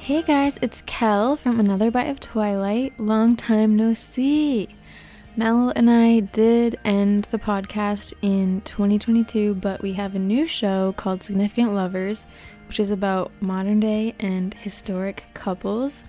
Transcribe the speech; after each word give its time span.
Hey 0.00 0.22
guys, 0.22 0.58
it's 0.62 0.82
Kel 0.86 1.36
from 1.36 1.60
Another 1.60 1.90
Bite 1.90 2.08
of 2.08 2.20
Twilight. 2.20 2.98
Long 2.98 3.36
time 3.36 3.76
no 3.76 3.92
see. 3.92 4.66
Mel 5.36 5.74
and 5.76 5.90
I 5.90 6.20
did 6.20 6.80
end 6.86 7.24
the 7.24 7.38
podcast 7.38 8.14
in 8.22 8.62
2022, 8.62 9.56
but 9.56 9.82
we 9.82 9.92
have 9.92 10.14
a 10.14 10.18
new 10.18 10.46
show 10.46 10.94
called 10.96 11.22
Significant 11.22 11.74
Lovers, 11.74 12.24
which 12.66 12.80
is 12.80 12.90
about 12.90 13.30
modern 13.42 13.78
day 13.78 14.14
and 14.18 14.54
historic 14.54 15.24
couples. 15.34 16.02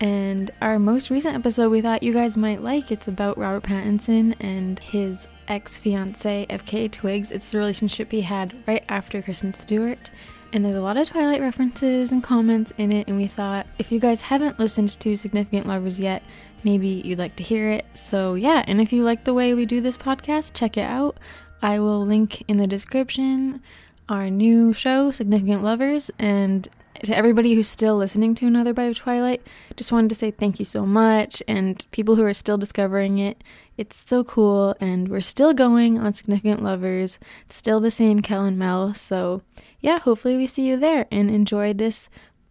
And 0.00 0.50
our 0.62 0.78
most 0.78 1.10
recent 1.10 1.34
episode 1.36 1.68
we 1.68 1.82
thought 1.82 2.02
you 2.02 2.14
guys 2.14 2.38
might 2.38 2.62
like. 2.62 2.90
It's 2.90 3.08
about 3.08 3.36
Robert 3.36 3.64
Pattinson 3.64 4.36
and 4.40 4.78
his 4.78 5.28
ex 5.48 5.76
fiance, 5.76 6.46
FKA 6.48 6.90
Twigs. 6.90 7.30
It's 7.30 7.52
the 7.52 7.58
relationship 7.58 8.10
he 8.10 8.22
had 8.22 8.56
right 8.66 8.84
after 8.88 9.20
Kristen 9.20 9.52
Stewart. 9.52 10.10
And 10.54 10.64
there's 10.64 10.76
a 10.76 10.80
lot 10.80 10.96
of 10.96 11.08
Twilight 11.08 11.40
references 11.40 12.12
and 12.12 12.22
comments 12.22 12.72
in 12.78 12.92
it. 12.92 13.08
And 13.08 13.16
we 13.16 13.26
thought 13.26 13.66
if 13.80 13.90
you 13.90 13.98
guys 13.98 14.20
haven't 14.20 14.60
listened 14.60 14.90
to 15.00 15.16
Significant 15.16 15.66
Lovers 15.66 15.98
yet, 15.98 16.22
maybe 16.62 17.02
you'd 17.04 17.18
like 17.18 17.34
to 17.36 17.42
hear 17.42 17.70
it. 17.72 17.84
So, 17.94 18.34
yeah, 18.34 18.62
and 18.68 18.80
if 18.80 18.92
you 18.92 19.02
like 19.02 19.24
the 19.24 19.34
way 19.34 19.52
we 19.52 19.66
do 19.66 19.80
this 19.80 19.96
podcast, 19.96 20.52
check 20.54 20.76
it 20.76 20.88
out. 20.88 21.18
I 21.60 21.80
will 21.80 22.06
link 22.06 22.44
in 22.46 22.58
the 22.58 22.68
description 22.68 23.62
our 24.08 24.30
new 24.30 24.72
show, 24.72 25.10
Significant 25.10 25.64
Lovers, 25.64 26.08
and 26.20 26.68
to 27.02 27.16
everybody 27.16 27.54
who's 27.54 27.66
still 27.66 27.96
listening 27.96 28.36
to 28.36 28.46
Another 28.46 28.72
Bite 28.72 28.84
of 28.84 28.96
Twilight, 28.98 29.44
just 29.76 29.90
wanted 29.90 30.10
to 30.10 30.14
say 30.14 30.30
thank 30.30 30.60
you 30.60 30.64
so 30.64 30.86
much. 30.86 31.42
And 31.48 31.84
people 31.90 32.14
who 32.14 32.24
are 32.24 32.34
still 32.34 32.58
discovering 32.58 33.18
it, 33.18 33.42
it's 33.76 33.96
so 33.96 34.22
cool. 34.22 34.76
And 34.80 35.08
we're 35.08 35.20
still 35.20 35.52
going 35.52 35.98
on 35.98 36.12
Significant 36.12 36.62
Lovers. 36.62 37.18
It's 37.46 37.56
still 37.56 37.80
the 37.80 37.90
same 37.90 38.22
Kel 38.22 38.44
and 38.44 38.56
Mel. 38.56 38.94
So, 38.94 39.42
yeah, 39.84 39.98
hopefully 39.98 40.36
we 40.38 40.46
see 40.46 40.66
you 40.66 40.78
there 40.78 41.06
and 41.10 41.30
enjoy 41.30 41.74
this 41.74 42.08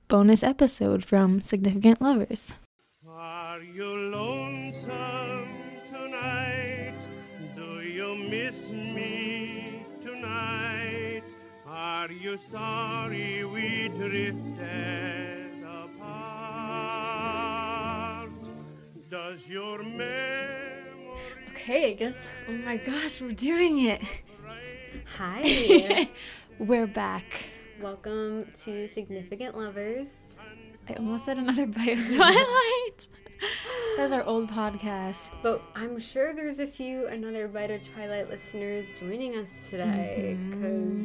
bonus 0.08 0.44
episode 0.44 1.04
from 1.04 1.42
Significant 1.42 2.00
Lovers. 2.00 2.52
Are 3.10 3.60
you 3.60 3.88
lonesome 3.88 5.50
tonight? 5.92 6.94
Do 7.56 7.82
you 7.82 8.16
miss 8.30 8.54
me 8.70 9.84
tonight? 10.04 11.24
Are 11.66 12.12
you 12.12 12.38
sorry 12.52 13.44
we 13.46 13.90
drifted 13.98 15.64
apart? 15.66 16.70
Does 19.10 19.48
your 19.48 19.82
memory 19.82 20.84
Okay, 21.50 21.90
I 21.90 21.94
guess, 21.96 22.28
oh 22.48 22.52
my 22.52 22.78
gosh, 22.78 23.20
we're 23.20 23.32
doing 23.32 23.80
it. 23.86 24.04
Hi. 25.18 26.10
we're 26.64 26.88
back. 26.88 27.26
Welcome 27.82 28.48
to 28.64 28.88
Significant 28.88 29.58
Lovers. 29.58 30.08
I 30.88 30.94
almost 30.94 31.26
said 31.26 31.38
another 31.38 31.66
bite 31.66 32.00
of 32.00 32.08
Twilight. 32.16 33.08
That 33.98 34.04
was 34.04 34.14
our 34.14 34.24
old 34.24 34.50
podcast. 34.50 35.30
But 35.42 35.62
I'm 35.76 36.00
sure 36.00 36.34
there's 36.34 36.60
a 36.60 36.66
few 36.68 37.08
another 37.08 37.50
Bite 37.50 37.72
of 37.72 37.86
Twilight 37.94 38.30
listeners 38.30 38.88
joining 38.98 39.36
us 39.36 39.68
today 39.70 40.38
mm-hmm. 40.40 40.52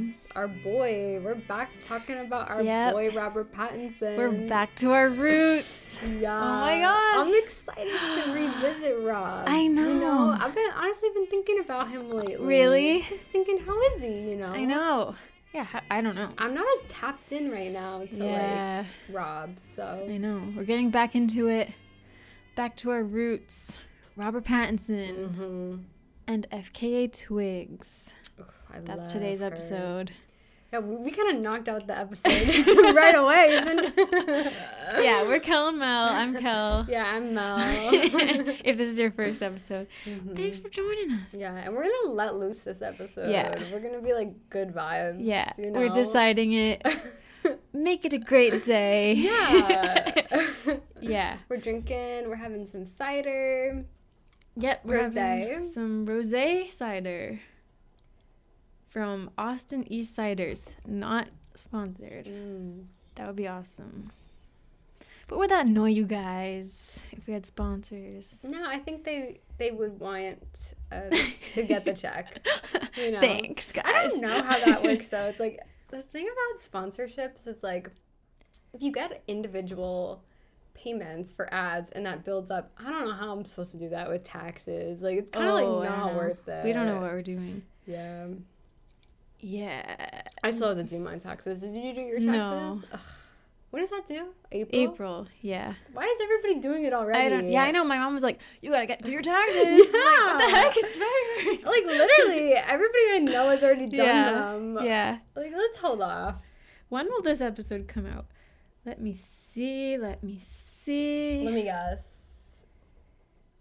because 0.06 0.14
our 0.36 0.46
boy, 0.46 1.20
we're 1.24 1.34
back 1.34 1.70
talking 1.82 2.18
about 2.18 2.48
our 2.48 2.62
Yep. 2.62 2.92
boy 2.92 3.10
Robert 3.10 3.52
Pattinson. 3.52 4.16
We're 4.16 4.48
back 4.48 4.76
to 4.76 4.92
our 4.92 5.08
roots. 5.08 5.98
Yeah. 6.20 6.40
Oh 6.40 6.60
my 6.60 6.78
gosh. 6.80 7.26
I'm 7.26 7.42
excited 7.42 7.98
to 8.24 8.32
revisit 8.32 9.00
Rob. 9.00 9.48
I 9.48 9.62
You 9.62 9.70
know, 9.70 9.92
know. 9.94 10.36
I've 10.38 10.54
been 10.54 10.70
honestly 10.76 11.08
been 11.14 11.26
thinking 11.26 11.58
about 11.58 11.90
him 11.90 12.10
lately. 12.10 12.36
Really? 12.36 13.04
Just 13.08 13.24
thinking, 13.24 13.58
how 13.58 13.74
is 13.94 14.00
he? 14.02 14.30
You 14.30 14.36
know. 14.36 14.52
I 14.52 14.64
know. 14.64 15.16
Yeah, 15.52 15.66
I 15.90 16.00
don't 16.00 16.14
know. 16.14 16.30
I'm 16.38 16.54
not 16.54 16.66
as 16.76 16.90
tapped 16.90 17.32
in 17.32 17.50
right 17.50 17.72
now 17.72 18.04
to 18.04 18.16
Yeah, 18.16 18.84
like 19.08 19.16
Rob. 19.16 19.58
So 19.58 20.06
I 20.08 20.16
know. 20.18 20.42
We're 20.54 20.64
getting 20.64 20.90
back 20.90 21.14
into 21.14 21.48
it. 21.48 21.70
Back 22.54 22.76
to 22.78 22.90
our 22.90 23.02
roots. 23.02 23.78
Robert 24.16 24.44
Pattinson 24.44 25.34
hmm 25.34 25.76
and 26.26 26.46
FKA 26.50 27.10
Twigs. 27.10 28.12
I 28.70 28.80
That's 28.80 29.12
today's 29.12 29.40
her. 29.40 29.46
episode. 29.46 30.12
Yeah, 30.72 30.80
we, 30.80 31.10
kind 31.10 31.34
of 31.34 31.42
knocked 31.42 31.66
out 31.70 31.86
the 31.86 31.98
episode 31.98 32.66
right 32.94 33.14
away. 33.14 33.54
Isn't 33.54 33.94
Yeah, 35.02 35.22
we're 35.22 35.40
Kel 35.40 35.68
and 35.68 35.78
Mel. 35.78 36.08
I'm 36.10 36.36
Kel. 36.36 36.84
yeah, 36.90 37.06
I'm 37.06 37.32
Mel. 37.34 37.56
if 38.64 38.76
this 38.76 38.88
is 38.88 38.98
your 38.98 39.10
first 39.10 39.42
episode, 39.42 39.86
Mhm. 40.04 40.36
thanks 40.36 40.58
for 40.58 40.68
joining 40.68 41.12
us. 41.12 41.32
Yeah, 41.32 41.54
and 41.54 41.74
we're 41.74 41.84
gonna 41.84 42.12
let 42.12 42.34
loose 42.36 42.60
this 42.60 42.82
episode. 42.82 43.30
Yeah. 43.30 43.58
we're 43.72 43.80
gonna 43.80 44.02
be 44.02 44.12
like 44.12 44.50
good 44.50 44.74
vibes. 44.74 45.24
Yeah, 45.24 45.50
you 45.56 45.70
know? 45.70 45.80
we're 45.80 45.88
deciding 45.88 46.52
it. 46.52 46.86
Make 47.72 48.04
it 48.04 48.12
a 48.12 48.18
great 48.18 48.62
day. 48.64 49.14
yeah. 49.14 50.22
yeah. 51.00 51.38
we're 51.48 51.56
drinking. 51.56 52.28
We're 52.28 52.36
having 52.36 52.66
some 52.66 52.84
cider. 52.84 53.86
Yep, 54.56 54.80
we're 54.84 55.02
having 55.08 55.62
some 55.62 56.04
rosé 56.04 56.70
cider 56.74 57.40
from 58.98 59.30
Austin 59.38 59.84
East 59.92 60.16
Ciders. 60.16 60.74
Not 60.84 61.28
sponsored. 61.54 62.24
Mm. 62.24 62.86
That 63.14 63.28
would 63.28 63.36
be 63.36 63.46
awesome. 63.46 64.10
But 65.28 65.38
would 65.38 65.50
that 65.50 65.66
annoy 65.66 65.90
you 65.90 66.04
guys 66.04 66.98
if 67.12 67.24
we 67.28 67.32
had 67.32 67.46
sponsors? 67.46 68.34
No, 68.42 68.68
I 68.68 68.80
think 68.80 69.04
they 69.04 69.38
they 69.56 69.70
would 69.70 70.00
want 70.00 70.74
us 70.90 71.12
to 71.52 71.62
get 71.62 71.84
the 71.84 71.92
check. 71.92 72.44
You 72.96 73.12
know. 73.12 73.20
Thanks, 73.20 73.70
guys. 73.70 73.84
I 73.86 74.08
don't 74.08 74.20
know 74.20 74.42
how 74.42 74.58
that 74.64 74.82
works 74.82 75.10
though. 75.10 75.26
It's 75.26 75.38
like 75.38 75.60
the 75.90 76.02
thing 76.02 76.26
about 76.26 76.90
sponsorships 76.90 77.46
is 77.46 77.62
like 77.62 77.92
if 78.74 78.82
you 78.82 78.90
get 78.90 79.22
individual 79.28 80.24
payments 80.74 81.32
for 81.32 81.54
ads 81.54 81.90
and 81.90 82.04
that 82.04 82.24
builds 82.24 82.50
up, 82.50 82.72
I 82.76 82.90
don't 82.90 83.04
know 83.06 83.14
how 83.14 83.30
I'm 83.30 83.44
supposed 83.44 83.70
to 83.70 83.76
do 83.76 83.90
that 83.90 84.10
with 84.10 84.24
taxes. 84.24 85.02
Like 85.02 85.18
it's 85.18 85.30
kind 85.30 85.46
of 85.46 85.54
Oh, 85.54 85.78
like 85.78 85.88
don't 85.88 86.16
worth 86.16 86.48
it. 86.48 86.64
We 86.64 86.72
don't 86.72 86.86
know 86.86 87.00
what 87.00 87.12
we're 87.12 87.22
doing. 87.22 87.62
Yeah. 87.86 88.26
Yeah. 89.40 90.20
I 90.42 90.50
still 90.50 90.68
have 90.68 90.78
to 90.78 90.82
do 90.84 90.98
my 90.98 91.18
taxes. 91.18 91.60
Did 91.60 91.74
you 91.74 91.94
do 91.94 92.00
your 92.00 92.20
No. 92.20 92.72
taxes? 92.72 92.84
Ugh. 92.92 93.00
When 93.70 93.82
does 93.82 93.90
that 93.90 94.06
do? 94.06 94.28
April. 94.50 94.82
April. 94.82 95.26
Yeah. 95.42 95.74
Why 95.92 96.04
is 96.04 96.18
everybody 96.22 96.58
doing 96.60 96.84
it 96.84 96.94
already? 96.94 97.18
I 97.18 97.28
don't, 97.28 97.50
yeah, 97.50 97.64
I 97.64 97.70
know. 97.70 97.84
My 97.84 97.98
mom 97.98 98.14
was 98.14 98.22
like, 98.22 98.40
"You 98.62 98.70
gotta 98.70 98.86
get 98.86 99.02
do 99.02 99.12
your 99.12 99.20
taxes." 99.20 99.58
I'm 99.58 99.68
like, 99.68 99.92
what 99.92 100.38
the 100.38 100.56
heck? 100.56 100.76
It's 100.78 100.96
February. 100.96 101.64
Like 101.64 101.84
literally, 101.84 102.52
everybody 102.54 103.02
I 103.12 103.18
know 103.18 103.50
has 103.50 103.62
already 103.62 103.86
done 103.86 104.06
yeah. 104.06 104.32
them. 104.32 104.78
Yeah. 104.82 105.18
Like 105.36 105.52
let's 105.54 105.76
hold 105.78 106.00
off. 106.00 106.36
When 106.88 107.08
will 107.08 107.20
this 107.20 107.42
episode 107.42 107.88
come 107.88 108.06
out? 108.06 108.24
Let 108.86 109.02
me 109.02 109.12
see. 109.12 109.98
Let 109.98 110.24
me 110.24 110.40
see. 110.40 111.42
Let 111.44 111.52
me 111.52 111.64
guess. 111.64 112.00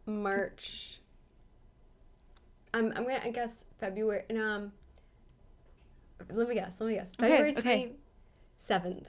March. 0.06 1.02
I'm 2.74 2.94
I'm 2.96 3.04
gonna 3.04 3.20
I 3.26 3.32
guess 3.32 3.66
February. 3.78 4.24
And, 4.30 4.38
um. 4.40 4.72
Let 6.32 6.50
me 6.50 6.56
guess. 6.56 6.76
Let 6.80 6.88
me 6.88 6.96
guess. 6.96 7.12
Okay, 7.20 7.30
February 7.30 7.52
okay. 7.52 7.62
twenty 7.62 7.92
seventh. 8.60 9.08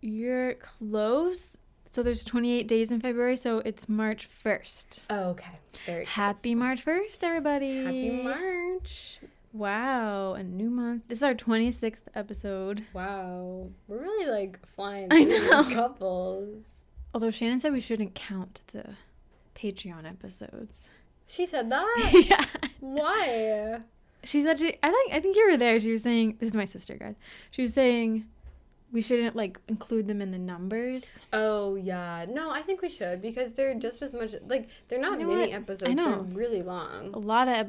You're 0.00 0.54
close. 0.54 1.50
So 1.92 2.04
there's 2.04 2.22
28 2.22 2.68
days 2.68 2.92
in 2.92 3.00
February, 3.00 3.36
so 3.36 3.58
it's 3.64 3.88
March 3.88 4.28
1st. 4.44 5.02
Oh, 5.10 5.30
okay. 5.30 5.58
Very 5.86 6.04
Happy 6.04 6.54
close. 6.54 6.58
March 6.60 6.84
1st, 6.84 7.24
everybody. 7.24 7.84
Happy 7.84 8.22
March. 8.22 9.18
Wow, 9.52 10.34
a 10.34 10.44
new 10.44 10.70
month. 10.70 11.08
This 11.08 11.18
is 11.18 11.24
our 11.24 11.34
26th 11.34 12.02
episode. 12.14 12.84
Wow. 12.92 13.70
We're 13.88 13.98
really 14.02 14.30
like 14.30 14.64
flying 14.76 15.08
I 15.10 15.20
know. 15.24 15.64
couples. 15.74 16.62
Although 17.12 17.32
Shannon 17.32 17.58
said 17.58 17.72
we 17.72 17.80
shouldn't 17.80 18.14
count 18.14 18.62
the 18.72 18.94
Patreon 19.56 20.08
episodes. 20.08 20.88
She 21.26 21.44
said 21.44 21.70
that? 21.72 22.10
yeah. 22.28 22.44
Why? 22.78 23.80
She's 24.24 24.46
actually 24.46 24.78
I 24.82 24.90
think 24.90 25.12
I 25.12 25.20
think 25.20 25.36
you 25.36 25.50
were 25.50 25.56
there. 25.56 25.78
She 25.80 25.92
was 25.92 26.02
saying 26.02 26.36
this 26.40 26.48
is 26.50 26.54
my 26.54 26.64
sister, 26.66 26.94
guys. 26.94 27.16
She 27.50 27.62
was 27.62 27.72
saying 27.72 28.26
we 28.92 29.02
shouldn't 29.02 29.36
like 29.36 29.58
include 29.68 30.08
them 30.08 30.20
in 30.20 30.30
the 30.32 30.38
numbers. 30.38 31.20
Oh 31.32 31.76
yeah. 31.76 32.26
No, 32.28 32.50
I 32.50 32.62
think 32.62 32.82
we 32.82 32.88
should 32.88 33.22
because 33.22 33.54
they're 33.54 33.74
just 33.74 34.02
as 34.02 34.12
much 34.12 34.34
like 34.46 34.68
they're 34.88 35.00
not 35.00 35.12
You 35.20 35.26
know 35.26 35.34
mini 35.34 35.40
what? 35.42 35.50
I 35.50 35.56
episodes. 35.62 35.94
know. 35.94 36.10
They're 36.24 36.36
really 36.36 36.62
long. 36.62 37.14
A 37.14 37.18
lot 37.18 37.48
of 37.48 37.68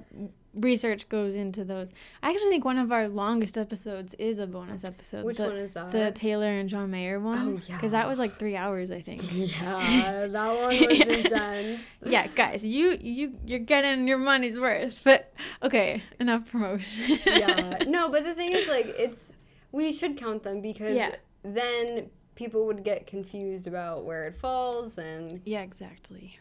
research 0.54 1.08
goes 1.10 1.36
into 1.36 1.64
those. 1.64 1.92
I 2.22 2.30
actually 2.30 2.50
think 2.50 2.66
one 2.66 2.78
of 2.78 2.92
our 2.92 3.08
longest 3.08 3.58
episodes 3.58 4.14
is 4.16 4.38
a 4.40 4.46
bonus 4.48 4.84
episode. 4.84 5.24
Which 5.24 5.38
the, 5.38 5.44
one 5.44 5.56
is 5.58 5.72
that? 5.74 5.92
The 5.92 6.12
Taylor 6.12 6.48
and 6.60 6.68
John 6.70 6.92
Mayer 6.92 7.20
one. 7.20 7.40
Oh, 7.40 7.62
yeah. 7.68 7.76
Because 7.76 7.92
that 7.94 8.08
was 8.08 8.20
like 8.20 8.36
three 8.36 8.56
hours, 8.56 8.92
I 8.92 9.02
think. 9.02 9.24
Yeah, 9.34 10.28
that 10.32 10.48
one 10.48 10.68
was 10.88 11.00
intense. 11.02 11.82
yeah, 12.06 12.28
guys, 12.28 12.66
you 12.66 12.98
you 13.02 13.38
you're 13.46 13.60
getting 13.60 14.08
your 14.08 14.18
money's 14.18 14.60
worth. 14.60 14.98
But 15.04 15.34
okay, 15.64 16.04
enough 16.20 16.50
promotion. 16.52 17.20
yeah. 17.26 17.84
No, 17.88 18.10
but 18.10 18.24
the 18.24 18.34
thing 18.36 18.52
is, 18.52 18.68
like, 18.68 18.88
it's 18.98 19.32
we 19.72 19.94
should 19.94 20.18
count 20.18 20.44
them 20.44 20.62
because 20.62 20.96
Yeah. 20.96 21.16
then 21.44 22.10
people 22.36 22.66
would 22.66 22.84
get 22.84 23.08
confused 23.08 23.68
about 23.68 24.04
where 24.04 24.28
it 24.28 24.38
falls, 24.40 24.98
and, 24.98 25.42
yeah, 25.46 25.62
exactly. 25.62 26.40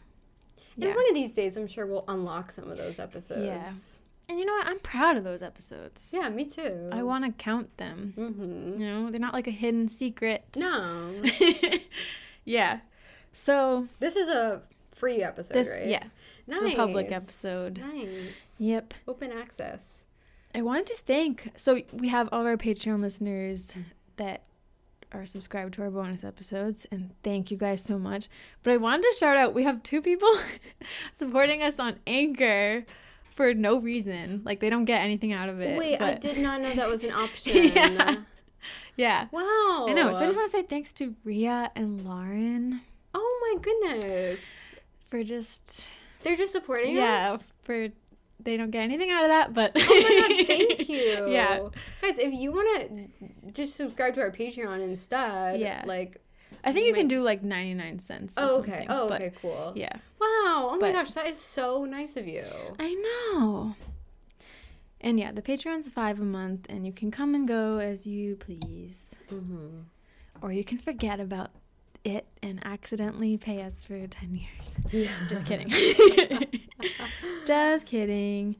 and 0.74 0.84
Yeah. 0.84 0.94
one 0.96 1.08
of 1.08 1.14
these 1.14 1.32
days, 1.34 1.56
I'm 1.56 1.66
sure 1.68 1.86
we'll 1.86 2.04
unlock 2.08 2.50
some 2.50 2.70
of 2.70 2.76
those 2.76 2.98
episodes. 2.98 3.99
And 4.30 4.38
you 4.38 4.44
know 4.44 4.52
what? 4.52 4.68
I'm 4.68 4.78
proud 4.78 5.16
of 5.16 5.24
those 5.24 5.42
episodes. 5.42 6.12
Yeah, 6.14 6.28
me 6.28 6.44
too. 6.44 6.88
I 6.92 7.02
want 7.02 7.24
to 7.24 7.32
count 7.32 7.76
them. 7.78 8.14
Mm-hmm. 8.16 8.80
You 8.80 8.86
know, 8.86 9.10
they're 9.10 9.18
not 9.18 9.34
like 9.34 9.48
a 9.48 9.50
hidden 9.50 9.88
secret. 9.88 10.44
No, 10.56 11.20
yeah. 12.44 12.78
So 13.32 13.88
this 13.98 14.14
is 14.14 14.28
a 14.28 14.62
free 14.94 15.24
episode, 15.24 15.54
this, 15.54 15.68
right? 15.68 15.84
yeah, 15.84 16.04
this 16.46 16.58
is 16.58 16.74
a 16.74 16.76
public 16.76 17.10
episode. 17.10 17.78
Nice. 17.78 18.54
Yep. 18.60 18.94
Open 19.08 19.32
access. 19.32 20.04
I 20.54 20.62
wanted 20.62 20.86
to 20.86 20.96
thank. 21.08 21.50
So 21.56 21.82
we 21.92 22.06
have 22.06 22.28
all 22.30 22.42
of 22.42 22.46
our 22.46 22.56
Patreon 22.56 23.00
listeners 23.00 23.74
that 24.14 24.44
are 25.10 25.26
subscribed 25.26 25.74
to 25.74 25.82
our 25.82 25.90
bonus 25.90 26.22
episodes, 26.22 26.86
and 26.92 27.10
thank 27.24 27.50
you 27.50 27.56
guys 27.56 27.82
so 27.82 27.98
much. 27.98 28.28
But 28.62 28.74
I 28.74 28.76
wanted 28.76 29.02
to 29.10 29.16
shout 29.18 29.36
out. 29.36 29.54
We 29.54 29.64
have 29.64 29.82
two 29.82 30.00
people 30.00 30.32
supporting 31.12 31.64
us 31.64 31.80
on 31.80 31.98
Anchor 32.06 32.84
for 33.30 33.54
no 33.54 33.78
reason. 33.80 34.42
Like 34.44 34.60
they 34.60 34.70
don't 34.70 34.84
get 34.84 35.00
anything 35.02 35.32
out 35.32 35.48
of 35.48 35.60
it. 35.60 35.78
Wait, 35.78 36.00
I 36.00 36.14
did 36.14 36.38
not 36.38 36.60
know 36.60 36.74
that 36.74 36.88
was 36.88 37.04
an 37.04 37.12
option. 37.24 37.64
Yeah. 37.72 38.16
Yeah. 38.96 39.28
Wow. 39.32 39.86
I 39.88 39.92
know. 39.94 40.12
So 40.12 40.20
I 40.20 40.26
just 40.26 40.36
want 40.36 40.50
to 40.50 40.56
say 40.58 40.62
thanks 40.62 40.92
to 40.94 41.14
Ria 41.24 41.70
and 41.74 42.04
Lauren 42.04 42.82
Oh 43.14 43.54
my 43.54 43.62
goodness. 43.62 44.38
for 45.08 45.24
just 45.24 45.84
They're 46.22 46.36
just 46.36 46.52
supporting 46.52 46.94
yeah 46.94 47.32
us? 47.32 47.40
Yeah, 47.40 47.46
for 47.62 47.88
they 48.42 48.56
don't 48.56 48.70
get 48.70 48.82
anything 48.82 49.10
out 49.10 49.24
of 49.24 49.28
that, 49.30 49.54
but 49.54 49.72
Oh 49.76 49.80
my 49.80 50.28
god, 50.38 50.46
thank 50.46 50.88
you. 50.88 51.28
Yeah. 51.30 51.68
Guys, 52.02 52.18
if 52.18 52.32
you 52.32 52.52
want 52.52 52.92
to 53.44 53.52
just 53.52 53.76
subscribe 53.76 54.14
to 54.14 54.20
our 54.20 54.30
Patreon 54.32 54.82
instead, 54.82 55.60
Yeah. 55.60 55.82
like 55.86 56.20
I 56.64 56.72
think 56.72 56.86
you 56.86 56.94
can 56.94 57.08
do 57.08 57.22
like 57.22 57.42
ninety 57.42 57.74
nine 57.74 57.98
cents. 57.98 58.36
Or 58.38 58.42
Oh, 58.42 58.58
okay. 58.60 58.86
Oh, 58.88 59.08
but 59.08 59.20
okay, 59.22 59.32
cool. 59.40 59.72
Yeah, 59.76 59.92
Wow. 60.20 60.70
Oh 60.72 60.78
my 60.80 60.92
gosh, 60.92 61.12
that 61.12 61.26
is 61.26 61.38
so 61.38 61.84
nice 61.84 62.16
of 62.16 62.26
you. 62.26 62.44
I 62.78 62.94
know. 62.94 63.74
And 65.00 65.18
yeah, 65.18 65.32
the 65.32 65.40
Patreon's 65.42 65.88
five 65.88 66.20
a 66.20 66.24
month, 66.24 66.66
and 66.68 66.84
you 66.86 66.92
can 66.92 67.10
come 67.10 67.34
and 67.34 67.48
go 67.48 67.78
as 67.78 68.06
you 68.06 68.36
please, 68.36 69.14
Mm-hmm. 69.32 69.80
or 70.42 70.52
you 70.52 70.62
can 70.64 70.76
forget 70.78 71.20
about 71.20 71.50
it 72.04 72.26
and 72.42 72.60
accidentally 72.66 73.36
pay 73.38 73.62
us 73.62 73.82
for 73.82 74.06
ten 74.06 74.34
years. 74.34 74.74
Yeah. 74.90 75.10
Just 75.28 75.46
kidding. 75.46 75.70
just 77.46 77.86
kidding. 77.86 78.56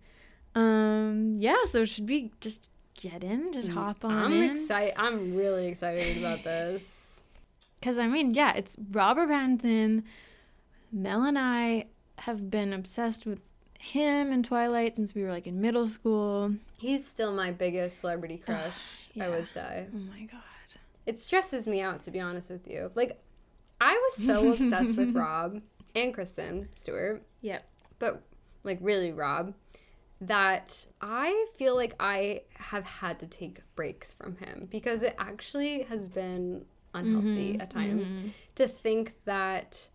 Um, 0.54 1.36
yeah. 1.38 1.64
So 1.66 1.84
should 1.84 2.08
we 2.08 2.32
just 2.40 2.70
get 3.00 3.22
in? 3.24 3.52
Just 3.52 3.68
hop 3.68 4.04
on 4.04 4.12
I'm 4.12 4.42
excited. 4.42 4.94
I'm 4.96 5.34
really 5.34 5.68
excited 5.68 6.16
about 6.18 6.42
this. 6.44 7.09
Because 7.80 7.98
I 7.98 8.06
mean, 8.06 8.32
yeah, 8.32 8.52
it's 8.54 8.76
Robert 8.90 9.28
Pattinson. 9.30 10.02
Mel 10.92 11.24
and 11.24 11.38
I 11.38 11.86
have 12.18 12.50
been 12.50 12.72
obsessed 12.72 13.24
with 13.26 13.40
him 13.78 14.30
and 14.32 14.44
Twilight 14.44 14.96
since 14.96 15.14
we 15.14 15.22
were 15.22 15.30
like 15.30 15.46
in 15.46 15.60
middle 15.60 15.88
school. 15.88 16.52
He's 16.76 17.06
still 17.06 17.32
my 17.32 17.50
biggest 17.50 18.00
celebrity 18.00 18.36
crush, 18.36 18.74
I 19.18 19.28
would 19.28 19.48
say. 19.48 19.86
Oh 19.94 19.98
my 19.98 20.22
god. 20.24 20.40
It 21.06 21.18
stresses 21.18 21.66
me 21.66 21.80
out, 21.80 22.02
to 22.02 22.10
be 22.10 22.20
honest 22.20 22.50
with 22.50 22.68
you. 22.68 22.90
Like, 22.94 23.20
I 23.80 23.92
was 23.94 24.26
so 24.26 24.50
obsessed 24.52 24.96
with 24.96 25.14
Rob 25.14 25.62
and 25.94 26.12
Kristen 26.12 26.68
Stewart, 26.76 27.22
Yep. 27.40 27.66
but 27.98 28.22
like 28.64 28.78
really 28.82 29.12
Rob, 29.12 29.54
that 30.20 30.84
I 31.00 31.46
feel 31.56 31.74
like 31.74 31.94
I 31.98 32.42
have 32.54 32.84
had 32.84 33.18
to 33.20 33.26
take 33.26 33.62
breaks 33.74 34.12
from 34.12 34.36
him 34.36 34.68
because 34.70 35.02
it 35.02 35.14
actually 35.18 35.82
has 35.84 36.06
been 36.06 36.66
unhealthy 36.94 37.52
Mm-hmm. 37.54 37.60
at 37.60 37.70
times 37.70 38.08
to 38.56 38.66
think 38.68 39.14
that 39.24 39.88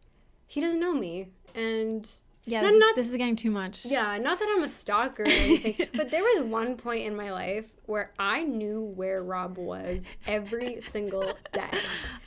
he 0.48 0.62
doesn't 0.62 0.80
know 0.80 0.94
me 0.94 1.30
and 1.54 2.08
Yeah, 2.46 2.62
this, 2.62 2.74
is, 2.74 2.80
not- 2.80 2.96
this 2.96 3.10
is 3.10 3.16
getting 3.18 3.36
too 3.36 3.52
much. 3.52 3.86
yeah, 3.86 4.18
not 4.18 4.40
that 4.40 4.48
I'm 4.56 4.64
a 4.64 4.70
stalker 4.70 5.24
or 5.24 5.28
anything, 5.30 5.88
but 5.96 6.12
there 6.12 6.24
was 6.24 6.44
one 6.44 6.76
point 6.78 7.06
in 7.06 7.16
my 7.16 7.32
life 7.32 7.66
where 7.86 8.12
I 8.20 8.44
knew 8.44 8.82
where 8.82 9.24
Rob 9.24 9.58
was 9.58 10.02
every 10.28 10.82
single 10.92 11.34
day. 11.54 11.70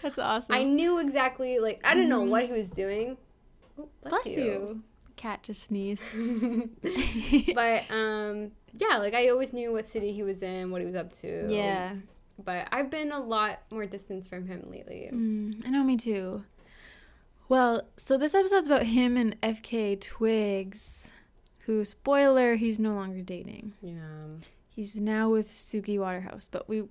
That's 0.03 0.19
awesome. 0.19 0.55
I 0.55 0.62
knew 0.65 0.99
exactly, 0.99 1.59
like, 1.59 1.81
I 1.85 1.94
didn't 1.94 2.11
know 2.11 2.23
what 2.23 2.47
he 2.47 2.53
was 2.53 2.70
doing. 2.70 3.17
Oh, 3.79 3.88
bless, 4.03 4.23
Bless 4.25 4.37
you. 4.37 4.82
Cat 5.17 5.43
just 5.43 5.67
sneezed. 5.69 6.03
but, 7.55 7.91
um, 7.91 8.53
yeah, 8.76 8.99
like, 8.99 9.15
I 9.15 9.29
always 9.31 9.53
knew 9.53 9.73
what 9.73 9.88
city 9.88 10.12
he 10.12 10.23
was 10.23 10.43
in, 10.43 10.70
what 10.70 10.81
he 10.81 10.87
was 10.87 10.94
up 10.97 11.12
to. 11.20 11.47
yeah. 11.53 11.94
But 12.43 12.69
I've 12.70 12.90
been 12.90 13.11
a 13.12 13.19
lot 13.20 13.61
more 13.70 13.85
distance 13.87 14.29
from 14.29 14.46
him 14.46 14.62
lately. 14.70 15.11
Mm, 15.12 15.67
I 15.67 15.70
know, 15.70 15.82
me 15.85 15.96
too. 15.96 16.44
Well, 17.49 17.82
so 17.96 18.17
this 18.19 18.35
episode's 18.35 18.69
about 18.69 18.85
him 18.85 19.17
and 19.17 19.40
FK 19.40 20.00
Twigs, 20.00 21.11
who, 21.64 21.85
spoiler, 21.85 22.55
he's 22.56 22.79
no 22.79 22.94
longer 22.94 23.23
dating. 23.23 23.73
Yeah. 23.82 24.37
He's 24.70 24.96
now 24.96 25.29
with 25.31 25.50
Suki 25.50 25.99
Waterhouse, 25.99 26.49
but 26.50 26.69
we, 26.69 26.85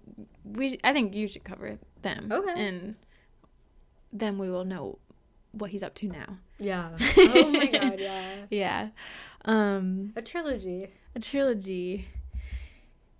we, 0.43 0.79
I 0.83 0.91
think 0.93 1.13
you 1.15 1.27
should 1.27 1.43
cover 1.45 1.77
them. 2.01 2.29
Okay. 2.31 2.53
And 2.67 2.95
then 4.11 4.37
we 4.37 4.49
will 4.49 4.65
know 4.65 4.97
what 5.53 5.69
he's 5.69 5.83
up 5.83 5.93
to 5.95 6.07
now. 6.07 6.39
Yeah. 6.59 6.89
Oh 7.17 7.49
my 7.51 7.67
god, 7.67 7.99
yeah. 7.99 8.35
Yeah. 8.49 8.87
Um, 9.45 10.11
A 10.17 10.21
trilogy. 10.21 10.89
a 11.15 11.19
trilogy. 11.19 12.07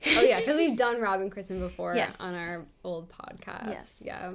Oh 0.06 0.22
yeah, 0.22 0.40
because 0.40 0.56
we've 0.58 0.78
done 0.86 1.02
Rob 1.02 1.22
and 1.22 1.32
Kristen 1.32 1.60
before 1.60 1.96
Yes. 1.96 2.18
on 2.20 2.34
our 2.36 2.66
old 2.84 3.10
podcast. 3.12 3.68
Yes. 3.70 4.02
Yeah. 4.06 4.32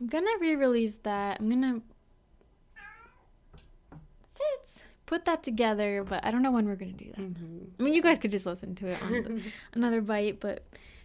I'm 0.00 0.06
gonna 0.06 0.30
re-release 0.40 0.96
that. 1.02 1.40
I'm 1.40 1.48
gonna 1.48 1.80
Fitz 4.34 4.78
put 5.06 5.24
that 5.24 5.42
together, 5.42 6.04
but 6.08 6.24
I 6.24 6.30
don't 6.30 6.42
know 6.42 6.52
when 6.52 6.66
we're 6.66 6.76
gonna 6.76 6.92
do 6.92 7.06
that. 7.16 7.18
Mm-hmm. 7.20 7.58
I 7.78 7.82
mean, 7.82 7.94
you 7.94 8.02
guys 8.02 8.18
could 8.18 8.30
just 8.30 8.46
listen 8.46 8.74
to 8.76 8.88
it 8.88 9.02
on 9.02 9.12
the, 9.12 9.42
another 9.74 10.00
bite, 10.00 10.38
but 10.40 10.64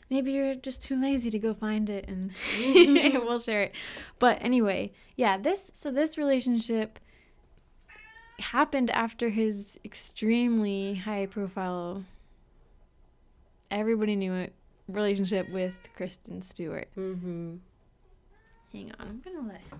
maybe 0.09 0.31
you're 0.31 0.55
just 0.55 0.81
too 0.81 0.99
lazy 0.99 1.29
to 1.31 1.39
go 1.39 1.53
find 1.53 1.89
it, 1.89 2.05
and 2.07 2.31
we'll 3.23 3.39
share 3.39 3.63
it. 3.63 3.71
But 4.19 4.37
anyway, 4.41 4.91
yeah, 5.15 5.37
this 5.37 5.71
so 5.73 5.89
this 5.91 6.17
relationship 6.17 6.99
happened 8.39 8.89
after 8.91 9.29
his 9.29 9.79
extremely 9.85 10.95
high-profile. 10.95 12.03
Everybody 13.73 14.15
knew 14.15 14.33
it. 14.33 14.53
Relationship 14.87 15.49
with 15.49 15.73
Kristen 15.95 16.41
Stewart. 16.41 16.87
Mm-hmm. 16.97 17.55
Hang 18.71 18.91
on, 18.99 19.07
I'm 19.07 19.21
gonna 19.23 19.47
let 19.47 19.61
him 19.61 19.79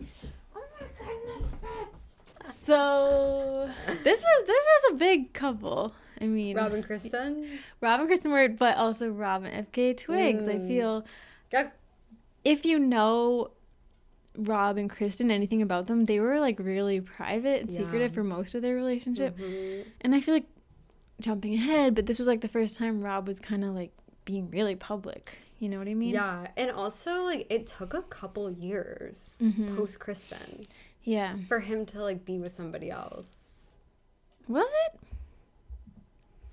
in. 0.00 0.08
Oh 0.56 0.62
my 0.80 0.86
goodness, 1.06 1.50
Fitz. 1.60 2.56
So 2.66 3.70
this 4.04 4.22
was 4.22 4.46
this 4.46 4.64
was 4.64 4.92
a 4.92 4.94
big 4.96 5.32
couple. 5.32 5.92
I 6.20 6.24
mean, 6.24 6.56
Rob 6.56 6.72
and 6.72 6.84
Kristen. 6.84 7.58
Rob 7.80 8.00
and 8.00 8.08
Kristen 8.08 8.32
Wirt, 8.32 8.58
but 8.58 8.76
also 8.76 9.08
Rob 9.08 9.44
and 9.44 9.66
FK 9.66 9.96
Twigs. 9.96 10.48
I 10.48 10.54
Mm. 10.54 10.66
feel 10.68 11.06
Yeah. 11.52 11.70
if 12.44 12.64
you 12.64 12.78
know 12.78 13.52
Rob 14.36 14.78
and 14.78 14.88
Kristen, 14.90 15.30
anything 15.30 15.62
about 15.62 15.86
them, 15.86 16.06
they 16.06 16.18
were 16.20 16.40
like 16.40 16.58
really 16.58 17.00
private 17.00 17.60
and 17.62 17.70
Yeah. 17.70 17.78
secretive 17.84 18.14
for 18.14 18.24
most 18.24 18.54
of 18.54 18.62
their 18.62 18.74
relationship. 18.74 19.36
Mhm. 19.38 19.84
And 20.00 20.14
I 20.14 20.20
feel 20.20 20.34
like 20.34 20.46
jumping 21.20 21.54
ahead, 21.54 21.94
but 21.94 22.06
this 22.06 22.18
was 22.18 22.28
like 22.28 22.40
the 22.40 22.48
first 22.48 22.76
time 22.76 23.00
Rob 23.00 23.26
was 23.26 23.40
kind 23.40 23.64
of 23.64 23.74
like 23.74 23.92
being 24.24 24.50
really 24.50 24.76
public. 24.76 25.38
You 25.58 25.68
know 25.68 25.78
what 25.78 25.88
I 25.88 25.94
mean? 25.94 26.10
Yeah, 26.14 26.46
and 26.56 26.70
also 26.70 27.22
like 27.22 27.46
it 27.50 27.66
took 27.66 27.92
a 27.94 28.02
couple 28.02 28.50
years 28.50 29.36
Mhm. 29.42 29.76
post 29.76 29.98
Kristen 29.98 30.60
Yeah. 31.02 31.36
for 31.48 31.58
him 31.60 31.84
to 31.86 32.00
like 32.02 32.24
be 32.24 32.38
with 32.38 32.52
somebody 32.52 32.90
else, 32.90 33.70
Was 34.46 34.70
it? 34.86 35.00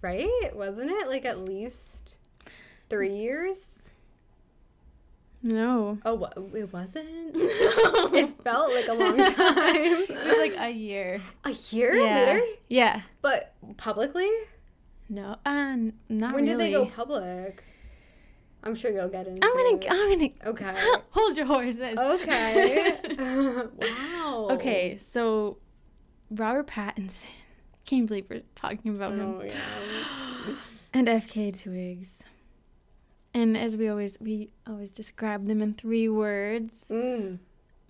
right? 0.02 0.52
Wasn't 0.56 0.90
it 0.90 1.08
like 1.08 1.26
at 1.26 1.40
least 1.40 2.16
three 2.90 3.16
years? 3.16 3.84
No. 5.44 6.00
Oh, 6.04 6.16
what? 6.16 6.36
It 6.56 6.74
wasn't. 6.74 7.08
it 7.36 8.42
felt 8.44 8.74
like 8.74 8.88
a 8.88 8.94
long 8.94 9.18
time. 9.18 10.06
It 10.10 10.28
was 10.28 10.38
like 10.40 10.56
a 10.60 10.70
year. 10.72 11.22
a 11.44 11.52
year 11.70 11.94
yeah. 11.96 12.26
later, 12.26 12.42
Yeah. 12.68 13.02
but 13.22 13.54
publicly. 13.78 14.30
No. 15.10 15.38
Uh, 15.46 15.50
n- 15.50 15.94
not 16.10 16.34
when 16.34 16.46
really. 16.46 16.58
did 16.58 16.60
they 16.60 16.72
go 16.72 16.86
public? 16.86 17.64
I'm 18.64 18.74
sure 18.74 18.92
you'll 18.92 19.10
get 19.10 19.28
into. 19.28 19.46
I'm 19.46 19.54
gonna. 19.56 19.78
it. 19.78 19.88
I'm 19.90 20.20
gonna. 20.20 20.32
Okay. 20.48 20.74
Hold 21.12 21.38
your 21.38 21.46
horses. 21.46 21.98
Okay. 21.98 22.98
wow. 23.78 24.48
Okay. 24.52 24.98
So, 24.98 25.58
Robert 26.32 26.68
Pattinson. 26.68 27.26
Can't 27.86 28.08
believe 28.08 28.26
we're 28.30 28.42
talking 28.56 28.96
about 28.96 29.14
him. 29.14 29.36
Oh 29.40 29.44
yeah. 29.44 30.56
And 30.94 31.08
FK 31.10 31.62
Twigs. 31.62 32.24
And 33.34 33.58
as 33.58 33.76
we 33.76 33.90
always 33.90 34.18
we 34.22 34.50
always 34.66 34.92
describe 34.92 35.46
them 35.46 35.62
in 35.62 35.74
three 35.74 36.08
words. 36.08 36.86
Mm. 36.90 37.40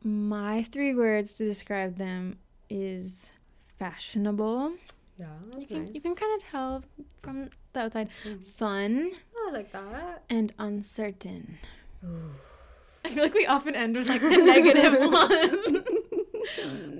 My 0.03 0.63
three 0.63 0.95
words 0.95 1.35
to 1.35 1.45
describe 1.45 1.97
them 1.97 2.39
is 2.67 3.31
fashionable. 3.77 4.73
Yeah. 5.17 5.27
That's 5.51 5.61
You 5.61 5.67
can 5.67 5.85
nice. 5.85 5.93
you 5.95 6.01
can 6.01 6.15
kind 6.15 6.33
of 6.41 6.47
tell 6.47 6.83
from 7.21 7.49
the 7.73 7.79
outside. 7.79 8.09
Mhm. 8.25 8.45
Fun 8.47 9.11
Oh, 9.35 9.47
I 9.49 9.53
like 9.53 9.71
that. 9.71 10.23
and 10.29 10.53
uncertain. 10.59 11.57
Ooh. 12.03 12.31
I 13.03 13.09
feel 13.09 13.23
like 13.23 13.33
we 13.33 13.45
often 13.45 13.75
end 13.75 13.95
with 13.95 14.09
like 14.09 14.21
the 14.21 14.29
negative 14.53 14.99
one. 15.11 15.85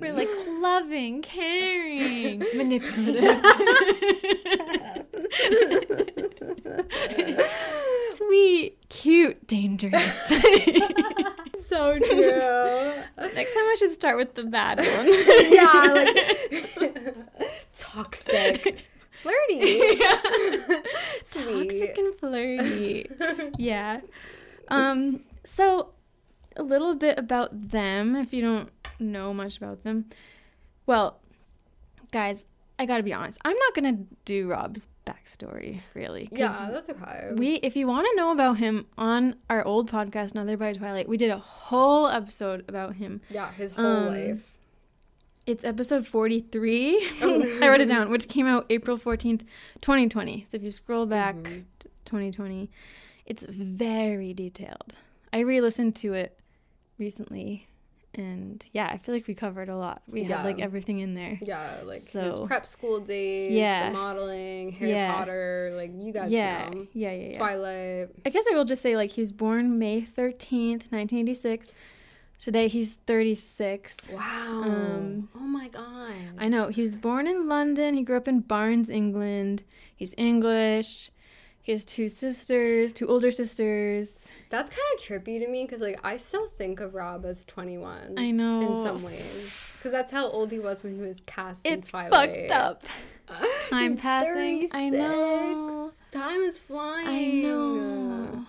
We're 0.00 0.12
like 0.12 0.28
loving, 0.60 1.22
caring, 1.22 2.40
manipulative. 2.56 3.42
Sweet, 8.14 8.78
cute, 8.88 9.46
dangerous. 9.46 10.32
So 11.76 11.98
true. 13.18 13.32
Next 13.34 13.54
time 13.54 13.64
I 13.64 13.76
should 13.78 13.92
start 13.92 14.16
with 14.16 14.34
the 14.34 14.44
bad 14.44 14.78
one. 14.78 14.86
yeah, 15.52 15.92
like 16.74 17.14
toxic, 17.76 18.84
flirty, 19.22 19.98
Toxic 21.30 21.98
and 21.98 22.18
flirty. 22.18 23.10
yeah. 23.58 24.00
Um, 24.68 25.22
so 25.44 25.90
a 26.56 26.62
little 26.62 26.94
bit 26.94 27.18
about 27.18 27.70
them 27.70 28.16
if 28.16 28.32
you 28.32 28.42
don't 28.42 28.70
know 28.98 29.32
much 29.34 29.56
about 29.58 29.84
them. 29.84 30.06
Well, 30.86 31.18
guys, 32.10 32.46
I 32.78 32.86
gotta 32.86 33.02
be 33.02 33.12
honest. 33.12 33.38
I'm 33.44 33.56
not 33.56 33.74
gonna 33.74 33.98
do 34.24 34.48
Rob's 34.48 34.88
backstory, 35.06 35.80
really. 35.94 36.28
Yeah, 36.32 36.68
that's 36.72 36.90
okay. 36.90 37.30
we 37.34 37.54
if 37.56 37.76
you 37.76 37.86
want 37.86 38.06
to 38.10 38.16
know 38.16 38.32
about 38.32 38.58
him 38.58 38.86
on 38.98 39.36
our 39.48 39.64
old 39.64 39.90
podcast, 39.90 40.32
Another 40.32 40.56
by 40.56 40.72
Twilight, 40.72 41.08
we 41.08 41.16
did 41.16 41.30
a 41.30 41.38
whole 41.38 42.08
episode 42.08 42.64
about 42.68 42.96
him. 42.96 43.20
yeah, 43.30 43.52
his 43.52 43.72
whole 43.72 43.84
Um, 43.84 44.06
life. 44.06 44.52
It's 45.46 45.64
episode 45.64 46.06
43. 46.08 47.08
Oh. 47.22 47.58
I 47.62 47.68
wrote 47.68 47.80
it 47.80 47.86
down, 47.88 48.10
which 48.10 48.28
came 48.28 48.46
out 48.46 48.66
April 48.68 48.98
14th, 48.98 49.42
2020. 49.80 50.44
So 50.50 50.56
if 50.56 50.62
you 50.64 50.72
scroll 50.72 51.06
back 51.06 51.36
Mhm. 51.36 51.64
to 51.78 51.88
2020, 52.04 52.68
it's 53.24 53.44
very 53.48 54.34
detailed. 54.34 54.96
I 55.32 55.38
re 55.40 55.60
listened 55.60 55.94
to 55.96 56.14
it 56.14 56.38
recently, 56.98 57.68
and 58.18 58.64
yeah, 58.72 58.88
I 58.92 58.98
feel 58.98 59.14
like 59.14 59.26
we 59.26 59.34
covered 59.34 59.68
a 59.68 59.76
lot. 59.76 60.02
We 60.12 60.24
had 60.24 60.44
like 60.44 60.60
everything 60.60 61.00
in 61.00 61.14
there. 61.14 61.38
Yeah, 61.42 61.80
like 61.84 62.00
his 62.02 62.10
so- 62.10 62.46
prep 62.46 62.66
school 62.66 63.00
days, 63.00 63.52
Yeah. 63.52 63.88
the 63.88 63.94
modeling, 63.94 64.72
Harry 64.72 64.90
Yeah. 64.92 65.12
Potter, 65.14 65.72
like 65.76 65.92
you 65.98 66.12
guys 66.12 66.30
Yeah, 66.30 66.68
know. 66.70 66.86
yeah, 66.92 67.12
yeah, 67.12 67.28
yeah. 67.30 67.38
Twilight. 67.38 68.08
I 68.24 68.30
guess 68.30 68.44
I 68.50 68.54
will 68.56 68.64
just 68.64 68.82
say, 68.82 68.96
like, 68.96 69.10
he 69.10 69.20
was 69.20 69.32
born 69.32 69.78
May 69.78 70.02
13th, 70.02 70.90
1986. 70.92 71.68
Today 72.38 72.68
he's 72.68 72.96
36. 72.96 74.10
Wow. 74.12 74.62
Um, 74.64 75.28
oh 75.34 75.38
my 75.40 75.68
god. 75.68 76.12
I 76.38 76.48
know. 76.48 76.68
He 76.68 76.82
was 76.82 76.94
born 76.94 77.26
in 77.26 77.48
London. 77.48 77.94
He 77.94 78.02
grew 78.02 78.16
up 78.18 78.28
in 78.28 78.40
Barnes, 78.40 78.90
England. 78.90 79.62
He's 79.94 80.14
English. 80.18 81.10
He 81.62 81.72
has 81.72 81.84
two 81.84 82.08
sisters, 82.08 82.92
two 82.92 83.08
older 83.08 83.30
sisters. 83.32 84.28
That's 84.48 84.70
kind 84.70 84.80
of 84.94 85.04
trippy 85.04 85.40
to 85.44 85.48
me 85.48 85.64
because 85.64 85.80
like 85.80 85.98
I 86.04 86.16
still 86.18 86.46
think 86.48 86.80
of 86.80 86.94
Rob 86.94 87.24
as 87.24 87.44
21 87.46 88.14
I 88.16 88.30
know. 88.30 88.60
in 88.60 88.84
some 88.84 89.02
ways 89.02 89.52
because 89.76 89.90
that's 89.92 90.12
how 90.12 90.28
old 90.28 90.52
he 90.52 90.58
was 90.60 90.82
when 90.84 90.94
he 90.96 91.02
was 91.02 91.20
cast 91.26 91.66
in 91.66 91.82
Twilight. 91.82 92.30
It's 92.30 92.52
fucked 92.52 92.64
up. 92.64 92.84
Time 93.70 93.92
He's 93.92 94.00
passing. 94.00 94.68
I 94.72 94.88
know. 94.90 95.90
Time 96.12 96.40
is 96.42 96.58
flying. 96.58 97.06
I 97.08 97.24
know. 97.48 98.46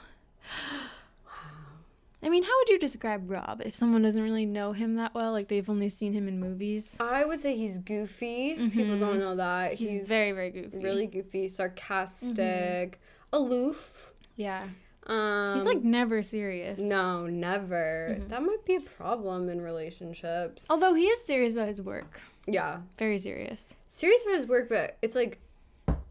I 2.24 2.30
mean, 2.30 2.44
how 2.44 2.50
would 2.60 2.70
you 2.70 2.80
describe 2.80 3.30
Rob 3.30 3.62
if 3.64 3.76
someone 3.76 4.02
doesn't 4.02 4.22
really 4.22 4.46
know 4.46 4.74
him 4.74 4.96
that 4.96 5.14
well? 5.14 5.32
Like 5.32 5.48
they've 5.48 5.70
only 5.70 5.90
seen 5.90 6.14
him 6.14 6.28
in 6.28 6.40
movies. 6.40 6.96
I 7.00 7.24
would 7.26 7.40
say 7.40 7.56
he's 7.56 7.78
goofy. 7.78 8.56
People 8.56 8.96
Mhm. 8.96 9.00
don't 9.00 9.20
know 9.20 9.36
that. 9.36 9.74
He's 9.76 10.08
very, 10.08 10.32
very 10.32 10.50
goofy. 10.50 10.78
Really 10.80 11.08
goofy, 11.08 11.48
sarcastic, 11.48 13.00
aloof. 13.32 14.12
Yeah. 14.36 14.68
Um, 15.08 15.56
He's 15.56 15.66
like 15.66 15.84
never 15.84 16.22
serious. 16.22 16.80
no, 16.80 17.26
never. 17.28 18.18
Mhm. 18.20 18.28
That 18.30 18.44
might 18.44 18.64
be 18.66 18.76
a 18.76 18.82
problem 18.82 19.48
in 19.50 19.62
relationships. 19.62 20.66
Although 20.70 20.94
he 20.94 21.06
is 21.06 21.22
serious 21.24 21.56
about 21.56 21.68
his 21.70 21.82
work. 21.82 22.20
yeah, 22.46 22.82
Very 23.00 23.18
serious. 23.20 23.66
serious 23.88 24.22
about 24.24 24.36
his 24.36 24.46
work, 24.48 24.68
but 24.70 24.98
it's 25.02 25.16
like 25.16 25.40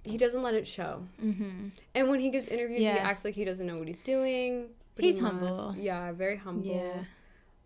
he 0.05 0.17
doesn't 0.17 0.43
let 0.43 0.55
it 0.55 0.67
show. 0.67 1.03
Mm-hmm. 1.23 1.69
And 1.95 2.09
when 2.09 2.21
he 2.21 2.31
gives 2.31 2.47
interviews, 2.49 2.81
he 2.81 2.89
acts 2.89 3.25
like 3.25 3.35
he 3.35 3.45
doesn't 3.45 3.67
know 3.67 3.77
what 3.79 3.87
he's 3.89 3.99
doing. 4.01 4.69
he 4.97 5.07
He's 5.07 5.21
humble. 5.21 5.75
Yeah, 5.77 6.13
very 6.13 6.37
humble. 6.37 6.67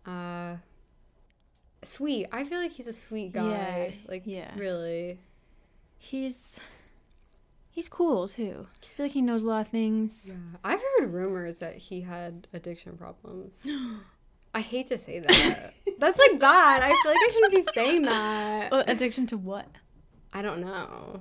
Yeah. 0.07 0.11
Uh, 0.11 0.57
sweet. 1.83 2.27
I 2.33 2.45
feel 2.45 2.59
like 2.59 2.73
he's 2.73 2.89
a 2.89 2.93
sweet 2.93 3.33
guy. 3.33 3.95
Yeah, 4.05 4.11
Like, 4.11 4.23
yeah. 4.27 4.51
really. 4.57 5.19
He's 5.99 6.59
he's 7.71 7.89
cool 7.89 8.29
too. 8.29 8.67
I 8.83 8.87
feel 8.97 9.07
like 9.07 9.13
he 9.13 9.23
knows 9.23 9.43
a 9.43 9.47
lot 9.47 9.61
of 9.63 9.69
things. 9.69 10.27
Yeah. 10.29 10.35
I've 10.65 10.81
heard 10.81 11.13
rumors 11.13 11.59
that 11.59 11.77
he 11.77 12.03
had 12.03 12.49
addiction 12.53 12.97
problems. 12.97 13.55
I 14.55 14.61
hate 14.61 14.89
to 14.89 14.99
say 14.99 15.21
that. 15.21 15.75
That's 15.99 16.19
like 16.19 16.41
bad. 16.41 16.83
I 16.83 16.89
feel 16.89 17.13
like 17.13 17.17
I 17.17 17.31
shouldn't 17.33 17.53
be 17.53 17.73
saying 17.73 18.03
that. 18.03 18.71
Well, 18.73 18.85
addiction 18.87 19.27
to 19.29 19.37
what? 19.37 19.67
I 20.33 20.43
don't 20.43 20.61
know. 20.61 21.21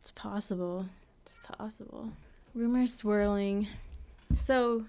It's 0.00 0.10
possible. 0.10 0.86
It's 1.24 1.38
possible. 1.42 2.10
Rumors 2.54 2.92
swirling. 2.92 3.68
So, 4.34 4.86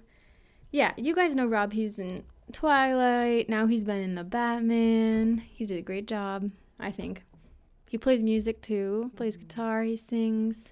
yeah, 0.72 0.94
you 0.98 1.16
guys 1.16 1.34
know 1.34 1.46
Rob 1.46 1.74
Hughes 1.74 1.98
in 1.98 2.24
Twilight. 2.52 3.48
Now 3.48 3.68
he's 3.68 3.84
been 3.84 4.02
in 4.02 4.16
the 4.16 4.24
Batman. 4.24 5.44
He 5.54 5.66
did 5.66 5.78
a 5.78 5.82
great 5.82 6.08
job, 6.08 6.52
I 6.80 6.92
think. 6.92 7.24
He 7.90 7.98
plays 7.98 8.22
music 8.22 8.62
too, 8.62 9.12
plays 9.16 9.38
guitar, 9.38 9.84
he 9.84 9.96
sings. 9.96 10.66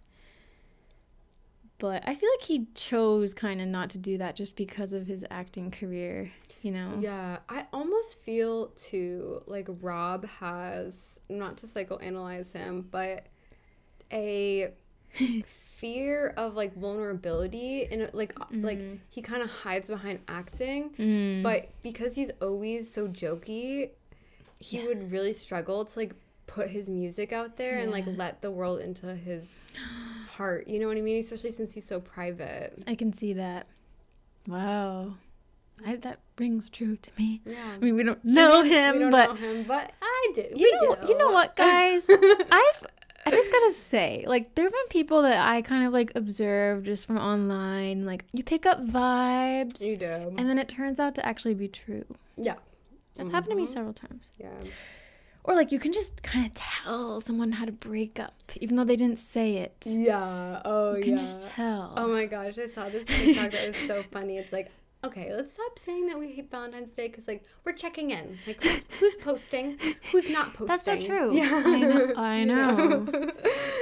But 1.77 2.03
I 2.07 2.15
feel 2.15 2.29
like 2.39 2.47
he 2.47 2.67
chose 2.73 3.33
kind 3.33 3.61
of 3.61 3.67
not 3.67 3.89
to 3.91 3.97
do 3.97 4.17
that 4.17 4.35
just 4.35 4.55
because 4.55 4.93
of 4.93 5.07
his 5.07 5.25
acting 5.29 5.71
career, 5.71 6.31
you 6.61 6.71
know? 6.71 6.97
Yeah, 7.01 7.39
I 7.49 7.65
almost 7.73 8.17
feel 8.23 8.67
too 8.77 9.41
like 9.45 9.67
Rob 9.81 10.25
has 10.25 11.19
not 11.29 11.57
to 11.57 11.67
psychoanalyze 11.67 12.53
him, 12.53 12.87
but 12.89 13.25
a 14.11 14.71
fear 15.75 16.33
of 16.37 16.55
like 16.55 16.73
vulnerability 16.75 17.85
and 17.91 18.09
like 18.13 18.33
like 18.51 18.77
Mhm. 18.79 18.99
he 19.09 19.21
kind 19.21 19.43
of 19.43 19.49
hides 19.49 19.89
behind 19.89 20.19
acting, 20.29 20.91
Mm. 20.91 21.43
but 21.43 21.67
because 21.83 22.15
he's 22.15 22.31
always 22.41 22.89
so 22.91 23.07
jokey, 23.09 23.89
he 24.59 24.77
Yeah. 24.77 24.85
would 24.87 25.11
really 25.11 25.33
struggle 25.33 25.83
to 25.83 25.99
like 25.99 26.13
put 26.47 26.69
his 26.69 26.87
music 26.89 27.31
out 27.33 27.57
there 27.57 27.79
and 27.79 27.91
like 27.91 28.05
let 28.07 28.41
the 28.41 28.51
world 28.51 28.79
into 28.79 29.15
his 29.15 29.59
heart. 30.29 30.67
You 30.67 30.79
know 30.79 30.87
what 30.87 30.97
I 30.97 31.01
mean? 31.01 31.19
Especially 31.19 31.51
since 31.51 31.73
he's 31.73 31.85
so 31.85 31.99
private. 31.99 32.81
I 32.87 32.95
can 32.95 33.11
see 33.13 33.33
that. 33.33 33.67
Wow. 34.47 35.15
I, 35.85 35.95
that 35.97 36.19
rings 36.37 36.69
true 36.69 36.95
to 36.97 37.09
me. 37.17 37.41
Yeah. 37.45 37.73
I 37.75 37.77
mean, 37.79 37.95
we 37.95 38.03
don't 38.03 38.23
know 38.23 38.61
him, 38.61 38.99
don't 38.99 39.11
but 39.11 39.29
know 39.29 39.35
him, 39.35 39.65
but 39.67 39.91
I 40.01 40.31
do. 40.33 40.43
you 40.55 40.71
We 40.81 40.87
know, 40.87 40.95
do. 40.95 41.07
you 41.07 41.17
know 41.17 41.31
what, 41.31 41.55
guys? 41.55 42.05
I've 42.09 42.83
I 43.27 43.31
just 43.31 43.51
gotta 43.51 43.73
say, 43.73 44.23
like, 44.27 44.53
there 44.53 44.65
have 44.65 44.71
been 44.71 44.87
people 44.89 45.23
that 45.23 45.43
I 45.45 45.63
kind 45.63 45.83
of 45.87 45.91
like 45.91 46.11
observe 46.15 46.83
just 46.83 47.07
from 47.07 47.17
online. 47.17 48.05
Like, 48.05 48.23
you 48.33 48.43
pick 48.43 48.67
up 48.67 48.85
vibes, 48.85 49.81
You 49.81 49.97
do. 49.97 50.05
and 50.37 50.47
then 50.47 50.59
it 50.59 50.69
turns 50.69 50.99
out 50.99 51.15
to 51.15 51.25
actually 51.25 51.55
be 51.55 51.67
true. 51.67 52.05
yeah. 52.37 52.55
That's 53.17 53.31
happened 53.31 53.51
to 53.51 53.55
me 53.55 53.63
Mhm. 53.63 53.69
several 53.69 53.93
times. 53.93 54.31
Yeah. 54.37 54.49
Or 55.47 55.53
like, 55.55 55.71
you 55.71 55.77
can 55.79 55.93
just 55.93 56.23
kind 56.23 56.45
of 56.45 56.53
tell 56.55 57.21
someone 57.21 57.51
how 57.53 57.65
to 57.65 57.71
break 57.71 58.19
up, 58.19 58.33
even 58.59 58.75
though 58.77 58.83
they 58.83 58.95
didn't 58.95 59.19
say 59.19 59.57
it. 59.57 59.75
Yeah. 59.85 60.61
Oh 60.65 60.95
You 60.95 61.03
can 61.03 61.17
yeah. 61.17 61.23
just 61.23 61.47
tell. 61.49 61.93
Oh 61.95 62.07
my 62.07 62.25
gosh, 62.25 62.57
I 62.57 62.67
saw 62.67 62.89
this 62.89 63.05
TikTok 63.05 63.51
that 63.51 63.67
was 63.67 63.77
so 63.87 64.01
funny. 64.11 64.39
It's 64.39 64.51
like, 64.51 64.71
okay, 65.03 65.31
let's 65.31 65.51
stop 65.51 65.77
saying 65.77 66.07
that 66.07 66.17
we 66.17 66.31
hate 66.31 66.49
Valentine's 66.49 66.93
Day 66.93 67.09
because 67.09 67.27
like 67.27 67.43
we're 67.63 67.73
checking 67.73 68.09
in. 68.09 68.39
Like 68.47 68.59
who's, 68.63 68.85
who's 68.99 69.13
posting, 69.21 69.77
who's 70.11 70.29
not 70.29 70.55
posting. 70.55 70.67
That's 70.67 70.83
so 70.85 70.97
true. 71.05 71.35
Yeah. 71.35 71.61
I 71.63 71.79
know- 71.79 72.13
I 72.17 72.43
know. 72.51 73.31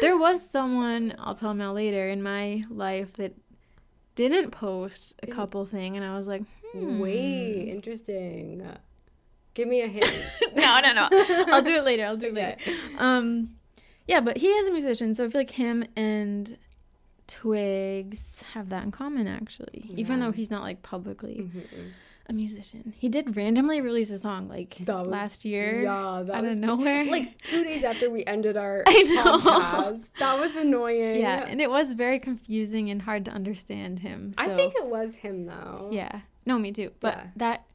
there 0.02 0.18
was 0.18 0.46
someone 0.46 1.16
I'll 1.18 1.36
tell 1.36 1.54
now 1.54 1.72
later 1.72 2.10
in 2.10 2.22
my 2.22 2.66
life 2.70 3.14
that 3.14 3.36
didn't 4.16 4.52
post 4.52 5.16
a 5.24 5.28
couple 5.28 5.66
thing, 5.66 5.96
and 5.96 6.06
I 6.06 6.16
was 6.18 6.28
like, 6.28 6.44
hmm. 6.74 7.00
Wait, 7.00 7.70
interesting. 7.70 8.68
Give 9.54 9.68
me 9.68 9.82
a 9.82 9.88
hint. 9.88 10.12
no, 10.56 10.80
no, 10.82 10.94
no. 10.94 11.10
I'll 11.52 11.62
do 11.62 11.76
it 11.76 11.84
later. 11.84 12.06
I'll 12.06 12.18
do 12.18 12.28
it 12.28 12.32
Okay. 12.38 12.58
later. 12.66 12.80
Um, 12.98 13.56
yeah, 14.08 14.20
but 14.20 14.38
he 14.38 14.48
is 14.48 14.68
a 14.68 14.72
musician, 14.72 15.14
so 15.16 15.26
I 15.26 15.30
feel 15.30 15.42
like 15.42 15.52
him 15.52 15.86
and 15.96 16.58
Twigs 17.28 18.44
have 18.54 18.70
that 18.70 18.84
in 18.84 18.92
common, 18.92 19.28
actually. 19.28 19.90
Even 19.96 20.20
though 20.20 20.32
he's 20.32 20.52
not 20.52 20.62
like 20.62 20.82
publicly 20.82 21.50
Mhm. 21.54 21.92
a 22.28 22.34
musician, 22.34 22.94
he 22.98 23.10
did 23.10 23.36
randomly 23.36 23.82
release 23.82 24.12
a 24.12 24.20
song 24.20 24.48
like 24.48 24.78
was- 24.86 25.08
last 25.08 25.46
year 25.46 25.82
Yeah, 25.84 26.24
that 26.26 26.36
out 26.36 26.44
was 26.44 26.58
of 26.60 26.66
nowhere. 26.66 27.06
like 27.18 27.42
two 27.44 27.64
days 27.64 27.84
after 27.84 28.10
we 28.10 28.24
ended 28.26 28.58
our 28.58 28.84
I 28.88 29.02
know. 29.04 29.24
podcast. 29.40 30.04
That 30.20 30.40
was 30.40 30.56
annoying. 30.56 31.22
yeah, 31.22 31.46
and 31.48 31.60
it 31.62 31.70
was 31.70 31.94
very 31.94 32.20
confusing 32.20 32.90
and 32.90 33.02
hard 33.02 33.26
to 33.26 33.32
understand 33.32 34.00
him. 34.00 34.34
I 34.38 34.50
think 34.56 34.74
it 34.76 34.86
was 34.88 35.16
him 35.16 35.46
though. 35.46 35.90
Yeah. 35.92 36.22
No, 36.46 36.60
me 36.60 36.72
too. 36.72 36.92
But 37.00 37.16
Yeah. 37.16 37.28
that 37.38 37.66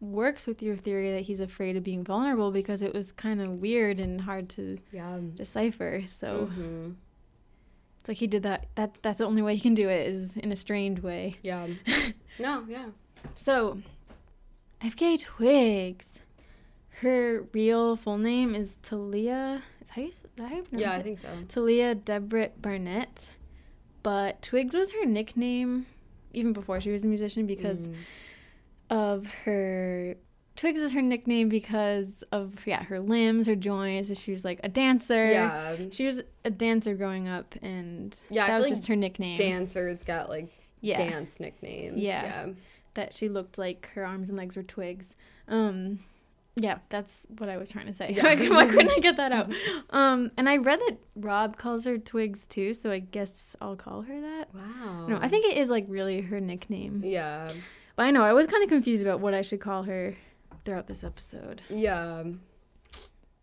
works 0.00 0.46
with 0.46 0.62
your 0.62 0.76
theory 0.76 1.12
that 1.12 1.22
he's 1.22 1.40
afraid 1.40 1.76
of 1.76 1.82
being 1.84 2.02
vulnerable 2.02 2.50
because 2.50 2.80
it 2.82 2.94
was 2.94 3.12
kind 3.12 3.40
of 3.40 3.48
weird 3.60 4.00
and 4.00 4.22
hard 4.22 4.48
to 4.48 4.78
Yeah. 4.92 5.18
decipher. 5.34 6.02
So 6.06 6.46
Mhm. 6.56 6.94
it's 8.00 8.08
like 8.08 8.16
he 8.16 8.26
did 8.26 8.42
that. 8.44 8.66
That 8.76 8.98
that's 9.02 9.18
the 9.18 9.26
only 9.26 9.42
way 9.42 9.54
he 9.56 9.60
can 9.60 9.74
do 9.74 9.88
it 9.88 10.08
is 10.08 10.36
in 10.38 10.52
a 10.52 10.56
strange 10.56 11.00
way. 11.00 11.36
Yeah. 11.42 11.66
No, 12.38 12.64
yeah. 12.66 12.86
So 13.34 13.82
FK 14.80 15.18
Twigs, 15.20 16.20
her 17.02 17.42
real 17.52 17.96
full 17.96 18.16
name 18.16 18.54
is 18.54 18.78
Talia. 18.82 19.62
Is 19.82 19.90
how 19.90 20.00
you, 20.02 20.08
is 20.08 20.20
that 20.36 20.48
how 20.48 20.56
you 20.56 20.62
pronounce 20.62 20.80
Yeah, 20.80 20.92
I 20.92 21.02
think 21.02 21.18
so. 21.18 21.28
Talia 21.48 21.94
Debrett 21.94 22.52
Barnett. 22.62 23.30
But 24.02 24.40
Twigs 24.40 24.74
was 24.74 24.92
her 24.92 25.04
nickname 25.04 25.84
even 26.32 26.54
before 26.54 26.80
she 26.80 26.90
was 26.90 27.04
a 27.04 27.08
musician 27.08 27.46
because 27.46 27.88
Mm. 27.88 27.94
Of 28.90 29.26
her 29.44 30.16
Twigs 30.56 30.80
is 30.80 30.92
her 30.92 31.00
nickname 31.00 31.48
because 31.48 32.22
of 32.32 32.66
yeah, 32.66 32.82
her 32.84 33.00
limbs, 33.00 33.46
her 33.46 33.54
joints. 33.56 34.14
She 34.20 34.32
was 34.32 34.44
like 34.44 34.60
a 34.62 34.68
dancer. 34.68 35.24
yeah, 35.30 35.76
She 35.90 36.06
was 36.06 36.20
a 36.44 36.50
dancer 36.50 36.94
growing 36.94 37.28
up 37.28 37.54
and 37.62 38.18
Yeah, 38.28 38.46
that 38.46 38.58
was 38.58 38.66
like 38.66 38.74
just 38.74 38.86
her 38.88 38.96
nickname. 38.96 39.38
dancers 39.38 40.04
got 40.04 40.28
like 40.28 40.50
yeah. 40.82 40.98
dance 40.98 41.40
nicknames. 41.40 41.96
Yeah. 41.96 42.24
yeah. 42.24 42.52
That 42.94 43.16
she 43.16 43.28
looked 43.28 43.56
like 43.56 43.88
her 43.94 44.04
arms 44.04 44.28
and 44.28 44.36
legs 44.36 44.56
were 44.56 44.62
twigs. 44.62 45.14
Um 45.48 46.00
yeah, 46.56 46.78
that's 46.90 47.26
what 47.38 47.48
I 47.48 47.56
was 47.56 47.70
trying 47.70 47.86
to 47.86 47.94
say. 47.94 48.12
Yeah. 48.14 48.22
Why 48.50 48.66
couldn't 48.66 48.90
I 48.90 48.98
get 48.98 49.16
that 49.16 49.32
out? 49.32 49.50
Um, 49.90 50.30
and 50.36 50.48
I 50.48 50.56
read 50.58 50.80
that 50.80 50.98
Rob 51.16 51.56
calls 51.56 51.84
her 51.86 51.96
Twigs 51.96 52.44
too, 52.44 52.74
so 52.74 52.90
I 52.90 52.98
guess 52.98 53.56
I'll 53.62 53.76
call 53.76 54.02
her 54.02 54.20
that. 54.20 54.48
Wow. 54.52 55.06
No, 55.06 55.18
I 55.22 55.28
think 55.28 55.46
it 55.46 55.56
is 55.56 55.70
like 55.70 55.86
really 55.88 56.20
her 56.22 56.40
nickname. 56.40 57.02
Yeah. 57.04 57.52
But 57.96 58.04
I 58.06 58.10
know 58.10 58.22
I 58.22 58.32
was 58.32 58.46
kind 58.46 58.62
of 58.62 58.68
confused 58.68 59.02
about 59.02 59.20
what 59.20 59.34
I 59.34 59.42
should 59.42 59.60
call 59.60 59.82
her 59.84 60.14
throughout 60.64 60.86
this 60.86 61.04
episode. 61.04 61.62
Yeah. 61.68 62.22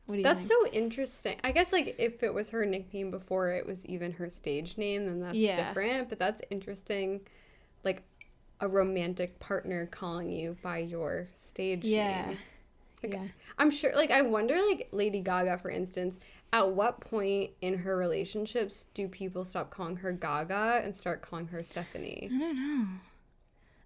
What 0.05 0.15
do 0.15 0.17
you 0.19 0.23
That's 0.23 0.39
think? 0.39 0.51
so 0.51 0.71
interesting. 0.71 1.37
I 1.43 1.51
guess 1.51 1.73
like 1.73 1.95
if 1.99 2.23
it 2.23 2.33
was 2.33 2.49
her 2.51 2.65
nickname 2.65 3.11
before 3.11 3.51
it 3.51 3.65
was 3.65 3.85
even 3.85 4.13
her 4.13 4.29
stage 4.29 4.77
name, 4.77 5.05
then 5.05 5.19
that's 5.19 5.35
Yeah. 5.35 5.67
different. 5.67 6.09
But 6.09 6.17
that's 6.17 6.41
interesting. 6.49 7.21
Like 7.83 8.03
a 8.59 8.67
romantic 8.67 9.37
partner 9.39 9.85
calling 9.87 10.31
you 10.31 10.57
by 10.61 10.79
your 10.79 11.27
stage 11.35 11.83
yeah. 11.83 12.27
name. 12.27 12.37
Like, 13.03 13.13
yeah. 13.13 13.27
I'm 13.59 13.69
sure 13.69 13.93
like 13.95 14.11
I 14.11 14.21
wonder 14.21 14.55
like 14.67 14.87
Lady 14.91 15.19
Gaga 15.19 15.57
for 15.59 15.69
instance, 15.69 16.19
at 16.53 16.71
what 16.71 17.01
point 17.01 17.51
in 17.61 17.79
her 17.79 17.97
relationships 17.97 18.87
do 18.93 19.07
people 19.09 19.43
stop 19.43 19.69
calling 19.69 19.97
her 19.97 20.13
Gaga 20.13 20.81
and 20.83 20.95
start 20.95 21.21
calling 21.21 21.47
her 21.47 21.61
Stephanie? 21.61 22.29
I 22.33 22.37
don't 22.37 22.55
know. 22.55 22.87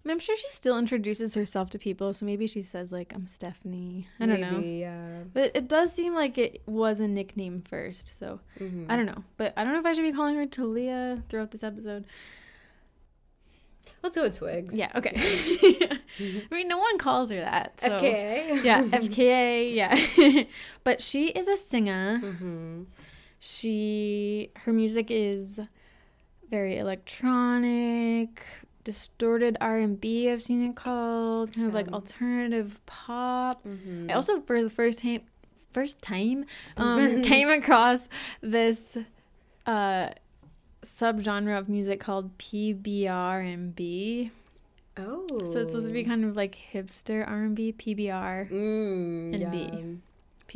I 0.04 0.08
mean, 0.08 0.16
I'm 0.16 0.18
sure 0.20 0.36
she 0.36 0.48
still 0.48 0.76
introduces 0.78 1.34
herself 1.34 1.70
to 1.70 1.78
people, 1.78 2.12
so 2.12 2.26
maybe 2.26 2.48
she 2.48 2.60
says 2.62 2.90
like 2.90 3.12
I'm 3.14 3.26
Stephanie. 3.28 4.08
I 4.18 4.26
don't 4.26 4.40
know. 4.40 4.58
Yeah. 4.58 5.20
But 5.32 5.52
it 5.54 5.68
does 5.68 5.92
seem 5.92 6.12
like 6.14 6.36
it 6.38 6.60
was 6.66 6.98
a 6.98 7.06
nickname 7.06 7.62
first, 7.68 8.18
so 8.18 8.40
Mhm. 8.58 8.86
I 8.88 8.96
don't 8.96 9.06
know. 9.06 9.22
But 9.36 9.52
I 9.56 9.62
don't 9.62 9.72
know 9.74 9.78
if 9.78 9.86
I 9.86 9.92
should 9.92 10.02
be 10.02 10.12
calling 10.12 10.34
her 10.36 10.46
Talia 10.46 11.22
throughout 11.28 11.52
this 11.52 11.62
episode. 11.62 12.04
Let's 14.02 14.16
go 14.16 14.22
with 14.24 14.36
Twigs. 14.36 14.74
Yeah, 14.76 14.90
okay. 14.96 15.12
I 16.18 16.54
mean, 16.54 16.66
no 16.66 16.78
one 16.78 16.98
calls 16.98 17.30
her 17.30 17.38
that. 17.38 17.78
So. 17.80 17.88
FKA. 17.90 18.64
Yeah, 18.64 18.82
FKA, 18.82 19.74
yeah. 19.74 20.44
but 20.84 21.00
she 21.00 21.28
is 21.28 21.46
a 21.46 21.56
singer. 21.56 22.20
mm-hmm. 22.22 22.82
She 23.38 24.50
her 24.64 24.72
music 24.72 25.06
is 25.10 25.60
very 26.50 26.78
electronic, 26.78 28.44
distorted 28.84 29.56
R&B 29.60 30.28
I've 30.30 30.42
seen 30.42 30.62
it 30.68 30.76
called, 30.76 31.54
kind 31.54 31.68
of 31.68 31.74
like 31.74 31.86
Yeah. 31.86 31.94
alternative 31.94 32.80
pop. 32.86 33.64
Mm-hmm. 33.64 34.10
I 34.10 34.14
also 34.14 34.40
for 34.40 34.62
the 34.62 34.70
first 34.70 34.98
time 35.00 35.20
first 35.72 36.02
time 36.02 36.44
um, 36.76 37.22
came 37.32 37.48
across 37.48 38.08
this 38.40 38.96
uh 39.66 40.10
subgenre 40.84 41.56
of 41.58 41.68
music 41.68 42.00
called 42.00 42.36
PBR 42.38 43.52
and 43.54 43.74
B. 43.74 44.30
Oh. 44.96 45.26
So 45.52 45.60
it's 45.60 45.70
supposed 45.70 45.86
to 45.86 45.92
be 45.92 46.04
kind 46.04 46.24
of 46.24 46.36
like 46.36 46.56
hipster 46.74 47.26
R&B, 47.26 47.72
PBR, 47.78 48.50
Mm, 48.50 49.32
and 49.32 49.40
yeah. 49.40 49.50
B. 49.50 49.98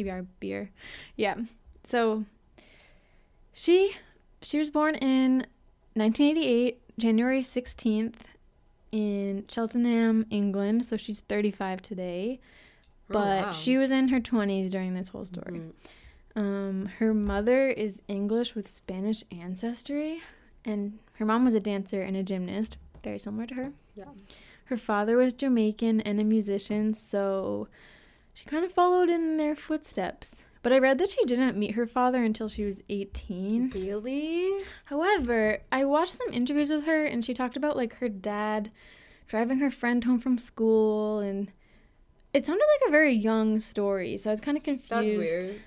PBR 0.05 0.27
beer. 0.41 0.71
Yeah. 1.17 1.37
So 1.85 2.25
she 3.55 3.97
she 4.43 4.59
was 4.59 4.69
born 4.69 4.95
in 4.97 5.47
1988, 5.95 6.81
January 6.99 7.43
16th 7.43 8.15
in 8.93 9.45
Cheltenham, 9.49 10.27
England. 10.31 10.85
So 10.87 10.97
she's 10.97 11.21
35 11.21 11.83
today. 11.83 12.41
Oh, 13.11 13.13
But 13.15 13.45
wow. 13.47 13.53
she 13.53 13.77
was 13.77 13.91
in 13.91 14.09
her 14.09 14.21
20s 14.21 14.71
during 14.71 14.95
this 14.95 15.09
whole 15.09 15.27
story. 15.27 15.61
Mhm. 15.61 15.73
Um, 16.35 16.87
her 16.99 17.15
mother 17.15 17.69
is 17.69 18.03
English 18.09 18.55
with 18.55 18.69
Spanish 18.69 19.25
ancestry, 19.31 20.21
and 20.65 20.99
her 21.15 21.25
mom 21.25 21.45
was 21.45 21.55
a 21.55 21.61
dancer 21.61 22.03
and 22.03 22.17
a 22.17 22.23
gymnast, 22.23 22.77
very 23.03 23.19
similar 23.19 23.47
to 23.47 23.55
her. 23.55 23.73
Yeah. 23.95 24.05
Her 24.67 24.77
father 24.77 25.17
was 25.17 25.33
Jamaican 25.33 26.01
and 26.03 26.21
a 26.21 26.25
musician, 26.25 26.93
so 26.93 27.69
she 28.35 28.45
kind 28.45 28.65
of 28.65 28.73
followed 28.73 29.09
in 29.09 29.37
their 29.39 29.55
footsteps. 29.57 30.45
But 30.67 30.73
I 30.73 30.81
read 30.81 30.99
that 30.99 31.11
she 31.11 31.25
didn't 31.27 31.57
meet 31.57 31.77
her 31.77 31.87
father 31.87 32.25
until 32.25 32.49
she 32.49 32.65
was 32.65 32.83
18. 32.89 33.71
Really? 33.73 34.51
However, 34.87 35.59
I 35.71 35.85
watched 35.85 36.15
some 36.15 36.33
interviews 36.33 36.71
with 36.71 36.87
her 36.87 37.05
and 37.05 37.25
she 37.25 37.35
talked 37.35 37.57
about 37.57 37.77
like 37.77 37.95
her 37.99 38.09
dad 38.09 38.73
driving 39.29 39.59
her 39.61 39.71
friend 39.71 40.03
home 40.03 40.19
from 40.19 40.39
school 40.39 41.21
and 41.21 41.53
it 42.35 42.47
sounded 42.47 42.65
like 42.81 42.89
a 42.89 42.91
very 42.91 43.13
young 43.13 43.61
story, 43.61 44.17
so 44.19 44.29
I 44.29 44.33
was 44.33 44.41
kind 44.41 44.57
of 44.57 44.65
confused. 44.65 44.89
That's 44.91 45.13
weird. 45.51 45.61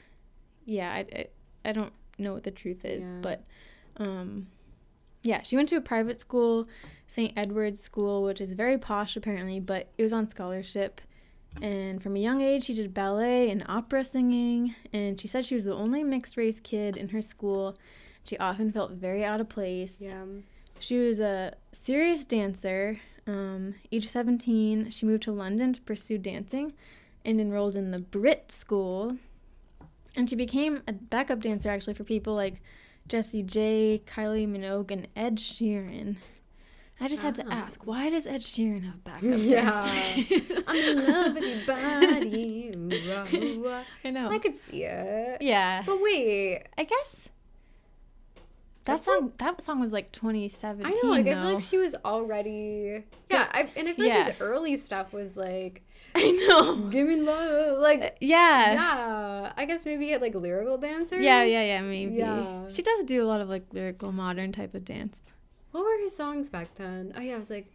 Yeah, 0.66 0.92
I, 0.92 1.06
I, 1.16 1.28
I 1.64 1.72
don't 1.72 1.94
know 2.18 2.34
what 2.34 2.44
the 2.44 2.52
truth 2.52 2.84
is, 2.84 3.06
Yeah. 3.06 3.20
but 3.22 3.44
um 3.96 4.48
yeah, 5.24 5.44
she 5.44 5.56
went 5.56 5.70
to 5.70 5.78
a 5.78 5.82
private 5.82 6.20
school, 6.20 6.68
St. 7.08 7.32
Edward's 7.38 7.82
School, 7.82 8.24
which 8.24 8.42
is 8.42 8.52
very 8.52 8.78
posh 8.78 9.16
apparently, 9.16 9.62
but 9.62 9.88
it 9.98 10.04
was 10.04 10.12
on 10.12 10.28
scholarship. 10.28 11.00
And 11.62 12.02
from 12.02 12.16
a 12.16 12.20
young 12.20 12.42
age, 12.42 12.66
she 12.66 12.74
did 12.74 12.94
ballet 12.94 13.50
and 13.50 13.66
opera 13.68 14.06
singing. 14.06 14.76
And 14.94 15.20
she 15.20 15.28
said 15.28 15.46
she 15.46 15.56
was 15.56 15.66
the 15.66 15.74
only 15.74 16.04
mixed 16.04 16.38
race 16.38 16.60
kid 16.60 16.96
in 16.96 17.10
her 17.10 17.22
school. 17.22 17.78
She 18.24 18.38
often 18.38 18.72
felt 18.72 18.92
very 18.92 19.26
out 19.26 19.42
of 19.42 19.50
place. 19.50 19.98
Yeah. 20.00 20.24
She 20.80 20.98
was 20.98 21.20
a 21.20 21.56
serious 21.72 22.26
dancer. 22.26 23.00
Um, 23.28 23.76
age 23.92 24.08
17, 24.08 24.90
she 24.90 25.06
moved 25.06 25.24
to 25.24 25.32
London 25.32 25.74
to 25.74 25.82
pursue 25.82 26.18
dancing 26.18 26.74
and 27.26 27.40
enrolled 27.40 27.76
in 27.76 27.92
the 27.92 28.00
Brit 28.00 28.52
School. 28.52 29.18
And 30.16 30.30
she 30.30 30.36
became 30.36 30.82
a 30.88 30.94
backup 30.94 31.42
dancer 31.42 31.70
actually 31.70 31.94
for 31.94 32.04
people 32.04 32.34
like 32.34 32.62
Jessie 33.08 33.44
J, 33.44 34.02
Kylie 34.06 34.48
Minogue, 34.48 34.92
and 34.92 35.08
Ed 35.16 35.38
Sheeran. 35.38 36.18
I 37.02 37.08
just 37.08 37.22
had 37.22 37.36
to 37.36 37.46
Oh. 37.48 37.52
ask, 37.52 37.86
why 37.86 38.10
does 38.10 38.28
Ed 38.28 38.42
Sheeran 38.42 38.84
have 38.86 39.04
backup 39.04 39.22
Yeah. 39.24 39.72
I'm 40.68 40.76
in 40.76 41.08
love 41.08 41.34
with 41.36 41.44
your 41.44 41.66
body. 41.66 42.74
Ooh. 42.76 43.82
I 44.04 44.10
know. 44.12 44.30
I 44.30 44.38
could 44.40 44.56
see 44.56 44.84
it. 44.84 45.42
yeah. 45.42 45.84
But 45.86 46.02
wait, 46.02 46.64
I 46.78 46.84
guess 46.84 47.30
that 48.86 49.04
song 49.04 49.34
that 49.38 49.62
song 49.62 49.80
was 49.80 49.92
like 49.92 50.12
2017. 50.12 50.86
I 50.86 50.90
know, 51.04 51.10
like 51.10 51.28
I 51.28 51.34
feel 51.36 51.54
like 51.54 51.64
she 51.64 51.78
was 51.78 51.94
already 52.04 53.04
yeah, 53.30 53.48
I, 53.52 53.70
and 53.76 53.88
I 53.88 53.94
feel 53.94 54.08
like 54.10 54.26
his 54.28 54.36
early 54.42 54.78
stuff 54.78 55.14
was 55.14 55.38
like 55.38 55.84
I 56.16 56.32
know. 56.32 56.88
give 56.90 57.08
me 57.08 57.18
love, 57.18 57.78
like 57.80 58.02
uh, 58.02 58.10
Yeah. 58.20 58.74
yeah. 58.74 59.54
I 59.56 59.66
guess 59.66 59.86
maybe 59.86 60.12
at 60.14 60.22
like 60.22 60.34
lyrical 60.34 60.78
dancers. 60.80 61.24
Yeah, 61.24 61.44
yeah, 61.44 61.64
yeah, 61.64 61.82
maybe. 61.82 62.16
Yeah. 62.16 62.68
She 62.70 62.82
does 62.82 63.04
do 63.06 63.24
a 63.24 63.28
lot 63.28 63.42
of 63.42 63.48
like 63.50 63.66
lyrical 63.74 64.12
modern 64.12 64.52
type 64.52 64.74
of 64.74 64.84
dance. 64.86 65.32
What 65.72 65.84
were 65.84 65.98
his 66.04 66.16
songs 66.16 66.50
back 66.50 66.76
then? 66.76 67.14
Oh 67.16 67.22
yeah, 67.22 67.36
I 67.36 67.40
was 67.40 67.50
like. 67.50 67.68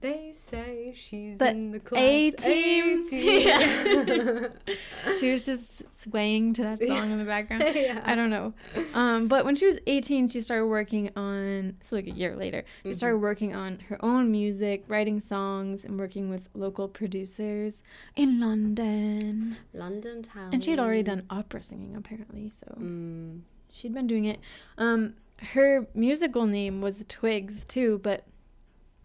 They 0.00 0.32
say 0.32 0.92
she's 0.96 1.38
The 1.38 1.50
in 1.50 1.70
the 1.70 1.78
class 1.78 2.00
A-Team. 2.02 3.04
A-Team. 3.06 4.48
She 5.20 5.30
was 5.32 5.44
just 5.46 5.82
swaying 6.00 6.54
to 6.54 6.62
that 6.62 6.84
song 6.84 7.12
in 7.12 7.18
the 7.18 7.24
background. 7.24 7.62
yeah. 7.74 8.00
I 8.04 8.16
don't 8.16 8.30
know. 8.30 8.52
Um, 8.94 9.28
but 9.28 9.44
when 9.44 9.54
she 9.54 9.64
was 9.66 9.78
18, 9.86 10.28
she 10.30 10.40
started 10.40 10.66
working 10.66 11.10
on, 11.14 11.76
so 11.80 11.94
like 11.94 12.08
a 12.08 12.10
year 12.10 12.34
later, 12.34 12.64
she 12.82 12.90
Mhm. 12.90 12.96
started 12.96 13.18
working 13.18 13.54
on 13.54 13.78
her 13.90 14.04
own 14.04 14.32
music, 14.32 14.82
writing 14.88 15.20
songs, 15.20 15.84
and 15.84 15.96
working 15.98 16.30
with 16.30 16.48
local 16.54 16.88
producers 16.88 17.82
in 18.16 18.40
London. 18.40 19.56
London 19.72 20.22
town. 20.24 20.50
And 20.52 20.64
she 20.64 20.70
had 20.72 20.80
already 20.80 21.04
done 21.04 21.26
opera 21.30 21.62
singing, 21.62 21.94
apparently, 21.94 22.50
so 22.50 22.74
Mm. 22.80 23.42
she'd 23.72 23.94
been 23.94 24.08
doing 24.08 24.24
it. 24.24 24.40
Um, 24.78 25.14
her 25.42 25.86
musical 25.94 26.46
name 26.46 26.80
was 26.80 27.04
Twigs, 27.08 27.64
too, 27.64 28.00
but 28.02 28.24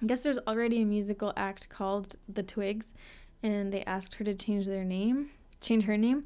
I 0.01 0.05
guess 0.05 0.21
there's 0.21 0.39
already 0.47 0.81
a 0.81 0.85
musical 0.85 1.33
act 1.35 1.69
called 1.69 2.15
The 2.27 2.43
Twigs, 2.43 2.93
and 3.41 3.73
they 3.73 3.83
asked 3.83 4.15
her 4.15 4.23
to 4.23 4.33
change 4.33 4.65
their 4.65 4.83
name, 4.83 5.31
change 5.61 5.85
her 5.85 5.97
name, 5.97 6.25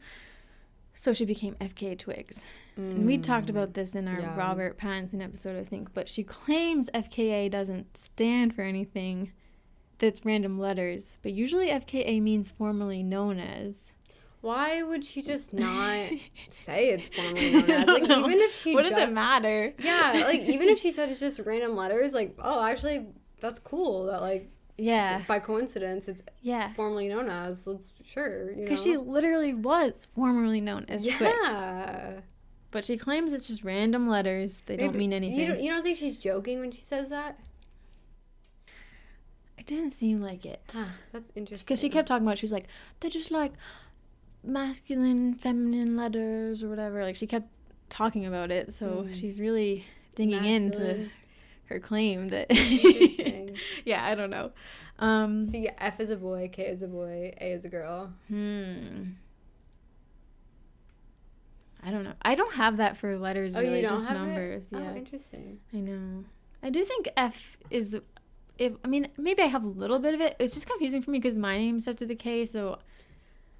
so 0.93 1.13
she 1.13 1.25
became 1.25 1.55
FKA 1.55 1.97
Twigs. 1.97 2.43
And 2.77 3.05
we 3.05 3.17
talked 3.17 3.49
about 3.49 3.73
this 3.73 3.95
in 3.95 4.07
our 4.07 4.15
Mm. 4.17 4.21
Yeah. 4.21 4.37
Robert 4.37 4.77
Pattinson 4.77 5.21
episode, 5.21 5.59
I 5.59 5.63
think, 5.63 5.93
but 5.93 6.09
she 6.09 6.23
claims 6.23 6.89
FKA 6.93 7.49
doesn't 7.49 7.95
stand 7.97 8.55
for 8.55 8.61
anything 8.63 9.31
that's 9.99 10.25
random 10.25 10.57
letters, 10.57 11.17
but 11.21 11.31
usually 11.33 11.67
FKA 11.69 12.19
means 12.21 12.49
formerly 12.49 13.03
known 13.03 13.39
as. 13.39 13.91
Why 14.41 14.81
would 14.81 15.05
she 15.05 15.21
just 15.21 15.53
not 15.53 16.09
say 16.49 16.89
it's 16.89 17.07
formally 17.09 17.51
known 17.61 17.69
as? 17.69 17.87
Like, 17.87 18.03
know. 18.03 18.19
even 18.25 18.39
if 18.39 18.55
she 18.55 18.73
what 18.73 18.85
does 18.85 18.97
it 18.97 19.11
matter? 19.11 19.73
Yeah, 19.79 20.23
like 20.25 20.41
even 20.41 20.67
if 20.69 20.79
she 20.79 20.91
said 20.91 21.09
it's 21.09 21.19
just 21.19 21.39
random 21.39 21.75
letters, 21.75 22.13
like, 22.13 22.35
oh, 22.39 22.63
actually, 22.63 23.05
that's 23.39 23.59
cool. 23.59 24.05
That 24.07 24.21
like 24.21 24.49
Yeah. 24.77 25.21
By 25.27 25.39
coincidence, 25.39 26.07
it's 26.07 26.23
Yeah. 26.41 26.73
formerly 26.73 27.07
known 27.07 27.29
as. 27.29 27.67
Let's 27.67 27.93
sure. 28.03 28.49
You 28.51 28.57
know. 28.57 28.63
Because 28.63 28.81
she 28.81 28.97
literally 28.97 29.53
was 29.53 30.07
formerly 30.15 30.59
known 30.61 30.85
as 30.89 31.03
Twigs. 31.03 31.19
yeah. 31.21 32.21
But 32.71 32.85
she 32.85 32.97
claims 32.97 33.33
it's 33.33 33.45
just 33.45 33.63
random 33.63 34.07
letters. 34.07 34.61
They 34.65 34.77
don't 34.77 34.95
mean 34.95 35.11
anything. 35.13 35.37
You 35.37 35.45
don't, 35.47 35.59
you 35.61 35.71
don't 35.71 35.83
think 35.83 35.97
she's 35.97 36.17
joking 36.17 36.61
when 36.61 36.71
she 36.71 36.81
says 36.81 37.09
that? 37.09 37.37
it 39.57 39.67
didn't 39.67 39.91
seem 39.91 40.21
like 40.21 40.43
it. 40.45 40.61
Ah, 40.75 40.87
that's 41.11 41.29
interesting. 41.35 41.65
Because 41.65 41.79
she 41.79 41.89
kept 41.89 42.07
talking 42.07 42.25
about, 42.25 42.37
she 42.39 42.45
was 42.45 42.51
like, 42.51 42.65
they're 42.99 43.11
just 43.11 43.29
like 43.29 43.53
masculine, 44.43 45.35
feminine 45.35 45.95
letters 45.95 46.63
or 46.63 46.69
whatever. 46.69 47.03
Like 47.03 47.15
she 47.15 47.27
kept 47.27 47.47
talking 47.89 48.25
about 48.25 48.51
it. 48.51 48.73
So 48.73 49.05
Mm. 49.07 49.13
she's 49.13 49.39
really 49.39 49.85
digging 50.15 50.43
into 50.45 51.09
her 51.65 51.79
claim 51.79 52.29
that. 52.29 52.47
Interesting. 52.51 53.55
yeah, 53.85 54.05
I 54.05 54.15
don't 54.15 54.29
know. 54.29 54.51
Um, 54.99 55.47
So 55.47 55.57
yeah, 55.57 55.71
F 55.77 55.99
is 55.99 56.09
a 56.09 56.17
boy, 56.17 56.49
K 56.51 56.63
is 56.67 56.81
a 56.81 56.87
boy, 56.87 57.33
A 57.39 57.51
is 57.53 57.65
a 57.65 57.69
girl. 57.69 58.13
hmm. 58.27 59.11
I 61.83 61.89
don't 61.89 62.03
know. 62.03 62.13
I 62.21 62.35
don't 62.35 62.53
have 62.53 62.77
that 62.77 62.97
for 62.97 63.17
letters, 63.17 63.55
Oh, 63.55 63.59
really, 63.59 63.81
you 63.81 63.87
don't 63.87 63.97
just 63.97 64.07
have 64.07 64.17
numbers. 64.17 64.65
it? 64.71 64.77
Yeah. 64.77 64.91
Oh, 64.93 64.95
interesting. 64.95 65.59
I 65.73 65.77
know. 65.77 66.25
I 66.61 66.69
do 66.69 66.85
think 66.85 67.09
F 67.17 67.57
is. 67.71 67.99
If 68.59 68.73
I 68.85 68.87
mean, 68.87 69.07
maybe 69.17 69.41
I 69.41 69.47
have 69.47 69.63
a 69.63 69.67
little 69.67 69.97
bit 69.97 70.13
of 70.13 70.21
it. 70.21 70.35
It's 70.37 70.53
just 70.53 70.67
confusing 70.67 71.01
for 71.01 71.09
me 71.09 71.17
because 71.17 71.39
my 71.39 71.57
name 71.57 71.79
starts 71.79 72.01
with 72.01 72.11
a 72.11 72.15
K, 72.15 72.45
so 72.45 72.77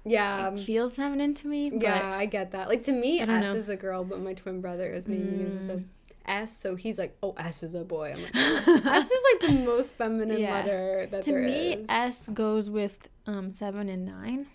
Yeah. 0.04 0.52
it 0.54 0.64
feels 0.64 0.96
feminine 0.96 1.34
to 1.34 1.46
me. 1.46 1.70
Yeah, 1.72 2.10
I 2.12 2.26
get 2.26 2.52
that. 2.52 2.68
Like 2.68 2.82
to 2.84 2.92
me, 2.92 3.20
s 3.20 3.28
know. 3.28 3.54
is 3.54 3.68
a 3.68 3.76
girl, 3.76 4.04
but 4.04 4.20
my 4.20 4.34
twin 4.34 4.60
brother 4.60 4.90
is 4.92 5.06
named 5.08 5.60
Mm. 5.62 5.66
the 5.68 5.84
S, 6.24 6.56
so 6.56 6.76
he's 6.76 6.98
like, 6.98 7.16
oh, 7.22 7.34
S 7.38 7.62
is 7.62 7.74
a 7.74 7.82
boy. 7.84 8.12
I'm 8.14 8.22
like, 8.22 8.36
S 8.36 9.10
is 9.10 9.22
like 9.32 9.50
the 9.50 9.58
most 9.64 9.94
feminine 9.94 10.38
Yeah. 10.40 10.52
letter 10.54 11.06
that 11.10 11.22
to 11.22 11.30
there 11.32 11.42
me, 11.42 11.72
is. 11.74 11.86
S 11.88 12.28
goes 12.28 12.70
with 12.70 13.08
um 13.26 13.52
seven 13.52 13.88
and 13.88 14.04
nine. 14.06 14.46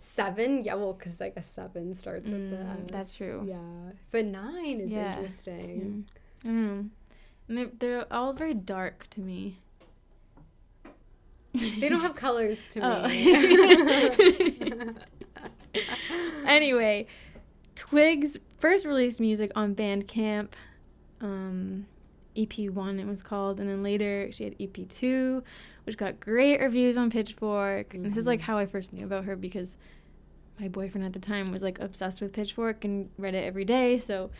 Seven, 0.00 0.62
yeah, 0.62 0.74
well, 0.74 0.92
because 0.94 1.20
like 1.20 1.34
a 1.36 1.42
seven 1.42 1.94
starts 1.94 2.28
with 2.28 2.50
the 2.50 2.56
Mm, 2.56 2.84
S. 2.84 2.90
that's 2.90 3.14
true. 3.14 3.44
Yeah, 3.46 3.92
but 4.12 4.24
nine 4.24 4.80
is 4.80 4.90
Yeah. 4.90 5.18
interesting. 5.18 6.06
Mm. 6.44 6.48
I. 6.48 6.90
And 7.48 7.58
they're, 7.58 7.70
they're 7.78 8.12
all 8.12 8.32
very 8.32 8.54
dark 8.54 9.06
to 9.10 9.20
me. 9.20 9.58
They 11.80 11.88
don't 11.88 12.00
have 12.00 12.14
colors 12.14 12.58
to 12.72 12.80
Oh. 12.80 13.08
me. 13.08 14.92
anyway, 16.46 17.06
Twigs 17.74 18.38
first 18.58 18.84
released 18.84 19.20
music 19.20 19.50
on 19.54 19.74
Bandcamp, 19.74 20.48
um, 21.20 21.86
EP1 22.36 22.98
it 23.00 23.06
was 23.06 23.22
called, 23.22 23.60
and 23.60 23.68
then 23.68 23.82
later 23.82 24.28
she 24.32 24.44
had 24.44 24.58
EP2, 24.58 25.42
which 25.84 25.96
got 25.96 26.20
great 26.20 26.60
reviews 26.60 26.96
on 26.98 27.10
Pitchfork. 27.10 27.94
And 27.94 28.04
this 28.04 28.16
is 28.16 28.26
like 28.26 28.40
Mhm. 28.40 28.44
how 28.44 28.58
I 28.58 28.66
first 28.66 28.92
knew 28.92 29.04
about 29.04 29.24
her 29.24 29.36
because 29.36 29.76
my 30.58 30.68
boyfriend 30.68 31.04
at 31.06 31.12
the 31.12 31.18
time 31.18 31.52
was 31.52 31.62
like 31.62 31.78
obsessed 31.80 32.20
with 32.20 32.32
Pitchfork 32.32 32.84
and 32.84 33.10
read 33.18 33.34
it 33.34 33.44
every 33.44 33.64
day, 33.64 33.98
so 33.98 34.30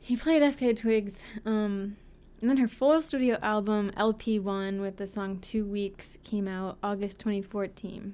he 0.00 0.16
played 0.16 0.42
FK 0.42 0.72
Twigs. 0.76 1.24
Um, 1.46 1.96
and 2.42 2.50
then 2.50 2.56
her 2.58 2.68
full 2.68 3.00
studio 3.00 3.38
album 3.40 3.90
LP1 3.96 4.80
with 4.82 4.96
the 4.98 5.06
song 5.06 5.38
Two 5.38 5.64
Weeks 5.64 6.18
came 6.24 6.46
out 6.46 6.76
August 6.82 7.18
2014 7.20 8.12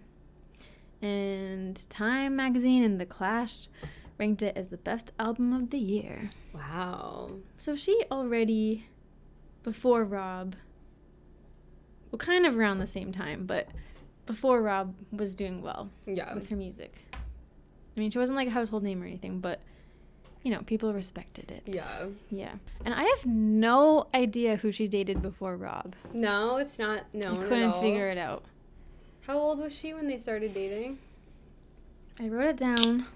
and 1.02 1.88
Time 1.90 2.36
Magazine 2.36 2.84
and 2.84 3.00
The 3.00 3.06
Clash 3.06 3.68
ranked 4.18 4.42
it 4.42 4.56
as 4.56 4.68
the 4.68 4.76
best 4.76 5.12
album 5.18 5.52
of 5.52 5.70
the 5.70 5.78
year. 5.78 6.30
wow. 6.52 7.30
So 7.58 7.74
she 7.76 8.02
already, 8.10 8.86
before 9.62 10.04
Rob, 10.04 10.56
well, 12.10 12.18
kind 12.18 12.44
of 12.46 12.56
around 12.56 12.78
the 12.80 12.86
same 12.86 13.12
time, 13.12 13.46
but 13.46 13.68
before 14.26 14.60
Rob 14.60 14.94
was 15.12 15.34
doing 15.34 15.62
well 15.62 15.90
Yeah. 16.06 16.34
with 16.34 16.48
her 16.50 16.56
music. 16.56 16.94
I 17.14 18.00
mean, 18.00 18.10
she 18.10 18.18
wasn't 18.18 18.36
like 18.36 18.48
a 18.48 18.52
household 18.52 18.82
name 18.82 19.02
or 19.02 19.06
anything, 19.06 19.40
but 19.40 19.60
you 20.42 20.50
know, 20.50 20.60
people 20.60 20.92
respected 20.92 21.50
it. 21.50 21.62
Yeah. 21.66 22.06
Yeah. 22.30 22.54
And 22.84 22.94
I 22.94 23.02
have 23.02 23.26
no 23.26 24.06
idea 24.14 24.56
who 24.56 24.72
she 24.72 24.88
dated 24.88 25.20
before 25.20 25.56
Rob. 25.56 25.94
No, 26.12 26.56
it's 26.56 26.78
not 26.78 27.12
known 27.12 27.44
I 27.44 27.48
couldn't 27.48 27.80
figure 27.80 28.08
it 28.08 28.18
out. 28.18 28.44
How 29.26 29.38
old 29.38 29.58
was 29.58 29.74
she 29.74 29.92
when 29.92 30.08
they 30.08 30.16
started 30.16 30.54
dating? 30.54 30.98
I 32.20 32.28
wrote 32.28 32.48
it 32.48 32.56
down. 32.56 33.06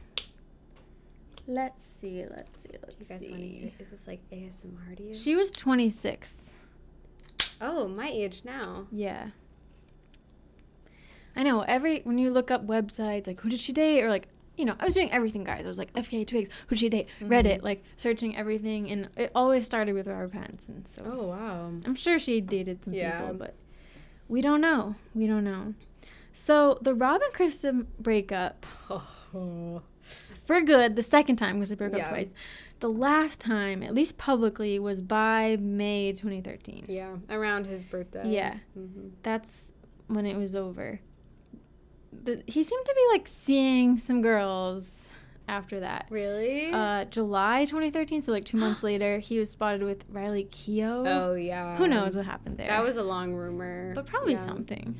Let's 1.46 1.82
see, 1.82 2.24
let's 2.30 2.60
see, 2.60 2.70
let's 2.86 3.08
guys 3.08 3.20
want 3.22 3.22
to 3.22 3.38
see. 3.38 3.74
Is 3.80 3.90
this 3.90 4.06
like 4.06 4.20
ASMR 4.30 4.96
to 4.96 5.02
you? 5.02 5.14
She 5.14 5.34
was 5.34 5.50
26. 5.50 6.50
oh, 7.60 7.88
my 7.88 8.08
age 8.08 8.42
now. 8.44 8.86
Yeah. 8.92 9.28
I 11.34 11.42
know. 11.42 11.62
Every 11.62 12.00
when 12.00 12.18
you 12.18 12.30
look 12.30 12.50
up 12.50 12.66
websites 12.66 13.26
like 13.26 13.40
who 13.40 13.48
did 13.48 13.60
she 13.60 13.72
date 13.72 14.02
or 14.02 14.10
like 14.10 14.28
you 14.56 14.64
know 14.64 14.74
I 14.78 14.84
was 14.84 14.94
doing 14.94 15.10
everything 15.12 15.44
guys. 15.44 15.64
I 15.64 15.68
was 15.68 15.78
like 15.78 15.92
FK 15.94 16.26
Twigs, 16.26 16.48
who 16.68 16.76
she 16.76 16.88
date? 16.88 17.06
Reddit, 17.20 17.58
Mhm. 17.58 17.62
like 17.62 17.82
searching 17.96 18.36
everything, 18.36 18.90
and 18.90 19.08
it 19.16 19.30
always 19.34 19.64
started 19.64 19.94
with 19.94 20.06
Robert 20.06 20.32
Pattinson. 20.32 20.86
So 20.86 21.02
Oh 21.04 21.26
wow. 21.28 21.72
I'm 21.84 21.94
sure 21.94 22.18
she 22.18 22.40
dated 22.40 22.84
some 22.84 22.92
Yeah. 22.94 23.20
people, 23.22 23.34
but 23.38 23.54
we 24.28 24.40
don't 24.40 24.60
know. 24.60 24.94
We 25.14 25.26
don't 25.26 25.44
know. 25.44 25.74
So 26.32 26.78
the 26.80 26.94
Rob 26.94 27.20
and 27.22 27.32
Kristen 27.34 27.86
breakup 28.00 28.64
for 29.32 30.60
good 30.64 30.96
the 30.96 31.02
second 31.02 31.36
time 31.36 31.56
because 31.56 31.70
they 31.70 31.76
broke 31.76 31.92
Yeah. 31.92 32.04
up 32.06 32.10
twice. 32.10 32.32
The 32.80 32.88
last 32.90 33.40
time, 33.40 33.82
at 33.82 33.94
least 33.94 34.18
publicly, 34.18 34.78
was 34.78 35.00
by 35.00 35.56
May 35.60 36.12
2013. 36.12 36.86
yeah, 36.88 37.16
around 37.30 37.66
his 37.66 37.82
birthday. 37.84 38.28
Yeah. 38.28 38.56
hmm 38.74 39.08
That's 39.22 39.66
when 40.08 40.26
it 40.26 40.36
was 40.36 40.56
over. 40.56 41.00
The, 42.24 42.42
he 42.46 42.62
seemed 42.62 42.84
to 42.86 42.94
be 42.94 43.06
like 43.12 43.26
seeing 43.26 43.98
some 43.98 44.22
girls 44.22 45.12
after 45.48 45.80
that. 45.80 46.06
Really? 46.10 46.70
Uh, 46.72 47.04
July 47.06 47.64
2013, 47.64 48.22
so 48.22 48.32
like 48.32 48.44
two 48.44 48.56
months 48.58 48.82
later, 48.90 49.18
he 49.18 49.38
was 49.38 49.50
spotted 49.50 49.82
with 49.82 50.04
Riley 50.10 50.44
Keough. 50.50 51.04
oh 51.06 51.34
yeah. 51.34 51.76
Who 51.76 51.88
knows 51.88 52.16
what 52.16 52.24
happened 52.26 52.58
there? 52.58 52.68
That 52.68 52.82
was 52.84 52.96
a 52.96 53.02
long 53.02 53.34
rumor. 53.34 53.92
but 53.94 54.06
probably 54.06 54.34
Yeah. 54.34 54.44
something. 54.44 54.96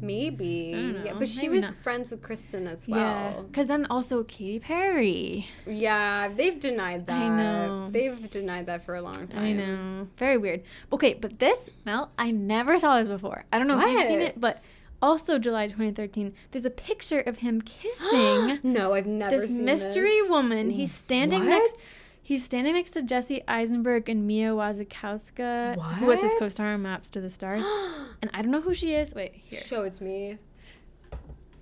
Maybe. 0.00 1.00
Yeah, 1.04 1.14
but 1.16 1.28
she 1.28 1.48
was 1.48 1.62
not. 1.62 1.76
friends 1.76 2.10
with 2.10 2.22
Kristen 2.22 2.66
as 2.66 2.88
well. 2.88 2.98
Yeah, 2.98 3.40
because 3.42 3.68
then 3.68 3.86
also 3.86 4.24
Katy 4.24 4.58
Perry. 4.58 5.46
Yeah. 5.64 6.28
they've 6.28 6.58
denied 6.60 7.06
that. 7.06 7.22
I 7.22 7.28
know. 7.28 7.88
They've 7.90 8.28
denied 8.30 8.66
that 8.66 8.84
for 8.84 8.96
a 8.96 9.02
long 9.02 9.28
time. 9.28 9.44
I 9.44 9.52
know, 9.52 10.08
very 10.16 10.38
weird. 10.38 10.64
Okay, 10.92 11.14
but 11.14 11.38
this 11.38 11.70
Mel, 11.86 12.10
I 12.18 12.32
never 12.32 12.80
saw 12.80 12.98
this 12.98 13.06
before. 13.08 13.44
I 13.52 13.58
don't 13.58 13.68
know 13.68 13.78
if 13.80 13.88
you've 13.88 14.06
seen 14.08 14.22
it, 14.22 14.40
but 14.40 14.56
also 15.02 15.38
July 15.38 15.66
2013. 15.66 16.32
There's 16.52 16.64
a 16.64 16.70
picture 16.70 17.20
of 17.20 17.38
him 17.38 17.60
kissing 17.60 18.60
no, 18.62 18.94
I've 18.94 19.06
never 19.06 19.36
this 19.36 19.50
mystery 19.50 20.20
this. 20.20 20.30
woman. 20.30 20.70
He's 20.70 20.94
standing 20.94 21.40
What? 21.40 21.48
next. 21.48 22.18
He's 22.22 22.44
standing 22.44 22.74
next 22.74 22.92
to 22.92 23.02
Jesse 23.02 23.42
Eisenberg 23.48 24.08
and 24.08 24.26
Mia 24.26 24.50
Wasikowska, 24.50 25.74
who 25.96 26.06
was 26.06 26.22
his 26.22 26.32
co-star 26.38 26.74
on 26.74 26.82
Maps 26.82 27.10
to 27.10 27.20
the 27.20 27.28
Stars. 27.28 27.64
and 28.22 28.30
I 28.32 28.40
don't 28.42 28.52
know 28.52 28.60
who 28.60 28.74
she 28.74 28.94
is. 28.94 29.12
Wait, 29.14 29.34
here. 29.34 29.60
Show 29.60 29.82
it 29.82 29.94
to 29.94 30.04
me. 30.04 30.38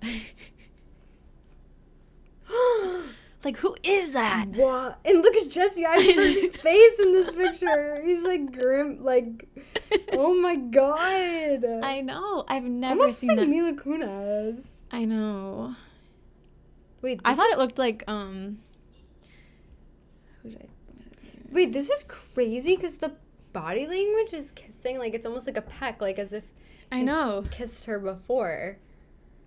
like, 3.43 3.57
who 3.57 3.75
is 3.83 4.13
that? 4.13 4.47
What? 4.49 4.99
And 5.05 5.21
look 5.21 5.35
at 5.35 5.49
Jesse 5.49 5.85
Eisenberg's 5.85 6.57
face 6.61 6.99
in 6.99 7.13
this 7.13 7.31
picture. 7.31 8.01
He's 8.03 8.23
like 8.23 8.51
grim, 8.51 9.01
like, 9.03 9.47
oh 10.13 10.33
my 10.39 10.55
god. 10.55 11.65
I 11.83 12.01
know. 12.01 12.45
I've 12.47 12.63
never 12.63 13.01
Almost 13.01 13.19
seen 13.19 13.29
like 13.29 13.39
that. 13.39 13.47
Mila 13.49 13.73
Kunis. 13.73 14.63
I 14.91 15.05
know. 15.05 15.75
Wait, 17.01 17.19
I 17.25 17.33
thought 17.35 17.47
is- 17.47 17.53
it 17.53 17.57
looked 17.59 17.79
like 17.79 18.03
um. 18.07 18.59
I? 20.45 20.55
Wait, 21.51 21.73
this 21.73 21.89
is 21.89 22.03
crazy 22.07 22.75
because 22.75 22.97
the 22.97 23.13
body 23.53 23.85
language 23.87 24.33
is 24.33 24.51
kissing. 24.51 24.97
Like 24.97 25.13
it's 25.13 25.25
almost 25.25 25.47
like 25.47 25.57
a 25.57 25.61
peck, 25.61 25.99
like 26.01 26.17
as 26.19 26.31
if 26.33 26.43
I 26.91 27.01
know. 27.01 27.43
kissed 27.51 27.85
her 27.85 27.99
before. 27.99 28.77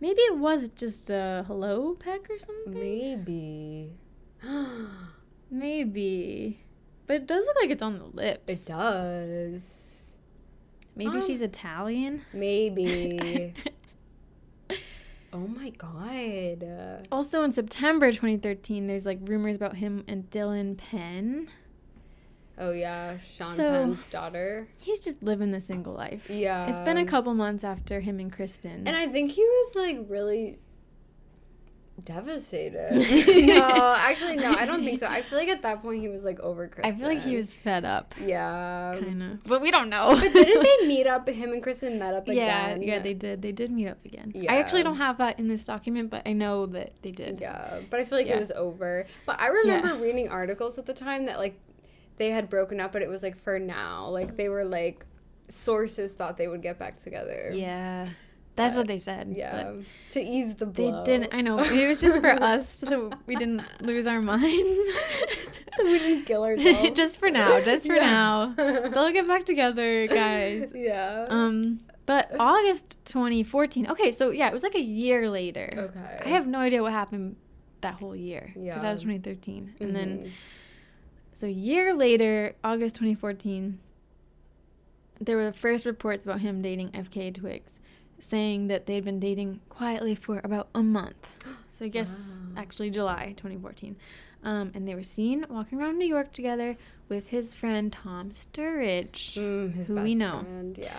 Maybe 0.01 0.21
it 0.23 0.37
was 0.39 0.69
just 0.77 1.09
a 1.11 1.45
hello 1.47 1.95
peck 1.95 2.29
or 2.31 2.39
something. 2.39 2.75
Maybe. 2.75 3.93
Maybe. 5.51 6.61
But 7.07 7.17
it 7.17 7.27
does 7.27 7.45
look 7.47 7.57
like 7.61 7.71
it's 7.71 7.83
on 7.83 7.99
the 7.99 8.05
lips. 8.07 8.43
it 8.53 8.67
does. 8.67 10.15
Maybe 10.97 11.11
Um, 11.11 11.23
she's 11.27 11.43
Italian. 11.43 12.23
Maybe. 12.33 13.53
oh 15.33 15.47
my 15.47 15.71
god. 15.71 17.07
Also 17.11 17.43
in 17.43 17.53
September 17.53 18.11
2013, 18.13 18.87
there's 18.87 19.05
like 19.07 19.19
rumors 19.23 19.57
about 19.57 19.77
him 19.77 20.05
and 20.09 20.31
Dylan 20.31 20.77
Penn. 20.77 21.49
Oh 22.59 22.71
yeah, 22.71 23.19
Sean 23.19 23.57
So- 23.57 23.71
Penn's 23.71 24.07
daughter. 24.09 24.69
He's 24.81 25.01
just 25.01 25.23
living 25.23 25.51
the 25.51 25.61
single 25.61 25.93
life. 25.95 26.29
Yeah. 26.31 26.69
It's 26.69 26.81
been 26.81 26.99
a 26.99 27.05
couple 27.05 27.35
months 27.35 27.65
after 27.65 28.01
him 28.01 28.21
and 28.21 28.33
Kristen. 28.33 28.87
And 28.87 28.97
I 28.97 29.07
think 29.09 29.33
he 29.33 29.43
was 29.43 29.75
like 29.75 30.07
really 30.09 30.59
devastated. 32.05 32.91
no, 33.47 33.95
actually, 33.97 34.37
no, 34.37 34.55
I 34.55 34.67
don't 34.67 34.85
think 34.85 35.01
so. 35.01 35.07
I 35.07 35.23
feel 35.23 35.39
like 35.39 35.49
at 35.49 35.63
that 35.63 35.81
point 35.81 36.01
he 36.01 36.09
was 36.09 36.25
like 36.25 36.41
over 36.41 36.67
Kristen. 36.69 36.93
I 36.93 36.97
feel 36.97 37.09
like 37.09 37.23
he 37.23 37.37
was 37.37 37.55
fed 37.55 37.85
up, 37.85 38.15
Yeah. 38.21 38.97
kind 39.01 39.23
of. 39.23 39.45
But 39.45 39.61
we 39.63 39.71
don't 39.71 39.89
know. 39.89 40.11
But 40.21 40.33
didn't 40.33 40.63
they 40.81 40.87
meet 40.87 41.07
up? 41.07 41.29
Him 41.29 41.53
and 41.53 41.63
Kristen 41.63 41.99
met 41.99 42.15
up 42.15 42.27
yeah, 42.29 42.67
again. 42.71 42.83
yeah, 42.83 42.99
they 42.99 43.15
did. 43.15 43.43
They 43.43 43.53
did 43.53 43.71
meet 43.71 43.89
up 43.89 44.05
again. 44.05 44.33
Yeah. 44.35 44.53
I 44.53 44.57
actually 44.57 44.83
don't 44.83 44.97
have 44.99 45.19
that 45.19 45.39
in 45.39 45.49
this 45.49 45.65
document, 45.65 46.11
but 46.11 46.23
I 46.27 46.33
know 46.33 46.67
that 46.67 46.93
they 47.03 47.13
did. 47.13 47.39
Yeah, 47.41 47.81
but 47.91 48.01
I 48.01 48.05
feel 48.05 48.19
like 48.19 48.27
Yeah. 48.27 48.37
it 48.37 48.41
was 48.41 48.51
over. 48.53 49.07
But 49.25 49.41
I 49.41 49.49
remember 49.49 49.97
reading 49.97 50.29
articles 50.29 50.79
at 50.79 50.87
the 50.87 50.95
time 50.95 51.27
that 51.27 51.39
like 51.39 51.59
they 52.17 52.31
had 52.31 52.49
broken 52.51 52.81
up, 52.81 52.93
but 52.93 53.03
it 53.03 53.09
was 53.09 53.23
like 53.23 53.37
for 53.39 53.59
now. 53.59 54.09
Like 54.09 54.37
they 54.37 54.49
were 54.49 54.65
like 54.65 55.05
sources 55.49 56.13
thought 56.13 56.37
they 56.37 56.49
would 56.49 56.63
get 56.63 56.79
back 56.79 56.99
together. 56.99 57.51
Yeah, 57.55 58.09
that's 58.57 58.75
But, 58.75 58.81
what 58.81 58.87
they 58.87 58.99
said. 58.99 59.35
Yeah. 59.37 59.73
To 60.11 60.21
ease 60.21 60.55
the 60.57 60.67
blow. 60.67 61.05
They 61.05 61.13
didn't. 61.19 61.35
I 61.35 61.41
know. 61.41 61.59
It 61.59 61.89
was 61.89 62.01
just 62.01 62.21
for 62.21 62.31
us, 62.43 62.69
so 62.79 63.11
we 63.27 63.37
didn't 63.37 63.63
lose 63.81 64.07
our 64.07 64.21
minds. 64.21 64.79
so 65.77 65.85
we 65.85 65.99
didn't 65.99 66.25
kill 66.25 66.45
ourselves. 66.45 66.91
just 66.97 67.19
for 67.19 67.31
now. 67.31 67.61
Just 67.61 67.87
for 67.87 67.95
Yeah. 67.97 68.07
now. 68.07 68.55
They'll 68.57 69.13
get 69.13 69.27
back 69.27 69.45
together, 69.45 70.07
guys. 70.07 70.71
yeah. 70.75 71.27
Um, 71.29 71.81
but 72.07 72.31
August 72.39 72.97
2014. 73.07 73.89
Okay, 73.91 74.13
so 74.13 74.31
yeah, 74.31 74.47
it 74.49 74.53
was 74.53 74.63
like 74.63 74.75
a 74.75 74.81
year 74.81 75.29
later. 75.31 75.69
okay. 75.75 76.21
I 76.25 76.29
have 76.29 76.47
no 76.47 76.59
idea 76.61 76.83
what 76.83 76.93
happened 76.93 77.37
that 77.81 77.95
whole 77.95 78.15
year 78.17 78.53
Yeah. 78.55 78.75
because 78.75 78.83
that 78.83 78.93
was 78.93 79.03
2013, 79.03 79.75
and 79.81 79.95
then 79.97 80.19
Mhm. 80.19 80.31
So 81.35 81.47
a 81.47 81.51
year 81.51 81.95
later, 81.95 82.55
August 82.65 82.95
2014, 82.97 83.79
there 85.21 85.37
were 85.37 85.45
the 85.47 85.53
first 85.53 85.85
reports 85.85 86.25
about 86.25 86.41
him 86.41 86.63
dating 86.63 86.91
FKA 86.91 87.35
Twigs, 87.35 87.79
saying 88.19 88.69
that 88.69 88.87
they'd 88.87 89.05
been 89.05 89.21
dating 89.21 89.61
quietly 89.69 90.15
for 90.15 90.41
about 90.45 90.69
a 90.75 90.83
month. 90.83 91.29
So 91.71 91.85
I 91.85 91.89
guess 91.89 92.41
Wow. 92.55 92.63
actually 92.63 92.91
July 92.91 93.35
2014. 93.37 93.97
Um, 94.43 94.73
and 94.75 94.87
they 94.87 94.95
were 94.95 95.03
seen 95.03 95.47
walking 95.49 95.81
around 95.81 95.99
New 95.99 96.07
York 96.07 96.33
together 96.33 96.77
with 97.09 97.29
his 97.29 97.55
friend 97.55 97.91
Tom 97.93 98.31
Sturridge. 98.31 99.37
Mm, 99.39 99.73
his 99.75 99.87
who 99.89 99.95
best 99.95 100.05
we 100.05 100.15
know. 100.15 100.41
friend, 100.41 100.79
Yeah. 100.79 100.97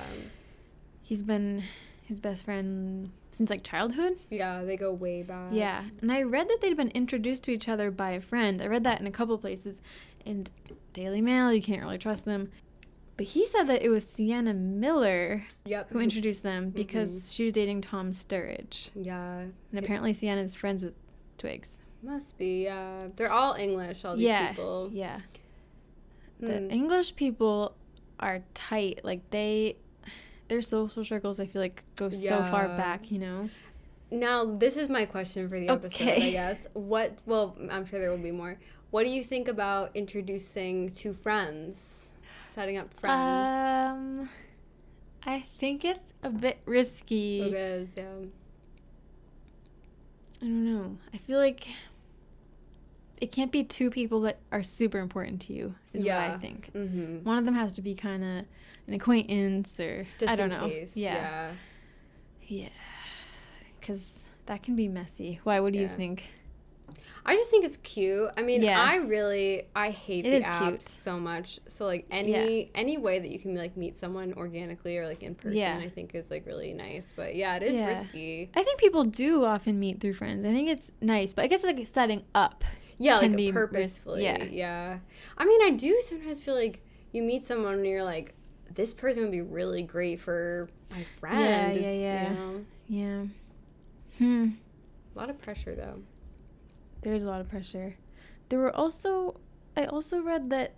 He's 1.03 1.21
been 1.21 1.63
his 2.03 2.19
best 2.19 2.43
friend 2.45 3.11
since 3.31 3.49
like 3.51 3.63
childhood. 3.63 4.17
Yeah, 4.31 4.63
they 4.63 4.75
go 4.77 4.91
way 4.91 5.21
back. 5.21 5.51
Yeah, 5.53 5.83
and 6.01 6.11
I 6.11 6.23
read 6.23 6.47
that 6.49 6.57
they'd 6.61 6.75
been 6.75 6.89
introduced 6.91 7.43
to 7.43 7.51
each 7.51 7.67
other 7.69 7.91
by 7.91 8.11
a 8.11 8.21
friend. 8.21 8.59
I 8.61 8.65
read 8.67 8.83
that 8.85 8.99
in 8.99 9.05
a 9.07 9.11
couple 9.11 9.37
places. 9.37 9.81
And 10.25 10.49
Daily 10.93 11.21
Mail, 11.21 11.53
you 11.53 11.61
can't 11.61 11.81
really 11.81 11.97
trust 11.97 12.25
them. 12.25 12.51
But 13.17 13.27
he 13.27 13.47
said 13.47 13.63
that 13.67 13.81
it 13.81 13.89
was 13.89 14.05
Sienna 14.07 14.53
Miller 14.53 15.43
Yep. 15.65 15.91
who 15.91 15.99
introduced 15.99 16.43
them 16.43 16.69
because 16.69 17.31
she 17.31 17.45
was 17.45 17.53
dating 17.53 17.81
Tom 17.81 18.11
Sturridge. 18.11 18.89
Yeah. 18.93 19.39
And 19.71 19.79
apparently 19.79 20.13
Sienna's 20.13 20.53
friends 20.55 20.83
with 20.83 20.93
Twigs. 21.37 21.79
Must 22.03 22.37
be, 22.37 22.63
yeah. 22.65 23.07
They're 23.15 23.31
all 23.31 23.53
English, 23.53 24.03
all 24.03 24.15
these 24.17 24.25
yeah, 24.25 24.49
people. 24.49 24.89
yeah. 24.91 25.21
The 26.39 26.47
Mm. 26.47 26.71
English 26.73 27.15
people 27.15 27.75
are 28.19 28.41
tight. 28.53 28.99
Like 29.03 29.29
they, 29.29 29.77
their 30.49 30.61
social 30.61 31.05
circles, 31.05 31.39
I 31.39 31.45
feel 31.45 31.61
like 31.61 31.83
go 31.95 32.09
so 32.09 32.43
far 32.43 32.67
back. 32.75 33.09
You 33.11 33.19
know. 33.19 33.49
Now, 34.11 34.45
this 34.45 34.75
is 34.77 34.87
my 34.89 35.05
question 35.05 35.47
for 35.49 35.59
the 35.59 35.69
episode, 35.69 36.07
I 36.07 36.31
guess. 36.31 36.67
What, 36.73 37.17
well, 37.25 37.55
I'm 37.71 37.85
sure 37.85 37.99
there 37.99 38.11
will 38.11 38.17
be 38.17 38.31
more. 38.31 38.59
What 38.91 39.03
do 39.05 39.09
you 39.09 39.23
think 39.23 39.47
about 39.47 39.91
introducing 39.93 40.91
two 40.91 41.13
friends? 41.13 42.11
Setting 42.45 42.77
up 42.77 42.93
friends? 42.93 43.91
Um, 43.91 44.29
I 45.25 45.41
think 45.59 45.83
it's 45.83 46.13
a 46.23 46.29
bit 46.29 46.59
risky. 46.65 47.41
it 47.41 47.53
is, 47.53 47.89
yeah. 47.97 48.03
I 50.41 50.45
don't 50.45 50.65
know. 50.65 50.97
I 51.13 51.17
feel 51.17 51.39
like 51.39 51.67
it 53.19 53.31
can't 53.31 53.51
be 53.51 53.63
two 53.63 53.89
people 53.89 54.21
that 54.21 54.37
are 54.51 54.63
super 54.63 54.99
important 54.99 55.41
to 55.43 55.53
you. 55.53 55.75
Is 55.93 56.03
what 56.03 56.13
I 56.13 56.37
think. 56.37 56.71
Mm-hmm. 56.73 57.23
One 57.23 57.37
of 57.37 57.45
them 57.45 57.55
has 57.55 57.73
to 57.73 57.81
be 57.81 57.95
kind 57.95 58.23
of 58.23 58.45
an 58.87 58.93
acquaintance 58.93 59.79
or 59.79 60.05
Just 60.19 60.31
I 60.31 60.35
don't 60.35 60.51
in 60.51 60.59
know. 60.61 60.67
case. 60.67 60.95
Yeah, 60.95 61.13
Yeah. 61.13 61.51
yeah, 62.63 62.69
because 63.79 64.13
that 64.45 64.61
can 64.63 64.75
be 64.75 64.87
messy. 64.87 65.39
Why? 65.43 65.59
What 65.59 65.73
do 65.73 65.79
you 65.79 65.89
think? 65.89 66.23
I 67.27 67.35
just 67.35 67.49
think 67.49 67.65
it's 67.65 67.77
cute. 67.77 68.29
I 68.37 68.43
mean, 68.43 68.61
Yeah. 68.61 68.79
I 68.79 68.97
really 68.97 69.63
I 69.75 69.89
hate 69.89 70.25
It 70.27 70.29
the 70.31 70.35
is 70.37 70.43
apps 70.43 70.67
cute. 70.69 70.81
so 70.89 71.19
much. 71.19 71.59
So 71.67 71.85
like 71.85 72.05
any 72.11 72.69
any 72.75 72.97
way 72.97 73.17
that 73.19 73.29
you 73.29 73.39
can 73.39 73.55
like 73.55 73.75
meet 73.75 73.97
someone 73.97 74.33
organically 74.33 74.97
or 74.97 75.07
like 75.07 75.23
in 75.23 75.33
person, 75.35 75.57
Yeah. 75.57 75.77
I 75.81 75.89
think 75.89 76.13
is 76.13 76.29
like 76.29 76.45
really 76.45 76.73
nice. 76.73 77.11
But 77.15 77.35
yeah, 77.35 77.55
it 77.55 77.63
is 77.63 77.77
Yeah. 77.77 77.87
risky. 77.87 78.51
I 78.55 78.63
think 78.63 78.79
people 78.79 79.03
do 79.03 79.43
often 79.43 79.79
meet 79.79 79.99
through 80.01 80.13
friends. 80.13 80.45
I 80.45 80.51
think 80.51 80.69
it's 80.69 80.91
nice, 81.01 81.33
but 81.33 81.43
I 81.45 81.47
guess 81.47 81.63
it's 81.63 81.77
like 81.79 81.87
setting 81.87 82.23
up. 82.35 82.63
Yeah, 82.97 83.17
like 83.17 83.35
be 83.35 83.47
ris- 83.47 83.53
purposefully. 83.53 84.23
yeah. 84.23 84.43
yeah. 84.43 84.99
I 85.37 85.45
mean, 85.45 85.61
I 85.63 85.71
do 85.71 85.99
sometimes 86.03 86.39
feel 86.41 86.55
like 86.55 86.79
you 87.11 87.23
meet 87.23 87.43
someone 87.43 87.73
and 87.75 87.85
you're 87.87 88.03
like, 88.05 88.33
this 88.73 88.93
person 88.93 89.23
would 89.23 89.31
be 89.31 89.41
really 89.41 89.81
great 89.83 90.19
for 90.19 90.69
my 90.91 91.03
friend. 91.19 91.39
yeah, 91.41 91.67
It's, 91.87 92.01
yeah. 92.01 92.29
You 92.29 92.35
know, 92.35 92.65
Yeah. 92.87 93.25
Hmm. 94.19 94.49
a 95.15 95.19
lot 95.19 95.29
of 95.29 95.41
pressure 95.41 95.75
though. 95.75 95.99
There's 97.05 97.23
a 97.23 97.27
lot 97.27 97.39
of 97.39 97.47
pressure. 97.47 97.95
There 98.49 98.57
were 98.59 98.75
also, 98.75 99.39
I 99.77 99.85
also 99.85 100.21
read 100.21 100.49
that, 100.49 100.73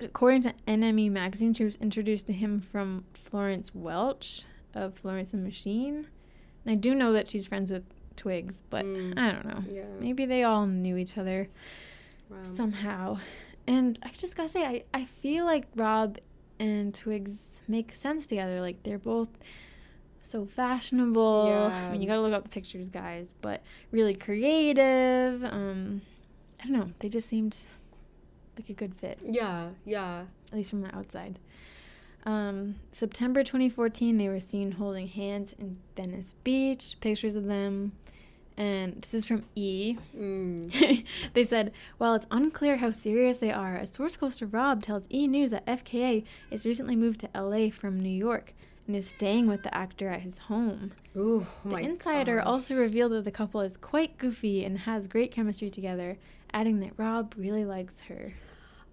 according 0.00 0.42
to 0.42 0.54
NME 0.68 1.10
magazine, 1.10 1.54
she 1.54 1.64
was 1.64 1.76
introduced 1.76 2.26
to 2.26 2.32
him 2.32 2.60
from 2.60 3.04
Florence 3.14 3.74
Welch 3.74 4.44
of 4.74 4.94
Florence 4.94 5.32
and 5.32 5.42
the 5.42 5.48
Machine. 5.48 6.06
And 6.64 6.72
I 6.72 6.74
do 6.74 6.94
know 6.94 7.12
that 7.14 7.30
she's 7.30 7.46
friends 7.46 7.72
with 7.72 7.84
Twigs, 8.16 8.60
but 8.70 8.84
Mm. 8.84 9.18
I 9.18 9.32
don't 9.32 9.46
know. 9.46 9.64
Yeah. 9.68 9.84
Maybe 10.00 10.26
they 10.26 10.42
all 10.44 10.66
knew 10.66 10.96
each 10.96 11.16
other 11.16 11.48
Wow. 12.30 12.42
somehow. 12.54 13.18
And 13.66 13.98
I 14.02 14.10
just 14.10 14.36
gotta 14.36 14.48
say, 14.50 14.64
I, 14.64 14.84
I 14.92 15.04
feel 15.06 15.46
like 15.46 15.66
Rob 15.74 16.18
and 16.58 16.92
Twigs 16.94 17.60
make 17.66 17.94
sense 17.94 18.26
together. 18.26 18.60
Like 18.60 18.82
they're 18.82 18.98
both 18.98 19.28
so 20.24 20.46
fashionable. 20.46 21.70
I 21.72 21.90
mean, 21.90 22.02
you 22.02 22.08
gotta 22.08 22.20
look 22.20 22.32
up 22.32 22.44
the 22.44 22.48
pictures, 22.48 22.88
guys, 22.88 23.34
but 23.40 23.62
really 23.90 24.14
creative. 24.14 25.44
Um, 25.44 26.02
I 26.60 26.64
don't 26.64 26.72
know. 26.72 26.90
They 26.98 27.08
just 27.08 27.28
seemed 27.28 27.56
like 28.56 28.68
a 28.68 28.72
good 28.72 28.94
fit, 28.94 29.18
yeah, 29.24 29.70
yeah. 29.84 30.24
at 30.50 30.56
least 30.56 30.70
from 30.70 30.82
the 30.82 30.94
outside. 30.94 31.38
Um, 32.24 32.76
September 32.92 33.42
2014, 33.42 34.16
they 34.16 34.28
were 34.28 34.40
seen 34.40 34.72
holding 34.72 35.08
hands 35.08 35.54
in 35.58 35.78
Venice 35.96 36.34
Beach. 36.42 36.96
Pictures 37.00 37.34
of 37.34 37.44
them. 37.44 37.92
And 38.56 39.02
this 39.02 39.14
is 39.14 39.24
from 39.24 39.44
E. 39.56 39.96
Mm. 40.16 41.04
they 41.34 41.44
said, 41.44 41.72
while 41.98 42.14
it's 42.14 42.26
unclear 42.30 42.76
how 42.76 42.92
serious 42.92 43.38
they 43.38 43.50
are, 43.50 43.76
a 43.76 43.86
source 43.86 44.16
close 44.16 44.36
to 44.36 44.46
Rob 44.46 44.80
tells 44.80 45.06
E! 45.10 45.26
News 45.26 45.50
that 45.50 45.66
FKA 45.66 46.24
has 46.52 46.64
recently 46.64 46.94
moved 46.94 47.20
to 47.20 47.30
LA 47.34 47.68
from 47.70 47.98
New 48.00 48.08
York 48.08 48.54
and 48.86 48.94
is 48.96 49.08
staying 49.08 49.46
with 49.46 49.62
the 49.62 49.74
actor 49.74 50.08
at 50.08 50.20
his 50.22 50.38
home. 50.38 50.92
Ooh, 51.16 51.46
oh 51.46 51.68
The 51.68 51.70
my 51.70 51.80
insider 51.80 52.36
gosh. 52.36 52.46
also 52.46 52.74
revealed 52.76 53.12
that 53.12 53.24
the 53.24 53.30
couple 53.30 53.60
is 53.62 53.76
quite 53.76 54.18
goofy 54.18 54.64
and 54.64 54.80
has 54.80 55.06
great 55.06 55.30
chemistry 55.32 55.70
together, 55.70 56.18
adding 56.52 56.80
that 56.80 56.92
Rob 56.96 57.34
really 57.36 57.64
likes 57.64 58.00
her. 58.02 58.34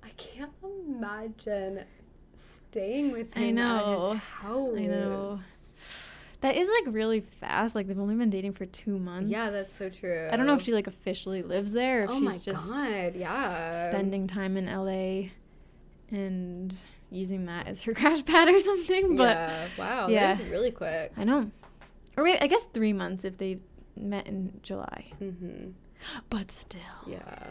I 0.04 0.10
can't 0.18 0.52
imagine 0.64 1.84
staying 2.36 3.12
with 3.12 3.34
him 3.34 3.44
I 3.44 3.52
know. 3.52 4.12
at 4.12 4.14
his 4.14 4.24
house. 4.24 4.74
I 4.78 4.86
know. 4.86 5.40
That 6.42 6.56
is 6.56 6.68
like 6.70 6.94
really 6.96 7.20
fast. 7.40 7.76
Like 7.76 7.86
they've 7.88 8.00
only 8.00 8.16
been 8.16 8.32
dating 8.32 8.54
for 8.54 8.66
two 8.66 8.98
months. 8.98 9.30
Yeah, 9.30 9.52
that's 9.52 9.76
so 9.78 9.90
true. 9.90 10.28
I 10.32 10.36
don't 10.38 10.48
know 10.48 10.56
if 10.56 10.64
she 10.64 10.74
like 10.74 10.88
officially 10.88 11.44
lives 11.44 11.72
there 11.72 12.02
or 12.02 12.04
if 12.06 12.10
Oh 12.10 12.16
she's 12.16 12.24
my 12.24 12.38
just 12.40 12.68
god, 12.72 13.16
yeah. 13.16 13.90
spending 13.92 14.26
time 14.26 14.58
in 14.58 14.66
LA 14.66 15.30
and 16.10 16.76
using 17.12 17.46
that 17.46 17.68
as 17.68 17.82
her 17.82 17.94
crash 18.00 18.26
pad 18.26 18.48
or 18.48 18.60
something. 18.60 19.16
But 19.18 19.38
yeah, 19.38 19.68
wow, 19.78 20.08
yeah. 20.08 20.34
that 20.34 20.44
was 20.44 20.52
really 20.52 20.72
quick. 20.72 21.12
I 21.16 21.24
know. 21.24 21.52
Or 22.18 22.24
wait, 22.24 22.40
I 22.42 22.48
guess 22.48 22.68
three 22.74 22.94
months 22.94 23.24
if 23.24 23.38
they 23.38 23.60
met 23.96 24.28
in 24.28 24.60
July. 24.64 25.12
Mm-hmm. 25.22 25.72
But 26.30 26.52
still. 26.52 26.82
Yeah. 27.06 27.48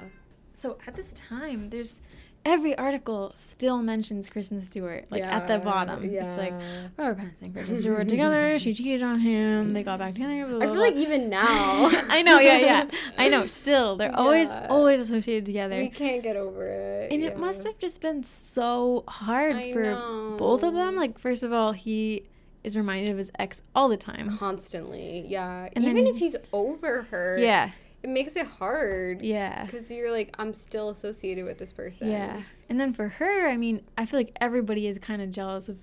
So 0.52 0.78
at 0.86 0.96
this 0.96 1.12
time, 1.12 1.70
there's 1.70 2.02
every 2.44 2.76
article 2.76 3.32
still 3.34 3.78
mentions 3.82 4.28
Kristen 4.28 4.60
Stewart, 4.62 5.06
like 5.10 5.22
at 5.22 5.46
the 5.46 5.54
Yeah, 5.54 5.58
bottom. 5.58 6.04
It's 6.04 6.36
like 6.38 6.52
yeah. 6.58 6.88
Robert 6.96 7.18
Pattinson 7.18 7.42
and 7.42 7.54
Kristen 7.54 7.80
Stewart 7.80 8.08
together. 8.08 8.58
She 8.58 8.74
cheated 8.74 9.02
on 9.02 9.20
him. 9.20 9.72
They 9.72 9.82
got 9.82 9.98
back 9.98 10.14
together. 10.14 10.46
Blah, 10.46 10.56
I 10.56 10.58
blah, 10.58 10.60
feel 10.66 10.72
blah. 10.74 10.82
like 10.82 10.94
even 10.96 11.28
now. 11.28 11.90
I 12.08 12.22
know, 12.22 12.38
yeah, 12.40 12.58
yeah. 12.58 12.90
I 13.18 13.28
know. 13.28 13.46
Still, 13.60 13.96
they're 13.96 14.14
always, 14.16 14.48
Yeah. 14.48 14.66
always 14.70 15.00
associated 15.00 15.44
together. 15.46 15.76
we 15.78 15.88
can't 15.88 16.22
get 16.22 16.36
over 16.36 16.66
it. 16.66 17.12
And 17.12 17.22
it 17.22 17.38
must 17.38 17.64
have 17.64 17.78
just 17.78 18.00
been 18.00 18.22
so 18.22 19.04
hard 19.06 19.56
I 19.56 19.72
for 19.72 20.36
both 20.38 20.62
of 20.62 20.74
them. 20.74 20.96
Like, 20.96 21.18
first 21.18 21.42
of 21.42 21.52
all, 21.52 21.72
he 21.72 22.24
is 22.64 22.76
reminded 22.76 23.08
of 23.10 23.16
his 23.18 23.30
ex 23.38 23.62
all 23.74 23.88
the 23.88 23.96
time. 23.96 24.36
constantly. 24.38 25.24
Yeah. 25.26 25.68
And 25.74 25.84
even 25.84 26.04
then- 26.04 26.14
if 26.14 26.16
he's 26.20 26.36
over 26.52 27.02
her. 27.10 27.38
Yeah, 27.38 27.70
It 28.02 28.08
makes 28.08 28.34
it 28.36 28.46
hard. 28.46 29.20
yeah, 29.22 29.64
Because 29.66 29.90
you're 29.90 30.10
like, 30.10 30.34
I'm 30.38 30.52
still 30.54 30.88
associated 30.90 31.44
with 31.44 31.58
this 31.58 31.72
person. 31.72 32.10
yeah. 32.10 32.42
And 32.68 32.80
then 32.80 32.92
for 32.94 33.08
her, 33.08 33.46
I 33.48 33.56
mean, 33.56 33.82
I 33.98 34.06
feel 34.06 34.18
like 34.20 34.32
everybody 34.40 34.86
is 34.86 34.98
kind 34.98 35.20
of 35.20 35.30
jealous 35.30 35.68
of 35.68 35.76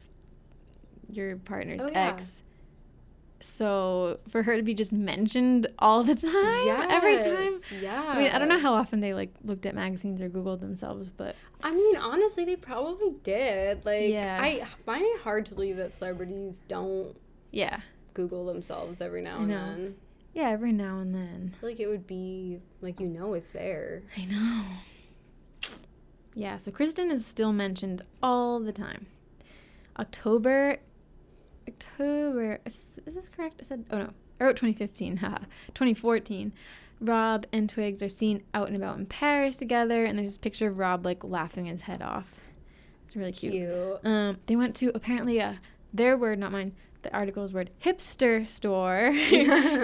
your 1.11 1.35
partner's 1.37 1.81
Oh, 1.83 1.89
yeah. 1.89 2.07
ex. 2.09 2.43
So 3.39 4.19
for 4.29 4.41
her 4.43 4.55
to 4.57 4.63
be 4.63 4.73
just 4.73 4.91
mentioned 4.91 5.67
all 5.77 6.03
the 6.03 6.15
time, 6.33 6.91
every 6.91 7.19
time. 7.21 7.59
Yeah. 7.81 8.03
I 8.03 8.17
mean, 8.17 8.31
I 8.31 8.39
don't 8.39 8.49
know 8.49 8.57
how 8.57 8.73
often 8.73 8.99
they 8.99 9.13
like 9.13 9.29
looked 9.43 9.65
at 9.67 9.75
magazines 9.75 10.21
or 10.23 10.29
Googled 10.29 10.59
themselves, 10.59 11.09
but 11.09 11.35
I 11.61 11.71
mean, 11.73 11.97
honestly, 11.97 12.45
they 12.45 12.55
probably 12.55 13.13
did. 13.23 13.85
Like, 13.85 14.09
Yeah. 14.09 14.39
I 14.41 14.65
find 14.85 15.03
it 15.05 15.21
hard 15.21 15.45
to 15.47 15.53
believe 15.53 15.77
that 15.77 15.93
celebrities 15.93 16.61
don't 16.67 17.15
yeah, 17.51 17.81
Google 18.15 18.45
themselves 18.45 19.01
every 19.01 19.21
now 19.21 19.37
and 19.41 19.51
then. 19.51 19.95
Yeah, 20.37 20.49
every 20.51 20.71
now 20.71 20.99
and 20.99 21.15
then. 21.15 21.55
I 21.57 21.59
feel 21.59 21.69
like 21.69 21.79
it 21.79 21.87
would 21.87 22.05
be 22.05 22.59
like 22.79 22.99
you 22.99 23.07
know 23.07 23.33
it's 23.33 23.49
there. 23.49 24.03
I 24.15 24.25
know. 24.25 24.65
Yeah, 26.35 26.59
so 26.59 26.69
Kristen 26.69 27.09
is 27.09 27.25
still 27.25 27.51
mentioned 27.51 28.03
all 28.21 28.59
the 28.59 28.71
time. 28.71 29.07
October, 29.97 30.77
October, 31.67 32.59
is 32.67 32.75
this, 32.75 32.99
is 33.07 33.15
this 33.15 33.29
correct? 33.29 33.61
I 33.61 33.65
said, 33.65 33.85
oh 33.89 33.97
no, 33.97 34.09
I 34.39 34.43
wrote 34.43 34.57
2015, 34.57 35.17
haha, 35.17 35.39
2014. 35.73 36.53
Rob 37.01 37.47
and 37.51 37.67
Twigs 37.67 38.03
are 38.03 38.09
seen 38.09 38.43
out 38.53 38.67
and 38.67 38.75
about 38.75 38.99
in 38.99 39.07
Paris 39.07 39.55
together, 39.55 40.03
and 40.03 40.19
there's 40.19 40.29
this 40.29 40.37
picture 40.37 40.67
of 40.67 40.77
Rob 40.77 41.03
like 41.03 41.23
laughing 41.23 41.65
his 41.65 41.81
head 41.81 42.03
off. 42.03 42.27
It's 43.05 43.15
really 43.15 43.31
cute. 43.31 43.53
Cute. 43.53 44.05
Um, 44.05 44.37
they 44.45 44.55
went 44.55 44.75
to 44.75 44.91
apparently 44.93 45.39
a 45.39 45.59
their 45.91 46.15
word, 46.15 46.37
not 46.37 46.51
mine. 46.51 46.73
The 47.07 47.15
article's 47.15 47.53
word, 47.53 47.69
hipster 47.85 48.45
store 48.45 49.13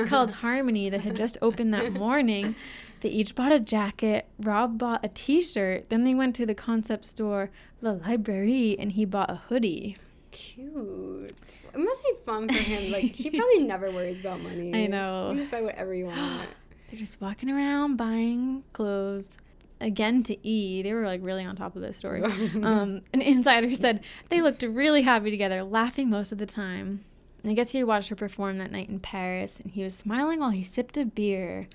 called 0.09 0.31
Harmony 0.31 0.89
that 0.89 0.99
had 1.01 1.15
just 1.15 1.37
opened 1.41 1.73
that 1.73 1.93
morning. 2.05 2.53
They 2.99 3.07
each 3.07 3.33
bought 3.33 3.53
a 3.53 3.61
jacket. 3.61 4.27
Rob 4.37 4.77
bought 4.77 5.05
a 5.05 5.07
T-shirt. 5.07 5.89
Then 5.89 6.03
they 6.03 6.13
went 6.13 6.35
to 6.35 6.45
the 6.45 6.53
concept 6.53 7.05
store, 7.05 7.49
La 7.81 7.91
Librairie, 7.91 8.77
and 8.77 8.91
he 8.91 9.05
bought 9.05 9.29
a 9.29 9.35
hoodie. 9.35 9.95
Cute. 10.31 11.31
It 11.73 11.79
must 11.79 12.03
be 12.03 12.11
fun 12.25 12.49
for 12.49 12.61
him. 12.61 12.91
Like 12.91 13.15
he 13.15 13.29
probably 13.37 13.59
never 13.59 13.89
worries 13.89 14.19
about 14.19 14.41
money. 14.41 14.73
I 14.73 14.87
know. 14.87 15.31
You 15.31 15.39
just 15.39 15.51
buy 15.51 15.61
whatever 15.61 15.93
you 15.93 16.07
want. 16.07 16.49
They're 16.91 16.99
just 16.99 17.21
walking 17.21 17.49
around 17.49 17.95
buying 17.95 18.63
clothes. 18.73 19.37
Again 19.81 20.23
to 20.23 20.47
E, 20.47 20.81
they 20.81 20.93
were 20.93 21.05
like 21.05 21.19
really 21.23 21.43
on 21.43 21.55
top 21.57 21.75
of 21.75 21.81
this 21.81 21.97
story. 21.97 22.23
um, 22.23 23.01
an 23.13 23.21
insider 23.21 23.73
said 23.75 24.01
they 24.29 24.41
looked 24.41 24.63
really 24.63 25.01
happy 25.01 25.29
together, 25.29 25.61
laughing 25.63 26.09
most 26.09 26.31
of 26.31 26.37
the 26.37 26.45
time. 26.45 27.03
And 27.43 27.51
I 27.51 27.55
guess 27.55 27.71
he 27.71 27.83
watched 27.83 28.07
her 28.09 28.15
perform 28.15 28.57
that 28.57 28.71
night 28.71 28.87
in 28.89 28.99
Paris, 29.01 29.59
and 29.59 29.71
he 29.71 29.83
was 29.83 29.93
smiling 29.93 30.39
while 30.39 30.51
he 30.51 30.63
sipped 30.63 30.95
a 30.97 31.03
beer. 31.03 31.67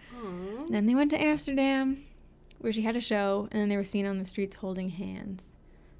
Then 0.71 0.87
they 0.87 0.95
went 0.95 1.11
to 1.11 1.21
Amsterdam, 1.23 2.05
where 2.59 2.73
she 2.73 2.83
had 2.83 2.97
a 2.97 3.01
show, 3.01 3.49
and 3.53 3.61
then 3.61 3.69
they 3.69 3.77
were 3.77 3.85
seen 3.85 4.07
on 4.07 4.19
the 4.19 4.25
streets 4.25 4.57
holding 4.57 4.89
hands. 4.91 5.53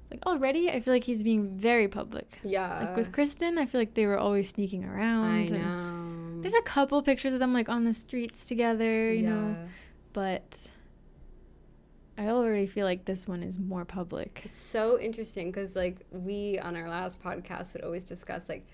Like 0.09 0.25
already, 0.25 0.71
I 0.71 0.79
feel 0.79 0.91
like 0.93 1.03
he's 1.03 1.21
being 1.21 1.55
very 1.55 1.87
public. 1.87 2.27
Yeah. 2.43 2.79
Like 2.87 2.97
with 2.97 3.11
Kristen, 3.11 3.59
I 3.59 3.67
feel 3.67 3.79
like 3.79 3.93
they 3.93 4.07
were 4.07 4.17
always 4.17 4.49
sneaking 4.49 4.83
around. 4.83 5.25
I 5.27 5.45
know. 5.45 6.41
There's 6.41 6.55
a 6.55 6.63
couple 6.63 6.99
pictures 7.03 7.33
of 7.33 7.39
them 7.39 7.53
like 7.53 7.69
on 7.69 7.83
the 7.83 7.93
streets 7.93 8.45
together, 8.45 9.13
you 9.13 9.21
know, 9.29 9.55
Yeah. 9.59 9.67
but 10.13 10.71
I 12.17 12.27
already 12.29 12.65
feel 12.65 12.85
like 12.85 13.05
this 13.05 13.27
one 13.27 13.43
is 13.43 13.59
more 13.59 13.85
public. 13.85 14.41
It's 14.45 14.59
so 14.59 14.99
interesting 14.99 15.51
because 15.51 15.75
like 15.75 15.97
we 16.11 16.57
on 16.59 16.75
our 16.75 16.89
last 16.89 17.21
podcast 17.21 17.73
would 17.73 17.83
always 17.83 18.03
discuss 18.03 18.49
like 18.49 18.65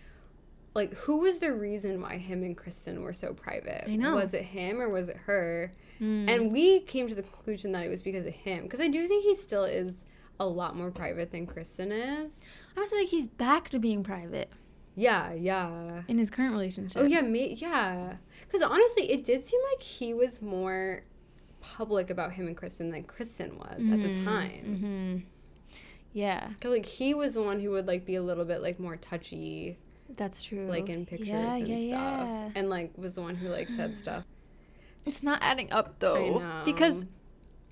like 0.76 0.94
who 0.94 1.18
was 1.20 1.40
the 1.40 1.54
reason 1.54 2.02
why 2.02 2.18
him 2.18 2.44
and 2.44 2.56
Kristen 2.56 3.02
were 3.02 3.14
so 3.14 3.34
private? 3.34 3.86
I 3.88 3.96
know. 3.96 4.16
Was 4.16 4.34
it 4.34 4.44
him 4.44 4.80
or 4.82 4.90
was 4.90 5.10
it 5.10 5.18
her? 5.18 5.72
Mm. 6.02 6.30
And 6.30 6.52
we 6.52 6.82
came 6.82 7.08
to 7.08 7.16
the 7.16 7.24
conclusion 7.24 7.72
that 7.72 7.84
it 7.86 7.90
was 7.90 8.02
because 8.02 8.26
of 8.26 8.34
him 8.34 8.64
because 8.64 8.82
I 8.82 8.90
do 8.90 9.08
think 9.08 9.24
he 9.24 9.36
still 9.36 9.64
is 9.64 10.04
a 10.40 10.46
lot 10.46 10.76
more 10.76 10.92
private 10.92 11.32
than 11.32 11.48
Kristen 11.48 11.92
is. 11.92 12.32
I 12.76 12.80
was 12.82 12.92
like, 12.92 13.08
he's 13.08 13.26
back 13.26 13.70
to 13.70 13.80
being 13.80 14.04
private 14.04 14.52
Yeah, 14.96 15.32
yeah. 15.32 16.02
in 16.10 16.18
his 16.18 16.30
current 16.30 16.52
relationship. 16.52 17.02
Oh 17.02 17.06
yeah, 17.06 17.22
me 17.22 17.54
yeah. 17.58 18.16
Because 18.46 18.62
honestly, 18.62 19.10
it 19.10 19.24
did 19.24 19.46
seem 19.48 19.62
like 19.74 19.82
he 19.82 20.14
was 20.14 20.42
more 20.42 21.04
public 21.62 22.10
about 22.10 22.34
him 22.34 22.48
and 22.48 22.58
Kristen 22.58 22.92
than 22.92 23.04
Kristen 23.04 23.58
was 23.58 23.88
at 23.90 24.02
the 24.02 24.14
time. 24.26 24.78
hmm 24.80 25.18
Yeah, 26.12 26.50
Cause 26.62 26.72
like 26.72 26.86
he 26.86 27.14
was 27.14 27.34
the 27.34 27.42
one 27.42 27.60
who 27.62 27.72
would 27.72 27.88
like 27.88 28.06
be 28.06 28.16
a 28.16 28.22
little 28.22 28.46
bit 28.46 28.62
like 28.62 28.80
more 28.80 28.98
touchy, 28.98 29.78
that's 30.16 30.42
true. 30.44 30.68
like 30.68 30.90
in 30.90 31.06
pictures 31.06 31.28
Yeah, 31.30 31.56
and 31.56 31.68
yeah, 31.68 31.76
stuff, 31.78 32.28
yeah. 32.28 32.50
and 32.56 32.70
like 32.70 32.92
was 32.98 33.16
the 33.16 33.22
one 33.22 33.36
who 33.36 33.50
like 33.50 33.70
said 33.70 33.98
stuff. 34.04 34.24
It's 35.06 35.22
not 35.24 35.40
adding 35.42 35.72
up 35.72 36.00
though. 36.00 36.42
Because, 36.66 37.06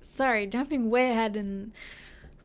sorry, 0.02 0.46
jumping 0.46 0.88
way 0.90 1.10
ahead 1.10 1.36
in 1.36 1.72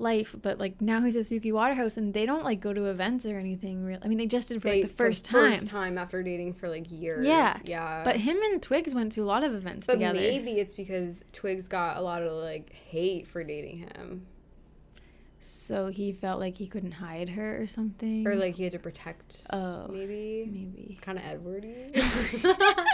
life, 0.02 0.34
but 0.42 0.58
like 0.58 0.80
now 0.82 1.02
he's 1.02 1.16
at 1.16 1.26
Suki 1.26 1.52
Waterhouse 1.52 1.98
and 1.98 2.14
they 2.14 2.26
don't 2.26 2.44
like 2.44 2.60
go 2.62 2.74
to 2.74 2.86
events 2.86 3.26
or 3.26 3.38
anything. 3.38 3.84
Real. 3.84 4.00
I 4.02 4.08
mean, 4.08 4.18
they 4.18 4.26
just 4.26 4.48
did 4.48 4.62
for 4.62 4.70
They- 4.70 4.82
like 4.82 4.90
the 4.92 4.96
first 4.96 5.26
time. 5.26 5.52
First 5.54 5.68
time 5.68 5.98
after 5.98 6.24
dating 6.24 6.54
for 6.54 6.70
like 6.70 6.90
years. 6.90 7.28
Yeah, 7.28 7.60
yeah. 7.66 8.04
But 8.04 8.16
him 8.16 8.38
and 8.42 8.62
Twigs 8.64 8.96
went 8.96 9.12
to 9.14 9.22
a 9.22 9.26
lot 9.26 9.44
of 9.44 9.54
events 9.54 9.86
but 9.88 9.94
together. 9.94 10.18
maybe 10.20 10.52
it's 10.54 10.74
because 10.74 11.24
Twigs 11.34 11.68
got 11.68 11.98
a 11.98 12.02
lot 12.02 12.24
of 12.24 12.32
like 12.32 12.72
hate 12.74 13.28
for 13.28 13.44
dating 13.44 13.80
him, 13.80 14.26
So 15.42 15.88
he 15.88 16.12
felt 16.12 16.40
like 16.40 16.58
he 16.58 16.68
couldn't 16.68 16.92
hide 16.94 17.30
her 17.30 17.62
or 17.62 17.68
something. 17.68 18.28
or 18.28 18.36
like 18.36 18.56
he 18.56 18.64
had 18.64 18.74
to 18.74 18.80
protect. 18.80 19.42
Oh, 19.52 19.88
maybe. 19.88 20.46
maybe. 20.52 20.98
Kind 21.02 21.18
of 21.18 21.24
Edwardy. 21.24 21.92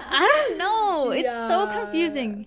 I 0.00 0.46
don't 0.48 0.58
know. 0.58 1.10
It's 1.10 1.28
so 1.28 1.66
confusing. 1.66 2.46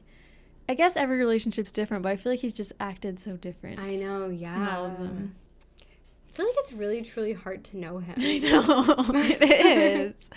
I 0.70 0.74
guess 0.74 0.96
every 0.96 1.18
relationship's 1.18 1.72
different, 1.72 2.04
but 2.04 2.10
I 2.12 2.16
feel 2.16 2.32
like 2.32 2.40
he's 2.40 2.54
just 2.54 2.74
acted 2.80 3.20
so 3.20 3.36
different. 3.38 3.80
I 3.80 3.96
know. 3.98 4.30
Yeah. 4.30 4.78
all 4.78 4.86
of 4.86 4.98
them. 4.98 5.36
I 5.82 6.32
feel 6.38 6.46
like 6.48 6.56
it's 6.60 6.74
really 6.74 7.02
truly 7.02 7.34
hard 7.34 7.64
to 7.66 7.78
know 7.78 8.00
him. 8.00 8.16
I 8.18 8.38
know 8.40 8.96
it 9.16 10.16
is. 10.18 10.30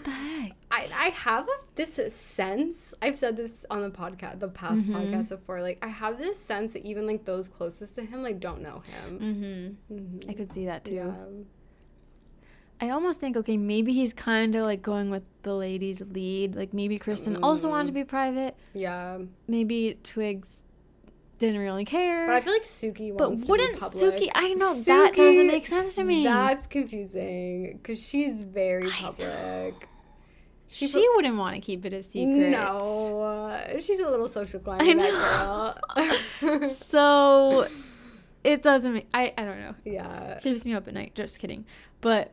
What 0.00 0.04
the 0.04 0.10
heck? 0.12 0.52
I, 0.70 0.88
I 0.94 1.08
have 1.10 1.46
a, 1.46 1.52
this 1.74 2.00
sense. 2.14 2.94
I've 3.02 3.18
said 3.18 3.36
this 3.36 3.66
on 3.70 3.82
the 3.82 3.90
podcast, 3.90 4.40
the 4.40 4.48
past 4.48 4.82
Mhm. 4.86 4.94
podcast 4.94 5.28
before. 5.28 5.60
Like 5.60 5.78
I 5.82 5.88
have 5.88 6.16
this 6.18 6.38
sense 6.38 6.72
that 6.72 6.86
even 6.86 7.06
like 7.06 7.24
those 7.24 7.48
closest 7.48 7.96
to 7.96 8.04
him 8.04 8.22
like 8.22 8.40
don't 8.40 8.62
know 8.62 8.80
him. 8.80 9.76
Mm-hmm. 9.90 9.94
Mhm. 9.94 10.30
I 10.30 10.32
could 10.34 10.50
see 10.52 10.66
that 10.66 10.84
too. 10.84 10.94
Yeah. 10.94 11.14
I 12.82 12.88
almost 12.90 13.20
think, 13.20 13.36
okay, 13.36 13.58
maybe 13.58 13.92
he's 13.92 14.14
kind 14.14 14.54
of 14.56 14.62
like 14.64 14.80
going 14.80 15.10
with 15.10 15.24
the 15.42 15.52
ladies' 15.54 16.00
lead. 16.00 16.54
Like 16.56 16.72
maybe 16.72 16.98
Kristen 16.98 17.42
also 17.42 17.68
wanted 17.68 17.88
to 17.88 17.92
Mm. 17.92 17.96
be 17.96 18.04
private. 18.04 18.56
Yeah. 18.72 19.18
Maybe 19.46 19.98
Twigs 20.02 20.64
didn't 21.38 21.60
really 21.60 21.84
care. 21.84 22.26
But 22.26 22.36
I 22.36 22.40
feel 22.40 22.52
like 22.54 22.62
Suki 22.62 23.14
But 23.16 23.32
wouldn't 23.48 23.78
to 23.80 23.90
be. 23.90 23.98
Suki? 23.98 24.30
I 24.34 24.54
know 24.54 24.80
that 24.82 25.14
doesn't 25.14 25.46
make 25.46 25.66
sense 25.66 25.94
to 25.96 26.04
me. 26.04 26.24
That's 26.24 26.66
confusing 26.66 27.78
because 27.82 27.98
she's 28.02 28.42
very 28.44 28.88
public. 28.88 29.74
She 30.70 30.86
she 30.86 31.06
wouldn't 31.16 31.36
want 31.36 31.56
to 31.56 31.60
keep 31.60 31.84
it 31.84 31.92
a 31.92 32.02
secret. 32.02 32.50
No, 32.50 33.16
uh, 33.16 33.80
she's 33.80 33.98
a 33.98 34.08
little 34.08 34.28
social 34.28 34.60
climber. 34.60 34.84
I 34.84 34.94
that 34.94 35.82
girl. 36.40 36.68
so 36.70 37.66
it 38.44 38.62
doesn't 38.62 38.92
make 38.92 39.08
I, 39.12 39.34
I 39.36 39.44
don't 39.44 39.58
know. 39.58 39.74
yeah. 39.84 40.38
Keeps 40.40 40.64
me 40.64 40.72
up 40.72 40.86
at 40.86 40.94
night. 40.94 41.14
Just 41.16 41.40
kidding. 41.40 41.66
But 42.00 42.32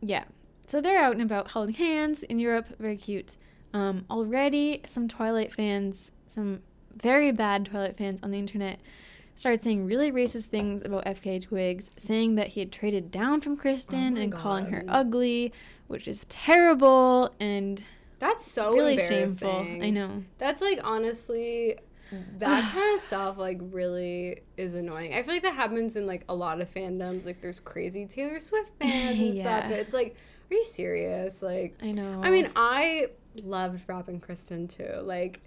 yeah. 0.00 0.24
So 0.66 0.80
they're 0.80 0.98
out 0.98 1.12
and 1.12 1.22
about 1.22 1.52
holding 1.52 1.76
hands 1.76 2.24
in 2.24 2.40
Europe. 2.40 2.66
Very 2.80 2.96
cute. 2.96 3.36
Um, 3.72 4.04
already 4.10 4.82
some 4.84 5.06
Twilight 5.06 5.54
fans, 5.54 6.10
some 6.26 6.60
very 7.00 7.30
bad 7.30 7.66
Twilight 7.66 7.96
fans 7.96 8.18
on 8.22 8.32
the 8.32 8.38
internet 8.38 8.80
started 9.38 9.62
saying 9.62 9.86
really 9.86 10.10
racist 10.10 10.46
things 10.46 10.82
about 10.84 11.04
FK 11.04 11.40
Twigs, 11.40 11.90
saying 11.96 12.34
that 12.34 12.48
he 12.48 12.60
had 12.60 12.72
traded 12.72 13.12
down 13.12 13.40
from 13.40 13.56
Kristen 13.56 14.14
my 14.14 14.20
and 14.22 14.32
calling 14.32 14.66
her 14.66 14.84
ugly, 14.88 15.52
which 15.88 16.06
is 16.08 16.24
terrible 16.28 17.34
and 17.40 17.82
That's 18.18 18.50
so 18.50 18.72
really 18.72 18.92
embarrassing. 18.92 19.28
shameful. 19.38 19.66
I 19.82 19.90
know. 19.90 20.22
That's 20.38 20.60
like 20.62 20.80
honestly 20.84 21.76
that 22.38 22.72
kind 22.72 22.94
of 22.94 23.00
stuff 23.04 23.36
like 23.38 23.58
really 23.70 24.40
is 24.56 24.74
annoying. 24.74 25.12
I 25.14 25.22
feel 25.22 25.34
like 25.34 25.42
that 25.42 25.54
happens 25.54 25.96
in 25.96 26.06
like 26.06 26.24
a 26.28 26.34
lot 26.34 26.60
of 26.60 26.72
fandoms. 26.72 27.26
Like 27.26 27.40
there's 27.40 27.60
crazy 27.60 28.06
Taylor 28.06 28.40
Swift 28.40 28.70
fans 28.78 29.18
and 29.20 29.34
Yeah. 29.34 29.42
stuff. 29.42 29.70
But 29.70 29.78
it's 29.80 29.92
like, 29.94 30.16
are 30.50 30.54
you 30.54 30.64
serious? 30.64 31.42
Like 31.42 31.76
I 31.82 31.90
know. 31.90 32.20
I 32.22 32.30
mean, 32.30 32.50
I 32.56 33.08
loved 33.42 33.82
Rob 33.88 34.08
and 34.08 34.22
Kristen 34.22 34.68
too. 34.68 35.00
Like 35.02 35.40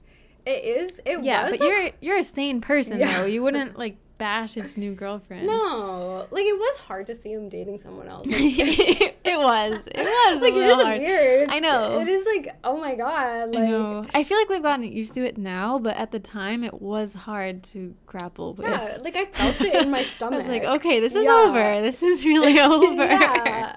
it 0.45 0.63
is 0.63 0.99
it 1.05 1.23
yeah, 1.23 1.43
was 1.43 1.51
but 1.51 1.59
like, 1.59 1.69
you're 1.69 1.89
you're 2.01 2.17
a 2.19 2.23
sane 2.23 2.61
person 2.61 2.99
Yeah. 2.99 3.19
though. 3.21 3.25
You 3.25 3.41
wouldn't 3.43 3.77
like 3.83 3.97
bash 4.21 4.53
his 4.53 4.77
new 4.77 4.93
girlfriend. 4.93 5.47
no, 5.47 6.27
like 6.31 6.45
it 6.45 6.57
was 6.57 6.77
hard 6.77 7.07
to 7.07 7.15
see 7.15 7.31
him 7.33 7.49
dating 7.49 7.79
someone 7.79 8.07
else. 8.07 8.27
Like, 8.27 8.37
it 8.37 9.39
was. 9.39 9.79
It 9.87 10.03
was. 10.31 10.41
like 10.41 10.53
it 10.53 10.57
little 10.57 10.85
hard. 10.85 10.99
weird. 11.01 11.49
I 11.49 11.59
know. 11.59 11.99
It 11.99 12.07
is 12.07 12.25
like 12.25 12.55
oh 12.63 12.77
my 12.77 12.93
god. 12.95 13.49
Like 13.53 13.63
I 13.63 13.67
know. 13.67 14.05
I 14.13 14.23
feel 14.23 14.37
like 14.37 14.49
we've 14.49 14.61
gotten 14.61 14.83
used 14.83 15.13
to 15.15 15.25
it 15.25 15.37
now, 15.37 15.79
but 15.79 15.97
at 15.97 16.11
the 16.11 16.19
time 16.19 16.63
it 16.63 16.81
was 16.81 17.13
hard 17.15 17.63
to 17.73 17.95
grapple 18.05 18.53
with. 18.53 18.67
yeah, 18.67 18.97
like 19.01 19.15
I 19.15 19.25
felt 19.25 19.59
it 19.61 19.73
in 19.81 19.89
my 19.91 20.03
stomach. 20.03 20.33
I 20.35 20.37
was 20.37 20.47
like, 20.47 20.63
okay, 20.77 20.99
this 20.99 21.15
is 21.15 21.25
Yeah. 21.25 21.45
over. 21.47 21.81
This 21.81 22.03
is 22.03 22.23
really 22.23 22.59
over. 22.59 23.03
yeah. 23.05 23.75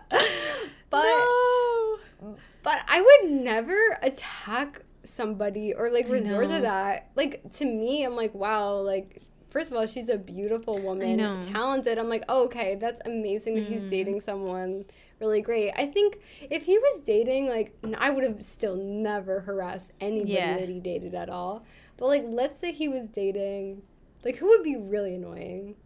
But 0.90 1.02
No. 1.02 1.98
but 2.62 2.78
I 2.86 3.00
would 3.00 3.30
never 3.32 3.76
attack 4.02 4.82
somebody 5.04 5.74
or 5.74 5.90
like 5.90 6.08
resort 6.08 6.48
to 6.48 6.60
that. 6.60 7.10
Like 7.16 7.42
to 7.54 7.64
me, 7.64 8.04
I'm 8.04 8.14
like, 8.16 8.34
wow, 8.34 8.76
like 8.76 9.20
first 9.54 9.70
of 9.70 9.76
all, 9.76 9.86
she's 9.86 10.08
a 10.08 10.18
beautiful 10.18 10.80
woman, 10.80 11.16
talented. 11.40 11.96
I'm 11.96 12.08
like, 12.08 12.24
oh, 12.28 12.46
okay, 12.46 12.74
that's 12.74 13.00
amazing 13.06 13.54
that 13.54 13.62
he's 13.64 13.84
Mhm. 13.84 13.88
dating 13.90 14.20
someone 14.20 14.84
really 15.20 15.40
great. 15.40 15.70
I 15.76 15.86
think 15.86 16.18
if 16.50 16.64
he 16.64 16.76
was 16.76 17.00
dating, 17.02 17.46
like, 17.46 17.72
I 17.96 18.10
would 18.10 18.24
have 18.24 18.44
still 18.44 18.74
never 18.74 19.40
harassed 19.42 19.92
anybody 20.00 20.32
Yeah. 20.32 20.58
that 20.58 20.68
he 20.68 20.80
dated 20.80 21.14
at 21.14 21.28
all. 21.30 21.64
But, 21.96 22.06
like, 22.06 22.24
let's 22.26 22.58
say 22.58 22.72
he 22.72 22.88
was 22.88 23.06
dating, 23.08 23.82
like, 24.24 24.36
who 24.38 24.48
would 24.48 24.64
be 24.64 24.74
really 24.76 25.14
annoying? 25.14 25.76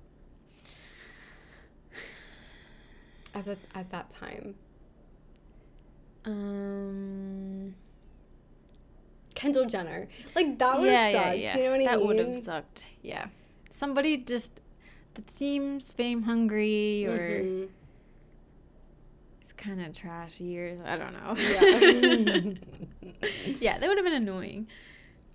At, 3.35 3.45
the, 3.45 3.59
at 3.75 3.91
that 3.91 4.09
time. 4.09 4.55
Um. 6.25 7.75
Kendall 9.35 9.67
Jenner. 9.67 10.09
Like, 10.35 10.59
that 10.59 10.81
would 10.81 10.91
have 10.91 11.13
yeah, 11.13 11.23
sucked. 11.25 11.39
yeah, 11.39 11.43
yeah. 11.45 11.57
You 11.59 11.65
know 11.65 11.71
what 11.73 11.81
I 11.81 11.85
that 11.85 11.99
mean? 11.99 12.07
would 12.07 12.19
have 12.19 12.39
sucked. 12.45 12.85
Yeah. 13.03 13.27
Somebody 13.71 14.17
just 14.19 14.61
that 15.15 15.31
seems 15.31 15.91
fame 15.91 16.23
hungry 16.23 17.07
or 17.07 17.43
Mhm. 17.43 17.69
is 19.43 19.53
kind 19.53 19.81
of 19.85 19.95
trashy 19.95 20.59
or 20.59 20.79
I 20.85 20.97
don't 20.97 21.13
know. 21.13 21.35
Yeah. 23.13 23.21
yeah, 23.61 23.79
that 23.79 23.89
would 23.89 23.99
have 23.99 24.05
been 24.05 24.15
annoying. 24.23 24.67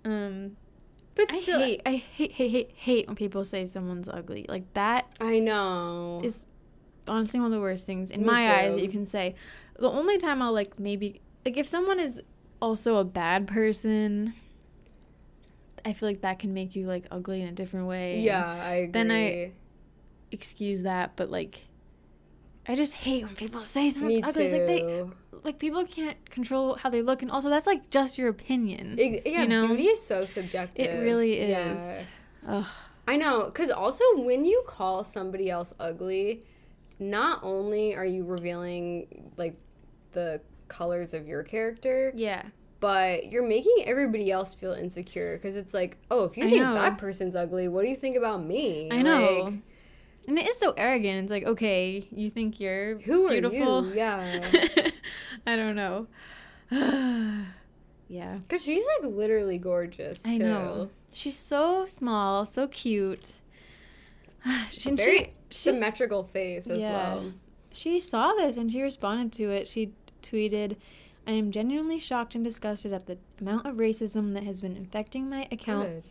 Um, 0.04 0.56
but 1.14 1.30
I 1.32 1.40
still, 1.42 1.60
hate, 1.60 1.82
I 1.86 1.96
hate, 1.96 2.32
hate, 2.32 2.50
hate, 2.50 2.70
hate 2.74 3.06
when 3.06 3.16
people 3.16 3.44
say 3.44 3.66
someone's 3.66 4.08
ugly. 4.08 4.46
Like 4.48 4.72
that 4.74 5.06
I 5.20 5.38
know. 5.38 6.20
is 6.24 6.44
honestly 7.06 7.38
one 7.40 7.46
of 7.46 7.52
the 7.52 7.60
worst 7.60 7.86
things 7.86 8.10
in 8.10 8.20
Me 8.20 8.26
my 8.26 8.60
eyes 8.62 8.74
that 8.74 8.82
you 8.82 8.88
can 8.90 9.06
say. 9.06 9.34
The 9.78 9.88
only 9.90 10.18
time 10.18 10.42
I'll 10.42 10.52
like 10.52 10.78
maybe 10.78 11.20
like 11.44 11.56
if 11.56 11.68
someone 11.68 12.00
is 12.00 12.22
also 12.60 12.96
a 12.96 13.04
bad 13.04 13.46
person, 13.46 14.34
I 15.84 15.92
feel 15.92 16.08
like 16.08 16.22
that 16.22 16.38
can 16.38 16.54
make 16.54 16.74
you 16.74 16.86
like 16.86 17.06
ugly 17.10 17.42
in 17.42 17.48
a 17.48 17.52
different 17.52 17.86
way. 17.86 18.20
yeah, 18.20 18.44
I 18.44 18.74
agree. 18.76 18.92
Then 18.92 19.10
I- 19.10 19.52
excuse 20.30 20.82
that, 20.82 21.16
but 21.16 21.30
like 21.30 21.60
I 22.66 22.74
just 22.74 22.94
hate 22.94 23.24
when 23.24 23.36
people 23.36 23.62
say 23.62 23.90
someone's 23.90 24.20
ugly. 24.22 24.44
It's 24.44 24.52
like 24.52 24.66
they 24.66 25.04
like 25.44 25.58
people 25.58 25.84
can't 25.84 26.18
control 26.30 26.76
how 26.76 26.88
they 26.88 27.02
look 27.02 27.20
and 27.22 27.30
also 27.30 27.50
that's 27.50 27.66
like 27.66 27.90
just 27.90 28.16
your 28.16 28.28
opinion. 28.28 28.96
Ex- 28.98 29.22
yeah, 29.26 29.42
you 29.42 29.48
know? 29.48 29.68
beauty 29.68 29.84
is 29.88 30.00
so 30.04 30.24
subjective. 30.24 30.86
it 30.86 31.00
really 31.02 31.38
is. 31.38 31.50
Yeah. 31.50 32.04
Ugh. 32.48 32.66
I 33.06 33.16
know, 33.16 33.44
because 33.44 33.70
also 33.70 34.02
when 34.16 34.46
you 34.46 34.64
call 34.66 35.04
somebody 35.04 35.50
else 35.50 35.74
ugly, 35.78 36.44
not 36.98 37.40
only 37.42 37.94
are 37.94 38.06
you 38.06 38.24
revealing 38.24 39.30
like 39.36 39.58
the 40.12 40.40
colors 40.68 41.12
of 41.12 41.28
your 41.28 41.42
character, 41.42 42.12
Yeah. 42.16 42.44
But 42.84 43.30
you're 43.30 43.48
making 43.48 43.84
everybody 43.86 44.30
else 44.30 44.52
feel 44.52 44.74
insecure 44.74 45.38
because 45.38 45.56
it's 45.56 45.72
like, 45.72 45.96
oh, 46.10 46.24
if 46.24 46.36
you 46.36 46.44
I 46.44 46.50
think 46.50 46.60
know. 46.60 46.74
that 46.74 46.98
person's 46.98 47.34
ugly, 47.34 47.66
what 47.66 47.80
do 47.82 47.88
you 47.88 47.96
think 47.96 48.14
about 48.14 48.44
me? 48.44 48.90
I 48.92 49.00
know. 49.00 49.44
Like, 49.44 49.54
and 50.28 50.38
it 50.38 50.46
is 50.46 50.58
so 50.58 50.74
arrogant. 50.76 51.22
It's 51.22 51.30
like, 51.30 51.44
okay, 51.44 52.06
you 52.10 52.28
think 52.28 52.60
you're 52.60 52.98
who 52.98 53.30
beautiful. 53.30 53.86
are 53.86 53.86
you? 53.86 53.94
Yeah. 53.94 54.90
I 55.46 55.56
don't 55.56 55.76
know. 55.76 56.08
yeah. 58.10 58.34
Because 58.42 58.62
she's 58.62 58.84
like 59.00 59.10
literally 59.10 59.56
gorgeous. 59.56 60.20
I 60.26 60.36
too. 60.36 60.44
know. 60.44 60.90
She's 61.10 61.38
so 61.38 61.86
small, 61.86 62.44
so 62.44 62.66
cute. 62.66 63.36
she, 64.68 64.90
and 64.90 64.98
Very 64.98 65.32
she, 65.48 65.72
symmetrical 65.72 66.22
face 66.22 66.66
as 66.66 66.80
Yeah. 66.80 66.92
well. 66.92 67.32
She 67.72 67.98
saw 67.98 68.34
this 68.34 68.58
and 68.58 68.70
she 68.70 68.82
responded 68.82 69.32
to 69.38 69.50
it. 69.52 69.68
She 69.68 69.94
tweeted, 70.22 70.76
I 71.26 71.32
am 71.32 71.50
genuinely 71.50 71.98
shocked 71.98 72.34
and 72.34 72.44
disgusted 72.44 72.92
at 72.92 73.06
the 73.06 73.18
amount 73.40 73.66
of 73.66 73.76
racism 73.76 74.34
that 74.34 74.44
has 74.44 74.60
been 74.60 74.76
infecting 74.76 75.30
my 75.30 75.48
account 75.50 75.88
Good. 75.88 76.04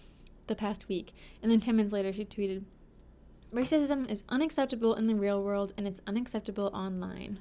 the 0.47 0.55
past 0.55 0.88
week. 0.88 1.14
And 1.41 1.51
then 1.51 1.59
10 1.59 1.76
minutes 1.76 1.93
later, 1.93 2.11
she 2.11 2.26
tweeted, 2.26 2.64
Racism 3.53 4.09
is 4.09 4.24
unacceptable 4.30 4.95
in 4.95 5.05
the 5.05 5.14
real 5.14 5.43
world 5.43 5.74
and 5.78 5.88
it's 5.88 6.01
unacceptable 6.07 6.72
online. 6.74 7.39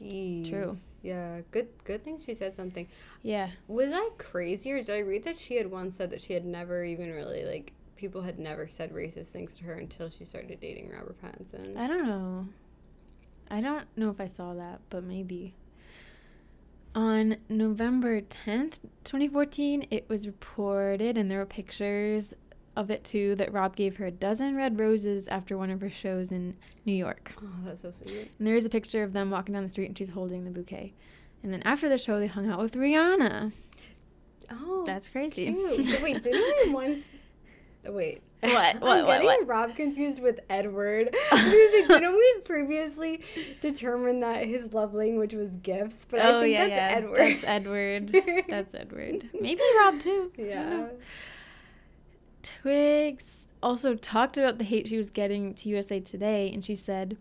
Jeez. 0.00 0.48
True. 0.48 0.76
Yeah. 1.02 1.40
Good. 1.50 1.68
Good 1.84 2.02
thing 2.02 2.18
she 2.24 2.34
said 2.34 2.54
something. 2.54 2.88
Yeah. 3.22 3.50
Was 3.68 3.92
I 3.92 4.08
crazy 4.16 4.72
or 4.72 4.82
did 4.82 4.94
I 4.94 5.00
read 5.00 5.24
that 5.24 5.38
she 5.38 5.56
had 5.56 5.70
once 5.70 5.96
said 5.96 6.10
that 6.10 6.22
she 6.22 6.32
had 6.32 6.46
never 6.46 6.84
even 6.84 7.12
really 7.12 7.44
like 7.44 7.72
people 7.96 8.22
had 8.22 8.38
never 8.38 8.68
said 8.68 8.92
racist 8.92 9.28
things 9.28 9.54
to 9.56 9.64
her 9.64 9.74
until 9.74 10.10
she 10.10 10.24
started 10.24 10.60
dating 10.60 10.90
Robert 10.90 11.16
Pattinson? 11.22 11.76
I 11.76 11.86
don't 11.86 12.06
know. 12.06 12.48
I 13.50 13.60
don't 13.60 13.86
know 13.96 14.10
if 14.10 14.20
I 14.20 14.26
saw 14.26 14.54
that, 14.54 14.80
but 14.90 15.04
maybe. 15.04 15.54
On 16.96 17.36
November 17.50 18.22
10th, 18.22 18.78
2014, 19.04 19.86
it 19.90 20.08
was 20.08 20.26
reported, 20.26 21.18
and 21.18 21.30
there 21.30 21.38
were 21.38 21.44
pictures 21.46 22.32
of 22.74 22.90
it 22.90 23.04
too, 23.04 23.34
that 23.34 23.52
Rob 23.52 23.76
gave 23.76 23.96
her 23.98 24.06
a 24.06 24.10
dozen 24.10 24.56
red 24.56 24.78
roses 24.78 25.28
after 25.28 25.58
one 25.58 25.68
of 25.70 25.82
her 25.82 25.90
shows 25.90 26.32
in 26.32 26.56
New 26.86 26.94
York. 26.94 27.34
Oh, 27.42 27.48
that's 27.66 27.82
so 27.82 27.90
sweet. 27.90 28.30
And 28.38 28.46
there 28.48 28.56
is 28.56 28.64
a 28.64 28.70
picture 28.70 29.02
of 29.02 29.12
them 29.12 29.30
walking 29.30 29.52
down 29.52 29.62
the 29.64 29.68
street 29.68 29.88
and 29.88 29.98
she's 29.98 30.08
holding 30.08 30.44
the 30.46 30.50
bouquet. 30.50 30.94
And 31.42 31.52
then 31.52 31.62
after 31.64 31.86
the 31.88 31.98
show, 31.98 32.18
they 32.18 32.28
hung 32.28 32.48
out 32.48 32.60
with 32.60 32.72
Rihanna. 32.72 33.52
Oh, 34.50 34.84
That's 34.86 35.08
crazy. 35.08 35.52
cute. 35.52 35.86
So 35.86 36.02
wait, 36.02 36.22
didn't 36.22 36.66
we 36.66 36.72
once? 36.72 37.08
Oh, 37.88 37.92
Wait. 37.92 38.22
What? 38.40 38.52
I'm 38.76 38.80
What? 38.80 39.06
What? 39.06 39.06
getting 39.06 39.26
What? 39.26 39.46
Rob 39.46 39.76
confused 39.76 40.22
with 40.22 40.40
Edward. 40.48 41.10
because 41.30 41.88
like, 41.88 41.88
didn't 41.88 42.14
we 42.14 42.40
previously 42.44 43.22
determine 43.60 44.20
that 44.20 44.46
his 44.46 44.72
love 44.72 44.94
language 44.94 45.34
was 45.34 45.56
gifts? 45.56 46.06
But 46.08 46.20
I 46.20 46.32
oh, 46.32 46.40
think 46.40 46.56
that's 46.56 46.94
Edward. 46.94 47.20
Oh, 47.20 47.28
That's 47.28 47.44
Edward. 47.44 48.12
That's 48.48 48.74
Edward. 48.74 49.30
Maybe 49.40 49.62
Rob 49.78 50.00
too. 50.00 50.32
Yeah. 50.36 50.88
Twigs 52.42 53.48
also 53.62 53.94
talked 53.94 54.38
about 54.38 54.58
the 54.58 54.64
hate 54.64 54.88
she 54.88 54.96
was 54.96 55.10
getting 55.10 55.52
to 55.54 55.68
USA 55.70 55.98
Today, 55.98 56.50
and 56.52 56.64
she 56.64 56.76
said, 56.76 57.16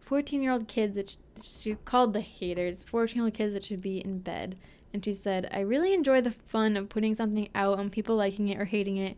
14 0.00 0.40
year 0.40 0.52
old 0.52 0.68
kids 0.68 0.94
that 0.94 1.10
sh- 1.10 1.16
she 1.58 1.74
called 1.84 2.12
the 2.12 2.20
haters, 2.20 2.84
14 2.84 3.16
year 3.16 3.24
old 3.24 3.34
kids 3.34 3.54
that 3.54 3.64
should 3.64 3.82
be 3.82 3.98
in 3.98 4.20
bed. 4.20 4.56
And 4.92 5.04
she 5.04 5.14
said, 5.14 5.50
I 5.52 5.60
really 5.60 5.92
enjoy 5.92 6.20
the 6.20 6.30
fun 6.30 6.76
of 6.76 6.88
putting 6.88 7.14
something 7.14 7.48
out 7.54 7.80
and 7.80 7.90
people 7.90 8.16
liking 8.16 8.48
it 8.48 8.58
or 8.58 8.64
hating 8.66 8.96
it 8.96 9.16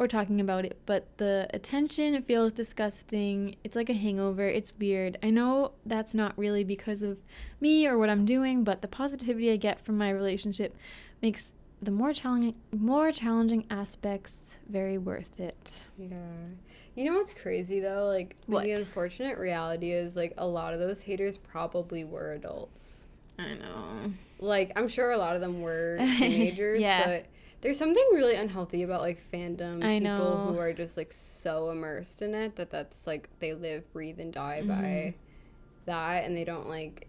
or 0.00 0.08
talking 0.08 0.40
about 0.40 0.64
it, 0.64 0.78
but 0.86 1.06
the 1.18 1.46
attention 1.52 2.22
feels 2.22 2.54
disgusting. 2.54 3.54
It's 3.64 3.76
like 3.76 3.90
a 3.90 3.92
hangover. 3.92 4.48
It's 4.48 4.72
weird. 4.78 5.18
I 5.22 5.28
know 5.28 5.72
that's 5.84 6.14
not 6.14 6.32
really 6.38 6.64
because 6.64 7.02
of 7.02 7.18
me 7.60 7.86
or 7.86 7.98
what 7.98 8.08
I'm 8.08 8.24
doing, 8.24 8.64
but 8.64 8.80
the 8.80 8.88
positivity 8.88 9.52
I 9.52 9.56
get 9.56 9.84
from 9.84 9.98
my 9.98 10.08
relationship 10.08 10.74
makes 11.20 11.52
the 11.82 11.90
more 11.90 12.14
challenging 12.14 12.54
more 12.72 13.12
challenging 13.12 13.66
aspects 13.70 14.56
very 14.70 14.96
worth 14.96 15.38
it. 15.38 15.82
Yeah. 15.98 16.16
You 16.94 17.04
know 17.04 17.18
what's 17.18 17.34
crazy 17.34 17.80
though? 17.80 18.06
Like 18.06 18.36
What? 18.46 18.64
the 18.64 18.72
unfortunate 18.72 19.36
reality 19.38 19.92
is 19.92 20.16
like 20.16 20.32
a 20.38 20.46
lot 20.46 20.72
of 20.72 20.80
those 20.80 21.02
haters 21.02 21.36
probably 21.36 22.04
were 22.04 22.32
adults. 22.32 23.06
I 23.38 23.52
know. 23.52 24.12
Like 24.38 24.72
I'm 24.76 24.88
sure 24.88 25.10
a 25.10 25.18
lot 25.18 25.34
of 25.34 25.42
them 25.42 25.60
were 25.60 25.98
teenagers, 26.18 26.80
Yeah. 26.80 27.04
but 27.06 27.26
there's 27.60 27.78
something 27.78 28.04
really 28.12 28.34
unhealthy 28.36 28.82
about 28.82 29.00
like 29.02 29.20
fandom 29.32 29.84
I 29.84 29.98
people 29.98 30.00
know. 30.00 30.46
who 30.52 30.58
are 30.58 30.72
just 30.72 30.96
like 30.96 31.12
so 31.12 31.70
immersed 31.70 32.22
in 32.22 32.34
it 32.34 32.56
that 32.56 32.70
that's 32.70 33.06
like 33.06 33.28
they 33.38 33.52
live, 33.54 33.90
breathe 33.92 34.18
and 34.20 34.32
die 34.32 34.62
Mhm. 34.64 34.68
by 34.68 35.14
that 35.86 36.24
and 36.24 36.36
they 36.36 36.44
don't 36.44 36.68
like 36.68 37.06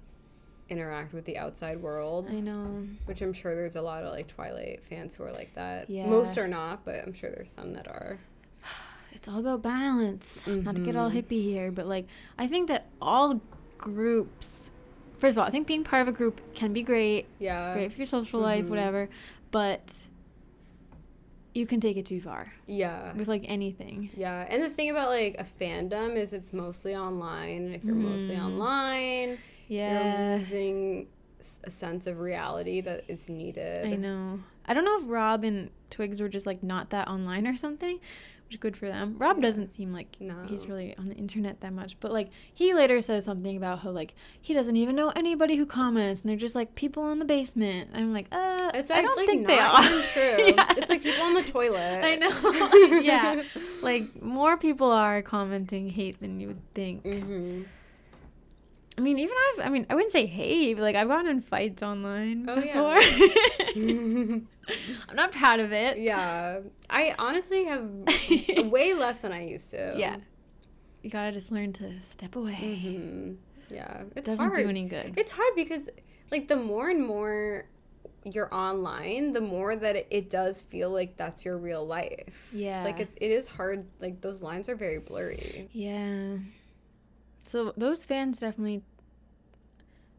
interact 0.70 1.14
with 1.14 1.26
the 1.26 1.38
outside 1.38 1.82
world. 1.82 2.28
I 2.30 2.40
know. 2.40 2.86
Which 3.06 3.22
I'm 3.22 3.34
sure 3.34 3.56
there's 3.56 3.76
a 3.76 3.82
lot 3.82 4.04
of 4.04 4.12
like 4.12 4.28
Twilight 4.28 4.84
fans 4.84 5.14
who 5.16 5.24
are 5.24 5.32
like 5.34 5.54
that. 5.56 5.90
Yeah. 5.90 6.08
Most 6.08 6.38
are 6.38 6.48
not, 6.48 6.86
but 6.86 6.96
I'm 7.06 7.14
sure 7.14 7.30
there's 7.30 7.52
some 7.52 7.74
that 7.74 7.88
are. 7.88 8.20
It's 9.14 9.28
all 9.28 9.40
about 9.40 9.62
balance. 9.62 10.48
Not 10.48 10.76
to 10.78 10.82
get 10.82 10.96
all 10.96 11.12
Mhm. 11.12 11.22
hippie 11.24 11.44
here, 11.44 11.70
but 11.72 11.86
like 11.86 12.08
I 12.38 12.48
think 12.48 12.70
that 12.70 12.88
all 13.02 13.40
groups 13.78 14.72
first 15.20 15.36
of 15.36 15.40
all, 15.42 15.48
I 15.48 15.52
think 15.52 15.68
being 15.68 15.84
part 15.84 16.02
of 16.02 16.08
a 16.08 16.12
group 16.12 16.42
can 16.56 16.74
be 16.74 16.82
great. 16.82 17.28
Yeah. 17.38 17.58
It's 17.60 17.68
great 17.76 17.92
for 17.92 17.98
your 17.98 18.08
social 18.08 18.40
life, 18.40 18.66
Mhm. 18.66 18.70
whatever. 18.70 19.10
But 19.52 19.94
you 21.54 21.66
can 21.66 21.80
take 21.82 21.98
it 21.98 22.06
too 22.06 22.22
far 22.22 22.52
Yeah. 22.68 23.14
with 23.14 23.28
like 23.28 23.44
anything. 23.48 24.10
Yeah, 24.16 24.46
and 24.50 24.64
the 24.64 24.70
thing 24.70 24.90
about 24.90 25.10
like 25.10 25.36
a 25.38 25.44
fandom 25.44 26.16
is 26.16 26.34
it's 26.34 26.54
mostly 26.54 26.96
online. 26.96 27.64
and 27.66 27.76
If 27.76 27.84
you're 27.84 27.96
mostly 27.96 28.36
Mhm. 28.36 28.46
online, 28.46 29.38
you're 29.68 29.80
Yeah. 29.88 30.36
losing 30.38 31.08
a 31.64 31.70
sense 31.70 32.08
of 32.08 32.20
reality 32.20 32.82
that 32.82 33.04
is 33.08 33.28
needed. 33.30 33.86
I 33.86 33.96
know. 33.96 34.40
I 34.66 34.74
don't 34.74 34.86
know 34.86 34.98
if 35.00 35.04
Rob 35.08 35.44
and 35.44 35.70
Twigs 35.90 36.22
were 36.22 36.30
just 36.30 36.46
like 36.46 36.64
not 36.64 36.90
that 36.92 37.08
online 37.08 37.46
or 37.48 37.56
something, 37.56 37.96
which 38.46 38.56
is 38.56 38.60
good 38.60 38.78
for 38.78 38.88
them. 38.88 39.16
Rob 39.18 39.38
Yeah. 39.38 39.42
doesn't 39.44 39.74
seem 39.74 39.92
like 39.92 40.16
No. 40.20 40.36
he's 40.48 40.68
really 40.68 40.96
on 40.98 41.10
the 41.10 41.16
internet 41.16 41.60
that 41.62 41.74
much, 41.74 41.98
but 42.00 42.12
like 42.12 42.30
he 42.54 42.74
later 42.74 43.02
says 43.02 43.26
something 43.26 43.58
about 43.58 43.80
how 43.80 43.90
like 43.92 44.14
he 44.40 44.54
doesn't 44.54 44.76
even 44.76 44.96
know 44.96 45.10
anybody 45.16 45.56
who 45.56 45.66
comments, 45.66 46.22
and 46.22 46.30
they're 46.30 46.38
just 46.38 46.56
like 46.56 46.76
people 46.76 47.12
in 47.12 47.20
the 47.20 47.26
basement. 47.26 47.90
I'm 47.94 48.14
like, 48.14 48.28
uh, 48.32 48.72
It's 48.76 48.92
I 48.92 49.02
don't 49.02 49.18
like 49.18 49.26
think 49.28 49.48
not 49.48 49.48
they 49.48 49.60
are. 49.60 50.04
true. 50.14 50.46
Yeah. 50.56 50.68
It's 50.78 50.90
like 50.90 51.02
people 51.04 51.24
on 51.24 51.34
the 51.34 51.41
toilet. 51.52 52.04
I 52.04 52.16
know. 52.16 53.00
yeah, 53.02 53.42
like 53.82 54.22
more 54.22 54.58
people 54.58 54.92
are 54.92 55.22
commenting 55.22 55.90
hate 55.90 56.20
than 56.20 56.40
you 56.40 56.48
would 56.50 56.74
think. 56.74 57.04
hmm 57.04 57.64
I 58.98 59.02
mean, 59.04 59.18
even 59.20 59.34
I've, 59.58 59.66
I 59.68 59.70
mean, 59.70 59.86
I 59.90 59.96
wouldn't 59.96 60.12
say 60.12 60.26
hate, 60.26 60.74
but 60.76 60.84
like 60.84 60.96
I've 60.98 61.08
gotten 61.08 61.32
in 61.32 61.42
fights 61.42 61.82
online 61.82 62.46
Oh, 62.48 62.56
before. 62.62 63.00
yeah. 63.00 63.72
I'm 65.10 65.16
not 65.16 65.32
proud 65.32 65.60
of 65.60 65.72
it. 65.72 65.98
yeah, 65.98 66.60
I 66.90 67.16
honestly 67.18 67.64
have 67.66 67.90
way 68.70 68.94
less 68.94 69.20
than 69.22 69.32
I 69.32 69.46
used 69.48 69.72
to. 69.72 69.94
Yeah. 69.98 70.18
You 71.02 71.10
gotta 71.10 71.32
just 71.32 71.52
learn 71.52 71.74
to 71.74 72.00
step 72.04 72.36
away. 72.36 72.54
hmm 72.56 73.34
Yeah, 73.74 74.04
It 74.16 74.24
doesn't 74.26 74.46
hard. 74.46 74.58
do 74.64 74.70
any 74.70 74.86
good. 74.86 75.14
It's 75.18 75.32
hard 75.32 75.54
because 75.56 75.90
like 76.30 76.48
the 76.48 76.58
more 76.58 76.90
and 76.90 77.06
more 77.06 77.66
you're 78.24 78.54
online, 78.54 79.34
the 79.34 79.42
more 79.42 79.76
that 79.76 79.96
it, 79.96 80.08
it 80.10 80.30
does 80.30 80.62
feel 80.62 80.90
like 80.92 81.18
that's 81.18 81.44
your 81.44 81.58
real 81.58 81.86
life. 81.86 82.50
yeah. 82.54 82.84
Like 82.84 83.00
it, 83.00 83.10
it 83.16 83.32
is 83.32 83.48
hard. 83.48 83.86
Like 84.00 84.22
those 84.22 84.42
lines 84.42 84.70
are 84.70 84.76
very 84.76 85.00
blurry. 85.00 85.70
Yeah. 85.72 86.38
So 87.44 87.74
those 87.76 88.06
fans 88.06 88.40
definitely 88.40 88.84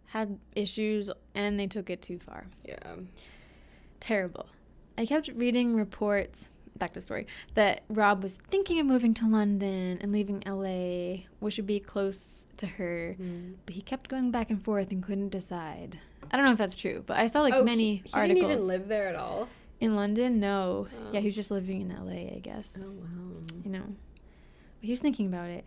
had 0.06 0.38
issues 0.54 1.10
and 1.34 1.58
they 1.58 1.66
took 1.66 1.90
it 1.90 2.02
too 2.02 2.18
far. 2.18 2.46
Yeah. 2.64 2.96
Terrible. 4.00 4.46
I 4.98 5.06
kept 5.06 5.28
reading 5.28 5.74
reports, 5.74 6.48
back 6.76 6.92
to 6.94 7.00
the 7.00 7.06
story, 7.06 7.26
that 7.54 7.82
Rob 7.88 8.22
was 8.22 8.38
thinking 8.50 8.78
of 8.80 8.86
moving 8.86 9.14
to 9.14 9.28
London 9.28 9.98
and 10.00 10.12
leaving 10.12 10.42
LA, 10.44 11.24
which 11.38 11.56
would 11.56 11.66
be 11.66 11.80
close 11.80 12.46
to 12.58 12.66
her, 12.66 13.16
mm. 13.18 13.54
but 13.64 13.74
he 13.74 13.80
kept 13.80 14.10
going 14.10 14.30
back 14.30 14.50
and 14.50 14.62
forth 14.62 14.90
and 14.90 15.02
couldn't 15.02 15.30
decide. 15.30 15.98
I 16.30 16.36
don't 16.36 16.46
know 16.46 16.52
if 16.52 16.58
that's 16.58 16.76
true, 16.76 17.02
but 17.06 17.16
I 17.18 17.26
saw 17.26 17.40
like 17.42 17.54
oh, 17.54 17.64
many 17.64 17.96
he, 17.96 18.02
he 18.06 18.12
articles 18.12 18.40
didn't 18.40 18.52
even 18.56 18.66
live 18.66 18.88
there 18.88 19.08
at 19.08 19.16
all. 19.16 19.48
in 19.80 19.96
London. 19.96 20.40
No, 20.40 20.86
yeah, 21.12 21.18
Oh. 21.18 21.20
he 21.20 21.26
was 21.28 21.34
just 21.34 21.50
living 21.50 21.80
in 21.82 21.88
LA, 21.90 22.34
I 22.36 22.40
guess. 22.42 22.72
Oh 22.78 22.90
wow. 22.90 23.42
You 23.64 23.70
know, 23.70 23.82
but 23.86 24.86
he 24.86 24.90
was 24.90 25.00
thinking 25.00 25.26
about 25.26 25.48
it. 25.50 25.64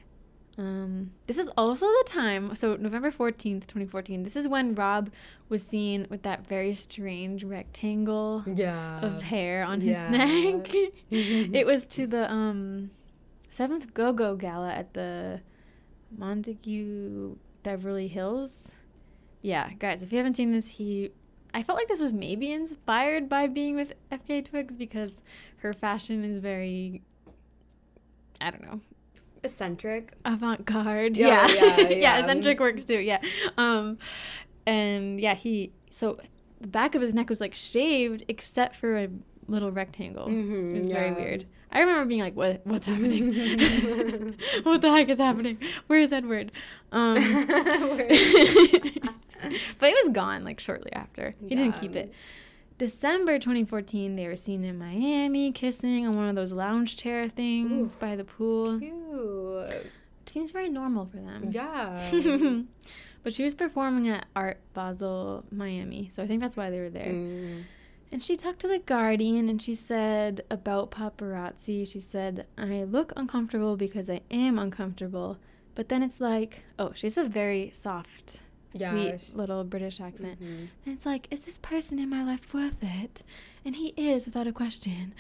Um, 0.58 1.12
this 1.28 1.38
is 1.38 1.50
also 1.58 1.86
the 1.86 2.04
time. 2.08 2.56
So 2.56 2.78
November 2.78 3.12
fourteenth, 3.12 3.68
twenty 3.68 3.86
fourteen. 3.86 4.24
This 4.24 4.36
is 4.38 4.48
when 4.48 4.74
Rob 4.74 5.12
was 5.50 5.62
seen 5.62 6.08
with 6.10 6.22
that 6.24 6.48
very 6.48 6.74
strange 6.74 7.44
rectangle 7.44 8.44
Yeah. 8.48 9.02
of 9.02 9.22
hair 9.24 9.64
on 9.66 9.82
his 9.82 9.98
yeah. 9.98 10.10
neck. 10.10 10.74
it 11.12 11.66
was 11.68 11.86
to 11.88 12.08
the 12.08 12.32
um 12.32 12.92
seventh 13.50 13.94
Go 13.94 14.14
Go 14.14 14.36
Gala 14.38 14.72
at 14.72 14.94
the 14.94 15.42
Montage 16.18 17.36
Beverly 17.64 18.08
Hills. 18.08 18.70
Yeah, 19.46 19.70
guys, 19.78 20.02
if 20.02 20.12
you 20.12 20.18
haven't 20.18 20.38
seen 20.38 20.52
this, 20.52 20.68
he. 20.70 21.12
I 21.54 21.62
felt 21.62 21.78
like 21.78 21.88
this 21.88 22.02
was 22.02 22.12
maybe 22.12 22.52
inspired 22.52 23.30
by 23.30 23.46
being 23.46 23.76
with 23.76 23.94
FK 24.12 24.44
Twigs 24.44 24.76
because 24.76 25.22
her 25.58 25.72
fashion 25.72 26.24
is 26.26 26.40
very. 26.40 27.04
I 28.42 28.50
don't 28.50 28.64
know, 28.64 28.82
Eccentric. 29.44 30.14
avant-garde. 30.26 31.16
Yeah, 31.16 31.48
Yeah, 31.48 31.54
yeah, 31.54 31.78
yeah, 31.80 31.90
yeah. 32.06 32.20
eccentric 32.20 32.60
works 32.60 32.86
too. 32.86 33.00
Yeah, 33.00 33.20
um, 33.56 34.00
and 34.66 35.22
yeah, 35.22 35.36
he 35.36 35.72
so 35.92 36.20
the 36.60 36.68
back 36.68 36.96
of 36.96 37.02
his 37.04 37.14
neck 37.14 37.30
was 37.30 37.40
like 37.40 37.54
shaved 37.54 38.24
except 38.28 38.76
for 38.76 38.98
a 38.98 39.10
little 39.48 39.72
rectangle. 39.72 40.28
Mhm, 40.28 40.76
it 40.76 40.78
was 40.80 40.88
very 40.88 41.12
weird. 41.12 41.46
I 41.72 41.82
remember 41.82 42.06
being 42.06 42.22
like, 42.22 42.36
"What? 42.36 42.62
What's 42.66 42.88
happening? 42.88 43.34
what 44.64 44.82
the 44.82 44.90
heck 44.92 45.08
is 45.10 45.20
happening? 45.20 45.60
Where 45.86 46.00
is 46.00 46.12
Edward?" 46.12 46.52
Um, 46.92 47.16
Where- 47.96 48.10
but 49.80 49.90
it 49.90 49.96
was 50.04 50.14
gone 50.14 50.44
like 50.44 50.60
shortly 50.60 50.92
after. 50.94 51.34
He 51.48 51.56
didn't 51.56 51.74
keep 51.74 51.96
it. 51.96 52.14
December 52.78 53.40
2014, 53.40 54.16
they 54.16 54.28
were 54.28 54.36
seen 54.36 54.64
in 54.66 54.78
Miami 54.78 55.52
kissing 55.52 56.06
on 56.06 56.14
one 56.14 56.28
of 56.28 56.36
those 56.36 56.52
lounge 56.52 56.98
chair 56.98 57.30
things 57.30 57.96
by 57.96 58.16
the 58.16 58.26
pool. 58.26 58.80
Cute. 58.80 59.92
Seems 60.26 60.52
very 60.52 60.70
normal 60.70 61.06
for 61.06 61.18
them. 61.18 61.50
Yeah. 61.52 62.12
but 63.24 63.34
she 63.34 63.44
was 63.44 63.56
performing 63.56 64.10
at 64.10 64.26
Art 64.36 64.60
Basel, 64.74 65.46
Miami, 65.52 66.10
so 66.12 66.22
I 66.22 66.28
think 66.28 66.42
that's 66.42 66.58
why 66.58 66.70
they 66.70 66.80
were 66.80 66.90
there. 66.90 67.08
Mm. 67.08 67.64
And 68.12 68.24
she 68.24 68.36
talked 68.36 68.60
to 68.62 68.68
the 68.68 68.80
Guardian 68.80 69.50
and 69.50 69.62
she 69.62 69.74
said 69.76 70.42
about 70.50 70.92
paparazzi, 70.92 71.88
she 71.88 72.00
said, 72.00 72.46
I 72.58 72.84
look 72.84 73.14
uncomfortable 73.16 73.78
because 73.78 74.10
I 74.10 74.22
am 74.30 74.60
uncomfortable. 74.60 75.38
But 75.76 75.90
then 75.90 76.04
it's 76.04 76.22
like, 76.22 76.62
oh, 76.80 76.92
she's 76.94 77.18
a 77.18 77.24
very 77.24 77.70
soft, 77.72 78.42
Yeah, 78.82 79.18
sweet 79.18 79.36
little 79.36 79.64
British 79.64 80.00
accent. 80.02 80.42
Mhm. 80.42 80.68
And 80.86 80.96
it's 80.96 81.06
like, 81.06 81.28
is 81.32 81.42
this 81.42 81.58
person 81.58 82.00
in 82.00 82.10
my 82.10 82.24
life 82.24 82.54
worth 82.54 82.82
it? 82.84 83.22
And 83.64 83.76
he 83.76 83.90
is, 83.98 84.26
without 84.26 84.48
a 84.48 84.52
question. 84.52 85.14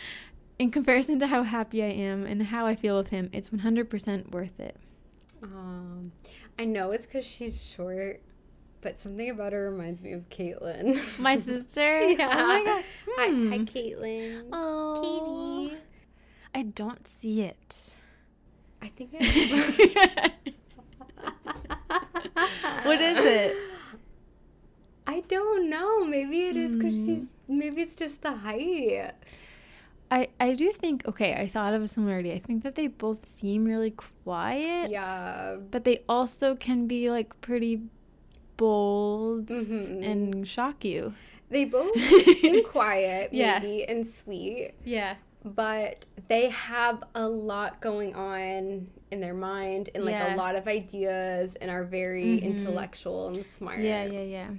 In 0.59 0.71
comparison 0.71 1.19
to 1.19 1.27
how 1.27 1.43
happy 1.43 1.83
I 1.83 1.87
am 1.87 2.25
and 2.25 2.41
how 2.43 2.65
I 2.65 2.75
feel 2.75 2.97
with 2.97 3.07
him, 3.07 3.29
it's 3.33 3.49
100% 3.51 4.31
worth 4.31 4.59
it. 4.59 4.77
Um, 5.43 6.11
I 6.57 6.65
know 6.65 6.91
it's 6.91 7.05
because 7.05 7.25
she's 7.25 7.61
short, 7.61 8.21
but 8.81 8.99
something 8.99 9.29
about 9.29 9.51
her 9.53 9.69
reminds 9.69 10.01
me 10.01 10.13
of 10.13 10.29
Caitlyn. 10.29 11.01
My 11.19 11.35
sister? 11.35 11.99
yeah. 12.09 12.29
Oh 12.31 12.47
my 12.47 12.63
god. 12.63 12.83
Hi, 13.17 13.29
Hmm. 13.29 13.49
hi, 13.51 13.57
Caitlyn. 13.59 14.47
Oh. 14.53 15.67
Katie. 15.69 15.81
I 16.53 16.61
don't 16.63 17.05
see 17.07 17.41
it. 17.41 17.95
I 18.81 18.87
think 18.89 19.09
it. 19.19 20.33
What 22.83 22.99
is 23.01 23.17
it? 23.19 23.55
I 25.07 25.21
don't 25.27 25.69
know. 25.69 26.03
Maybe 26.05 26.47
it 26.47 26.57
is 26.57 26.75
because 26.75 26.95
Hmm. 26.95 27.05
she's. 27.05 27.23
Maybe 27.47 27.81
it's 27.83 27.95
just 27.95 28.21
the 28.23 28.31
height. 28.33 29.11
I, 30.09 30.29
I 30.39 30.53
do 30.53 30.71
think, 30.71 31.07
okay, 31.07 31.33
I 31.33 31.47
thought 31.47 31.73
of 31.73 31.81
a 31.83 31.87
similarity. 31.87 32.31
I 32.33 32.39
think 32.39 32.63
that 32.63 32.73
they 32.75 32.87
both 32.87 33.25
seem 33.25 33.65
really 33.65 33.91
quiet. 33.91 34.89
Yeah. 34.89 35.57
But 35.69 35.83
they 35.83 36.03
also 36.09 36.55
can 36.55 36.87
be 36.87 37.09
like 37.11 37.39
pretty 37.41 37.81
bold 38.57 39.47
Mhm. 39.47 40.03
and 40.05 40.47
shock 40.47 40.83
you. 40.85 41.13
They 41.49 41.65
both 41.75 41.95
seem 42.39 42.63
quiet, 42.63 43.31
Yeah. 43.33 43.59
maybe, 43.59 43.83
and 43.85 44.07
sweet, 44.07 44.73
Yeah. 44.83 45.15
but 45.43 46.05
they 46.29 46.49
have 46.49 47.03
a 47.13 47.27
lot 47.27 47.79
going 47.81 48.15
on 48.15 48.87
in 49.11 49.19
their 49.21 49.33
mind 49.33 49.89
and 49.95 50.03
like 50.03 50.15
Yeah. 50.15 50.35
a 50.35 50.37
lot 50.37 50.55
of 50.55 50.67
ideas 50.67 51.55
and 51.61 51.69
are 51.71 51.83
very 51.83 52.39
Mhm. 52.39 52.43
intellectual 52.43 53.27
and 53.29 53.45
smart. 53.45 53.79
Yeah, 53.79 54.05
yeah, 54.05 54.21
yeah. 54.21 54.49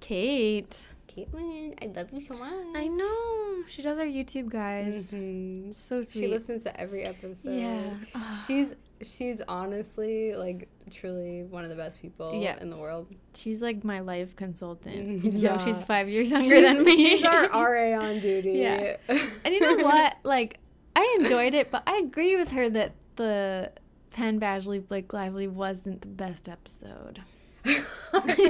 Kate. 0.00 0.86
Caitlin, 1.08 1.74
I 1.82 1.86
love 1.86 2.08
you 2.12 2.20
so 2.20 2.34
much. 2.36 2.52
I 2.74 2.88
know. 2.88 3.64
She 3.68 3.80
does 3.80 3.98
our 3.98 4.04
YouTube, 4.04 4.50
guys. 4.50 5.14
Mhm. 5.14 5.74
So 5.74 6.02
sweet. 6.02 6.20
She 6.22 6.26
listens 6.28 6.64
to 6.64 6.78
every 6.80 7.04
episode. 7.04 7.58
Yeah. 7.58 7.94
Ah. 8.14 8.44
She's 8.46 8.74
she's 9.02 9.42
honestly 9.46 10.34
like 10.34 10.68
truly 10.90 11.42
one 11.44 11.64
of 11.64 11.70
the 11.70 11.76
best 11.76 12.00
people 12.00 12.40
Yeah. 12.42 12.58
in 12.62 12.70
the 12.70 12.76
world. 12.78 13.06
She's 13.34 13.60
like 13.62 13.84
my 13.84 14.00
life 14.00 14.34
consultant. 14.36 14.96
Mm, 14.96 15.16
Even 15.24 15.36
yeah. 15.36 15.56
though 15.56 15.64
she's 15.64 15.82
five 15.84 16.08
years 16.08 16.30
younger 16.30 16.48
She's- 16.56 16.76
than 16.76 16.84
me. 16.84 16.96
She's 16.96 17.24
our 17.24 17.44
RA 17.52 17.92
on 17.94 18.20
duty. 18.20 18.52
Yeah. 18.52 18.96
And 19.08 19.54
you 19.54 19.60
know 19.60 19.76
what? 19.84 20.16
Like, 20.22 20.58
I 20.94 21.18
enjoyed 21.20 21.52
it, 21.54 21.70
but 21.70 21.82
I 21.86 21.98
agree 21.98 22.36
with 22.36 22.52
her 22.52 22.70
that 22.70 22.92
the 23.16 23.72
Penn 24.12 24.38
Badgley 24.40 24.86
Blake 24.86 25.12
Lively 25.12 25.48
wasn't 25.48 26.00
the 26.02 26.08
best 26.08 26.48
episode. 26.48 27.22
I 27.64 27.72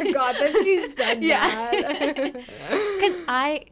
forgot 0.05 0.35
that 0.39 0.53
she 0.62 0.93
said 0.97 1.23
Yeah. 1.25 1.41
that. 1.71 2.35
Because 2.97 3.17
I, 3.29 3.64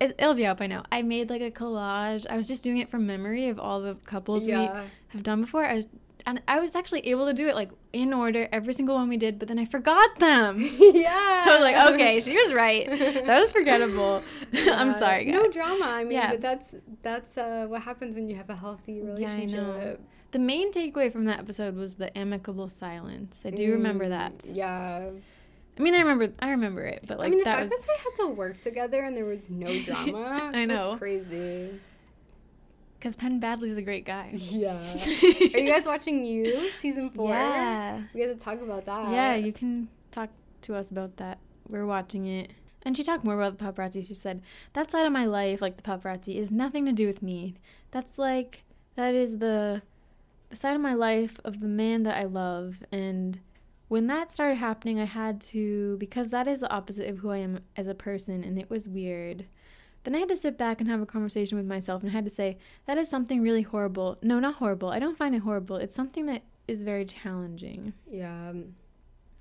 it, 0.00 0.14
it'll 0.18 0.34
be 0.34 0.46
up, 0.46 0.60
I 0.60 0.66
know. 0.66 0.82
I 0.92 1.02
made 1.02 1.30
like 1.30 1.40
a 1.42 1.50
collage. 1.50 2.26
I 2.28 2.36
was 2.36 2.46
just 2.46 2.62
doing 2.62 2.78
it 2.78 2.90
from 2.90 3.06
memory 3.06 3.48
of 3.48 3.58
all 3.58 3.80
the 3.80 3.94
couples 4.04 4.44
we 4.46 4.52
have 4.52 5.22
done 5.22 5.40
before. 5.40 5.64
I 5.64 5.74
was, 5.74 5.86
and 6.26 6.40
I 6.48 6.58
was 6.60 6.74
actually 6.76 7.06
able 7.08 7.26
to 7.26 7.32
do 7.32 7.46
it 7.48 7.54
like 7.54 7.70
in 7.92 8.12
order, 8.12 8.48
every 8.52 8.74
single 8.74 8.94
one 8.94 9.08
we 9.08 9.16
did, 9.16 9.38
but 9.38 9.48
then 9.48 9.58
I 9.58 9.64
forgot 9.64 10.18
them. 10.18 10.58
yeah. 10.78 11.44
So 11.44 11.50
I 11.52 11.58
was 11.58 11.60
like, 11.60 11.92
okay, 11.94 12.20
she 12.20 12.36
was 12.36 12.52
right. 12.52 12.86
That 12.88 13.40
was 13.40 13.50
forgettable. 13.50 14.22
I'm 14.72 14.92
sorry, 14.92 15.24
guys. 15.26 15.34
No 15.34 15.50
drama. 15.50 15.84
I 15.86 16.04
mean, 16.04 16.12
Yeah. 16.12 16.30
but 16.32 16.40
that's 16.42 16.74
that's 17.02 17.38
uh, 17.38 17.66
what 17.68 17.82
happens 17.82 18.14
when 18.14 18.28
you 18.28 18.36
have 18.36 18.50
a 18.50 18.56
healthy 18.56 18.94
Yeah, 18.94 19.12
relationship. 19.34 19.50
know. 19.62 19.96
The 20.34 20.40
main 20.40 20.72
takeaway 20.72 21.12
from 21.12 21.26
that 21.26 21.38
episode 21.38 21.76
was 21.76 21.94
the 21.94 22.16
amicable 22.18 22.68
silence. 22.68 23.44
I 23.46 23.50
do 23.50 23.70
remember 23.72 24.06
Mm, 24.06 24.08
that. 24.10 24.46
Yeah. 24.52 25.10
I 25.78 25.80
mean, 25.80 25.94
I 25.94 25.98
remember, 26.00 26.32
I 26.40 26.50
remember 26.50 26.82
it, 26.84 27.04
but 27.06 27.18
like 27.18 27.28
I 27.28 27.30
mean, 27.30 27.38
the 27.38 27.44
that 27.44 27.58
fact 27.60 27.70
was 27.70 27.80
that 27.80 27.86
they 27.86 28.02
had 28.02 28.14
to 28.16 28.34
work 28.34 28.60
together 28.60 29.04
and 29.04 29.16
there 29.16 29.24
was 29.24 29.48
no 29.48 29.66
drama. 29.84 30.50
I 30.52 30.64
know. 30.64 30.88
That's 30.90 30.98
crazy. 30.98 31.80
because 32.98 33.14
Penn 33.16 33.40
Badgley's 33.40 33.76
a 33.76 33.82
great 33.82 34.04
guy. 34.04 34.30
Yeah. 34.36 34.76
Are 35.54 35.58
you 35.60 35.68
guys 35.72 35.86
watching 35.86 36.24
You 36.24 36.68
season 36.80 37.10
four? 37.10 37.30
Yeah, 37.30 38.02
We 38.12 38.22
have 38.22 38.36
to 38.36 38.44
talk 38.44 38.60
about 38.60 38.86
that. 38.86 39.12
yeah. 39.12 39.34
You 39.36 39.52
can 39.52 39.88
talk 40.10 40.30
to 40.62 40.74
us 40.74 40.90
about 40.90 41.16
that. 41.18 41.38
We're 41.68 41.86
watching 41.86 42.26
it, 42.26 42.50
and 42.82 42.96
she 42.96 43.04
talked 43.04 43.22
more 43.24 43.40
about 43.40 43.56
the 43.58 43.64
paparazzi. 43.64 44.04
She 44.06 44.14
said 44.14 44.42
that 44.72 44.90
side 44.90 45.06
of 45.06 45.12
my 45.12 45.26
life, 45.26 45.62
like 45.62 45.76
the 45.76 45.82
paparazzi, 45.84 46.36
is 46.36 46.50
nothing 46.50 46.84
to 46.86 46.92
do 46.92 47.06
with 47.06 47.22
me. 47.22 47.54
That's 47.92 48.18
like 48.18 48.64
that 48.96 49.14
is 49.14 49.38
the 49.38 49.82
the 50.50 50.56
side 50.56 50.74
of 50.74 50.80
my 50.80 50.94
life 50.94 51.40
of 51.44 51.60
the 51.60 51.68
man 51.68 52.02
that 52.04 52.16
I 52.16 52.24
love, 52.24 52.76
and 52.92 53.40
when 53.88 54.06
that 54.08 54.32
started 54.32 54.56
happening, 54.56 54.98
I 54.98 55.04
had 55.04 55.40
to 55.42 55.96
because 55.98 56.30
that 56.30 56.48
is 56.48 56.60
the 56.60 56.72
opposite 56.72 57.08
of 57.08 57.18
who 57.18 57.30
I 57.30 57.38
am 57.38 57.60
as 57.76 57.86
a 57.86 57.94
person, 57.94 58.42
and 58.44 58.58
it 58.58 58.70
was 58.70 58.88
weird. 58.88 59.46
Then 60.04 60.14
I 60.14 60.18
had 60.18 60.28
to 60.28 60.36
sit 60.36 60.58
back 60.58 60.80
and 60.80 60.90
have 60.90 61.00
a 61.00 61.06
conversation 61.06 61.56
with 61.56 61.66
myself, 61.66 62.02
and 62.02 62.10
I 62.10 62.14
had 62.14 62.26
to 62.26 62.30
say 62.30 62.58
that 62.86 62.98
is 62.98 63.08
something 63.08 63.40
really 63.40 63.62
horrible. 63.62 64.18
No, 64.22 64.38
not 64.38 64.56
horrible. 64.56 64.88
I 64.90 64.98
don't 64.98 65.16
find 65.16 65.34
it 65.34 65.38
horrible. 65.38 65.76
It's 65.76 65.94
something 65.94 66.26
that 66.26 66.42
is 66.68 66.82
very 66.82 67.04
challenging. 67.04 67.94
Yeah. 68.10 68.52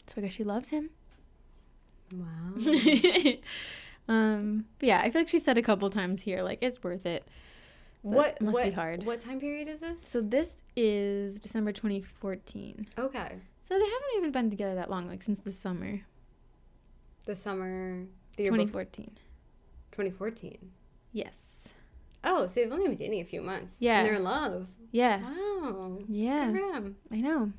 So 0.07 0.15
I 0.17 0.21
guess 0.21 0.33
she 0.33 0.43
loves 0.43 0.69
him. 0.69 0.89
Wow. 2.13 2.55
um, 4.07 4.65
but 4.79 4.87
yeah, 4.87 5.01
I 5.01 5.09
feel 5.09 5.21
like 5.21 5.29
she 5.29 5.39
said 5.39 5.57
a 5.57 5.61
couple 5.61 5.89
times 5.89 6.21
here, 6.21 6.41
like 6.41 6.59
it's 6.61 6.83
worth 6.83 7.05
it. 7.05 7.27
What 8.03 8.41
must 8.41 8.53
what, 8.53 8.65
be 8.65 8.71
hard. 8.71 9.05
What 9.05 9.21
time 9.21 9.39
period 9.39 9.69
is 9.69 9.79
this? 9.79 10.05
So 10.05 10.19
this 10.21 10.57
is 10.75 11.39
December 11.39 11.71
2014. 11.71 12.87
Okay. 12.97 13.37
So 13.63 13.73
they 13.79 13.85
haven't 13.85 14.17
even 14.17 14.31
been 14.31 14.49
together 14.49 14.75
that 14.75 14.89
long, 14.89 15.07
like 15.07 15.23
since 15.23 15.39
the 15.39 15.51
summer, 15.53 16.01
The 17.25 17.35
summer, 17.35 18.03
the 18.35 18.43
year 18.43 18.51
before, 18.51 18.83
2014. 18.83 19.11
2014. 19.91 20.57
Yes. 21.13 21.69
Oh, 22.25 22.45
so 22.47 22.55
they've 22.55 22.71
only 22.71 22.89
been 22.89 22.97
dating 22.97 23.21
a 23.21 23.25
few 23.25 23.41
months. 23.41 23.77
Yeah. 23.79 23.99
And 23.99 24.07
they're 24.07 24.15
in 24.15 24.23
love. 24.23 24.67
Yeah. 24.91 25.21
Wow. 25.21 25.99
Yeah. 26.09 26.51
Good 26.51 26.59
for 26.59 26.73
them. 26.73 26.95
I 27.09 27.21
know. 27.21 27.53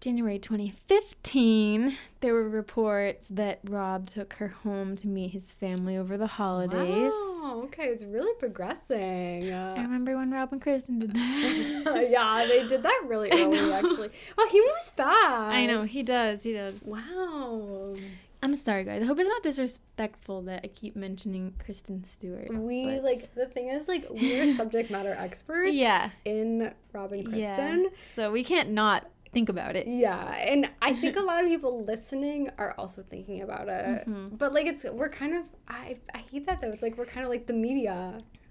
January 0.00 0.38
2015, 0.38 1.96
there 2.20 2.34
were 2.34 2.48
reports 2.48 3.26
that 3.30 3.60
Rob 3.64 4.06
took 4.06 4.34
her 4.34 4.48
home 4.48 4.94
to 4.96 5.06
meet 5.08 5.30
his 5.30 5.50
family 5.50 5.96
over 5.96 6.16
the 6.18 6.26
holidays. 6.26 7.12
Wow. 7.12 7.62
Okay, 7.64 7.84
it's 7.84 8.04
really 8.04 8.34
progressing. 8.38 9.52
I 9.52 9.72
Uh, 9.78 9.82
remember 9.82 10.16
when 10.16 10.30
Rob 10.30 10.52
and 10.52 10.60
Kristen 10.60 10.98
did 10.98 11.14
that. 11.14 12.08
yeah, 12.10 12.44
they 12.46 12.66
did 12.68 12.82
that 12.82 13.02
really 13.06 13.30
early, 13.32 13.72
actually. 13.72 14.10
Oh, 14.36 14.48
he 14.52 14.60
moves 14.60 14.90
fast. 14.90 15.54
I 15.54 15.64
know, 15.66 15.82
he 15.84 16.02
does, 16.02 16.42
he 16.42 16.52
does. 16.52 16.82
Wow. 16.84 17.94
I'm 18.42 18.54
sorry, 18.54 18.84
guys. 18.84 19.02
I 19.02 19.06
hope 19.06 19.18
it's 19.18 19.28
not 19.28 19.42
disrespectful 19.42 20.42
that 20.42 20.60
I 20.62 20.68
keep 20.68 20.94
mentioning 20.94 21.54
Kristen 21.58 22.04
Stewart. 22.04 22.52
We 22.54 22.84
but- 22.96 23.02
like 23.04 23.34
the 23.34 23.46
thing 23.46 23.68
is 23.70 23.88
like 23.88 24.06
we're 24.10 24.54
subject 24.56 24.90
matter 24.90 25.12
experts 25.18 25.72
Yeah. 25.74 26.10
in 26.26 26.72
Robin 26.92 27.24
Kristen. 27.24 27.40
Yeah. 27.84 27.88
So 28.14 28.30
we 28.30 28.44
can't 28.44 28.70
not 28.70 29.08
think 29.36 29.48
about 29.56 29.74
it. 29.80 29.86
Yeah, 29.86 30.34
and 30.52 30.62
I 30.88 30.90
think 31.00 31.14
a 31.16 31.20
lot 31.30 31.38
of 31.44 31.48
people 31.54 31.72
listening 31.92 32.40
are 32.62 32.72
also 32.80 33.00
thinking 33.12 33.38
about 33.42 33.66
it. 33.68 34.08
Mhm. 34.08 34.38
But 34.40 34.48
like 34.56 34.66
it's 34.72 34.84
we're 35.00 35.14
kind 35.22 35.34
of 35.38 35.42
I 35.68 35.96
I 36.14 36.20
hate 36.30 36.44
that 36.46 36.56
though. 36.60 36.70
It's 36.74 36.82
like 36.86 36.96
we're 36.98 37.12
kind 37.14 37.24
of 37.26 37.30
like 37.34 37.44
the 37.46 37.58
media 37.68 37.96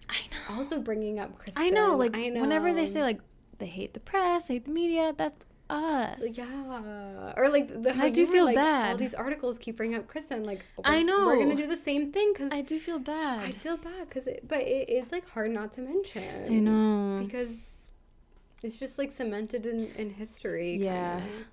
I 0.10 0.20
know. 0.32 0.58
also 0.58 0.76
bringing 0.90 1.16
up 1.24 1.30
Kristen. 1.40 1.62
I 1.66 1.70
know. 1.78 1.90
Like, 2.04 2.16
I 2.16 2.30
know. 2.30 2.42
whenever 2.42 2.72
they 2.80 2.86
say, 2.86 3.02
like, 3.02 3.20
they 3.58 3.66
hate 3.80 3.94
the 3.96 4.00
press, 4.12 4.48
hate 4.54 4.66
the 4.66 4.72
media, 4.84 5.06
that's 5.18 5.44
us. 5.68 6.22
Like, 6.22 6.38
yeah, 6.38 7.34
or 7.36 7.50
like 7.50 7.68
the 7.86 7.92
how 7.92 8.06
I 8.06 8.12
do 8.12 8.26
were, 8.26 8.32
feel 8.32 8.46
like, 8.46 8.58
All 8.92 8.98
these 8.98 9.16
articles 9.16 9.58
keep 9.58 9.78
bringing 9.78 9.98
up 9.98 10.06
Kristen. 10.08 10.44
Like 10.52 10.62
I 10.84 11.02
we're- 11.04 11.26
we're 11.26 11.40
gonna 11.40 11.56
do 11.56 11.66
the 11.66 11.84
same 11.90 12.12
thing 12.12 12.34
because 12.34 12.52
I 12.52 12.62
do 12.62 12.78
feel 12.80 13.00
bad. 13.00 13.40
I 13.50 13.52
feel 13.52 13.78
bad 13.78 14.08
because 14.08 14.28
it, 14.28 14.48
but 14.48 14.60
it 14.62 14.90
is 15.00 15.12
like 15.12 15.28
hard 15.30 15.50
not 15.60 15.72
to 15.74 15.82
mention. 15.82 16.24
I 16.56 16.60
know. 16.68 17.26
because 17.26 17.56
it's 18.66 18.80
just 18.80 18.98
like 18.98 19.12
cemented 19.12 19.66
in 19.66 19.92
in 19.96 20.10
history. 20.12 20.78
Yeah. 20.78 21.20
kinda. 21.20 21.46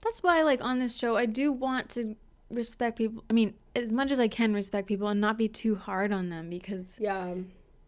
That's 0.00 0.22
why, 0.22 0.42
like, 0.42 0.62
on 0.62 0.78
this 0.78 0.94
show, 0.94 1.16
I 1.16 1.26
do 1.26 1.50
want 1.50 1.88
to 1.90 2.14
respect 2.50 2.98
people. 2.98 3.24
I 3.28 3.32
mean, 3.32 3.54
as 3.74 3.92
much 3.92 4.12
as 4.12 4.20
I 4.20 4.28
can 4.28 4.54
respect 4.54 4.86
people 4.86 5.08
and 5.08 5.20
not 5.20 5.36
be 5.36 5.48
too 5.48 5.74
hard 5.74 6.12
on 6.12 6.28
them 6.28 6.48
because, 6.48 6.96
Yeah. 7.00 7.34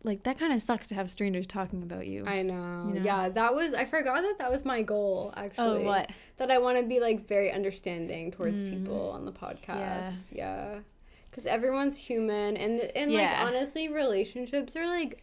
like, 0.03 0.24
that 0.24 0.36
kind 0.36 0.53
of 0.53 0.61
sucks 0.61 0.88
to 0.88 0.97
have 0.97 1.09
strangers 1.09 1.47
talking 1.47 1.84
about 1.84 2.09
you. 2.09 2.26
I 2.26 2.43
know. 2.43 2.86
You 2.88 2.95
know? 2.99 3.05
Yeah, 3.05 3.28
that 3.28 3.55
was 3.55 3.74
I 3.74 3.84
forgot 3.84 4.22
that 4.22 4.38
that 4.38 4.51
was 4.51 4.64
my 4.64 4.82
goal 4.82 5.32
actually. 5.36 5.84
oh, 5.84 5.86
what? 5.86 6.11
That 6.38 6.51
I 6.51 6.59
want 6.59 6.78
to 6.78 6.84
be 6.84 6.99
like 6.99 7.28
very 7.28 7.53
understanding 7.53 8.32
towards 8.32 8.61
Mm. 8.62 8.70
people 8.70 9.11
on 9.11 9.24
the 9.24 9.32
podcast. 9.32 10.14
Yeah. 10.32 10.80
Cuz 11.30 11.47
everyone's 11.47 11.97
human 11.97 12.57
and 12.57 12.80
and 12.97 13.12
like 13.12 13.28
honestly 13.38 13.88
relationships 13.88 14.74
are 14.74 14.86
like 14.86 15.22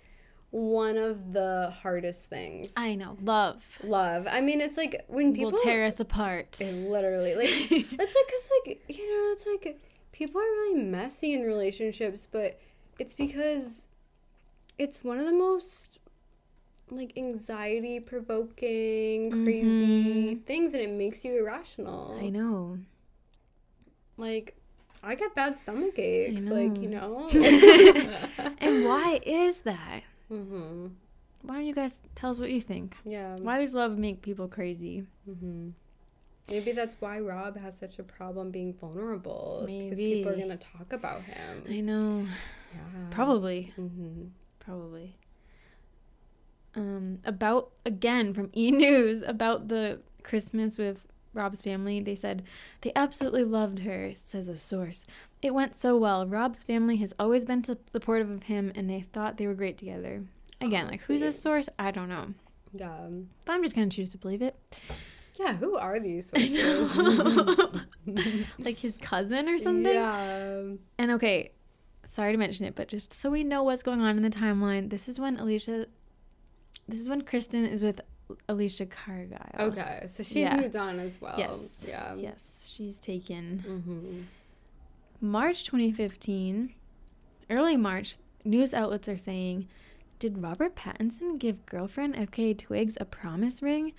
one 0.57 0.97
of 0.97 1.33
the 1.33 1.71
hardest 1.83 2.25
things. 2.25 2.73
I 2.75 2.95
know. 2.95 3.15
Love 3.21 3.63
love. 3.83 4.27
I 4.29 4.41
mean, 4.41 4.59
it's 4.61 4.77
like 4.77 5.03
when 5.07 5.33
people 5.33 5.51
will 5.51 5.59
tear 5.59 5.85
us 5.85 5.99
apart. 5.99 6.57
it 6.59 6.73
literally 6.73 7.35
like 7.35 7.49
it's 7.71 8.15
like 8.15 8.27
cuz 8.31 8.51
like 8.65 8.83
you 8.87 9.05
know, 9.07 9.33
it's 9.33 9.45
like 9.45 9.79
people 10.11 10.41
are 10.41 10.43
really 10.61 10.81
messy 10.83 11.33
in 11.33 11.41
relationships, 11.43 12.27
but 12.31 12.59
it's 12.97 13.13
because 13.13 13.87
it's 14.79 15.03
one 15.03 15.19
of 15.19 15.25
the 15.25 15.31
most 15.31 15.99
like 16.89 17.13
anxiety 17.17 17.99
provoking 17.99 19.29
crazy 19.43 20.35
Mhm. 20.35 20.43
things 20.45 20.73
and 20.73 20.81
it 20.81 20.91
makes 20.91 21.23
you 21.25 21.37
irrational 21.39 22.17
I 22.19 22.29
know. 22.29 22.79
like 24.17 24.55
i 25.03 25.13
get 25.13 25.35
bad 25.35 25.57
stomach 25.57 25.99
aches 25.99 26.45
like 26.45 26.77
you 26.81 26.87
know 26.89 27.27
And 28.59 28.83
why 28.85 29.19
is 29.25 29.61
that? 29.61 30.01
Mm-hmm. 30.31 30.87
Why 31.43 31.55
don't 31.55 31.65
you 31.65 31.73
guys 31.75 32.01
tell 32.15 32.31
us 32.31 32.39
what 32.39 32.49
you 32.51 32.61
think? 32.61 32.95
yeah 33.05 33.35
Why 33.37 33.59
does 33.59 33.73
love 33.73 33.97
make 33.97 34.21
people 34.21 34.47
crazy? 34.47 35.05
mm-hmm. 35.29 35.69
maybe 36.49 36.71
that's 36.71 36.95
why 36.99 37.19
rob 37.19 37.57
has 37.57 37.77
such 37.77 37.99
a 37.99 38.03
problem 38.03 38.51
being 38.51 38.73
vulnerable 38.73 39.63
because 39.67 39.97
people 39.99 40.31
are 40.31 40.37
gonna 40.37 40.57
talk 40.57 40.93
about 40.93 41.21
him 41.23 41.63
I 41.69 41.81
know. 41.81 42.25
yeah 42.73 43.09
Probably. 43.11 43.73
mm-hmm. 43.79 44.25
Probably. 44.59 45.15
Um, 46.75 47.19
about 47.25 47.71
again 47.85 48.33
from 48.33 48.51
E 48.55 48.69
News 48.71 49.23
about 49.25 49.67
the 49.69 49.99
Christmas 50.23 50.77
with 50.77 51.07
Rob's 51.37 51.61
family. 51.61 51.99
They 52.01 52.15
said 52.15 52.43
they 52.81 52.91
absolutely 52.95 53.43
loved 53.45 53.79
her, 53.79 54.11
says 54.15 54.47
a 54.49 54.57
source. 54.57 55.05
It 55.41 55.53
went 55.53 55.75
so 55.77 55.95
well. 55.95 56.25
Rob's 56.27 56.63
family 56.63 56.97
has 56.97 57.13
always 57.19 57.45
been 57.45 57.63
supportive 57.63 58.29
of 58.29 58.43
him, 58.43 58.71
and 58.75 58.89
they 58.89 59.01
thought 59.13 59.37
they 59.37 59.47
were 59.47 59.53
great 59.53 59.77
together. 59.77 60.23
Oh, 60.61 60.67
Again, 60.67 60.85
Oh, 60.87 60.91
like 60.91 61.01
who's 61.01 61.21
a 61.23 61.31
source? 61.31 61.69
I 61.79 61.91
don't 61.91 62.09
know, 62.09 62.33
yeah 62.73 63.07
but 63.45 63.53
I'm 63.53 63.63
just 63.63 63.75
gonna 63.75 63.89
choose 63.89 64.09
to 64.09 64.17
believe 64.17 64.41
it. 64.41 64.55
yeah 65.39 65.53
who 65.55 65.77
are 65.77 65.99
these 65.99 66.29
sources 66.35 66.95
like 68.59 68.77
his 68.77 68.97
cousin 68.97 69.47
or 69.47 69.59
something. 69.59 69.93
yeah 69.93 70.61
And 70.97 71.11
okay, 71.11 71.51
sorry 72.05 72.31
to 72.31 72.37
mention 72.37 72.65
it, 72.65 72.75
but 72.75 72.87
just 72.87 73.13
so 73.13 73.29
we 73.29 73.43
know 73.43 73.61
what's 73.63 73.83
going 73.83 74.01
on 74.01 74.17
in 74.17 74.23
the 74.23 74.29
timeline, 74.29 74.89
this 74.89 75.07
is 75.07 75.19
when 75.19 75.37
Alicia, 75.37 75.85
this 76.87 76.99
is 76.99 77.07
when 77.07 77.21
Kristen 77.21 77.65
is 77.65 77.83
with 77.83 78.01
Alicia 78.49 78.85
Cargile. 78.85 79.59
okay 79.59 80.03
so 80.07 80.21
she's 80.23 80.35
Yeah. 80.37 80.57
moved 80.57 80.75
on 80.75 80.99
as 80.99 81.19
well 81.21 81.35
Yes. 81.37 81.83
yeah 81.87 82.15
Yes, 82.15 82.67
she's 82.69 82.97
taken. 82.97 83.63
mm-hmm. 83.67 84.21
March 85.19 85.63
2015, 85.63 86.73
early 87.49 87.77
March, 87.77 88.17
news 88.45 88.73
outlets 88.73 89.07
are 89.09 89.17
saying, 89.17 89.67
did 90.19 90.41
Robert 90.43 90.75
Pattinson 90.75 91.39
give 91.39 91.65
girlfriend 91.65 92.15
FK 92.15 92.57
Twigs 92.57 92.97
a 92.99 93.05
promise 93.05 93.61
ring? 93.61 93.93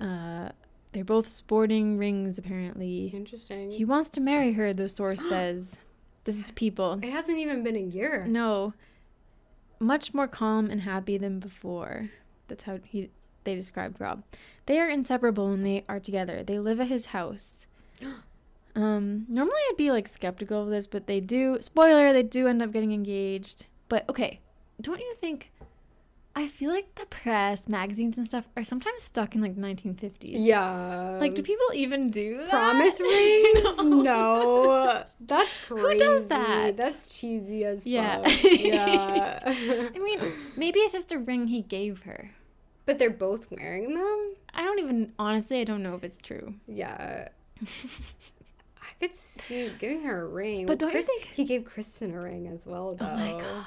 Uh, 0.00 0.50
they're 0.92 1.04
both 1.04 1.28
sporting 1.28 1.96
rings, 1.98 2.38
apparently. 2.38 3.06
interesting 3.14 3.70
He 3.70 3.84
wants 3.84 4.08
to 4.10 4.20
marry 4.20 4.52
her, 4.54 4.72
the 4.72 4.88
source 4.88 5.20
says. 5.28 5.76
This 6.24 6.38
is 6.40 6.50
people. 6.52 6.98
it 7.02 7.10
hasn't 7.10 7.38
even 7.38 7.62
been 7.62 7.76
a 7.76 7.80
year 7.80 8.26
No. 8.26 8.74
Much 9.80 10.12
more 10.12 10.26
calm 10.26 10.68
and 10.70 10.80
happy 10.82 11.16
than 11.18 11.38
before. 11.38 12.10
That's 12.48 12.64
how 12.64 12.78
he 12.84 13.10
they 13.44 13.54
described 13.54 14.00
Rob. 14.00 14.22
They 14.66 14.78
are 14.78 14.88
inseparable 14.88 15.48
when 15.48 15.62
they 15.62 15.84
are 15.88 16.00
together. 16.00 16.42
They 16.42 16.58
live 16.58 16.80
at 16.80 16.88
his 16.88 17.06
house. 17.06 17.66
Um, 18.76 19.24
normally 19.28 19.56
I'd 19.70 19.76
be 19.76 19.90
like 19.90 20.06
skeptical 20.06 20.62
of 20.62 20.68
this, 20.68 20.86
but 20.86 21.08
they 21.08 21.18
do 21.18 21.58
spoiler, 21.60 22.12
they 22.12 22.22
do 22.22 22.46
end 22.46 22.62
up 22.62 22.70
getting 22.70 22.92
engaged. 22.92 23.66
But 23.88 24.08
okay, 24.08 24.38
don't 24.80 25.00
you 25.00 25.14
think 25.20 25.50
I 26.36 26.46
feel 26.46 26.70
like 26.70 26.94
the 26.94 27.06
press, 27.06 27.68
magazines 27.68 28.16
and 28.18 28.26
stuff 28.28 28.46
are 28.56 28.62
sometimes 28.62 29.02
stuck 29.02 29.34
in 29.34 29.40
like 29.40 29.56
1950s. 29.56 30.12
Yeah. 30.34 31.16
Like 31.18 31.34
do 31.34 31.42
people 31.42 31.66
even 31.74 32.08
do 32.10 32.36
that? 32.36 32.50
promise 32.50 33.00
rings? 33.00 33.78
no. 33.82 35.02
That's 35.20 35.56
crazy. 35.66 35.82
Who 35.94 35.98
does 35.98 36.26
that? 36.26 36.76
That's 36.76 37.06
cheesy 37.08 37.64
as 37.64 37.84
Yeah. 37.84 38.22
fuck. 38.22 38.42
Yeah. 38.44 39.40
I 39.92 39.98
mean, 39.98 40.20
maybe 40.56 40.78
it's 40.80 40.92
just 40.92 41.10
a 41.10 41.18
ring 41.18 41.48
he 41.48 41.62
gave 41.62 42.02
her. 42.02 42.30
But 42.88 42.98
they're 42.98 43.10
both 43.10 43.44
wearing 43.50 43.94
them? 43.94 44.34
I 44.54 44.62
don't 44.64 44.78
even 44.78 45.12
honestly 45.18 45.60
I 45.60 45.64
don't 45.64 45.82
know 45.82 45.94
if 45.94 46.02
it's 46.02 46.16
true. 46.16 46.54
Yeah. 46.66 47.28
I 47.62 48.86
could 48.98 49.14
see 49.14 49.70
giving 49.78 50.04
her 50.04 50.22
a 50.22 50.26
ring. 50.26 50.64
But 50.64 50.78
don't 50.78 50.94
you 50.94 51.02
think- 51.02 51.24
he 51.24 51.44
gave 51.44 51.66
Kristen 51.66 52.14
a 52.14 52.20
ring 52.20 52.46
as 52.48 52.64
well 52.64 52.94
though? 52.94 53.04
Oh 53.04 53.16
my 53.16 53.32
gosh. 53.32 53.66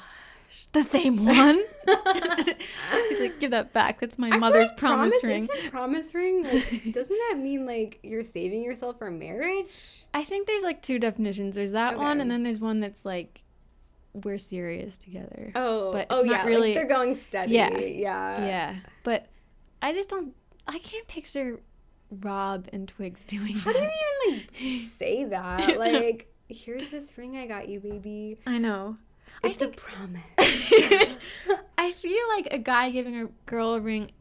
The 0.72 0.84
same 0.84 1.24
one? 1.24 1.61
He's 3.09 3.19
like, 3.19 3.39
give 3.39 3.51
that 3.51 3.74
back. 3.74 3.99
That's 3.99 4.17
my 4.17 4.32
I 4.32 4.38
mother's 4.38 4.69
like 4.69 4.78
promise, 4.78 5.13
ring. 5.24 5.43
Isn't 5.43 5.72
promise 5.72 6.15
ring 6.15 6.43
like 6.43 6.91
doesn't 6.91 7.17
that 7.30 7.38
mean 7.38 7.67
like 7.67 7.99
you're 8.01 8.24
saving 8.24 8.63
yourself 8.63 8.97
for 8.97 9.11
marriage? 9.11 10.03
I 10.15 10.24
think 10.24 10.47
there's 10.47 10.63
like 10.63 10.82
two 10.82 10.97
definitions. 10.97 11.55
There's 11.55 11.74
that 11.74 11.99
one, 11.99 12.22
and 12.22 12.32
then 12.32 12.41
there's 12.41 12.59
one 12.59 12.80
that's 12.80 13.05
like, 13.05 13.43
we're 14.14 14.38
serious 14.38 14.97
together. 14.97 15.51
Oh, 15.55 15.91
But 15.93 16.07
oh 16.09 16.22
not 16.22 16.26
yeah, 16.26 16.45
really- 16.45 16.70
like 16.70 16.74
they're 16.76 16.88
going 16.88 17.16
steady. 17.16 17.53
Yeah. 17.53 17.78
yeah, 17.78 18.45
yeah. 18.45 18.76
But 19.03 19.28
I 19.82 19.93
just 19.93 20.09
don't, 20.09 20.36
I 20.68 20.80
can't 20.80 21.07
picture 21.07 21.59
Rob 22.09 22.68
and 22.74 22.88
Twigs 22.88 23.24
doing 23.28 23.53
How 23.53 23.72
that. 23.72 23.80
do 23.80 23.86
you 23.86 24.34
even 24.34 24.80
like 24.82 24.88
say 24.99 25.26
that? 25.26 25.78
Like, 25.78 26.28
here's 26.49 26.89
this 26.89 27.18
ring 27.18 27.38
I 27.38 27.47
got 27.47 27.70
you, 27.70 27.80
baby. 27.80 28.38
I 28.45 28.57
know. 28.57 28.97
I 29.43 29.47
It's 29.47 29.62
a 29.62 29.70
promise. 29.70 30.22
I 31.78 31.93
feel 31.93 32.28
like 32.36 32.47
a 32.51 32.59
guy 32.59 32.89
giving 32.91 33.16
a 33.20 33.28
girl 33.45 33.74
a 33.76 33.80
ring 33.80 34.12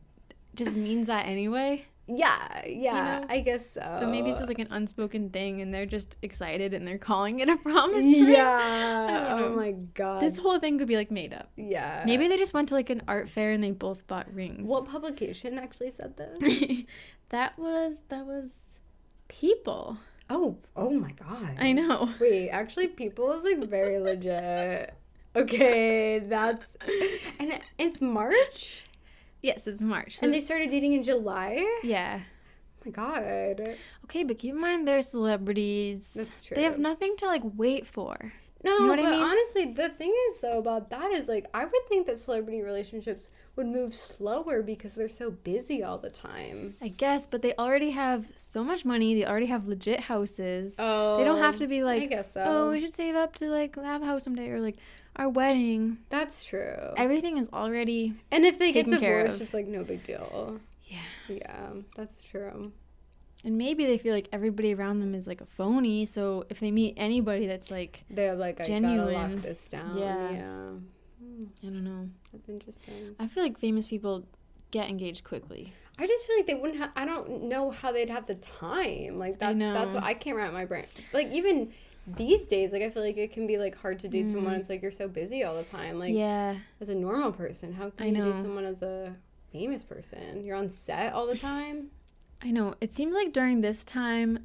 just 0.54 0.74
means 0.74 1.08
that 1.08 1.26
anyway. 1.26 1.84
Yeah, 2.12 2.66
yeah, 2.66 3.20
know? 3.20 3.26
I 3.30 3.40
guess 3.40 3.62
so. 3.72 3.80
So 4.00 4.06
maybe 4.08 4.30
it's 4.30 4.38
just 4.38 4.48
like 4.48 4.58
an 4.58 4.66
unspoken 4.70 5.30
thing, 5.30 5.60
and 5.60 5.72
they're 5.72 5.86
just 5.86 6.16
excited 6.22 6.74
and 6.74 6.86
they're 6.86 6.98
calling 6.98 7.38
it 7.40 7.48
a 7.48 7.56
promise. 7.68 8.02
Yeah. 8.04 9.36
Oh 9.40 9.54
my 9.54 9.72
god. 9.94 10.22
This 10.22 10.36
whole 10.38 10.58
thing 10.58 10.78
could 10.78 10.88
be 10.88 10.96
like 10.96 11.10
made 11.10 11.32
up. 11.32 11.50
yeah. 11.56 12.02
Maybe 12.04 12.26
they 12.28 12.36
just 12.36 12.52
went 12.54 12.68
to 12.70 12.74
like 12.74 12.90
an 12.90 13.02
art 13.06 13.28
fair 13.28 13.52
and 13.52 13.62
they 13.62 13.70
both 13.70 14.06
bought 14.06 14.32
rings. 14.34 14.68
What 14.68 14.86
publication 14.88 15.58
actually 15.58 15.92
said 15.92 16.16
this? 16.16 16.82
that 17.28 17.58
was 17.58 18.02
that 18.08 18.26
was 18.26 18.50
people. 19.28 19.98
oh, 20.28 20.56
oh 20.76 20.90
my 20.90 21.10
god. 21.12 21.56
I 21.58 21.72
know. 21.72 22.08
Wait, 22.20 22.50
actually, 22.50 22.88
people 22.88 23.32
is 23.32 23.44
like 23.44 23.68
very 23.68 23.98
legit. 24.00 24.94
Okay, 25.36 26.18
that's 26.18 26.66
and 27.38 27.50
it- 27.52 27.62
it's 27.78 28.00
March, 28.00 28.84
Yes, 29.42 29.66
it's 29.66 29.82
March. 29.82 30.18
So- 30.18 30.26
and 30.26 30.34
they 30.34 30.40
started 30.40 30.70
dating 30.70 30.92
in 30.92 31.02
July. 31.02 31.56
Oh 31.60 31.80
yeah. 31.82 32.20
my 32.84 32.90
god. 32.90 33.76
Okay, 34.04 34.24
but 34.24 34.38
keep 34.38 34.54
in 34.54 34.60
mind 34.60 34.86
they're 34.86 35.02
celebrities. 35.02 36.12
That's 36.14 36.42
true. 36.44 36.54
They 36.54 36.62
have 36.64 36.78
nothing 36.78 37.16
to 37.18 37.26
like 37.26 37.42
wait 37.44 37.86
for. 37.86 38.32
No, 38.62 38.76
know 38.76 38.86
what 38.88 38.98
I 38.98 39.02
but 39.04 39.10
mean? 39.12 39.22
honestly, 39.22 39.72
the 39.72 39.88
thing 39.88 40.14
is 40.30 40.40
though 40.42 40.58
about 40.58 40.90
that 40.90 41.12
is 41.12 41.28
like 41.28 41.46
I 41.54 41.64
would 41.64 41.88
think 41.88 42.06
that 42.06 42.18
celebrity 42.18 42.60
relationships 42.60 43.30
would 43.56 43.66
move 43.66 43.94
slower 43.94 44.62
because 44.62 44.94
they're 44.94 45.08
so 45.08 45.30
busy 45.30 45.82
all 45.82 45.96
the 45.96 46.10
time. 46.10 46.76
I 46.82 46.88
guess, 46.88 47.26
but 47.26 47.40
they 47.40 47.54
already 47.54 47.90
have 47.92 48.26
so 48.34 48.62
much 48.62 48.84
money. 48.84 49.14
They 49.14 49.24
already 49.24 49.46
have 49.46 49.66
legit 49.66 50.00
houses. 50.00 50.74
Oh, 50.78 51.16
they 51.16 51.24
don't 51.24 51.38
have 51.38 51.54
oh, 51.54 51.58
to 51.58 51.66
be 51.66 51.82
like, 51.82 52.02
I 52.02 52.06
guess 52.06 52.32
so. 52.34 52.44
oh, 52.46 52.70
we 52.70 52.80
should 52.80 52.94
save 52.94 53.14
up 53.14 53.34
to 53.36 53.48
like 53.48 53.76
have 53.76 54.02
a 54.02 54.06
house 54.06 54.24
someday 54.24 54.50
or 54.50 54.60
like 54.60 54.76
our 55.16 55.28
wedding. 55.28 55.98
That's 56.08 56.44
true. 56.44 56.76
Everything 56.96 57.38
is 57.38 57.48
already 57.52 58.14
and 58.30 58.44
if 58.44 58.58
they 58.58 58.72
get 58.72 58.88
divorced, 58.88 59.40
it's 59.40 59.54
like 59.54 59.66
no 59.66 59.84
big 59.84 60.02
deal. 60.02 60.60
yeah. 60.86 60.98
Yeah, 61.28 61.68
that's 61.96 62.22
true. 62.22 62.72
And 63.44 63.56
maybe 63.56 63.86
they 63.86 63.96
feel 63.96 64.14
like 64.14 64.28
everybody 64.32 64.74
around 64.74 65.00
them 65.00 65.14
is 65.14 65.26
like 65.26 65.40
a 65.40 65.46
phony. 65.46 66.04
So 66.04 66.44
if 66.50 66.60
they 66.60 66.70
meet 66.70 66.94
anybody 66.98 67.46
that's 67.46 67.70
like, 67.70 68.04
They're 68.10 68.34
like, 68.34 68.60
I 68.60 68.64
gotta 68.68 68.80
lock 68.80 68.82
Genuine. 68.82 69.40
this 69.40 69.66
down. 69.66 69.96
Yeah. 69.96 70.30
yeah. 70.30 70.70
I 71.62 71.66
don't 71.66 71.84
know. 71.84 72.08
that's 72.32 72.48
interesting. 72.48 73.14
I 73.18 73.26
feel 73.28 73.42
like 73.42 73.58
famous 73.58 73.86
people 73.86 74.24
get 74.70 74.88
engaged 74.88 75.24
quickly. 75.24 75.72
I 75.98 76.06
just 76.06 76.26
feel 76.26 76.36
like 76.36 76.46
they 76.46 76.54
wouldn't 76.54 76.78
have. 76.78 76.90
I 76.96 77.04
don't 77.04 77.44
know 77.44 77.70
how 77.70 77.92
they'd 77.92 78.08
have 78.10 78.26
the 78.26 78.36
time. 78.36 79.18
Like 79.18 79.38
that's 79.38 79.58
that's 79.58 79.92
what 79.94 80.02
I 80.02 80.14
can't 80.14 80.36
wrap 80.36 80.52
my 80.52 80.64
brain. 80.64 80.86
Like 81.12 81.30
even 81.30 81.72
these 82.16 82.46
days, 82.46 82.72
like 82.72 82.82
I 82.82 82.90
feel 82.90 83.02
like 83.02 83.16
it 83.16 83.32
can 83.32 83.46
be 83.46 83.58
like 83.58 83.76
hard 83.76 83.98
to 84.00 84.08
date 84.08 84.28
someone. 84.28 84.54
Mm. 84.54 84.58
It's 84.60 84.68
like 84.68 84.82
you're 84.82 84.92
so 84.92 85.08
busy 85.08 85.44
all 85.44 85.56
the 85.56 85.64
time. 85.64 85.98
Like 85.98 86.14
yeah. 86.14 86.56
as 86.80 86.88
a 86.88 86.94
normal 86.94 87.32
person, 87.32 87.72
how 87.72 87.90
can 87.90 88.02
I 88.02 88.06
you 88.06 88.12
know. 88.12 88.32
date 88.32 88.40
someone 88.40 88.64
as 88.64 88.82
a 88.82 89.14
famous 89.52 89.82
person? 89.82 90.44
You're 90.44 90.56
on 90.56 90.70
set 90.70 91.12
all 91.12 91.26
the 91.26 91.36
time. 91.50 91.90
I 92.42 92.50
know. 92.50 92.74
It 92.80 92.92
seems 92.92 93.14
like 93.14 93.32
during 93.32 93.60
this 93.60 93.84
time, 93.84 94.40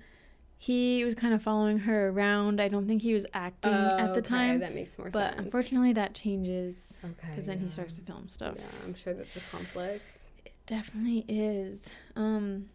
he 0.58 1.04
was 1.06 1.14
kind 1.16 1.34
of 1.34 1.42
following 1.42 1.80
her 1.80 2.10
around. 2.10 2.60
I 2.62 2.68
don't 2.68 2.88
think 2.88 3.02
he 3.02 3.14
was 3.14 3.26
acting 3.34 3.72
at 3.74 4.02
Oh, 4.02 4.14
the 4.14 4.20
okay, 4.20 4.22
time. 4.22 4.60
that 4.60 4.74
makes 4.76 4.98
more 4.98 5.10
But 5.10 5.32
sense. 5.36 5.42
unfortunately, 5.46 5.94
that 5.94 6.14
changes 6.14 6.98
okay, 7.04 7.14
because 7.30 7.46
then 7.46 7.60
he 7.60 7.70
starts 7.70 7.94
to 7.96 8.02
film 8.02 8.28
stuff. 8.28 8.56
Yeah, 8.58 8.64
I'm 8.86 8.94
sure 8.96 9.14
that's 9.14 9.36
a 9.36 9.42
conflict. 9.52 10.24
It 10.46 10.54
definitely 10.66 11.24
is. 11.28 11.80
Um, 12.16 12.70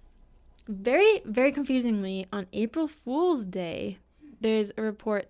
very, 0.69 1.21
very 1.25 1.53
confusingly, 1.53 2.27
on 2.33 2.47
April 2.53 2.87
Fool's 2.87 3.45
Day, 3.45 3.99
there's 4.41 4.73
a 4.77 4.83
report 4.83 5.29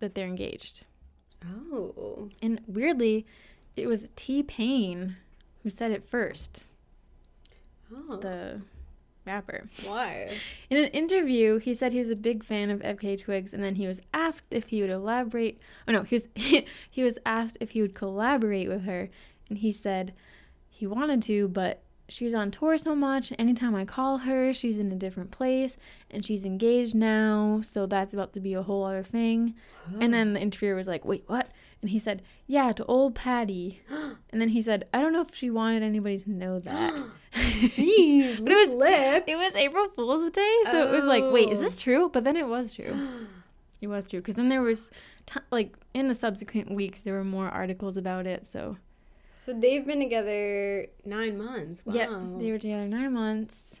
that 0.00 0.14
they're 0.14 0.26
engaged. 0.26 0.82
Oh, 1.44 2.28
And 2.42 2.60
weirdly, 2.66 3.26
it 3.76 3.86
was 3.86 4.08
T 4.16 4.42
Pain 4.42 5.16
who 5.62 5.70
said 5.70 5.90
it 5.90 6.08
first, 6.08 6.62
oh, 7.94 8.16
the 8.16 8.60
rapper. 9.26 9.68
why? 9.84 10.36
In 10.68 10.76
an 10.78 10.86
interview, 10.90 11.58
he 11.58 11.74
said 11.74 11.92
he 11.92 11.98
was 11.98 12.10
a 12.10 12.16
big 12.16 12.44
fan 12.44 12.70
of 12.70 12.80
FK 12.80 13.20
Twigs, 13.20 13.52
and 13.54 13.62
then 13.62 13.74
he 13.76 13.86
was 13.86 14.00
asked 14.12 14.46
if 14.50 14.68
he 14.68 14.80
would 14.80 14.90
elaborate. 14.90 15.58
Oh 15.86 15.92
no, 15.92 16.02
he 16.02 16.14
was 16.16 16.28
he 16.90 17.02
was 17.02 17.18
asked 17.24 17.56
if 17.60 17.70
he 17.70 17.80
would 17.82 17.94
collaborate 17.94 18.68
with 18.68 18.82
her, 18.84 19.08
and 19.48 19.58
he 19.58 19.72
said 19.72 20.12
he 20.68 20.86
wanted 20.86 21.22
to, 21.22 21.48
but 21.48 21.82
she's 22.10 22.34
on 22.34 22.50
tour 22.50 22.76
so 22.76 22.94
much. 22.94 23.32
Anytime 23.38 23.74
I 23.74 23.84
call 23.86 24.18
her, 24.18 24.52
she's 24.52 24.78
in 24.78 24.92
a 24.92 24.96
different 24.96 25.30
place, 25.30 25.78
and 26.10 26.26
she's 26.26 26.44
engaged 26.44 26.94
now, 26.94 27.60
so 27.62 27.86
that's 27.86 28.12
about 28.12 28.32
to 28.34 28.40
be 28.40 28.52
a 28.52 28.62
whole 28.62 28.84
other 28.84 29.02
thing. 29.02 29.54
And 29.98 30.12
then 30.12 30.34
the 30.34 30.40
interviewer 30.40 30.74
was 30.76 30.86
like, 30.88 31.04
"Wait, 31.04 31.24
what?" 31.26 31.48
And 31.80 31.90
he 31.90 31.98
said, 31.98 32.20
"Yeah, 32.46 32.72
to 32.72 32.84
old 32.84 33.14
Patty." 33.14 33.80
and 34.30 34.40
then 34.40 34.50
he 34.50 34.60
said, 34.60 34.86
"I 34.92 35.00
don't 35.00 35.12
know 35.14 35.22
if 35.22 35.34
she 35.34 35.48
wanted 35.50 35.82
anybody 35.82 36.18
to 36.18 36.30
know 36.30 36.58
that." 36.58 36.94
Jeez, 37.34 38.38
But 38.44 38.52
it 38.52 38.68
was- 38.68 38.76
lips. 38.76 39.24
It 39.26 39.36
was 39.36 39.56
April 39.56 39.88
Fool's 39.88 40.30
Day, 40.32 40.56
so 40.70 40.86
it 40.86 40.90
was 40.90 41.04
like, 41.04 41.24
wait, 41.32 41.48
is 41.50 41.60
Oh. 41.60 41.62
this 41.62 41.76
true? 41.80 42.08
But 42.12 42.24
then 42.24 42.36
it 42.36 42.48
was 42.48 42.74
true. 42.74 42.94
It 43.80 43.86
was 43.88 44.04
true 44.04 44.20
because 44.20 44.34
then 44.34 44.50
there 44.50 44.60
was, 44.60 44.90
t- 45.24 45.40
like, 45.50 45.74
in 45.94 46.08
the 46.08 46.14
subsequent 46.14 46.70
weeks, 46.70 47.00
there 47.00 47.14
were 47.14 47.24
more 47.24 47.48
articles 47.48 47.96
about 47.96 48.26
it. 48.26 48.44
So 48.44 48.76
So 49.44 49.54
they've 49.54 49.84
been 49.86 50.00
together 50.00 50.86
nine 51.04 51.38
months. 51.38 51.84
Wow. 51.86 51.94
yeah, 51.94 52.20
they 52.38 52.50
were 52.52 52.58
together 52.58 52.86
nine 52.86 53.12
months, 53.14 53.74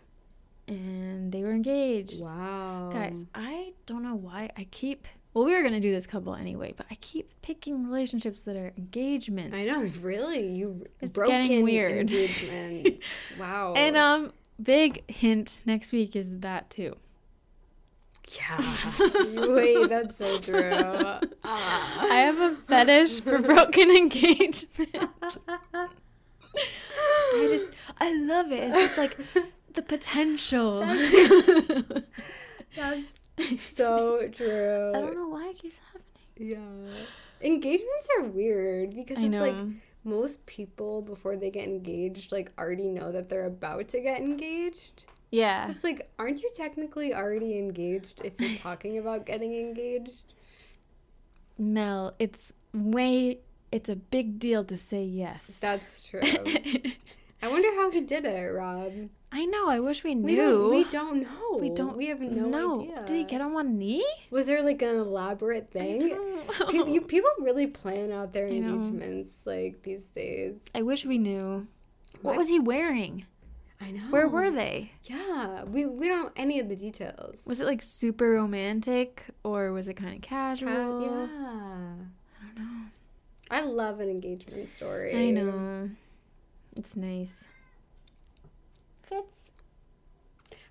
and 0.66 1.30
they 1.32 1.42
were 1.42 1.52
engaged. 1.52 2.22
Wow. 2.24 2.90
Guys, 2.92 3.26
I 3.34 3.72
don't 3.86 4.02
know 4.02 4.14
why 4.14 4.50
I 4.56 4.64
keep. 4.70 5.06
Well, 5.34 5.44
we 5.44 5.54
were 5.54 5.62
gonna 5.62 5.78
do 5.80 5.92
this 5.92 6.06
couple 6.06 6.34
anyway, 6.34 6.74
but 6.76 6.86
I 6.90 6.94
keep 6.96 7.30
picking 7.42 7.86
relationships 7.86 8.42
that 8.44 8.56
are 8.56 8.72
engagements. 8.76 9.54
I 9.54 9.62
know, 9.62 9.88
really. 10.00 10.50
You 10.50 10.86
It's 11.00 11.12
broken 11.12 11.42
getting 11.42 11.62
weird. 11.64 12.10
engagement. 12.10 12.98
wow. 13.38 13.74
And 13.76 13.96
um, 13.96 14.32
big 14.60 15.08
hint 15.10 15.62
next 15.66 15.92
week 15.92 16.16
is 16.16 16.38
that 16.38 16.70
too. 16.70 16.96
Yeah. 18.36 18.60
Wait, 19.48 19.88
that's 19.88 20.18
so 20.18 20.38
true. 20.38 20.70
Ah. 20.72 21.20
I 21.44 22.16
have 22.16 22.38
a 22.38 22.56
fetish 22.68 23.20
for 23.20 23.38
broken 23.42 23.90
engagements. 23.90 25.38
I 25.74 25.88
just, 27.48 27.68
I 27.98 28.14
love 28.14 28.52
it. 28.52 28.64
It's 28.64 28.76
just 28.76 28.98
like 28.98 29.16
the 29.74 29.82
potential. 29.82 30.82
I 30.84 31.94
That's 32.76 33.14
so 33.74 34.28
true. 34.32 34.92
I 34.94 35.00
don't 35.00 35.14
know 35.14 35.28
why 35.28 35.48
it 35.48 35.58
keeps 35.58 35.78
happening. 35.92 36.58
Yeah. 36.58 37.46
Engagements 37.46 38.08
are 38.18 38.24
weird 38.24 38.94
because 38.94 39.18
it's 39.18 39.34
like 39.34 39.54
most 40.04 40.44
people 40.46 41.02
before 41.02 41.36
they 41.36 41.50
get 41.50 41.66
engaged 41.66 42.32
like 42.32 42.50
already 42.58 42.88
know 42.88 43.12
that 43.12 43.28
they're 43.28 43.46
about 43.46 43.88
to 43.88 44.00
get 44.00 44.20
engaged. 44.20 45.04
So 45.32 45.36
yeah. 45.36 45.70
it's 45.70 45.84
like, 45.84 46.10
aren't 46.18 46.42
you 46.42 46.50
technically 46.54 47.14
already 47.14 47.56
engaged 47.56 48.20
if 48.24 48.32
you're 48.40 48.58
talking 48.68 48.98
about 48.98 49.26
getting 49.26 49.54
engaged? 49.54 50.34
Mel, 51.58 52.14
it's 52.18 52.52
way, 52.72 53.38
it's 53.70 53.88
a 53.88 53.96
big 53.96 54.38
deal 54.38 54.64
to 54.64 54.76
say 54.76 55.04
yes. 55.04 55.58
That's 55.60 56.00
true. 56.08 56.20
I 57.42 57.48
wonder 57.48 57.68
how 57.76 57.90
he 57.90 58.00
did 58.00 58.24
it, 58.24 58.52
Rob. 58.52 58.92
I 59.32 59.44
know. 59.46 59.68
I 59.68 59.78
wish 59.78 60.02
we 60.02 60.16
We 60.16 60.34
knew. 60.34 60.36
don't, 60.36 60.70
we 60.70 60.84
don't 60.90 61.22
know. 61.22 61.58
We 61.60 61.70
don't 61.70 61.96
We 61.96 62.06
have 62.06 62.20
no, 62.20 62.80
idea. 62.82 63.04
Did 63.06 63.16
he 63.16 63.24
get 63.24 63.40
on 63.40 63.52
one 63.52 63.78
knee? 63.78 64.04
Was 64.30 64.46
there 64.46 64.62
like 64.62 64.82
an 64.82 64.96
elaborate 64.96 65.70
thing? 65.70 66.16
Pe- 66.68 66.90
you, 66.90 67.00
people 67.06 67.30
really 67.38 67.68
plan 67.68 68.10
out 68.10 68.32
their 68.32 68.48
I 68.48 68.58
know. 68.58 68.74
engagements 68.74 69.46
like 69.46 69.82
these 69.84 70.06
days. 70.10 70.58
I 70.74 70.82
wish 70.82 71.06
we 71.06 71.18
knew. 71.18 71.68
What 72.22 72.32
My- 72.32 72.38
was 72.38 72.48
he 72.48 72.58
wearing? 72.58 73.26
I 73.80 73.90
know. 73.92 74.02
Where 74.10 74.28
were 74.28 74.50
they? 74.50 74.92
Yeah, 75.04 75.64
we 75.64 75.86
we 75.86 76.08
don't 76.08 76.24
know 76.24 76.32
any 76.36 76.60
of 76.60 76.68
the 76.68 76.76
details. 76.76 77.40
Was 77.46 77.60
it 77.60 77.66
like 77.66 77.80
super 77.82 78.30
romantic 78.32 79.24
or 79.42 79.72
was 79.72 79.88
it 79.88 79.94
kind 79.94 80.14
of 80.16 80.20
casual? 80.22 80.68
Ca- 80.68 81.00
yeah. 81.04 81.26
I 82.42 82.44
don't 82.46 82.56
know. 82.56 82.80
I 83.50 83.62
love 83.62 84.00
an 84.00 84.08
engagement 84.10 84.68
story. 84.68 85.16
I 85.16 85.30
know. 85.30 85.90
It's 86.76 86.94
nice. 86.94 87.44
Fits. 89.02 89.36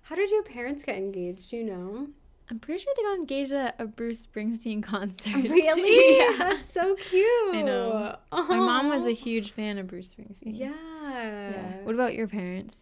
How 0.02 0.14
did 0.16 0.30
your 0.30 0.42
parents 0.42 0.82
get 0.82 0.96
engaged? 0.96 1.50
Do 1.50 1.56
you 1.56 1.64
know? 1.64 2.08
I'm 2.50 2.58
pretty 2.58 2.82
sure 2.82 2.92
they 2.96 3.02
got 3.02 3.16
engaged 3.16 3.52
at 3.52 3.76
a 3.78 3.84
Bruce 3.86 4.26
Springsteen 4.26 4.82
concert. 4.82 5.34
Really? 5.50 6.18
yeah. 6.18 6.36
That's 6.38 6.72
so 6.72 6.94
cute. 6.96 7.54
I 7.54 7.62
know. 7.62 8.16
My 8.32 8.58
mom 8.58 8.88
was 8.88 9.04
a 9.06 9.12
huge 9.12 9.52
fan 9.52 9.78
of 9.78 9.86
Bruce 9.86 10.12
Springsteen. 10.14 10.58
Yeah. 10.58 10.72
Yeah. 11.12 11.76
What 11.82 11.94
about 11.94 12.14
your 12.14 12.26
parents? 12.26 12.76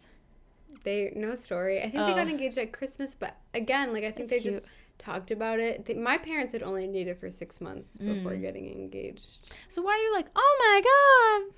They 0.83 1.11
no 1.15 1.35
story. 1.35 1.79
I 1.79 1.89
think 1.89 2.05
they 2.05 2.13
got 2.13 2.27
Oh. 2.27 2.29
engaged 2.29 2.57
at 2.57 2.71
Christmas, 2.71 3.13
but 3.15 3.35
again, 3.53 3.91
like 3.93 4.03
I 4.03 4.11
think 4.11 4.29
That's 4.29 4.43
they 4.43 4.49
just 4.49 4.65
talked 4.97 5.31
about 5.31 5.59
it. 5.59 5.85
They, 5.85 5.93
my 5.93 6.17
parents 6.17 6.51
had 6.53 6.61
only 6.63 6.87
dated 6.87 7.17
for 7.19 7.29
six 7.29 7.59
months 7.61 7.97
before 7.97 8.33
Mm. 8.33 8.41
getting 8.41 8.69
engaged. 8.71 9.39
So 9.69 9.81
why 9.81 9.93
are 9.93 9.97
you 10.07 10.13
like, 10.13 10.27
oh 10.35 10.55
my 10.59 10.81
god, 10.89 11.55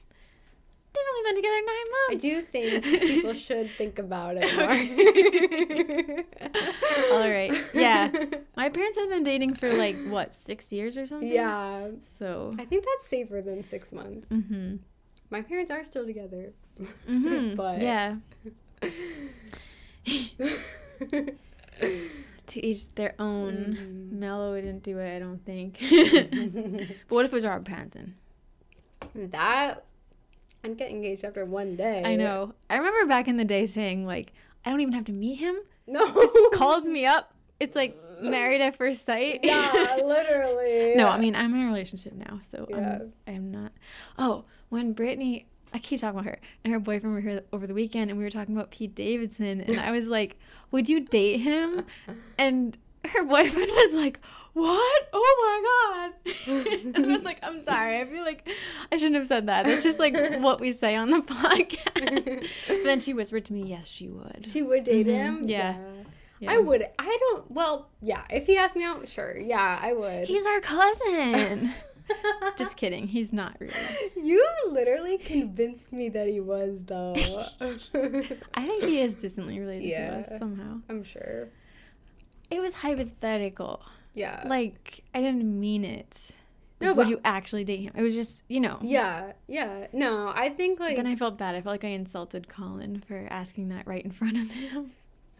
they've 0.94 1.10
only 1.12 1.24
been 1.30 1.36
together 1.42 1.62
nine 1.66 1.90
months. 1.98 2.12
I 2.12 2.30
do 2.30 2.42
think 2.42 2.84
people 3.02 3.34
should 3.48 3.70
think 3.78 3.98
about 4.00 4.36
it 4.40 4.56
more. 4.56 6.16
All 7.14 7.30
right. 7.30 7.54
Yeah. 7.74 8.10
My 8.58 8.70
parents 8.70 8.98
have 8.98 9.10
been 9.10 9.24
dating 9.24 9.56
for 9.56 9.74
like 9.74 9.98
what 10.08 10.34
six 10.34 10.72
years 10.72 10.98
or 10.98 11.06
something. 11.06 11.32
yeah. 11.32 11.88
So. 12.04 12.54
I 12.60 12.66
think 12.66 12.86
that's 12.86 13.10
safer 13.10 13.42
than 13.42 13.64
six 13.66 13.92
months. 13.92 14.30
Mhm. 14.30 14.80
My 15.30 15.42
parents 15.42 15.72
are 15.72 15.84
still 15.84 16.06
together. 16.06 16.54
Mhm. 17.10 17.56
But- 17.56 17.82
Yeah. 17.82 18.18
to 22.48 22.66
each 22.66 22.94
their 22.96 23.16
own. 23.20 23.78
Mhm. 24.12 24.12
Mello 24.20 24.56
didn't 24.60 24.84
do 24.84 24.98
it, 25.00 25.16
I 25.16 25.20
don't 25.20 25.44
think. 25.46 25.78
but 27.08 27.16
what 27.16 27.26
if 27.26 27.32
it 27.32 27.36
was 27.36 27.46
Robert 27.46 27.66
Pattinson? 27.66 28.14
that 29.16 29.84
I'd 30.64 30.78
get 30.78 30.92
engaged 30.92 31.26
after 31.26 31.44
one 31.44 31.76
day. 31.76 32.04
I 32.06 32.16
know. 32.16 32.54
I 32.70 32.78
remember 32.78 33.08
back 33.08 33.28
in 33.28 33.38
the 33.38 33.46
day 33.46 33.66
saying 33.66 34.06
like, 34.06 34.32
I 34.64 34.70
don't 34.70 34.80
even 34.82 34.94
have 34.94 35.06
to 35.06 35.12
meet 35.12 35.36
him. 35.36 35.56
No. 35.88 36.06
He 36.06 36.50
calls 36.54 36.84
me 36.86 37.06
up. 37.06 37.34
It's 37.60 37.76
like 37.76 37.98
married 38.22 38.62
at 38.62 38.78
first 38.78 39.06
sight. 39.06 39.40
yeah, 39.44 39.98
literally. 40.04 40.94
no, 40.96 41.08
I 41.08 41.18
mean 41.20 41.36
I'm 41.36 41.54
in 41.56 41.62
a 41.62 41.66
relationship 41.66 42.14
now, 42.14 42.40
so 42.50 42.68
Yeah. 42.70 43.00
I'm 43.02 43.14
I'm 43.28 43.52
not. 43.52 43.72
Oh, 44.18 44.46
when 44.70 44.94
Brittany, 44.94 45.48
I 45.74 45.80
keep 45.80 46.02
talking 46.02 46.20
about 46.20 46.26
her 46.30 46.40
and 46.64 46.74
her 46.74 46.80
boyfriend 46.80 47.14
were 47.16 47.22
here 47.22 47.42
over 47.54 47.66
the 47.68 47.74
weekend, 47.74 48.10
and 48.12 48.18
we 48.18 48.24
were 48.26 48.30
talking 48.30 48.56
about 48.56 48.72
Pete 48.72 48.94
Davidson, 48.96 49.62
and 49.62 49.80
I 49.80 49.92
was 49.92 50.08
like, 50.08 50.38
"Would 50.72 50.90
you 50.90 51.00
date 51.02 51.38
him?" 51.40 51.86
And 52.38 52.78
her 53.06 53.24
boyfriend 53.24 53.70
was 53.72 53.94
like, 53.94 54.20
"What? 54.54 55.08
Oh 55.14 56.12
my 56.26 56.34
god!" 56.52 56.66
and 56.96 57.06
I 57.06 57.12
was 57.12 57.24
like, 57.24 57.40
"I'm 57.42 57.62
sorry. 57.62 58.00
I 58.00 58.06
feel 58.06 58.24
like 58.24 58.48
I 58.92 58.98
shouldn't 58.98 59.16
have 59.16 59.28
said 59.28 59.48
that. 59.48 59.66
That's 59.66 59.82
just 59.84 59.98
like 60.00 60.16
what 60.42 60.60
we 60.60 60.74
say 60.74 60.96
on 60.96 61.10
the 61.10 61.20
podcast." 61.20 62.48
but 62.68 62.84
then 62.84 63.00
she 63.00 63.14
whispered 63.14 63.46
to 63.46 63.54
me, 63.54 63.64
"Yes, 63.64 63.88
she 63.88 64.10
would." 64.10 64.46
she 64.46 64.62
would 64.62 64.84
date 64.84 65.08
Mhm, 65.08 65.10
him. 65.10 65.44
yeah. 65.50 65.78
Yeah. 66.40 66.54
I 66.54 66.58
would. 66.58 66.84
I 66.98 67.18
don't. 67.30 67.52
Well, 67.52 67.88
yeah. 68.02 68.24
If 68.32 68.48
he 68.48 68.58
asked 68.58 68.76
me 68.76 68.84
out, 68.84 69.08
sure. 69.08 69.38
Yeah, 69.38 69.78
I 69.80 69.94
would. 69.94 70.28
He's 70.28 70.46
our 70.48 70.60
cousin. 70.60 71.72
just 72.58 72.78
kidding. 72.78 73.08
He's 73.08 73.32
not 73.34 73.56
really. 73.60 73.74
You 74.16 74.46
literally 74.70 75.18
convinced 75.18 75.92
me 75.92 76.10
that 76.10 76.28
he 76.28 76.40
was, 76.40 76.78
though. 76.86 77.16
I 78.54 78.66
think 78.68 78.84
he 78.84 79.00
is 79.02 79.16
distantly 79.16 79.60
related 79.60 79.90
to 79.90 80.32
us 80.34 80.40
somehow. 80.40 80.80
I'm 80.90 81.04
sure. 81.04 81.50
It 82.50 82.60
was 82.60 82.74
hypothetical. 82.76 83.82
Yeah. 84.14 84.44
Like 84.46 85.04
I 85.16 85.22
didn't 85.22 85.60
mean 85.60 85.86
it. 85.86 86.32
No, 86.82 86.88
Like, 86.88 86.96
but- 86.96 87.02
would 87.04 87.10
you 87.10 87.22
actually 87.24 87.64
date 87.64 87.82
him? 87.82 87.94
It 87.96 88.02
was 88.02 88.14
just, 88.14 88.44
you 88.50 88.60
know. 88.60 88.78
yeah. 88.82 89.34
Yeah. 89.48 89.88
No, 89.94 90.28
I 90.36 90.50
think 90.50 90.80
But 90.80 90.86
like. 90.90 90.96
then 90.98 91.08
I 91.08 91.16
felt 91.16 91.38
bad. 91.38 91.56
I 91.56 91.62
felt 91.62 91.74
like 91.74 91.84
I 91.86 91.90
insulted 91.90 92.48
Colin 92.50 93.04
for 93.08 93.28
asking 93.30 93.70
that 93.70 93.88
right 93.88 94.04
in 94.04 94.12
front 94.12 94.38
of 94.38 94.50
him. 94.52 94.92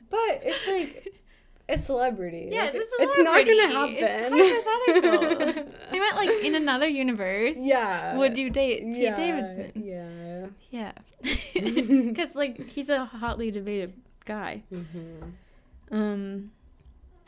but 0.10 0.20
it's 0.44 0.68
like 0.68 1.14
a 1.70 1.78
celebrity. 1.78 2.50
Yeah, 2.52 2.66
Like, 2.66 2.76
it's 2.76 2.94
a 2.94 3.04
It's 3.04 3.18
not 3.18 3.46
gonna 3.46 3.68
happen. 3.68 4.40
It's 4.40 4.68
hypothetical. 4.68 5.74
I 5.92 6.00
meant 6.00 6.16
like 6.16 6.30
in 6.44 6.56
another 6.56 6.88
universe. 6.88 7.58
yeah. 7.60 8.18
Would 8.18 8.38
you 8.38 8.50
date 8.50 8.84
Pete 8.84 8.98
yeah, 8.98 9.16
Davidson? 9.16 9.72
Yeah. 9.76 10.48
Yeah. 10.70 10.92
Because 12.12 12.36
like 12.36 12.60
he's 12.68 12.90
a 12.90 13.06
hotly 13.06 13.52
debated 13.52 13.94
guy. 14.26 14.64
Mm-hmm. 14.74 15.96
Um. 15.96 16.52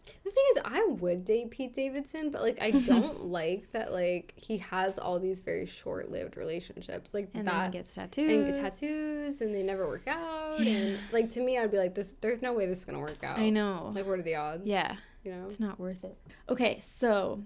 The 0.06 0.32
thing 0.32 0.44
is, 0.56 0.62
I 0.66 0.86
would 1.00 1.24
date 1.24 1.50
Pete 1.52 1.74
Davidson, 1.74 2.30
but 2.30 2.42
like 2.42 2.62
I 2.62 2.72
don't 2.86 3.26
like 3.26 3.72
that 3.72 3.92
like 3.94 4.34
he 4.36 4.58
has 4.58 5.00
all 5.00 5.20
these 5.20 5.40
very 5.42 5.66
short-lived 5.66 6.36
relationships, 6.36 7.14
like 7.14 7.30
And 7.34 7.48
then 7.48 7.56
that, 7.56 7.66
he 7.72 7.78
gets 7.80 7.94
tattoos. 7.94 8.30
and 8.32 8.54
get 8.54 8.62
tattoos, 8.62 9.42
and 9.42 9.56
they 9.56 9.64
never 9.64 9.88
work 9.88 10.08
out. 10.08 10.60
And 10.60 11.00
like 11.12 11.30
to 11.32 11.40
me, 11.40 11.58
I'd 11.58 11.72
be 11.72 11.78
like, 11.78 11.96
this. 11.96 12.14
There's 12.20 12.42
no 12.42 12.54
way 12.54 12.66
this 12.66 12.80
is 12.80 12.86
gonna 12.86 13.00
work 13.00 13.24
out. 13.24 13.40
I 13.40 13.50
know. 13.50 13.92
Like, 13.96 14.06
what 14.06 14.20
are 14.20 14.22
the 14.24 14.36
odds? 14.36 14.68
yeah. 14.68 14.96
You 15.24 15.32
know. 15.32 15.46
It's 15.48 15.60
not 15.60 15.80
worth 15.80 16.04
it. 16.04 16.18
Okay, 16.50 16.82
so 16.82 17.44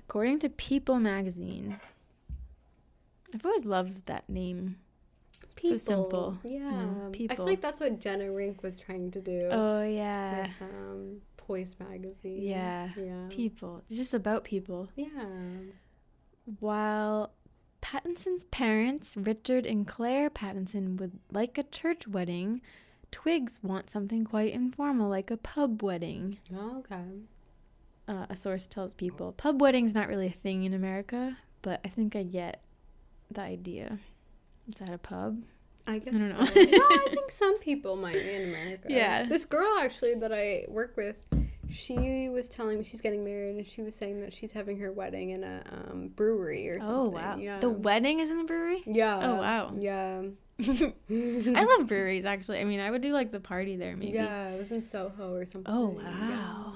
according 0.00 0.38
to 0.40 0.50
People 0.50 0.98
magazine, 1.00 1.80
I've 3.34 3.46
always 3.46 3.64
loved 3.64 4.04
that 4.04 4.28
name. 4.28 4.76
So 5.62 5.76
simple. 5.76 6.38
Yeah. 6.44 6.60
Mm, 6.68 7.30
I 7.30 7.36
feel 7.36 7.46
like 7.46 7.60
that's 7.60 7.80
what 7.80 8.00
Jenna 8.00 8.30
Rink 8.32 8.62
was 8.62 8.78
trying 8.78 9.10
to 9.12 9.20
do 9.20 9.48
Oh 9.50 9.82
yeah. 9.82 10.42
with 10.42 10.50
um, 10.62 11.20
Poise 11.36 11.76
magazine. 11.78 12.42
Yeah. 12.42 12.90
Yeah. 12.96 13.26
People. 13.28 13.82
It's 13.88 13.98
just 13.98 14.14
about 14.14 14.44
people. 14.44 14.88
yeah. 14.96 15.08
While 16.58 17.32
Pattinson's 17.82 18.44
parents, 18.44 19.16
Richard 19.16 19.66
and 19.66 19.86
Claire 19.86 20.30
Pattinson, 20.30 20.98
would 20.98 21.12
like 21.30 21.58
a 21.58 21.62
church 21.64 22.08
wedding, 22.08 22.60
Twigs 23.12 23.58
want 23.62 23.90
something 23.90 24.24
quite 24.24 24.52
informal, 24.52 25.08
like 25.08 25.30
a 25.30 25.36
pub 25.36 25.82
wedding. 25.82 26.38
Oh, 26.54 26.78
okay. 26.78 27.02
uh, 28.08 28.26
a 28.28 28.36
source 28.36 28.66
tells 28.66 28.94
people. 28.94 29.32
Pub 29.32 29.60
wedding's 29.60 29.94
not 29.94 30.08
really 30.08 30.26
a 30.28 30.32
thing 30.42 30.64
in 30.64 30.74
America, 30.74 31.36
but 31.62 31.80
I 31.84 31.88
think 31.88 32.16
I 32.16 32.22
get 32.22 32.62
the 33.30 33.40
idea. 33.42 33.98
Is 34.70 34.80
that 34.80 34.90
a 34.90 34.98
pub? 34.98 35.42
I 35.86 35.98
guess 35.98 36.12
don't 36.14 36.28
know. 36.28 36.44
so. 36.44 36.60
no, 36.60 36.78
I 36.78 37.06
think 37.10 37.30
some 37.30 37.58
people 37.58 37.96
might 37.96 38.14
be 38.14 38.34
in 38.34 38.48
America. 38.48 38.86
Yeah. 38.88 39.24
This 39.24 39.44
girl 39.44 39.78
actually 39.80 40.14
that 40.16 40.32
I 40.32 40.64
work 40.68 40.96
with, 40.96 41.16
she 41.68 42.28
was 42.28 42.48
telling 42.48 42.78
me 42.78 42.84
she's 42.84 43.00
getting 43.00 43.24
married 43.24 43.56
and 43.56 43.66
she 43.66 43.82
was 43.82 43.94
saying 43.94 44.20
that 44.20 44.32
she's 44.32 44.52
having 44.52 44.78
her 44.78 44.92
wedding 44.92 45.30
in 45.30 45.42
a 45.44 45.62
um, 45.72 46.08
brewery 46.14 46.68
or 46.68 46.78
something. 46.78 46.94
Oh 46.96 47.08
wow! 47.08 47.36
Yeah. 47.38 47.58
The 47.60 47.70
wedding 47.70 48.20
is 48.20 48.30
in 48.30 48.38
the 48.38 48.44
brewery. 48.44 48.82
yeah. 48.86 49.18
Oh, 49.22 49.34
wow. 49.36 49.72
Yeah. 49.78 50.22
I 50.60 51.64
love 51.78 51.86
breweries 51.88 52.24
actually. 52.26 52.60
I 52.60 52.64
mean, 52.64 52.80
I 52.80 52.90
would 52.90 53.00
do 53.02 53.12
like 53.12 53.32
the 53.32 53.40
party 53.40 53.76
there 53.76 53.96
maybe. 53.96 54.12
Yeah, 54.12 54.50
it 54.50 54.58
was 54.58 54.70
in 54.70 54.82
Soho 54.82 55.34
or 55.34 55.44
something. 55.46 55.72
Oh 55.72 55.98
Yeah. 55.98 56.28
wow, 56.28 56.72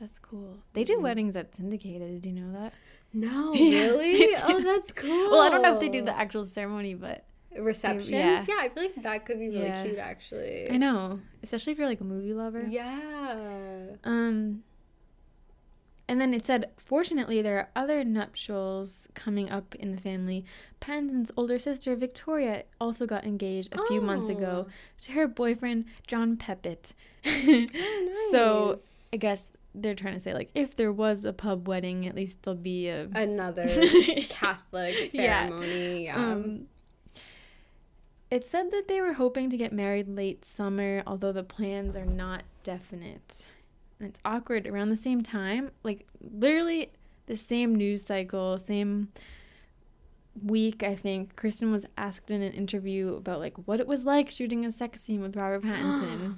that's 0.00 0.18
cool. 0.18 0.56
They 0.72 0.84
do 0.84 0.98
Mhm. 0.98 1.02
weddings 1.02 1.36
at 1.36 1.54
Syndicated. 1.54 2.22
Do 2.22 2.28
you 2.28 2.34
know 2.34 2.52
that? 2.58 2.72
No, 3.12 3.52
Yeah, 3.54 3.86
really? 3.86 4.34
oh, 4.42 4.60
that's 4.62 4.92
cool. 4.92 5.30
Well, 5.30 5.40
I 5.40 5.48
don't 5.48 5.62
know 5.62 5.72
if 5.74 5.80
they 5.80 5.88
do 5.88 6.02
the 6.04 6.14
actual 6.14 6.44
ceremony, 6.44 6.94
but 6.94 7.24
receptions. 7.58 8.10
yeah. 8.10 8.44
Yeah. 8.48 8.56
I 8.60 8.68
feel 8.68 8.82
like 8.84 9.02
that 9.02 9.24
could 9.26 9.38
be 9.38 9.48
really 9.48 9.66
Yeah. 9.66 9.82
cute 9.84 9.98
actually. 9.98 10.70
I 10.70 10.76
know, 10.76 11.20
especially 11.42 11.72
if 11.72 11.78
you're 11.78 11.88
like 11.88 12.00
a 12.00 12.04
movie 12.04 12.32
lover. 12.34 12.66
Yeah. 12.68 13.96
Um, 14.04 14.62
and 16.10 16.18
then 16.20 16.32
it 16.32 16.46
said, 16.46 16.70
fortunately, 16.78 17.42
there 17.42 17.58
are 17.58 17.68
other 17.76 18.02
nuptials 18.02 19.08
coming 19.14 19.50
up 19.50 19.74
in 19.74 19.94
the 19.94 20.00
family. 20.00 20.44
Pattinson's 20.80 21.30
older 21.36 21.58
sister, 21.58 21.94
Victoria, 21.96 22.64
also 22.80 23.04
got 23.06 23.24
engaged 23.24 23.74
a 23.74 23.86
few 23.88 24.00
months 24.00 24.30
ago 24.30 24.66
Oh. 24.68 24.72
to 25.02 25.12
her 25.12 25.28
boyfriend, 25.28 25.84
John 26.06 26.36
Peppett. 26.38 26.92
Oh, 27.26 27.66
So. 28.30 28.80
I 29.12 29.16
guess 29.16 29.52
they're 29.74 29.94
trying 29.94 30.14
to 30.14 30.20
say, 30.20 30.32
like, 30.34 30.50
if 30.54 30.76
there 30.76 30.92
was 30.92 31.24
a 31.26 31.32
pub 31.34 31.68
wedding, 31.68 32.06
at 32.06 32.14
least 32.14 32.42
there'll 32.42 32.58
be 32.58 32.88
a. 32.88 33.08
another 33.14 33.66
Catholic 34.28 35.12
Yeah. 35.14 35.46
ceremony. 35.48 36.04
Yeah. 36.04 36.16
Um, 36.16 36.66
it 38.30 38.46
said 38.46 38.70
that 38.72 38.88
they 38.88 39.00
were 39.00 39.14
hoping 39.14 39.48
to 39.50 39.56
get 39.56 39.72
married 39.72 40.08
late 40.08 40.44
summer, 40.44 41.02
although 41.06 41.32
the 41.32 41.42
plans 41.42 41.96
are 41.96 42.04
not 42.06 42.42
definite. 42.62 43.46
And 43.98 44.08
it's 44.08 44.20
awkward 44.24 44.66
around 44.66 44.90
the 44.90 44.96
same 44.96 45.22
time, 45.22 45.70
like 45.82 46.06
literally 46.20 46.90
the 47.26 47.36
same 47.36 47.74
news 47.74 48.04
cycle, 48.04 48.58
same 48.58 49.08
week, 50.44 50.82
I 50.82 50.94
think. 50.94 51.36
Kristen 51.36 51.72
was 51.72 51.84
asked 51.96 52.30
in 52.30 52.42
an 52.42 52.52
interview 52.52 53.14
about 53.16 53.40
like 53.40 53.54
what 53.66 53.80
it 53.80 53.86
was 53.86 54.04
like 54.04 54.30
shooting 54.30 54.64
a 54.64 54.72
sex 54.72 55.00
scene 55.00 55.20
with 55.20 55.36
Robert 55.36 55.62
Pattinson. 55.64 56.36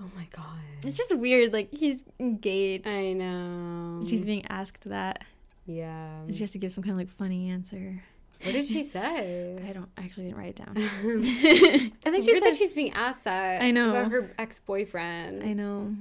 oh 0.00 0.10
my 0.16 0.26
god. 0.34 0.58
it's 0.82 0.96
just 0.96 1.14
weird, 1.16 1.52
like 1.52 1.72
he's 1.72 2.04
engaged. 2.18 2.86
I 2.88 3.12
know. 3.12 4.04
She's 4.06 4.24
being 4.24 4.44
asked 4.46 4.88
that. 4.88 5.24
yeah. 5.66 6.20
And 6.22 6.34
she 6.34 6.42
has 6.42 6.52
to 6.52 6.58
give 6.58 6.72
some 6.72 6.82
kind 6.82 6.92
of 6.92 6.98
like 6.98 7.10
funny 7.10 7.48
answer. 7.50 8.02
What 8.44 8.52
did 8.52 8.66
she 8.66 8.82
say? 8.96 9.58
I 9.68 9.72
don't 9.72 9.88
I 9.96 10.02
actually 10.02 10.24
didn't 10.26 10.38
write 10.38 10.50
it 10.50 10.56
down. 10.56 10.74
I 12.06 12.10
think 12.10 12.24
she 12.24 12.34
said 12.34 12.42
that 12.44 12.56
she's 12.56 12.72
being 12.72 12.92
asked 12.92 13.24
that. 13.24 13.62
I 13.62 13.70
know. 13.70 13.90
about 13.90 14.10
her 14.12 14.32
ex 14.38 14.58
boyfriend. 14.60 15.42
I 15.42 15.52
know. 15.52 15.94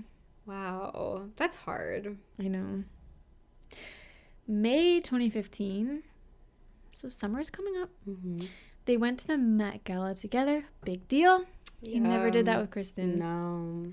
Wow, 0.45 1.23
that's 1.35 1.57
hard. 1.57 2.17
I 2.39 2.43
know. 2.47 2.83
May 4.47 4.99
2015. 5.01 6.03
So 6.95 7.09
summer's 7.09 7.49
coming 7.49 7.75
up. 7.77 7.89
Mm-hmm. 8.09 8.45
They 8.85 8.97
went 8.97 9.19
to 9.19 9.27
the 9.27 9.37
Met 9.37 9.83
Gala 9.83 10.15
together. 10.15 10.65
Big 10.85 11.07
deal. 11.07 11.43
He 11.81 11.99
never 11.99 12.31
did 12.31 12.45
that 12.45 12.59
with 12.61 12.71
Kristen. 12.71 13.19
No. 13.19 13.91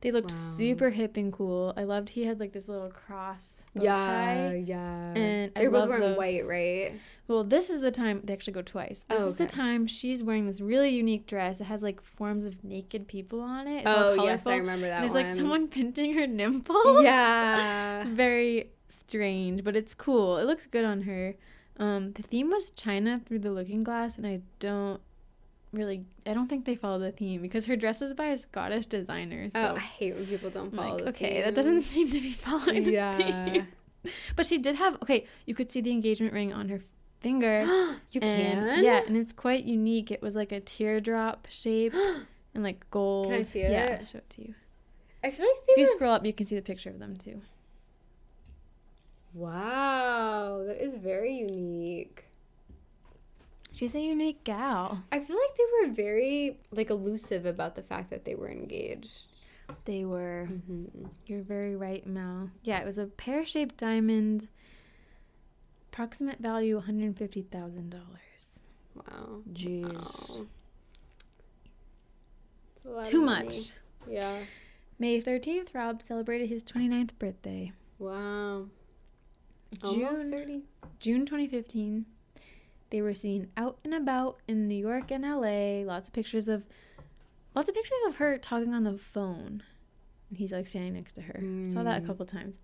They 0.00 0.10
looked 0.10 0.30
Wow. 0.30 0.36
super 0.56 0.90
hip 0.90 1.16
and 1.18 1.30
cool. 1.32 1.74
I 1.76 1.84
loved 1.84 2.08
he 2.08 2.24
had 2.24 2.40
like 2.40 2.52
this 2.52 2.66
little 2.68 2.88
cross 2.88 3.64
bow 3.74 3.84
Yeah, 3.84 3.94
tie. 3.94 4.62
yeah. 4.66 5.12
And 5.14 5.52
they're 5.54 5.70
both 5.70 5.88
wearing 5.90 6.02
those. 6.02 6.16
white, 6.16 6.46
right? 6.46 6.94
Well, 7.30 7.44
this 7.44 7.70
is 7.70 7.80
the 7.80 7.92
time 7.92 8.22
they 8.24 8.32
actually 8.32 8.54
go 8.54 8.62
twice. 8.62 9.04
This 9.08 9.20
Oh, 9.20 9.28
is 9.28 9.36
the 9.36 9.46
time 9.46 9.86
she's 9.86 10.20
wearing 10.20 10.46
this 10.46 10.60
really 10.60 10.90
unique 10.90 11.26
dress. 11.28 11.60
It 11.60 11.64
has 11.64 11.80
like 11.80 12.02
forms 12.02 12.44
of 12.44 12.64
naked 12.64 13.06
people 13.06 13.40
on 13.40 13.68
it. 13.68 13.82
It's 13.82 13.84
oh 13.86 14.14
yes, 14.14 14.16
colorful. 14.42 14.52
I 14.52 14.56
remember 14.56 14.88
that 14.88 14.94
And 14.94 15.04
there's 15.04 15.14
one. 15.14 15.26
like 15.28 15.36
someone 15.36 15.68
pinching 15.68 16.14
her 16.14 16.26
nipple. 16.26 17.02
Yeah. 17.04 18.00
It's 18.00 18.08
very 18.10 18.70
strange, 18.88 19.62
but 19.62 19.76
it's 19.76 19.94
cool. 19.94 20.38
It 20.38 20.44
looks 20.46 20.66
good 20.66 20.84
on 20.84 21.02
her. 21.02 21.36
Um, 21.78 22.12
the 22.12 22.22
theme 22.22 22.50
was 22.50 22.70
China 22.72 23.20
through 23.24 23.38
the 23.38 23.52
looking 23.52 23.84
glass, 23.84 24.16
and 24.18 24.26
I 24.26 24.40
don't 24.58 25.00
really, 25.72 26.04
I 26.26 26.34
don't 26.34 26.48
think 26.48 26.64
they 26.64 26.74
follow 26.74 26.98
the 26.98 27.12
theme 27.12 27.40
because 27.42 27.64
her 27.66 27.76
dress 27.76 28.02
is 28.02 28.12
by 28.12 28.26
a 28.26 28.36
Scottish 28.36 28.86
designer. 28.86 29.48
So 29.50 29.60
oh, 29.60 29.76
I 29.76 29.78
hate 29.78 30.16
when 30.16 30.26
people 30.26 30.50
don't 30.50 30.74
follow. 30.74 30.96
like, 30.96 31.04
the 31.04 31.10
okay, 31.10 31.34
theme. 31.36 31.44
that 31.44 31.54
doesn't 31.54 31.82
seem 31.82 32.10
to 32.10 32.20
be 32.20 32.32
following 32.32 32.82
the 32.84 32.90
Yeah. 32.90 33.16
theme. 33.52 33.68
But 34.34 34.46
she 34.46 34.58
did 34.58 34.76
have 34.76 34.96
okay. 35.02 35.26
You 35.46 35.54
could 35.54 35.70
see 35.70 35.80
the 35.82 35.90
engagement 35.92 36.32
ring 36.32 36.52
on 36.54 36.70
her 36.70 36.80
finger. 37.20 37.60
you 38.10 38.20
and, 38.20 38.64
can? 38.66 38.84
Yeah, 38.84 39.02
and 39.06 39.16
it's 39.16 39.32
quite 39.32 39.64
unique. 39.64 40.10
It 40.10 40.22
was 40.22 40.34
like 40.34 40.52
a 40.52 40.60
teardrop 40.60 41.46
shape 41.50 41.94
and 42.54 42.62
like 42.62 42.88
gold. 42.90 43.26
Can 43.28 43.34
I 43.40 43.42
see 43.42 43.60
Yeah, 43.62 43.84
it? 43.86 44.00
I'll 44.00 44.06
show 44.06 44.18
it 44.18 44.30
to 44.30 44.42
you. 44.42 44.54
I 45.22 45.30
feel 45.30 45.46
like 45.46 45.66
they 45.66 45.72
If 45.74 45.78
you 45.78 45.84
were. 45.92 45.96
scroll 45.96 46.12
up, 46.14 46.24
you 46.24 46.32
can 46.32 46.46
see 46.46 46.56
the 46.56 46.62
picture 46.62 46.90
of 46.90 46.98
them 46.98 47.16
too. 47.16 47.40
Wow, 49.32 50.64
that 50.66 50.82
is 50.82 50.96
very 50.96 51.34
unique. 51.34 52.24
She's 53.72 53.94
a 53.94 54.00
unique 54.00 54.42
gal. 54.42 55.04
I 55.12 55.20
feel 55.20 55.36
like 55.36 55.56
they 55.56 55.88
were 55.88 55.94
very 55.94 56.58
like 56.72 56.90
elusive 56.90 57.46
about 57.46 57.76
the 57.76 57.82
fact 57.82 58.10
that 58.10 58.24
they 58.24 58.34
were 58.34 58.50
engaged. 58.50 59.26
They 59.84 60.04
were. 60.04 60.48
Mm-hmm. 60.50 61.06
You're 61.26 61.42
very 61.42 61.76
right, 61.76 62.04
Mel. 62.04 62.50
Yeah, 62.64 62.80
it 62.80 62.86
was 62.86 62.98
a 62.98 63.06
pear 63.06 63.46
shaped 63.46 63.76
diamond. 63.76 64.48
Approximate 65.92 66.38
value 66.38 66.76
one 66.76 66.84
hundred 66.84 67.16
fifty 67.18 67.42
thousand 67.42 67.90
dollars. 67.90 68.60
Wow. 68.94 69.40
Jeez. 69.52 69.82
Wow. 69.84 70.46
It's 72.76 72.84
a 72.84 72.88
lot 72.88 73.06
of 73.06 73.10
Too 73.10 73.20
much. 73.22 73.72
Yeah. 74.08 74.38
May 74.98 75.20
13th, 75.20 75.74
Rob 75.74 76.02
celebrated 76.02 76.48
his 76.48 76.62
29th 76.62 77.10
birthday. 77.18 77.72
Wow. 77.98 78.66
Almost 79.82 79.98
June, 80.22 80.30
30. 80.30 80.62
June 80.98 81.26
2015. 81.26 82.06
They 82.90 83.00
were 83.02 83.14
seen 83.14 83.48
out 83.56 83.78
and 83.84 83.94
about 83.94 84.38
in 84.48 84.68
New 84.68 84.74
York 84.76 85.10
and 85.10 85.24
LA. 85.24 85.84
Lots 85.84 86.08
of 86.08 86.14
pictures 86.14 86.48
of 86.48 86.64
lots 87.54 87.68
of 87.68 87.74
pictures 87.74 87.98
of 88.06 88.16
her 88.16 88.36
talking 88.38 88.74
on 88.74 88.84
the 88.84 88.98
phone. 88.98 89.62
And 90.28 90.38
he's 90.38 90.52
like 90.52 90.66
standing 90.66 90.94
next 90.94 91.14
to 91.14 91.22
her. 91.22 91.40
Saw 91.68 91.82
that 91.82 91.98
a 91.98 92.00
Mm. 92.02 92.06
couple 92.06 92.26
times. 92.26 92.54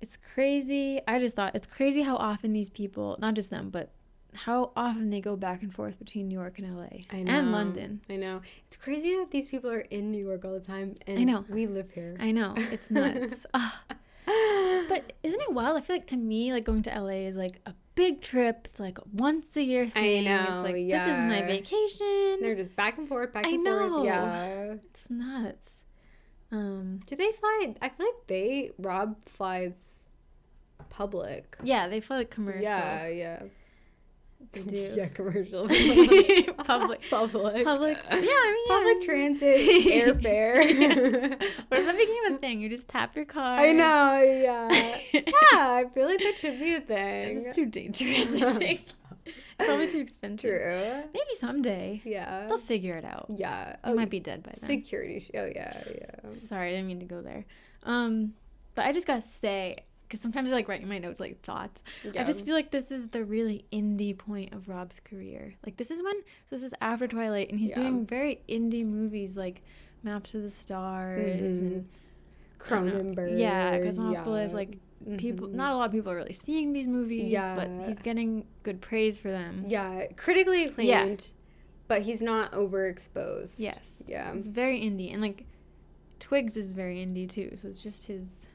It's 0.00 0.16
crazy. 0.34 1.00
I 1.06 1.18
just 1.18 1.36
thought 1.36 1.54
it's 1.54 1.66
crazy 1.66 2.02
how 2.02 2.16
often 2.16 2.52
these 2.52 2.68
people, 2.70 3.16
not 3.20 3.34
just 3.34 3.50
them, 3.50 3.70
but 3.70 3.90
how 4.32 4.70
often 4.76 5.10
they 5.10 5.20
go 5.20 5.36
back 5.36 5.62
and 5.62 5.74
forth 5.74 5.98
between 5.98 6.28
New 6.28 6.38
York 6.38 6.58
and 6.58 6.76
LA 6.76 7.00
I 7.10 7.22
know. 7.22 7.32
and 7.32 7.52
London. 7.52 8.00
I 8.08 8.16
know. 8.16 8.40
It's 8.68 8.76
crazy 8.76 9.14
that 9.16 9.30
these 9.30 9.46
people 9.48 9.70
are 9.70 9.80
in 9.80 10.10
New 10.12 10.24
York 10.24 10.44
all 10.44 10.52
the 10.54 10.60
time 10.60 10.94
and 11.06 11.18
I 11.18 11.24
know. 11.24 11.44
we 11.48 11.66
live 11.66 11.90
here. 11.90 12.16
I 12.20 12.30
know. 12.30 12.54
It's 12.56 12.90
nuts. 12.90 13.44
Ah. 13.54 13.80
But 14.88 15.12
isn't 15.22 15.40
it 15.40 15.52
wild? 15.52 15.76
I 15.76 15.80
feel 15.80 15.96
like 15.96 16.06
to 16.08 16.16
me, 16.16 16.52
like 16.52 16.64
going 16.64 16.82
to 16.82 16.90
LA 16.90 17.26
is 17.26 17.36
like 17.36 17.60
a 17.66 17.74
big 17.96 18.22
trip. 18.22 18.68
It's 18.70 18.78
like 18.80 18.98
a 18.98 19.02
once 19.12 19.56
a 19.56 19.62
year 19.62 19.88
thing. 19.90 20.26
I 20.28 20.30
know, 20.30 20.54
It's 20.56 20.64
like 20.64 20.74
this 20.88 21.02
is 21.02 21.18
my 21.20 21.42
vacation. 21.42 22.38
They're 22.40 22.54
just 22.54 22.74
back 22.76 22.98
and 22.98 23.08
forth, 23.08 23.32
back 23.32 23.46
I 23.46 23.50
and 23.50 23.64
know. 23.64 23.88
forth. 23.90 24.04
Yeah. 24.06 24.74
It's 24.92 25.10
nuts. 25.10 25.72
Um, 26.52 27.00
Do 27.06 27.16
they 27.16 27.32
fly? 27.32 27.74
I 27.80 27.88
feel 27.88 28.06
like 28.06 28.26
they 28.26 28.72
Rob 28.78 29.16
flies 29.26 30.04
public. 30.88 31.56
yeah, 31.62 31.86
they 31.88 32.00
fly 32.00 32.18
like 32.18 32.30
commercial. 32.30 32.62
Yeah, 32.62 33.06
yeah. 33.08 33.42
They 34.52 34.62
do. 34.62 34.92
Yeah, 34.96 35.08
commercial. 35.08 35.68
Public. 36.64 37.00
Public. 37.10 37.64
Public. 37.64 37.98
Yeah, 38.10 38.16
I 38.16 38.20
mean, 38.20 38.68
Public 38.68 38.96
yeah. 39.00 39.04
transit, 39.06 39.56
airfare. 39.86 41.38
What 41.68 41.80
if 41.80 41.86
that 41.86 41.96
became 41.96 42.34
a 42.34 42.38
thing? 42.38 42.60
You 42.60 42.68
just 42.68 42.88
tap 42.88 43.14
your 43.14 43.26
car. 43.26 43.58
I 43.58 43.72
know, 43.72 44.20
yeah. 44.22 44.98
Yeah, 45.12 45.22
I 45.52 45.84
feel 45.94 46.06
like 46.06 46.18
that 46.20 46.34
should 46.38 46.58
be 46.58 46.74
a 46.74 46.80
thing. 46.80 47.44
It's 47.46 47.54
too 47.54 47.66
dangerous, 47.66 48.34
I 48.42 48.52
think. 48.54 48.86
Probably 49.66 49.88
too 49.90 50.00
expensive. 50.00 50.50
True. 50.50 51.02
Maybe 51.12 51.34
someday. 51.38 52.00
Yeah. 52.04 52.46
They'll 52.48 52.58
figure 52.58 52.96
it 52.96 53.04
out. 53.04 53.26
Yeah. 53.36 53.76
I 53.84 53.92
might 53.92 54.10
be 54.10 54.20
dead 54.20 54.42
by 54.42 54.52
then. 54.60 54.66
Security. 54.68 55.20
Sh- 55.20 55.30
oh, 55.34 55.44
yeah, 55.54 55.82
yeah. 55.94 56.32
Sorry, 56.32 56.68
I 56.68 56.72
didn't 56.72 56.86
mean 56.88 57.00
to 57.00 57.06
go 57.06 57.20
there. 57.22 57.44
Um, 57.84 58.34
but 58.74 58.84
I 58.86 58.92
just 58.92 59.06
gotta 59.06 59.20
say, 59.22 59.84
because 60.06 60.20
sometimes 60.20 60.50
I 60.50 60.56
like 60.56 60.68
write 60.68 60.82
in 60.82 60.88
my 60.88 60.98
notes 60.98 61.20
like 61.20 61.40
thoughts. 61.42 61.82
yeah. 62.04 62.22
I 62.22 62.24
just 62.24 62.44
feel 62.44 62.54
like 62.54 62.70
this 62.70 62.90
is 62.90 63.08
the 63.08 63.24
really 63.24 63.64
indie 63.72 64.16
point 64.16 64.52
of 64.52 64.68
Rob's 64.68 64.98
career. 65.00 65.54
Like 65.64 65.76
this 65.76 65.90
is 65.90 66.02
when 66.02 66.14
so 66.46 66.56
this 66.56 66.62
is 66.62 66.74
after 66.80 67.06
Twilight, 67.06 67.50
and 67.50 67.58
he's 67.60 67.70
Yeah. 67.70 67.76
doing 67.80 68.06
very 68.06 68.40
indie 68.48 68.84
movies 68.84 69.36
like 69.36 69.62
Maps 70.02 70.34
of 70.34 70.42
the 70.42 70.50
Stars 70.50 71.60
and 71.60 71.88
don't 72.68 72.86
know. 72.86 72.92
Cronenberg. 72.92 73.38
Yeah, 73.38 73.78
Cosmopolis. 73.80 74.50
yeah. 74.50 74.56
Like 74.56 74.78
people, 75.16 75.48
Mhm. 75.48 75.54
not 75.54 75.72
a 75.72 75.76
lot 75.76 75.86
of 75.86 75.92
people 75.92 76.12
are 76.12 76.16
really 76.16 76.32
seeing 76.32 76.72
these 76.72 76.86
movies, 76.86 77.32
but 77.34 77.68
he's 77.86 77.98
getting 78.00 78.46
good 78.62 78.80
praise 78.80 79.18
for 79.18 79.30
them. 79.30 79.64
Yeah, 79.66 80.06
critically 80.16 80.64
acclaimed, 80.64 80.88
yeah. 80.88 81.16
but 81.88 82.02
he's 82.02 82.20
not 82.20 82.52
overexposed. 82.52 83.54
Yes. 83.58 84.02
Yeah. 84.06 84.32
It's 84.34 84.46
very 84.46 84.80
indie, 84.80 85.12
and 85.12 85.22
like 85.22 85.44
Twigs 86.18 86.56
is 86.56 86.72
very 86.72 86.96
indie 86.96 87.28
too. 87.28 87.56
So 87.60 87.68
it's 87.68 87.80
just 87.82 88.06
his 88.06 88.46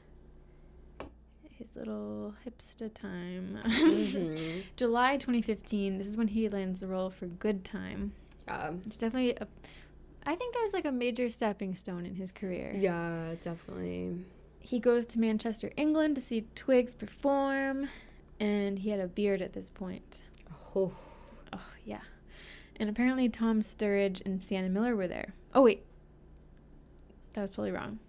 his 1.58 1.74
little 1.74 2.34
hipster 2.46 2.92
time. 2.92 3.58
Mhm. 3.64 4.62
July 4.76 5.16
2015. 5.16 5.96
This 5.98 6.06
is 6.06 6.16
when 6.16 6.28
he 6.28 6.48
lands 6.50 6.80
the 6.80 6.86
role 6.86 7.08
for 7.10 7.26
Good 7.26 7.64
Time. 7.64 8.12
Um, 8.46 8.82
It's 8.86 8.96
definitely 8.98 9.34
a. 9.40 9.46
I 10.26 10.34
think 10.34 10.52
that 10.54 10.60
was 10.62 10.72
like 10.74 10.84
a 10.84 10.92
major 10.92 11.28
stepping 11.30 11.74
stone 11.74 12.04
in 12.04 12.14
his 12.16 12.30
career. 12.32 12.72
yeah, 12.74 13.34
definitely. 13.40 14.16
He 14.66 14.80
goes 14.80 15.06
to 15.06 15.20
Manchester, 15.20 15.70
England 15.76 16.16
to 16.16 16.20
see 16.20 16.46
Twigs 16.56 16.92
perform, 16.92 17.88
and 18.40 18.80
he 18.80 18.90
had 18.90 18.98
a 18.98 19.06
beard 19.06 19.40
at 19.40 19.52
this 19.52 19.68
point. 19.68 20.22
Oh, 20.74 20.92
Oh, 21.52 21.60
yeah. 21.84 22.00
And 22.80 22.90
apparently 22.90 23.28
Tom 23.28 23.62
Sturridge 23.62 24.20
and 24.26 24.42
Sienna 24.42 24.68
Miller 24.68 24.96
were 24.96 25.06
there. 25.06 25.34
Oh, 25.54 25.62
wait. 25.62 25.84
That 27.34 27.42
was 27.42 27.50
totally 27.52 27.70
wrong. 27.70 28.00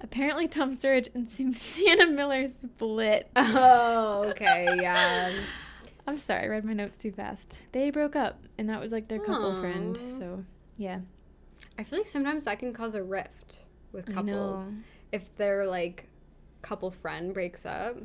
Apparently 0.00 0.46
Tom 0.46 0.72
Sturridge 0.72 1.08
and 1.12 1.28
Si- 1.28 1.52
Sienna 1.54 2.06
Miller 2.06 2.46
split. 2.46 3.28
oh 3.36 4.26
okay, 4.28 4.68
yeah. 4.80 5.32
I'm 6.06 6.18
sorry, 6.18 6.44
I 6.44 6.46
read 6.46 6.64
my 6.64 6.72
notes 6.72 6.96
too 7.02 7.10
fast. 7.10 7.58
They 7.72 7.90
broke 7.90 8.14
up, 8.14 8.38
and 8.58 8.68
that 8.70 8.80
was 8.80 8.92
like 8.92 9.08
their 9.08 9.18
couple 9.18 9.60
friend. 9.60 9.98
So, 10.18 10.44
yeah. 10.76 11.00
I 11.78 11.82
feel 11.82 11.98
like 11.98 12.06
sometimes 12.06 12.44
that 12.44 12.60
can 12.60 12.72
cause 12.72 12.94
a 12.94 13.02
rift 13.02 13.64
with 13.90 14.06
couples. 14.14 14.72
If 15.16 15.34
their 15.36 15.66
like 15.66 16.08
couple 16.62 16.90
friend 16.90 17.34
breaks 17.34 17.64
up. 17.66 17.96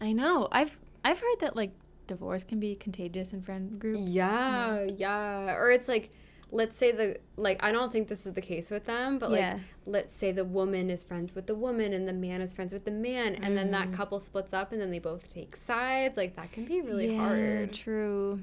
I 0.00 0.12
know. 0.12 0.48
I've 0.50 0.76
I've 1.04 1.20
heard 1.20 1.38
that 1.40 1.54
like 1.56 1.70
divorce 2.06 2.44
can 2.44 2.58
be 2.58 2.74
contagious 2.74 3.32
in 3.32 3.42
friend 3.42 3.78
groups. 3.78 4.00
Yeah, 4.12 4.86
yeah. 4.96 5.54
Or 5.54 5.70
it's 5.70 5.88
like, 5.88 6.10
let's 6.50 6.76
say 6.76 6.92
the 6.92 7.18
like 7.36 7.62
I 7.62 7.70
don't 7.72 7.90
think 7.92 8.08
this 8.08 8.26
is 8.26 8.34
the 8.34 8.40
case 8.40 8.70
with 8.70 8.84
them, 8.86 9.18
but 9.18 9.30
like 9.30 9.40
let's 9.86 10.14
say 10.16 10.32
the 10.32 10.44
woman 10.44 10.90
is 10.90 11.02
friends 11.04 11.34
with 11.34 11.46
the 11.46 11.54
woman 11.54 11.92
and 11.92 12.08
the 12.08 12.12
man 12.12 12.40
is 12.40 12.52
friends 12.52 12.72
with 12.72 12.84
the 12.84 12.90
man, 12.90 13.36
and 13.36 13.56
then 13.56 13.70
that 13.72 13.88
Mm. 13.88 13.94
couple 13.94 14.18
splits 14.20 14.52
up 14.52 14.72
and 14.72 14.80
then 14.80 14.90
they 14.90 14.98
both 14.98 15.32
take 15.32 15.54
sides. 15.56 16.16
Like 16.16 16.34
that 16.36 16.50
can 16.52 16.64
be 16.64 16.80
really 16.80 17.10
Yeah, 17.12 17.18
hard. 17.18 17.72
True. 17.72 18.40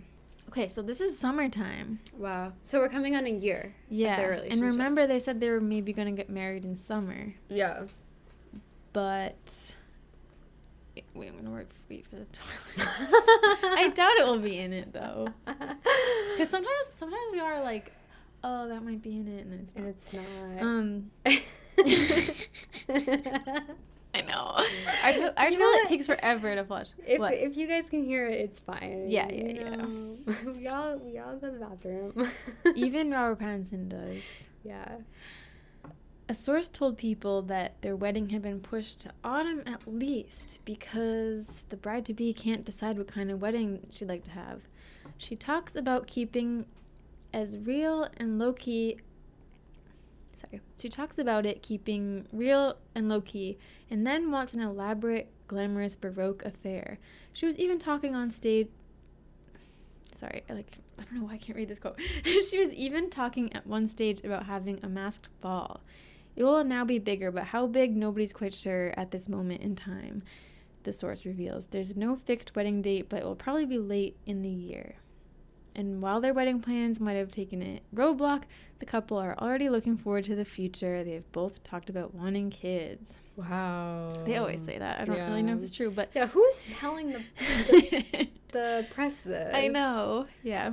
Okay, 0.50 0.68
so 0.68 0.82
this 0.82 1.00
is 1.00 1.16
summertime. 1.16 2.00
Wow. 2.18 2.54
So 2.64 2.80
we're 2.80 2.90
coming 2.90 3.16
on 3.16 3.28
a 3.28 3.30
year. 3.30 3.76
Yeah. 3.88 4.20
And 4.50 4.62
remember 4.64 5.06
they 5.06 5.20
said 5.20 5.40
they 5.40 5.52
were 5.52 5.62
maybe 5.62 5.94
going 5.94 6.08
to 6.08 6.12
get 6.12 6.28
married 6.28 6.66
in 6.66 6.76
summer, 6.76 7.36
Yeah. 7.50 7.84
but 8.92 9.36
wait, 11.14 11.28
I'm 11.28 11.34
going 11.34 11.46
to 11.46 11.68
wait 11.88 12.08
for 12.08 12.16
the 12.16 12.26
toilet. 12.34 12.90
I 13.78 13.90
doubt 13.94 14.18
it 14.18 14.26
will 14.26 14.40
be 14.40 14.58
in 14.58 14.74
it 14.74 14.92
though. 14.92 15.28
Cuz 16.38 16.50
sometimes 16.50 16.86
sometimes 16.96 17.32
we 17.32 17.40
are 17.40 17.62
like, 17.62 17.92
"Oh, 18.44 18.68
that 18.70 18.84
might 18.84 19.04
be 19.04 19.18
in 19.18 19.28
it." 19.28 19.46
And 19.46 19.54
it's 19.54 19.72
and 19.76 19.86
not. 19.86 19.94
it's 19.96 20.14
not. 20.56 20.64
Um 20.66 21.12
I 24.14 24.22
know. 24.22 24.56
I 24.58 24.66
Our, 25.04 25.12
You 25.12 25.22
to- 25.22 25.42
our 25.42 25.50
know 25.52 25.58
toilet 25.58 25.86
takes 25.88 26.06
forever 26.08 26.56
to 26.56 26.64
flush. 26.66 26.90
If, 27.06 27.20
what? 27.20 27.34
if 27.36 27.56
you 27.56 27.68
guys 27.68 27.90
can 27.90 28.04
hear 28.04 28.28
it, 28.28 28.40
it's 28.42 28.60
fine. 28.60 29.06
Yeah, 29.10 29.28
yeah, 29.30 29.48
you 29.48 30.26
yeah. 30.28 30.36
we 30.56 30.68
all 30.68 30.98
we 30.98 31.18
all 31.20 31.36
go 31.38 31.48
to 31.52 31.54
the 31.54 31.66
bathroom. 31.66 32.32
Even 32.76 33.12
Robert 33.12 33.40
Pattinson 33.40 33.88
does. 33.90 34.18
yeah. 34.64 34.98
A 36.28 36.36
source 36.36 36.68
told 36.68 36.98
people 36.98 37.42
that 37.44 37.82
their 37.82 37.96
wedding 37.96 38.30
had 38.30 38.44
been 38.44 38.60
pushed 38.60 39.00
to 39.02 39.12
autumn 39.24 39.64
at 39.66 39.88
least 39.88 40.60
because 40.64 41.64
the 41.70 41.76
bride 41.78 42.06
to 42.06 42.14
be 42.14 42.34
can't 42.34 42.64
decide 42.64 43.00
what 43.00 43.08
kind 43.08 43.32
of 43.32 43.42
wedding 43.42 43.88
she'd 43.90 44.08
like 44.08 44.26
to 44.26 44.32
have. 44.32 44.62
She 45.18 45.36
talks 45.36 45.76
about 45.76 46.06
keeping 46.06 46.66
as 47.34 47.58
real 47.58 48.08
and 48.18 48.38
low 48.38 48.54
key. 48.54 48.98
Sorry. 50.40 50.62
She 50.80 50.90
talks 50.90 51.18
about 51.18 51.46
it 51.46 51.62
keeping 51.62 52.28
real 52.32 52.78
and 52.96 53.10
low 53.10 53.22
key 53.22 53.58
and 53.90 54.06
then 54.06 54.32
wants 54.32 54.54
an 54.54 54.62
elaborate, 54.62 55.30
glamorous 55.48 55.96
Baroque 55.96 56.44
affair. 56.46 57.00
She 57.34 57.46
was 57.46 57.58
even 57.58 57.80
talking 57.80 58.16
on 58.16 58.32
stage. 58.32 58.70
Sorry, 60.16 60.44
like 60.50 60.78
I 60.98 61.04
don't 61.04 61.14
know 61.16 61.24
why 61.26 61.34
I 61.34 61.38
can't 61.38 61.58
read 61.58 61.70
this 61.70 61.80
quote. 61.80 62.00
she 62.24 62.60
was 62.60 62.72
even 62.72 63.10
talking 63.10 63.54
at 63.54 63.68
one 63.68 63.88
stage 63.88 64.24
about 64.24 64.46
having 64.46 64.80
a 64.84 64.90
masked 64.90 65.30
ball. 65.42 65.82
It 66.36 66.44
will 66.44 66.64
now 66.64 66.86
be 66.86 67.00
bigger, 67.00 67.32
but 67.32 67.46
how 67.46 67.68
big, 67.68 67.96
nobody's 67.96 68.32
quite 68.34 68.54
sure 68.54 68.94
at 68.96 69.12
this 69.12 69.28
moment 69.28 69.62
in 69.62 69.76
time, 69.76 70.24
the 70.84 70.94
source 70.94 71.26
reveals. 71.26 71.68
There's 71.68 71.96
no 71.96 72.16
fixed 72.16 72.56
wedding 72.56 72.82
date, 72.82 73.10
but 73.10 73.20
it 73.20 73.26
will 73.26 73.36
probably 73.36 73.66
be 73.66 73.78
late 73.78 74.16
in 74.26 74.42
the 74.42 74.50
year. 74.50 74.96
And 75.76 76.02
while 76.02 76.20
their 76.20 76.34
wedding 76.34 76.62
plans 76.62 77.00
might 77.00 77.14
have 77.14 77.32
taken 77.32 77.62
a 77.62 77.82
roadblock, 77.96 78.44
the 78.80 78.86
couple 78.86 79.18
are 79.18 79.36
already 79.40 79.70
looking 79.70 79.98
forward 79.98 80.26
to 80.26 80.36
the 80.36 80.46
future. 80.46 81.04
They 81.04 81.14
have 81.14 81.32
both 81.32 81.64
talked 81.64 81.90
about 81.90 82.14
wanting 82.14 82.50
kids. 82.50 83.16
Wow. 83.36 84.14
They 84.26 84.36
always 84.38 84.62
say 84.62 84.78
that. 84.78 85.00
I 85.00 85.06
don't 85.06 85.18
really 85.30 85.42
know 85.42 85.56
if 85.56 85.64
it's 85.64 85.76
true, 85.76 85.92
but 85.92 86.10
Yeah, 86.14 86.28
who's 86.28 86.64
telling 86.78 87.12
the, 87.12 87.24
the 87.40 88.28
the 88.52 88.86
press 88.90 89.18
this. 89.18 89.54
I 89.54 89.68
know. 89.68 90.28
Yeah. 90.44 90.72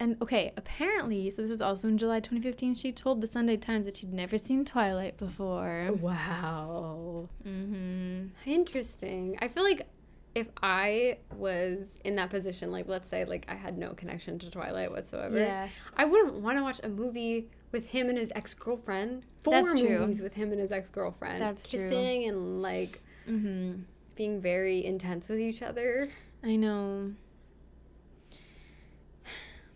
And 0.00 0.20
okay, 0.20 0.52
apparently, 0.56 1.30
so 1.30 1.42
this 1.42 1.50
was 1.52 1.62
also 1.62 1.86
in 1.88 1.98
July 1.98 2.18
2015. 2.18 2.74
She 2.74 2.90
told 2.90 3.20
the 3.20 3.26
Sunday 3.28 3.56
Times 3.56 3.86
that 3.86 3.96
she'd 3.96 4.12
never 4.12 4.38
seen 4.38 4.64
Twilight 4.64 5.16
before. 5.16 5.90
Wow. 6.00 7.28
Mm-hmm. 7.46 8.26
Interesting. 8.44 9.38
I 9.40 9.48
feel 9.48 9.62
like 9.62 9.86
if 10.34 10.48
I 10.62 11.18
was 11.36 11.98
in 12.04 12.16
that 12.16 12.30
position, 12.30 12.72
like 12.72 12.88
let's 12.88 13.08
say 13.08 13.24
like 13.24 13.46
I 13.48 13.54
had 13.54 13.78
no 13.78 13.90
connection 13.94 14.38
to 14.40 14.50
Twilight 14.50 14.90
whatsoever, 14.90 15.38
Yeah. 15.38 15.68
I 15.96 16.04
wouldn't 16.04 16.34
want 16.34 16.58
to 16.58 16.62
watch 16.62 16.80
a 16.82 16.88
movie 16.88 17.48
with 17.72 17.86
him 17.86 18.08
and 18.08 18.18
his 18.18 18.32
ex 18.34 18.54
girlfriend. 18.54 19.24
Four 19.42 19.62
That's 19.62 19.80
true. 19.80 19.98
movies 20.00 20.20
with 20.20 20.34
him 20.34 20.50
and 20.52 20.60
his 20.60 20.72
ex 20.72 20.88
girlfriend. 20.90 21.40
That's 21.40 21.62
true. 21.68 21.78
kissing 21.80 22.24
and 22.28 22.62
like 22.62 23.00
Mm-hmm. 23.28 23.82
being 24.16 24.40
very 24.40 24.84
intense 24.84 25.28
with 25.28 25.38
each 25.40 25.62
other. 25.62 26.10
I 26.42 26.56
know. 26.56 27.12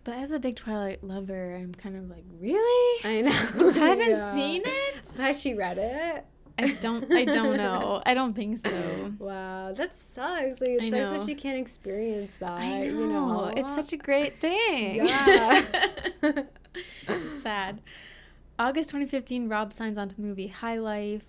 But 0.03 0.15
as 0.15 0.31
a 0.31 0.39
big 0.39 0.55
Twilight 0.55 1.03
lover, 1.03 1.55
I'm 1.55 1.73
kind 1.75 1.95
of 1.95 2.09
like, 2.09 2.23
really? 2.39 3.03
I 3.03 3.21
know. 3.21 3.49
You 3.65 3.69
haven't 3.71 4.09
Yeah. 4.09 4.33
seen 4.33 4.61
it? 4.65 4.95
Has 5.17 5.39
she 5.41 5.53
read 5.53 5.77
it? 5.77 6.25
I 6.63 6.71
don't. 6.81 7.11
I 7.13 7.25
don't 7.25 7.57
know. 7.57 8.01
I 8.05 8.13
don't 8.13 8.33
think 8.35 8.57
so. 8.59 9.13
Wow, 9.19 9.73
that 9.73 9.95
sucks. 9.97 10.61
Like 10.61 10.69
it 10.69 10.81
I 10.83 10.89
sucks 10.89 11.01
know. 11.01 11.17
that 11.19 11.25
she 11.27 11.35
can't 11.35 11.57
experience 11.59 12.31
that. 12.39 12.51
I 12.51 12.79
know. 12.79 12.83
You 12.85 13.07
know, 13.07 13.53
It's 13.55 13.75
such 13.75 13.93
a 13.93 13.97
great 13.97 14.39
thing. 14.39 15.05
Yeah. 15.05 15.63
Sad. 17.43 17.81
August 18.57 18.89
2015, 18.89 19.47
Rob 19.49 19.73
signs 19.73 19.97
on 19.97 20.09
to 20.09 20.15
the 20.15 20.21
movie 20.21 20.47
High 20.47 20.77
Life, 20.77 21.23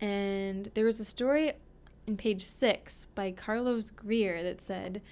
and 0.00 0.70
there 0.74 0.84
was 0.84 1.00
a 1.00 1.04
story 1.04 1.52
in 2.06 2.16
page 2.16 2.46
six 2.46 3.06
by 3.14 3.32
Carlos 3.32 3.90
Greer 3.90 4.42
that 4.42 4.60
said 4.60 5.02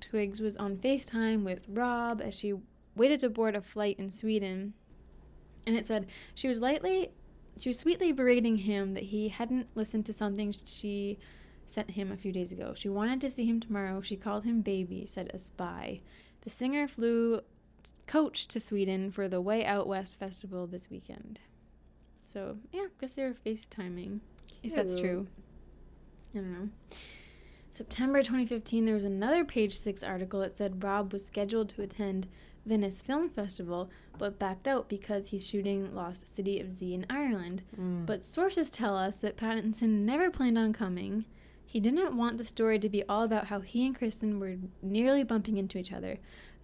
Twigs 0.00 0.40
was 0.40 0.56
on 0.56 0.76
FaceTime 0.76 1.42
with 1.44 1.64
Rob 1.68 2.20
as 2.22 2.34
she 2.34 2.54
waited 2.94 3.20
to 3.20 3.28
board 3.30 3.56
a 3.56 3.60
flight 3.60 3.96
in 3.98 4.10
Sweden, 4.10 4.74
and 5.66 5.76
it 5.76 5.86
said 5.86 6.06
she 6.34 6.46
was 6.48 6.60
lightly, 6.60 7.10
she 7.58 7.68
was 7.68 7.78
sweetly 7.78 8.12
berating 8.12 8.58
him 8.58 8.94
that 8.94 9.04
he 9.04 9.28
hadn't 9.28 9.68
listened 9.74 10.06
to 10.06 10.12
something 10.12 10.54
she 10.64 11.18
sent 11.66 11.92
him 11.92 12.12
a 12.12 12.16
few 12.16 12.32
days 12.32 12.52
ago. 12.52 12.74
She 12.74 12.88
wanted 12.88 13.20
to 13.22 13.30
see 13.30 13.46
him 13.46 13.60
tomorrow. 13.60 14.00
She 14.00 14.16
called 14.16 14.44
him 14.44 14.60
baby, 14.60 15.06
said 15.06 15.30
a 15.32 15.38
spy. 15.38 16.00
The 16.42 16.50
singer 16.50 16.86
flew 16.86 17.40
coach 18.06 18.46
to 18.48 18.60
Sweden 18.60 19.10
for 19.10 19.28
the 19.28 19.40
Way 19.40 19.64
Out 19.64 19.86
West 19.86 20.18
festival 20.18 20.66
this 20.66 20.90
weekend. 20.90 21.40
So, 22.32 22.58
yeah, 22.72 22.86
guess 23.00 23.12
they 23.12 23.22
were 23.22 23.36
FaceTiming, 23.46 24.20
if 24.62 24.74
that's 24.74 24.94
true. 24.94 25.28
I 26.34 26.38
don't 26.38 26.52
know. 26.52 26.68
September 27.70 28.22
2015, 28.22 28.84
there 28.84 28.94
was 28.94 29.04
another 29.04 29.44
page 29.44 29.78
six 29.78 30.02
article 30.02 30.40
that 30.40 30.56
said 30.56 30.82
Rob 30.82 31.12
was 31.12 31.26
scheduled 31.26 31.68
to 31.70 31.82
attend 31.82 32.28
Venice 32.66 33.00
Film 33.00 33.28
Festival, 33.28 33.90
but 34.18 34.38
backed 34.38 34.66
out 34.66 34.88
because 34.88 35.26
he's 35.28 35.46
shooting 35.46 35.94
Lost 35.94 36.34
City 36.34 36.60
of 36.60 36.74
Z 36.76 36.94
in 36.94 37.06
Ireland. 37.10 37.62
Mm. 37.78 38.06
But 38.06 38.24
sources 38.24 38.70
tell 38.70 38.96
us 38.96 39.16
that 39.18 39.36
Pattinson 39.36 40.00
never 40.04 40.30
planned 40.30 40.56
on 40.58 40.72
coming. 40.72 41.24
He 41.66 41.80
didn't 41.80 42.16
want 42.16 42.38
the 42.38 42.44
story 42.44 42.78
to 42.78 42.88
be 42.88 43.02
all 43.08 43.24
about 43.24 43.46
how 43.48 43.60
he 43.60 43.84
and 43.86 43.94
Kristen 43.96 44.38
were 44.38 44.56
nearly 44.82 45.24
bumping 45.24 45.56
into 45.58 45.76
each 45.78 45.92
other. 45.92 46.18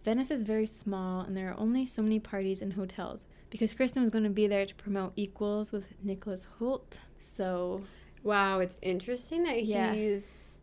Venice 0.04 0.30
is 0.30 0.44
very 0.44 0.66
small, 0.66 1.20
and 1.20 1.36
there 1.36 1.50
are 1.50 1.58
only 1.58 1.84
so 1.84 2.00
many 2.00 2.18
parties 2.18 2.62
and 2.62 2.72
hotels 2.74 3.26
because 3.50 3.74
Kristen 3.74 4.02
was 4.02 4.10
going 4.10 4.24
to 4.24 4.30
be 4.30 4.46
there 4.46 4.64
to 4.64 4.74
promote 4.76 5.12
Equals 5.16 5.72
with 5.72 5.84
Nicholas 6.02 6.46
Hoult. 6.58 7.00
So, 7.18 7.82
Wow, 8.22 8.60
it's 8.60 8.78
interesting 8.82 9.42
that 9.44 9.64
Yeah. 9.64 9.92
he's 9.94 10.58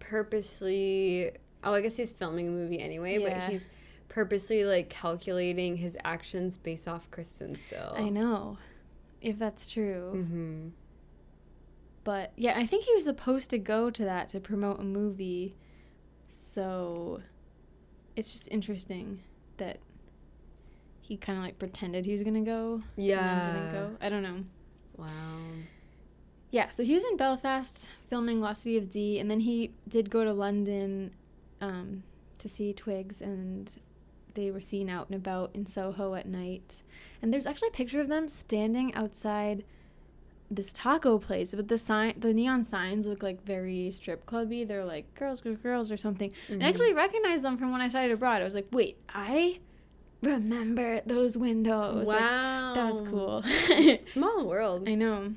purposely. 0.00 1.30
Oh, 1.62 1.72
I 1.72 1.80
guess 1.80 1.96
he's 1.96 2.12
filming 2.12 2.48
a 2.48 2.50
movie 2.50 2.80
anyway, 2.80 3.18
Yeah. 3.18 3.28
but 3.40 3.50
he's 3.52 3.66
purposely 4.14 4.64
like 4.64 4.88
calculating 4.88 5.76
his 5.76 5.98
actions 6.04 6.56
based 6.56 6.86
off 6.86 7.10
Kristen 7.10 7.58
still. 7.66 7.92
I 7.96 8.08
know 8.08 8.58
if 9.20 9.40
that's 9.40 9.68
true. 9.68 10.12
Mm-hmm. 10.14 10.68
But 12.04 12.30
yeah, 12.36 12.56
I 12.56 12.64
think 12.64 12.84
he 12.84 12.94
was 12.94 13.04
supposed 13.04 13.50
to 13.50 13.58
go 13.58 13.90
to 13.90 14.04
that 14.04 14.28
to 14.28 14.38
promote 14.38 14.78
a 14.78 14.84
movie. 14.84 15.56
So 16.28 17.22
it's 18.14 18.30
just 18.30 18.46
interesting 18.52 19.20
that 19.56 19.78
he 21.00 21.16
kind 21.16 21.38
of 21.38 21.44
like 21.44 21.58
pretended 21.58 22.06
he 22.06 22.12
was 22.12 22.22
going 22.22 22.34
to 22.34 22.48
go 22.48 22.82
Yeah. 22.96 23.46
didn't 23.52 23.72
go. 23.72 23.96
I 24.00 24.08
don't 24.10 24.22
know. 24.22 24.44
Wow. 24.96 25.38
Yeah, 26.52 26.70
so 26.70 26.84
he 26.84 26.94
was 26.94 27.02
in 27.04 27.16
Belfast 27.16 27.88
filming 28.08 28.40
Lost 28.40 28.62
City 28.62 28.76
of 28.76 28.92
Z, 28.92 29.18
and 29.18 29.28
then 29.28 29.40
he 29.40 29.72
did 29.88 30.08
go 30.08 30.22
to 30.22 30.32
London 30.32 31.12
um, 31.60 32.04
to 32.38 32.48
see 32.48 32.72
Twigs, 32.72 33.20
and 33.20 33.72
they 34.34 34.50
were 34.50 34.60
seen 34.60 34.88
out 34.90 35.08
and 35.08 35.14
about 35.16 35.50
in 35.54 35.66
Soho 35.66 36.14
at 36.14 36.26
night. 36.26 36.82
And 37.22 37.32
there's 37.32 37.46
actually 37.46 37.68
a 37.68 37.76
picture 37.76 38.00
of 38.00 38.08
them 38.08 38.28
standing 38.28 38.94
outside 38.94 39.64
this 40.50 40.70
taco 40.72 41.18
place, 41.18 41.54
but 41.54 41.68
the 41.68 41.78
sign, 41.78 42.14
the 42.18 42.32
neon 42.34 42.62
signs 42.62 43.06
look 43.06 43.22
like 43.22 43.42
very 43.44 43.90
strip 43.90 44.26
clubby. 44.26 44.62
They're 44.64 44.84
like 44.84 45.12
girls, 45.14 45.40
girls, 45.40 45.58
girls, 45.62 45.90
or 45.90 45.96
something. 45.96 46.32
And 46.48 46.62
I 46.62 46.66
Mhm. 46.66 46.68
actually 46.68 46.92
recognized 46.92 47.42
them 47.42 47.56
from 47.56 47.72
when 47.72 47.80
I 47.80 47.88
studied 47.88 48.12
abroad. 48.12 48.42
I 48.42 48.44
was 48.44 48.54
like, 48.54 48.68
wait, 48.70 48.98
I 49.08 49.58
remember 50.22 51.00
those 51.06 51.36
windows. 51.36 52.06
Like, 52.06 52.20
Wow. 52.20 52.72
that 52.74 52.84
was 52.92 53.00
cool. 53.08 53.42
Small 54.06 54.46
world. 54.46 54.88
I 54.88 54.94
know. 54.94 55.34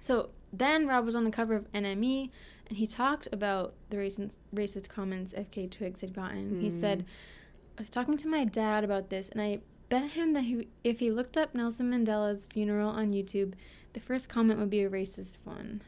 So 0.00 0.30
then 0.52 0.86
Rob 0.86 1.04
was 1.04 1.14
on 1.14 1.24
the 1.24 1.30
cover 1.30 1.54
of 1.54 1.70
NME 1.72 2.30
and 2.68 2.78
he 2.78 2.86
talked 2.86 3.28
about 3.32 3.74
the 3.90 3.96
racist, 3.96 4.34
racist 4.54 4.88
comments 4.88 5.32
FKA 5.32 5.70
Twigs 5.70 6.00
had 6.00 6.12
gotten. 6.14 6.60
He 6.60 6.68
Mm. 6.68 6.80
said, 6.80 7.04
I 7.80 7.82
was 7.82 7.88
talking 7.88 8.18
to 8.18 8.28
my 8.28 8.44
dad 8.44 8.84
about 8.84 9.08
this 9.08 9.30
and 9.30 9.40
I 9.40 9.60
bet 9.88 10.10
him 10.10 10.34
that 10.34 10.44
he, 10.44 10.68
if 10.84 10.98
he 10.98 11.10
looked 11.10 11.38
up 11.38 11.54
Nelson 11.54 11.90
Mandela's 11.90 12.46
funeral 12.52 12.90
on 12.90 13.14
YouTube, 13.14 13.54
the 13.94 14.00
first 14.00 14.28
comment 14.28 14.60
would 14.60 14.68
be 14.68 14.82
a 14.82 14.90
racist 14.90 15.36
one. 15.44 15.80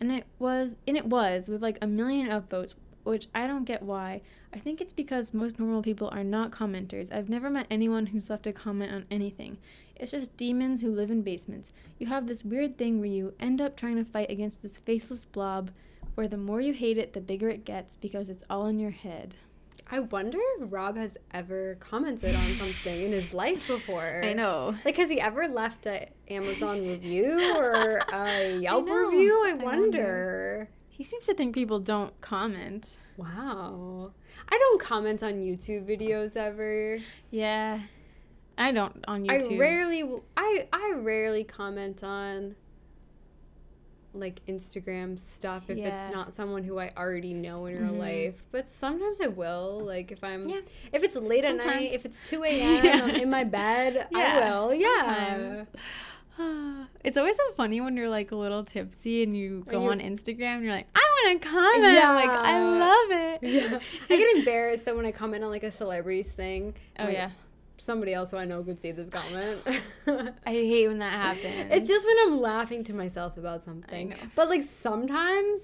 And 0.00 0.10
it 0.10 0.26
was, 0.40 0.74
and 0.88 0.96
it 0.96 1.06
was, 1.06 1.46
with 1.46 1.62
like 1.62 1.78
a 1.80 1.86
million 1.86 2.26
upvotes, 2.26 2.74
which 3.04 3.28
I 3.32 3.46
don't 3.46 3.64
get 3.64 3.84
why. 3.84 4.22
I 4.52 4.58
think 4.58 4.80
it's 4.80 4.92
because 4.92 5.32
most 5.32 5.60
normal 5.60 5.82
people 5.82 6.08
are 6.08 6.24
not 6.24 6.50
commenters. 6.50 7.12
I've 7.12 7.28
never 7.28 7.48
met 7.48 7.68
anyone 7.70 8.06
who's 8.06 8.28
left 8.28 8.48
a 8.48 8.52
comment 8.52 8.92
on 8.92 9.04
anything. 9.08 9.58
It's 9.94 10.10
just 10.10 10.36
demons 10.36 10.80
who 10.80 10.90
live 10.90 11.12
in 11.12 11.22
basements. 11.22 11.70
You 12.00 12.08
have 12.08 12.26
this 12.26 12.44
weird 12.44 12.76
thing 12.76 12.98
where 12.98 13.08
you 13.08 13.34
end 13.38 13.60
up 13.60 13.76
trying 13.76 14.04
to 14.04 14.10
fight 14.10 14.32
against 14.32 14.62
this 14.62 14.78
faceless 14.78 15.24
blob, 15.24 15.70
where 16.16 16.26
the 16.26 16.36
more 16.36 16.60
you 16.60 16.72
hate 16.72 16.98
it, 16.98 17.12
the 17.12 17.20
bigger 17.20 17.48
it 17.48 17.64
gets 17.64 17.94
because 17.94 18.28
it's 18.28 18.42
all 18.50 18.66
in 18.66 18.80
your 18.80 18.90
head. 18.90 19.36
I 19.88 20.00
wonder 20.00 20.38
if 20.58 20.72
Rob 20.72 20.96
has 20.96 21.16
ever 21.30 21.76
commented 21.76 22.34
on 22.34 22.42
something 22.58 23.02
in 23.02 23.12
his 23.12 23.32
life 23.32 23.66
before. 23.68 24.22
I 24.24 24.32
know. 24.32 24.74
Like, 24.84 24.96
has 24.96 25.08
he 25.08 25.20
ever 25.20 25.46
left 25.46 25.86
a 25.86 26.08
Amazon 26.28 26.80
review 26.88 27.56
or 27.56 27.98
a 28.12 28.58
Yelp 28.58 28.86
know. 28.86 28.94
review? 28.94 29.44
I, 29.46 29.50
I 29.50 29.54
wonder. 29.54 29.64
wonder. 29.64 30.68
He 30.88 31.04
seems 31.04 31.24
to 31.26 31.34
think 31.34 31.54
people 31.54 31.78
don't 31.78 32.18
comment. 32.20 32.96
Wow. 33.16 34.12
I 34.48 34.58
don't 34.58 34.80
comment 34.80 35.22
on 35.22 35.34
YouTube 35.34 35.86
videos 35.88 36.36
ever. 36.36 36.98
Yeah. 37.30 37.80
I 38.58 38.72
don't 38.72 39.04
on 39.06 39.24
YouTube. 39.24 39.54
I 39.54 39.58
rarely, 39.58 40.04
I 40.36 40.68
I 40.72 40.94
rarely 40.96 41.44
comment 41.44 42.02
on 42.02 42.56
like 44.20 44.40
Instagram 44.46 45.18
stuff 45.18 45.68
if 45.68 45.78
Yeah. 45.78 46.06
it's 46.06 46.14
not 46.14 46.34
someone 46.34 46.64
who 46.64 46.78
I 46.78 46.92
already 46.96 47.34
know 47.34 47.66
in 47.66 47.82
real 47.82 47.94
Mhm. 47.94 47.98
life. 47.98 48.42
But 48.50 48.68
sometimes 48.68 49.20
I 49.20 49.26
will. 49.28 49.80
Like 49.84 50.10
if 50.12 50.22
I'm, 50.24 50.48
Yeah. 50.48 50.60
if 50.92 51.02
it's 51.02 51.16
late 51.16 51.44
at 51.44 51.56
night, 51.56 51.92
if 51.94 52.04
it's 52.04 52.20
two 52.28 52.42
a.m. 52.50 52.84
Yeah. 52.84 53.06
In 53.08 53.30
my 53.30 53.44
bed, 53.44 54.06
I 54.14 54.38
will. 54.40 54.74
Yeah. 54.74 55.64
It's 57.02 57.16
always 57.16 57.36
so 57.36 57.42
funny 57.56 57.80
when 57.80 57.96
you're 57.96 58.08
like 58.10 58.30
a 58.32 58.36
little 58.36 58.62
tipsy 58.64 59.22
and 59.22 59.34
you 59.36 59.64
go 59.68 59.84
you- 59.84 59.90
on 59.90 60.00
Instagram 60.00 60.56
and 60.56 60.64
you're 60.64 60.74
like, 60.74 60.88
I 60.94 61.00
want 61.00 61.40
to 61.42 61.48
comment. 61.48 61.94
Yeah. 61.94 62.12
Like, 62.12 62.28
I 62.28 62.62
love 62.62 63.10
it. 63.42 63.42
Yeah. 63.42 63.78
I 64.10 64.16
get 64.16 64.36
embarrassed 64.36 64.84
that 64.84 64.96
when 64.96 65.06
I 65.06 65.12
comment 65.12 65.44
on 65.44 65.50
like 65.50 65.62
a 65.62 65.70
celebrity's 65.70 66.30
thing. 66.30 66.74
Oh, 66.98 67.04
like, 67.04 67.12
yeah. 67.14 67.30
Somebody 67.86 68.14
else 68.14 68.32
who 68.32 68.36
I 68.36 68.44
know 68.46 68.64
could 68.64 68.80
see 68.80 68.90
this 68.90 69.08
comment. 69.08 69.60
I 69.64 70.50
hate 70.50 70.88
when 70.88 70.98
that 70.98 71.12
happens. 71.12 71.70
It's 71.70 71.86
just 71.86 72.04
when 72.04 72.16
I'm 72.24 72.40
laughing 72.40 72.82
to 72.82 72.92
myself 72.92 73.36
about 73.36 73.62
something. 73.62 74.12
But 74.34 74.48
like 74.48 74.64
sometimes, 74.64 75.62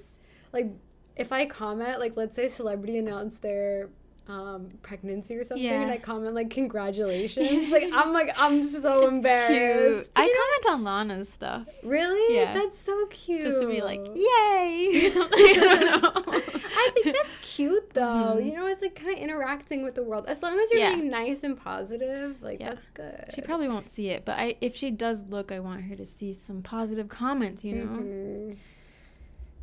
like 0.53 0.71
if 1.17 1.33
I 1.33 1.47
comment, 1.47 1.99
like 1.99 2.17
let's 2.17 2.37
say 2.37 2.47
a 2.47 2.51
celebrity 2.51 2.99
announced 2.99 3.43
their 3.43 3.91
um, 4.33 4.71
pregnancy 4.83 5.37
or 5.37 5.45
something, 5.45 5.67
and 5.67 5.91
I 5.91 5.99
comment 5.99 6.35
like 6.35 6.49
congratulations, 6.51 7.71
like 7.77 7.91
I'm 7.93 8.13
like 8.13 8.33
I'm 8.37 8.65
so 8.65 9.01
It's 9.03 9.13
embarrassed. 9.13 10.11
I 10.17 10.21
comment 10.65 10.75
on 10.77 10.85
Lana's 10.85 11.29
stuff 11.29 11.67
Really? 11.83 12.35
Yeah. 12.37 12.55
That's 12.55 12.79
so 12.81 13.07
cute. 13.11 13.43
just 13.43 13.61
to 13.61 13.67
be 13.69 13.81
like, 13.83 14.01
yay, 14.15 15.03
or 15.07 15.09
something. 15.11 15.39
I 15.39 15.53
don't 15.55 16.03
know. 16.03 16.43
I 16.75 16.91
think 16.95 17.15
that's 17.17 17.37
cute 17.43 17.93
though. 17.95 18.37
Mhm. 18.39 18.47
You 18.47 18.53
know, 18.57 18.67
it's 18.67 18.81
like 18.83 18.95
kind 18.95 19.13
of 19.13 19.19
interacting 19.19 19.83
with 19.83 19.95
the 19.95 20.03
world. 20.03 20.25
As 20.29 20.43
long 20.43 20.59
as 20.59 20.71
you're 20.71 20.81
Yeah. 20.81 20.95
being 20.97 21.11
nice 21.11 21.43
and 21.45 21.57
positive, 21.57 22.43
like 22.43 22.61
Yeah. 22.61 22.71
that's 22.75 22.89
good. 22.95 23.25
She 23.35 23.41
probably 23.43 23.69
won't 23.69 23.91
see 23.91 24.09
it, 24.09 24.25
but 24.25 24.39
I, 24.39 24.57
if 24.61 24.75
she 24.77 24.91
does 24.91 25.23
look, 25.29 25.53
I 25.53 25.61
want 25.61 25.83
her 25.85 25.97
to 25.97 26.07
see 26.07 26.33
some 26.33 26.63
positive 26.63 27.09
comments, 27.09 27.65
you 27.65 27.75
know? 27.77 27.91
Mhm. 28.03 28.57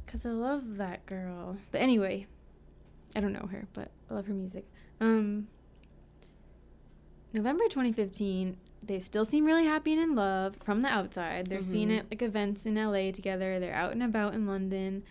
Because 0.05 0.25
I 0.25 0.29
love 0.29 0.77
that 0.77 1.05
girl. 1.05 1.57
But 1.71 1.81
anyway, 1.81 2.25
I 3.15 3.19
don't 3.19 3.33
know 3.33 3.47
her, 3.51 3.65
but 3.73 3.91
I 4.09 4.13
love 4.13 4.27
her 4.27 4.33
music. 4.33 4.65
Um, 5.01 5.47
November 7.33 7.63
2015, 7.69 8.57
they 8.83 8.99
still 8.99 9.25
seem 9.25 9.45
really 9.45 9.65
happy 9.65 9.93
and 9.93 10.01
in 10.01 10.15
love 10.15 10.55
from 10.63 10.81
the 10.81 10.87
outside. 10.87 11.47
They're 11.47 11.61
seen 11.61 11.89
Mhm. 11.89 11.99
at 11.99 12.11
like 12.11 12.21
events 12.21 12.65
in 12.65 12.77
LA 12.77 13.11
together. 13.11 13.59
They're 13.59 13.73
out 13.73 13.91
and 13.91 14.01
about 14.03 14.33
in 14.33 14.45
London. 14.47 15.03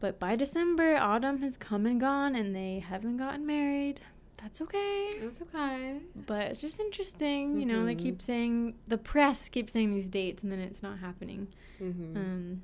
But 0.00 0.18
by 0.20 0.36
December, 0.36 0.96
autumn 0.96 1.38
has 1.38 1.56
come 1.56 1.84
and 1.84 1.98
gone, 2.00 2.36
and 2.36 2.54
they 2.54 2.78
haven't 2.78 3.16
gotten 3.16 3.44
married. 3.44 4.00
That's 4.40 4.60
okay. 4.60 5.10
That's 5.20 5.42
okay. 5.42 5.98
But 6.14 6.42
it's 6.52 6.60
just 6.60 6.78
interesting, 6.78 7.58
you 7.58 7.66
know. 7.66 7.84
They 7.84 7.96
Mhm. 7.96 7.98
keep 7.98 8.22
saying 8.22 8.74
the 8.86 8.98
press 8.98 9.48
keeps 9.48 9.72
saying 9.72 9.90
these 9.90 10.06
dates, 10.06 10.44
and 10.44 10.52
then 10.52 10.60
it's 10.60 10.80
not 10.82 11.00
happening. 11.00 11.48
Mm-hmm. 11.82 12.16
Um, 12.16 12.62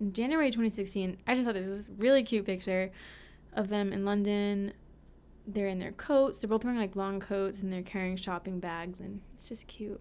in 0.00 0.12
January 0.12 0.50
2016, 0.50 1.18
I 1.28 1.34
just 1.34 1.44
thought 1.46 1.54
there 1.54 1.62
was 1.62 1.76
this 1.86 1.90
really 1.96 2.24
cute 2.24 2.44
picture 2.44 2.90
of 3.54 3.68
them 3.68 3.92
in 3.92 4.04
London. 4.04 4.72
They're 5.46 5.68
in 5.68 5.78
their 5.78 5.92
coats. 5.92 6.38
They're 6.38 6.48
both 6.48 6.64
wearing 6.64 6.78
like 6.78 6.96
long 6.96 7.20
coats, 7.20 7.60
and 7.60 7.72
they're 7.72 7.82
carrying 7.82 8.16
shopping 8.16 8.60
bags, 8.60 9.00
and 9.00 9.20
it's 9.34 9.48
just 9.48 9.66
cute. 9.66 10.00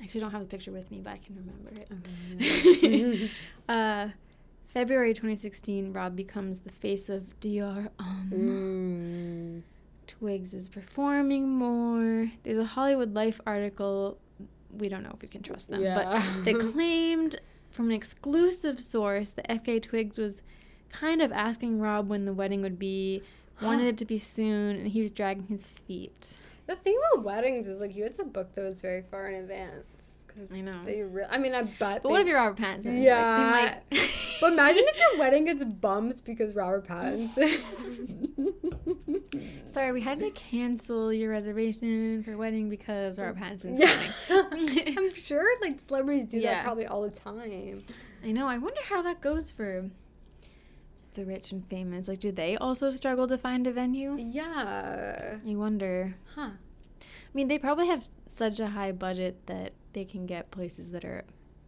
I 0.00 0.04
actually 0.04 0.20
don't 0.20 0.32
have 0.32 0.40
the 0.40 0.46
picture 0.46 0.72
with 0.72 0.90
me, 0.90 1.00
but 1.02 1.12
I 1.12 1.16
can 1.18 1.36
remember 1.36 1.70
it. 2.40 3.30
uh, 3.68 4.08
February 4.68 5.14
2016, 5.14 5.92
Rob 5.92 6.16
becomes 6.16 6.60
the 6.60 6.72
face 6.72 7.08
of 7.08 7.38
Dior. 7.40 7.90
Um, 8.00 9.62
mm. 9.64 9.74
Twigs 10.06 10.52
is 10.52 10.68
performing 10.68 11.48
more. 11.48 12.30
There's 12.42 12.58
a 12.58 12.64
Hollywood 12.64 13.14
Life 13.14 13.40
article. 13.46 14.18
We 14.76 14.88
don't 14.88 15.02
know 15.02 15.12
if 15.14 15.22
we 15.22 15.28
can 15.28 15.42
trust 15.42 15.70
them, 15.70 15.80
Yeah. 15.80 15.94
but 15.94 16.44
they 16.44 16.52
claimed 16.72 17.40
from 17.70 17.86
an 17.86 17.92
exclusive 17.92 18.80
source 18.80 19.30
that 19.30 19.48
FKA 19.48 19.82
Twigs 19.82 20.18
was 20.18 20.42
kind 21.00 21.22
of 21.22 21.32
asking 21.32 21.80
Rob 21.80 22.08
when 22.08 22.24
the 22.24 22.32
wedding 22.32 22.62
would 22.62 22.78
be, 22.78 23.22
wanted 23.62 23.86
it 23.86 23.98
to 23.98 24.04
be 24.04 24.18
soon, 24.18 24.76
and 24.76 24.88
he 24.88 25.02
was 25.02 25.10
dragging 25.10 25.46
his 25.46 25.66
feet. 25.66 26.34
The 26.66 26.76
thing 26.76 26.98
about 27.12 27.24
weddings 27.24 27.68
is 27.68 27.80
like 27.80 27.94
you 27.94 28.04
had 28.04 28.14
to 28.14 28.24
book 28.24 28.54
those 28.54 28.80
very 28.80 29.02
far 29.02 29.28
in 29.28 29.34
advance. 29.34 30.24
Cause 30.34 30.50
I 30.52 30.62
know. 30.62 30.82
They 30.82 31.02
re- 31.02 31.26
I 31.30 31.38
mean, 31.38 31.54
I 31.54 31.62
bet. 31.62 32.02
But 32.02 32.10
what 32.10 32.20
if 32.20 32.26
you're 32.26 32.36
Robert 32.38 32.60
Pattinson? 32.60 33.00
Yeah. 33.02 33.50
Like, 33.52 33.88
they 33.90 33.98
might. 33.98 34.10
But 34.40 34.52
imagine 34.52 34.82
if 34.84 34.98
your 34.98 35.18
wedding 35.20 35.44
gets 35.44 35.64
bumped 35.64 36.24
because 36.24 36.54
Robert 36.56 36.88
Pattinson. 36.88 37.60
Sorry, 39.64 39.92
we 39.92 40.00
had 40.00 40.20
to 40.20 40.30
cancel 40.32 41.12
your 41.12 41.30
reservation 41.30 42.22
for 42.24 42.36
wedding 42.36 42.68
because 42.68 43.18
Robert 43.18 43.38
Pattinson's 43.40 43.78
coming. 44.26 44.96
I'm 44.98 45.14
sure 45.14 45.44
like 45.60 45.78
celebrities 45.86 46.26
do 46.26 46.38
Yeah. 46.38 46.54
that 46.54 46.64
probably 46.64 46.86
all 46.86 47.02
the 47.02 47.10
time. 47.10 47.82
I 48.24 48.32
know. 48.32 48.48
I 48.48 48.58
wonder 48.58 48.80
how 48.88 49.02
that 49.02 49.20
goes 49.20 49.50
for 49.50 49.88
the 51.14 51.24
rich 51.24 51.52
and 51.52 51.66
famous. 51.68 52.08
Like, 52.08 52.20
do 52.20 52.30
they 52.32 52.56
also 52.56 52.90
struggle 52.90 53.26
to 53.28 53.38
find 53.38 53.66
a 53.66 53.72
venue? 53.72 54.16
Yeah. 54.18 55.38
I 55.46 55.54
wonder. 55.54 56.14
Huh. 56.34 56.50
I 57.00 57.32
mean, 57.32 57.48
they 57.48 57.58
probably 57.58 57.86
have 57.88 58.08
such 58.26 58.60
a 58.60 58.68
high 58.68 58.92
budget 58.92 59.46
that 59.46 59.72
they 59.92 60.04
can 60.04 60.26
get 60.26 60.50
places 60.50 60.90
that 60.92 61.04
are 61.04 61.24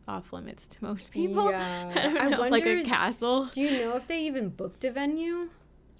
off 0.08 0.32
limits 0.32 0.66
to 0.68 0.84
most 0.84 1.10
people. 1.10 1.50
Yeah. 1.50 1.92
I 1.96 2.02
don't 2.02 2.16
I 2.18 2.28
know, 2.28 2.40
like 2.48 2.64
a 2.66 2.82
castle. 2.84 3.46
Do 3.52 3.60
you 3.60 3.70
know 3.84 3.96
if 3.96 4.06
they 4.06 4.20
even 4.22 4.48
booked 4.50 4.84
a 4.84 4.92
venue? 4.92 5.48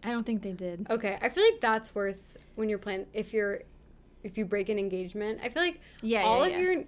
I 0.05 0.11
don't 0.11 0.25
think 0.25 0.43
they 0.43 0.53
did. 0.53 0.87
Okay, 0.89 1.19
I 1.21 1.29
feel 1.29 1.43
like 1.45 1.61
that's 1.61 1.93
worse 1.95 2.37
when 2.55 2.69
you're 2.69 2.79
planning 2.79 3.07
if 3.13 3.33
you're 3.33 3.63
if 4.23 4.39
you 4.39 4.45
break 4.45 4.69
an 4.69 4.79
engagement. 4.79 5.41
I 5.43 5.49
feel 5.49 5.63
like 5.63 5.81
Yeah, 6.03 6.23
all 6.23 6.47
yeah, 6.47 6.55
of 6.55 6.61
yeah. 6.63 6.71
your 6.73 6.85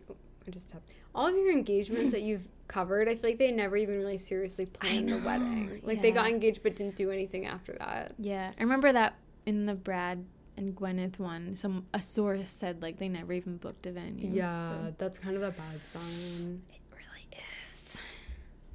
I 0.47 0.51
just 0.51 0.69
tapped. 0.69 0.89
all 1.15 1.27
of 1.27 1.35
your 1.35 1.51
engagements 1.51 2.11
that 2.13 2.23
you've 2.23 2.47
covered, 2.69 3.09
I 3.09 3.15
feel 3.15 3.31
like 3.31 3.39
they 3.39 3.51
never 3.51 3.77
even 3.77 3.99
really 3.99 4.19
seriously 4.19 4.67
planned 4.67 5.09
the 5.09 5.19
wedding. 5.19 5.81
Like 5.83 6.03
they 6.03 6.11
got 6.13 6.29
engaged 6.29 6.63
but 6.63 6.77
didn't 6.77 6.97
do 6.97 7.11
anything 7.11 7.47
after 7.47 7.75
that. 7.79 8.15
Yeah, 8.19 8.53
I 8.59 8.63
remember 8.63 8.93
that 8.93 9.15
in 9.47 9.67
the 9.67 9.75
Brad 9.75 10.25
and 10.57 10.75
Gwyneth 10.77 11.19
one. 11.19 11.57
Some 11.57 11.87
a 11.95 12.01
source 12.01 12.53
said 12.53 12.83
like 12.83 12.99
they 12.99 13.09
never 13.09 13.33
even 13.33 13.57
booked 13.57 13.87
a 13.87 13.93
venue. 13.93 14.31
Yeah, 14.31 14.69
so- 14.87 14.95
that's 14.99 15.19
kind 15.19 15.37
of 15.37 15.43
a 15.43 15.51
bad 15.51 15.81
sign. 15.89 16.63
It 16.71 16.81
really 16.93 17.29
is. 17.67 17.97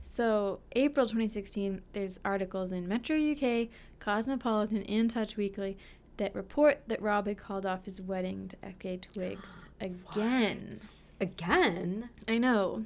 So, 0.02 0.60
April 0.74 1.06
2016, 1.06 1.82
there's 1.94 2.20
articles 2.26 2.72
in 2.72 2.88
Metro 2.88 3.16
UK, 3.18 3.70
Cosmopolitan, 4.00 4.84
and 4.84 5.10
Touch 5.10 5.38
Weekly 5.38 5.78
that 6.18 6.36
report 6.36 6.82
that 6.88 7.02
Rob 7.02 7.26
had 7.28 7.38
called 7.38 7.66
off 7.66 7.86
his 7.86 8.00
wedding 8.00 8.48
to 8.50 8.58
FKA 8.58 9.02
Twigs 9.12 9.56
again. 9.82 10.80
Again? 11.20 12.10
I 12.28 12.38
know. 12.38 12.86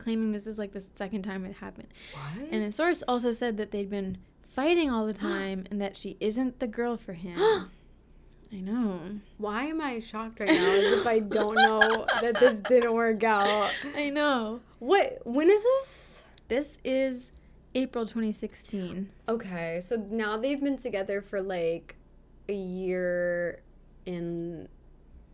Claiming 0.00 0.32
this 0.32 0.46
is 0.46 0.58
like 0.58 0.72
the 0.72 0.80
second 0.80 1.22
time 1.22 1.44
it 1.44 1.56
happened. 1.56 1.88
What? 2.12 2.48
And 2.50 2.64
the 2.64 2.72
source 2.72 3.02
also 3.06 3.32
said 3.32 3.58
that 3.58 3.70
they'd 3.70 3.90
been 3.90 4.18
fighting 4.54 4.90
all 4.90 5.06
the 5.06 5.12
time 5.30 5.66
and 5.70 5.80
that 5.80 5.96
she 5.96 6.16
isn't 6.20 6.58
the 6.58 6.66
girl 6.66 6.96
for 6.96 7.12
him. 7.12 7.38
I 8.52 8.56
know. 8.56 9.20
Why 9.38 9.66
am 9.66 9.80
I 9.80 10.00
shocked 10.00 10.40
right 10.40 10.50
now 10.50 10.70
as 10.70 10.92
if 10.92 11.06
I 11.06 11.20
don't 11.20 11.54
know 11.54 12.04
that 12.20 12.40
this 12.40 12.58
didn't 12.68 12.92
work 12.92 13.22
out? 13.22 13.70
I 13.94 14.10
know. 14.10 14.60
What 14.80 15.20
when 15.24 15.48
is 15.48 15.62
this? 15.62 16.22
This 16.48 16.78
is 16.82 17.30
April 17.76 18.06
2016. 18.06 19.08
Okay, 19.28 19.80
so 19.84 20.04
now 20.10 20.36
they've 20.36 20.60
been 20.60 20.78
together 20.78 21.22
for 21.22 21.40
like 21.40 21.94
a 22.48 22.54
year 22.54 23.62
and 24.06 24.68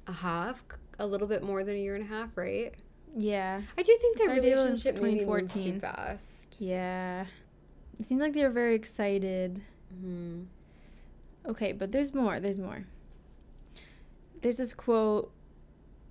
a 0.06 0.12
half, 0.12 0.62
a 0.98 1.06
little 1.06 1.26
bit 1.26 1.42
more 1.42 1.64
than 1.64 1.76
a 1.76 1.78
year 1.78 1.94
and 1.94 2.04
a 2.04 2.08
half, 2.08 2.36
right? 2.36 2.74
Yeah. 3.16 3.62
I 3.78 3.82
do 3.82 3.96
think 4.00 4.18
their 4.18 4.26
Started 4.26 4.44
relationship 4.44 5.00
maybe 5.00 5.24
moved 5.24 5.50
too 5.50 5.80
fast. 5.80 6.56
Yeah. 6.58 7.24
It 7.98 8.06
seemed 8.06 8.20
like 8.20 8.34
they 8.34 8.42
were 8.42 8.50
very 8.50 8.74
excited. 8.74 9.62
hmm 9.90 10.42
Okay, 11.48 11.72
but 11.72 11.92
there's 11.92 12.12
more. 12.12 12.40
There's 12.40 12.58
more. 12.58 12.84
There's 14.42 14.58
this 14.58 14.74
quote. 14.74 15.32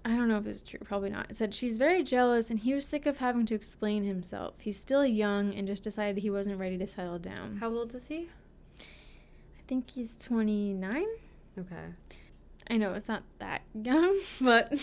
I 0.03 0.09
don't 0.15 0.27
know 0.27 0.37
if 0.37 0.43
this 0.45 0.57
is 0.57 0.61
true. 0.63 0.79
Probably 0.83 1.09
not. 1.09 1.29
It 1.29 1.37
said, 1.37 1.53
She's 1.53 1.77
very 1.77 2.03
jealous, 2.03 2.49
and 2.49 2.59
he 2.59 2.73
was 2.73 2.85
sick 2.87 3.05
of 3.05 3.17
having 3.17 3.45
to 3.47 3.55
explain 3.55 4.03
himself. 4.03 4.53
He's 4.59 4.77
still 4.77 5.05
young 5.05 5.53
and 5.53 5.67
just 5.67 5.83
decided 5.83 6.21
he 6.21 6.29
wasn't 6.29 6.59
ready 6.59 6.77
to 6.77 6.87
settle 6.87 7.19
down. 7.19 7.57
How 7.59 7.69
old 7.69 7.93
is 7.93 8.07
he? 8.07 8.29
I 8.79 9.61
think 9.67 9.89
he's 9.91 10.15
29. 10.17 11.05
Okay. 11.59 11.75
I 12.69 12.77
know 12.77 12.93
it's 12.93 13.07
not 13.07 13.23
that 13.39 13.61
young, 13.73 14.17
but 14.41 14.73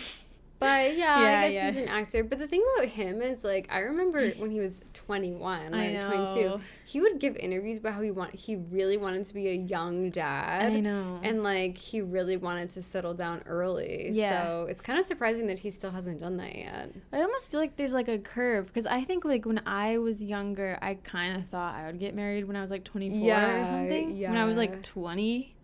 But 0.62 0.96
yeah, 0.96 1.20
Yeah, 1.20 1.40
I 1.40 1.42
guess 1.48 1.52
yeah. 1.52 1.70
he's 1.72 1.82
an 1.82 1.88
actor. 1.88 2.24
But 2.24 2.38
the 2.38 2.46
thing 2.46 2.64
about 2.76 2.88
him 2.88 3.20
is 3.20 3.44
like 3.44 3.68
I 3.70 3.80
remember 3.80 4.30
when 4.38 4.50
he 4.50 4.60
was 4.60 4.80
21 4.94 5.74
I 5.74 5.94
or 5.94 6.34
22, 6.34 6.60
he 6.84 7.00
would 7.00 7.18
give 7.18 7.36
interviews 7.36 7.78
about 7.78 7.94
how 7.94 8.02
he 8.02 8.10
want 8.10 8.34
he 8.34 8.56
really 8.56 8.96
wanted 8.96 9.26
to 9.26 9.34
be 9.34 9.48
a 9.48 9.54
young 9.54 10.10
dad. 10.10 10.72
I 10.72 10.80
know. 10.80 11.20
And 11.22 11.42
like 11.42 11.76
he 11.76 12.00
really 12.00 12.36
wanted 12.36 12.70
to 12.72 12.82
settle 12.82 13.14
down 13.14 13.42
early. 13.46 14.10
Yeah. 14.12 14.42
So 14.42 14.66
it's 14.68 14.80
kind 14.80 14.98
of 14.98 15.06
surprising 15.06 15.46
that 15.48 15.58
he 15.58 15.70
still 15.70 15.90
hasn't 15.90 16.20
done 16.20 16.36
that 16.36 16.54
yet. 16.54 16.92
I 17.12 17.20
almost 17.22 17.50
feel 17.50 17.60
like 17.60 17.76
there's 17.76 17.92
like 17.92 18.08
a 18.08 18.18
curve 18.18 18.66
because 18.66 18.86
I 18.86 19.04
think 19.04 19.24
like 19.24 19.44
when 19.44 19.60
I 19.66 19.98
was 19.98 20.22
younger, 20.22 20.78
I 20.80 20.94
kind 20.94 21.36
of 21.36 21.46
thought 21.48 21.74
I 21.74 21.86
would 21.86 21.98
get 21.98 22.14
married 22.14 22.46
when 22.46 22.56
I 22.56 22.62
was 22.62 22.70
like 22.70 22.84
24 22.84 23.18
Yeah, 23.18 23.62
or 23.62 23.66
something. 23.66 24.16
Yeah. 24.16 24.30
When 24.30 24.38
I 24.38 24.44
was 24.44 24.56
like 24.56 24.82
20. 24.82 25.54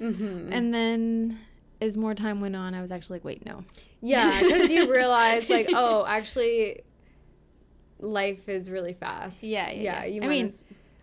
Mm-hmm. 0.00 0.52
And 0.52 0.74
then 0.74 1.38
as 1.80 1.96
more 1.96 2.14
time 2.14 2.40
went 2.40 2.56
on, 2.56 2.74
I 2.74 2.80
was 2.80 2.90
actually 2.90 3.16
like, 3.16 3.24
wait, 3.24 3.46
no. 3.46 3.64
yeah, 4.00 4.42
because 4.42 4.70
you 4.70 4.90
realize 4.92 5.48
like, 5.48 5.68
oh, 5.72 6.04
actually, 6.06 6.82
life 7.98 8.48
is 8.48 8.70
really 8.70 8.94
fast. 8.94 9.42
Yeah, 9.42 9.70
yeah, 9.70 10.04
yeah. 10.04 10.04
You 10.04 10.22
I 10.22 10.26
mean, 10.28 10.52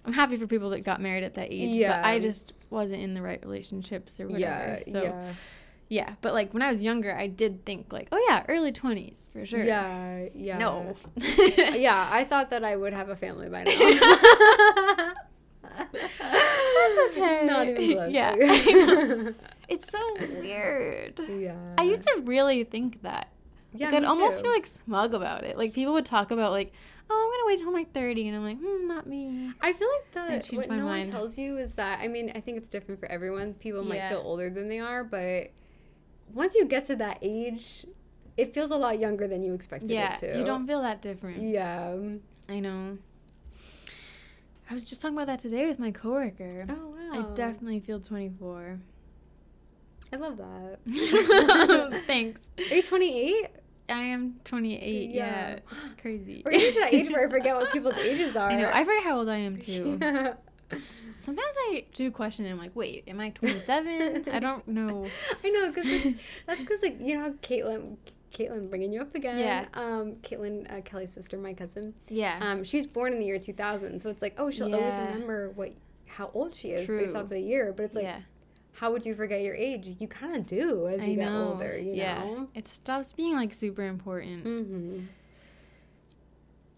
I'm 0.06 0.14
happy 0.14 0.38
for 0.38 0.48
people 0.48 0.72
that 0.72 0.84
got 0.84 1.02
married 1.02 1.24
at 1.24 1.36
that 1.36 1.48
age, 1.52 1.82
but 1.82 2.04
I 2.04 2.20
just 2.20 2.54
wasn't 2.70 3.02
in 3.02 3.14
the 3.14 3.22
right 3.22 3.44
relationships 3.44 4.20
or 4.20 4.28
whatever. 4.28 4.80
yeah, 4.86 4.92
so 4.92 5.04
yeah, 5.04 5.34
yeah, 5.90 6.14
but 6.22 6.34
like 6.34 6.54
when 6.54 6.64
I 6.64 6.72
was 6.72 6.82
younger, 6.82 7.16
I 7.16 7.28
did 7.28 7.66
think 7.66 7.94
like, 7.94 8.08
oh 8.12 8.26
yeah, 8.28 8.44
early 8.50 8.72
20s 8.72 9.30
for 9.32 9.46
sure. 9.46 9.64
yeah, 9.64 10.28
yeah. 10.34 10.58
No. 10.58 10.96
yeah, 11.18 12.10
I 12.12 12.24
thought 12.24 12.50
that 12.50 12.64
I 12.64 12.76
would 12.76 12.94
have 12.94 13.10
a 13.10 13.16
family 13.16 13.48
by 13.50 13.64
now. 13.64 13.78
That's 15.64 16.98
okay. 17.12 17.46
Not 17.46 17.68
even 17.68 17.94
close. 17.94 18.12
Yeah. 18.12 18.36
It's 19.74 19.92
so 19.92 20.00
weird. 20.40 21.20
yeah. 21.28 21.56
I 21.78 21.84
used 21.84 22.04
to 22.04 22.22
really 22.24 22.64
think 22.64 23.02
that. 23.02 23.30
Yeah, 23.76 23.88
like, 23.88 23.96
I'd 23.96 24.04
almost 24.06 24.38
too. 24.38 24.44
feel 24.44 24.52
like 24.52 24.68
smug 24.68 25.14
about 25.14 25.44
it. 25.44 25.58
Like 25.58 25.74
people 25.74 25.94
would 25.94 26.06
talk 26.06 26.30
about 26.32 26.52
like, 26.52 26.72
oh, 27.10 27.16
I'm 27.16 27.32
gonna 27.32 27.48
wait 27.48 27.60
till 27.60 27.68
I'm 27.70 27.74
like 27.74 27.92
30, 27.92 28.28
and 28.28 28.38
I'm 28.38 28.44
like, 28.44 28.60
hmm, 28.60 28.88
not 28.88 29.08
me. 29.08 29.52
I 29.62 29.74
feel 29.74 29.88
like 30.16 30.44
the 30.46 30.56
what 30.56 30.70
my 30.70 30.78
no 30.78 30.86
mind. 30.86 31.08
one 31.08 31.12
tells 31.12 31.38
you 31.38 31.58
is 31.58 31.72
that 31.74 32.00
I 32.00 32.08
mean 32.08 32.32
I 32.36 32.40
think 32.40 32.58
it's 32.58 32.70
different 32.70 33.00
for 33.00 33.08
everyone. 33.08 33.56
People 33.56 33.84
might 33.84 34.08
feel 34.10 34.22
older 34.24 34.50
than 34.50 34.70
they 34.70 34.80
are, 34.80 35.04
but 35.04 35.50
once 36.34 36.54
you 36.56 36.66
get 36.66 36.86
to 36.86 36.96
that 36.98 37.18
age, 37.22 37.86
it 38.38 38.54
feels 38.54 38.72
a 38.72 38.78
lot 38.78 39.00
younger 39.00 39.28
than 39.28 39.44
you 39.44 39.54
expected 39.54 39.90
Yeah, 39.90 40.16
it 40.16 40.20
to. 40.20 40.38
you 40.40 40.46
don't 40.46 40.68
feel 40.68 40.82
that 40.82 41.02
different. 41.02 41.42
Yeah. 41.42 41.96
I 42.50 42.60
know. 42.60 42.98
I 44.70 44.74
was 44.74 44.84
just 44.84 45.02
talking 45.02 45.18
about 45.18 45.28
that 45.28 45.40
today 45.40 45.68
with 45.68 45.80
my 45.80 45.92
coworker. 45.92 46.66
Oh 46.70 46.90
wow. 46.90 47.32
I 47.32 47.36
definitely 47.36 47.80
feel 47.80 48.00
24. 48.00 48.80
I 50.14 50.16
love 50.18 50.38
that. 50.38 52.04
Thanks. 52.08 52.40
Are 52.60 52.76
you 52.76 52.84
28? 52.84 53.48
I 53.90 53.94
am 54.04 54.36
28. 54.44 55.10
Yeah, 55.10 55.26
Yeah. 55.26 55.60
it's 55.86 55.96
crazy. 56.00 56.44
We're 56.46 56.52
getting 56.52 56.74
to 56.74 56.80
that 56.82 56.94
age 56.94 57.10
where 57.10 57.28
I 57.28 57.30
forget 57.32 57.56
what 57.56 57.72
people's 57.74 57.96
ages 57.98 58.36
are. 58.36 58.50
I 58.52 58.56
know. 58.56 58.70
I 58.72 58.84
forget 58.84 59.04
how 59.04 59.18
old 59.20 59.28
I 59.30 59.38
am 59.38 59.58
too. 59.58 60.00
Sometimes 61.18 61.56
I 61.70 61.86
do 61.94 62.12
question. 62.12 62.46
I'm 62.46 62.58
like, 62.60 62.76
wait, 62.76 63.06
am 63.08 63.20
I 63.20 63.30
27? 63.32 64.26
I 64.32 64.40
don't 64.40 64.68
know. 64.68 65.06
I 65.44 65.50
know, 65.50 65.72
because 65.72 66.14
that's 66.46 66.60
because 66.60 66.82
like 66.84 66.98
you 67.00 67.18
know 67.18 67.34
Caitlyn, 67.42 67.98
Caitlyn 68.34 68.70
bringing 68.70 68.92
you 68.94 69.02
up 69.02 69.16
again. 69.16 69.40
Yeah. 69.40 69.66
Um, 69.74 70.16
Caitlyn, 70.22 70.72
uh, 70.72 70.82
Kelly's 70.82 71.12
sister, 71.14 71.38
my 71.38 71.54
cousin. 71.54 71.94
Yeah. 72.08 72.38
Um, 72.42 72.64
she 72.64 72.78
was 72.78 72.88
born 72.88 73.14
in 73.14 73.20
the 73.20 73.26
year 73.26 73.40
2000, 73.40 74.00
so 74.02 74.10
it's 74.10 74.22
like, 74.22 74.36
oh, 74.38 74.52
she'll 74.52 74.74
always 74.76 74.94
remember 74.96 75.50
what 75.52 75.74
how 76.08 76.30
old 76.34 76.54
she 76.56 76.70
is 76.70 76.86
True. 76.86 77.00
based 77.02 77.16
off 77.16 77.30
the 77.30 77.40
year. 77.40 77.74
But 77.76 77.84
it's 77.84 77.96
like, 77.96 78.04
yeah. 78.04 78.20
How 78.74 78.92
would 78.92 79.06
you 79.06 79.16
forget 79.16 79.42
your 79.42 79.56
age? 79.56 79.96
You 80.00 80.08
kind 80.08 80.36
of 80.36 80.48
do 80.48 80.88
as 80.88 81.06
you 81.06 81.16
get 81.16 81.32
older. 81.32 81.78
You 81.78 81.94
yeah. 81.94 82.24
know. 82.24 82.50
It 82.56 82.68
stops 82.68 83.12
being 83.12 83.36
like 83.36 83.54
super 83.54 83.84
important. 83.84 84.44
Mm-hmm. 84.44 85.00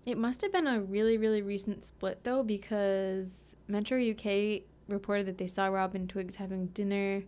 It 0.05 0.17
must 0.17 0.41
have 0.41 0.51
been 0.51 0.67
a 0.67 0.81
really, 0.81 1.17
really 1.17 1.41
recent 1.41 1.84
split 1.84 2.23
though, 2.23 2.43
because 2.43 3.55
Metro 3.67 3.97
UK 3.97 4.63
reported 4.88 5.26
that 5.26 5.38
they 5.38 5.47
saw 5.47 5.67
Rob 5.67 5.95
and 5.95 6.07
Twigs 6.07 6.35
having 6.35 6.67
dinner 6.67 7.23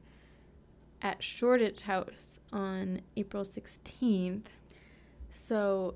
at 1.01 1.23
Shoreditch 1.23 1.81
House 1.81 2.39
on 2.51 3.01
April 3.15 3.43
16th. 3.43 4.45
So 5.29 5.95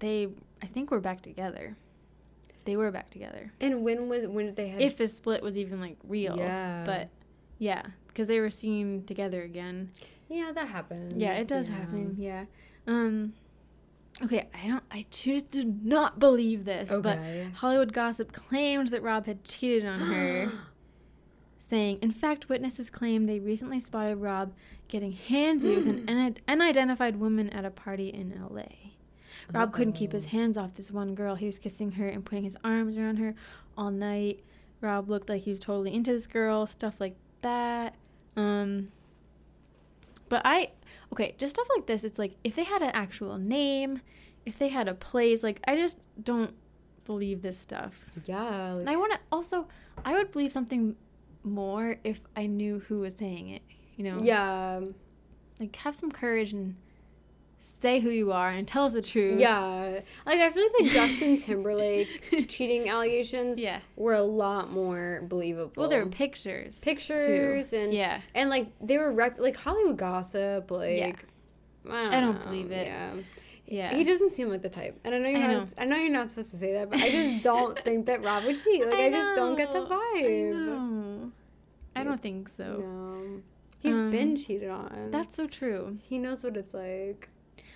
they, 0.00 0.28
I 0.60 0.66
think, 0.66 0.90
were 0.90 1.00
back 1.00 1.22
together. 1.22 1.76
They 2.64 2.76
were 2.76 2.90
back 2.90 3.10
together. 3.10 3.52
And 3.60 3.82
when 3.82 4.08
was 4.08 4.28
when 4.28 4.46
did 4.46 4.56
they 4.56 4.68
have? 4.68 4.80
If 4.80 4.96
the 4.96 5.06
split 5.06 5.42
was 5.42 5.58
even 5.58 5.80
like 5.80 5.96
real. 6.04 6.36
Yeah. 6.36 6.84
But 6.84 7.08
yeah, 7.62 7.82
because 8.08 8.26
they 8.26 8.40
were 8.40 8.50
seen 8.50 9.04
together 9.04 9.42
again. 9.42 9.90
yeah, 10.28 10.50
that 10.52 10.68
happens. 10.68 11.14
Yeah, 11.14 11.34
it 11.34 11.46
does 11.48 11.68
yeah. 11.68 11.76
happen. 11.76 12.16
Yeah. 12.18 12.44
Um 12.86 13.34
Okay, 14.22 14.48
I 14.52 14.68
don't 14.68 14.84
I 14.90 15.06
choose 15.10 15.42
to 15.54 15.64
not 15.64 16.18
believe 16.18 16.64
this, 16.64 16.88
but 16.90 17.18
Okay. 17.18 17.48
Hollywood 17.54 17.92
gossip 17.92 18.32
claimed 18.32 18.88
that 18.88 19.02
Rob 19.02 19.26
had 19.26 19.42
cheated 19.44 19.86
on 19.86 20.00
her, 20.00 20.52
saying, 21.58 21.98
"In 22.02 22.12
fact, 22.12 22.48
witnesses 22.48 22.90
claim 22.90 23.26
they 23.26 23.38
recently 23.40 23.80
spotted 23.80 24.16
Rob 24.16 24.52
getting 24.88 25.16
handsy 25.28 25.76
with 25.76 25.86
an 25.88 26.08
unid- 26.08 26.40
unidentified 26.46 27.16
woman 27.16 27.48
at 27.50 27.64
a 27.64 27.70
party 27.70 28.08
in 28.08 28.34
LA." 28.50 28.66
Rob 29.52 29.72
couldn't 29.72 29.94
keep 29.94 30.12
his 30.12 30.26
hands 30.26 30.56
off 30.58 30.76
this 30.76 30.90
one 30.90 31.14
girl. 31.14 31.34
He 31.34 31.46
was 31.46 31.58
kissing 31.58 31.92
her 31.92 32.06
and 32.08 32.24
putting 32.24 32.44
his 32.44 32.56
arms 32.62 32.96
around 32.96 33.16
her 33.16 33.34
all 33.76 33.90
night. 33.90 34.40
Rob 34.80 35.08
looked 35.08 35.28
like 35.28 35.42
he 35.42 35.50
was 35.50 35.60
totally 35.60 35.92
into 35.94 36.12
this 36.12 36.26
girl, 36.26 36.66
stuff 36.66 36.96
like 37.00 37.16
that. 37.42 37.94
Um 38.36 38.88
but 40.28 40.42
I 40.44 40.70
okay, 41.12 41.34
just 41.38 41.54
stuff 41.56 41.68
like 41.76 41.86
this, 41.86 42.04
it's 42.04 42.18
like 42.18 42.34
if 42.42 42.56
they 42.56 42.64
had 42.64 42.82
an 42.82 42.90
actual 42.94 43.38
name, 43.38 44.00
if 44.46 44.58
they 44.58 44.68
had 44.68 44.88
a 44.88 44.94
place, 44.94 45.42
like 45.42 45.60
I 45.66 45.76
just 45.76 46.08
don't 46.22 46.54
believe 47.04 47.42
this 47.42 47.58
stuff. 47.58 47.92
Yeah. 48.24 48.74
And 48.76 48.88
I 48.88 48.96
want 48.96 49.12
to 49.12 49.18
also 49.30 49.66
I 50.04 50.14
would 50.14 50.30
believe 50.32 50.52
something 50.52 50.96
more 51.44 51.96
if 52.04 52.20
I 52.36 52.46
knew 52.46 52.80
who 52.80 53.00
was 53.00 53.14
saying 53.14 53.48
it, 53.50 53.62
you 53.96 54.04
know. 54.04 54.18
yeah. 54.22 54.80
Like 55.60 55.76
have 55.76 55.94
some 55.94 56.10
courage 56.10 56.52
and 56.52 56.76
say 57.64 58.00
who 58.00 58.10
you 58.10 58.32
are 58.32 58.50
and 58.50 58.66
tell 58.66 58.84
us 58.86 58.92
the 58.92 59.00
truth. 59.02 59.38
Yeah. 59.38 60.00
Like 60.26 60.40
I 60.40 60.50
feel 60.50 60.64
like 60.64 60.72
the 60.78 60.90
Justin 60.90 61.36
Timberlake 61.46 62.48
cheating 62.48 62.88
allegations 62.88 63.58
Yeah. 63.60 63.80
were 63.96 64.14
a 64.14 64.22
lot 64.22 64.72
more 64.72 65.22
believable. 65.28 65.72
Well, 65.76 65.88
there 65.88 66.04
were 66.04 66.10
pictures. 66.10 66.80
too. 66.80 66.84
pictures 66.84 67.72
and 67.72 67.94
yeah. 67.94 68.20
and 68.34 68.50
like 68.50 68.72
they 68.80 68.98
were 68.98 69.12
rep- 69.12 69.38
like 69.38 69.56
Hollywood 69.56 69.96
gossip. 69.96 70.70
Like 70.72 71.24
I 71.88 72.04
don't, 72.04 72.14
I 72.14 72.20
don't 72.20 72.38
know, 72.40 72.44
believe 72.46 72.72
it. 72.72 72.86
Yeah. 72.86 73.14
Yeah. 73.66 73.94
He 73.94 74.02
doesn't 74.04 74.32
seem 74.32 74.48
like 74.50 74.60
the 74.62 74.68
type, 74.68 74.98
and 75.04 75.14
I 75.14 75.18
know 75.18 75.28
you're 75.28 75.42
I 75.50 75.54
not. 75.54 75.68
I 75.78 75.84
know 75.84 75.96
you're 75.96 76.12
not 76.12 76.28
supposed 76.28 76.50
to 76.50 76.56
say 76.58 76.72
that, 76.74 76.90
but 76.90 76.98
I 76.98 77.10
just 77.10 77.44
don't 77.44 77.78
think 77.84 78.06
that 78.06 78.22
Rob 78.22 78.44
would 78.44 78.62
cheat. 78.62 78.84
Like 78.84 78.98
I, 78.98 79.08
just 79.10 79.36
don't 79.36 79.56
get 79.56 79.72
the 79.72 79.80
vibe. 79.86 80.50
I, 80.50 80.52
know. 80.52 81.32
I 81.96 82.02
don't 82.04 82.20
think 82.20 82.48
so. 82.50 82.64
No, 82.78 83.40
he's 83.78 83.94
Um, 83.96 84.10
been 84.10 84.36
cheated 84.36 84.68
on. 84.68 85.08
That's 85.10 85.36
so 85.36 85.46
true. 85.46 85.96
he 86.02 86.18
knows 86.18 86.42
what 86.42 86.56
it's 86.56 86.74
like. 86.74 87.30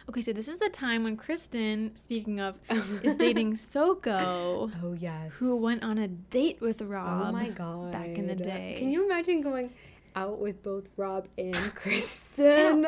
Okay, 0.08 0.22
so 0.22 0.32
this 0.32 0.46
is 0.46 0.58
the 0.58 0.68
time 0.68 1.02
when 1.02 1.16
Kristen, 1.16 1.94
speaking 1.96 2.38
of, 2.40 2.54
is 3.02 3.16
dating 3.16 3.56
Soko, 3.56 4.70
Oh 4.82 4.92
yes. 4.98 5.32
who 5.32 5.56
went 5.56 5.82
on 5.82 5.98
a 5.98 6.06
date 6.08 6.60
with 6.60 6.80
Rob. 6.80 7.28
Oh 7.28 7.32
my 7.32 7.48
god. 7.48 7.92
back 7.92 8.16
in 8.16 8.26
the 8.26 8.36
day. 8.36 8.76
Can 8.78 8.90
you 8.90 9.04
imagine 9.04 9.40
going 9.42 9.72
out 10.14 10.38
with 10.38 10.62
both 10.62 10.84
Rob 10.96 11.26
and 11.36 11.56
Kristen? 11.74 12.86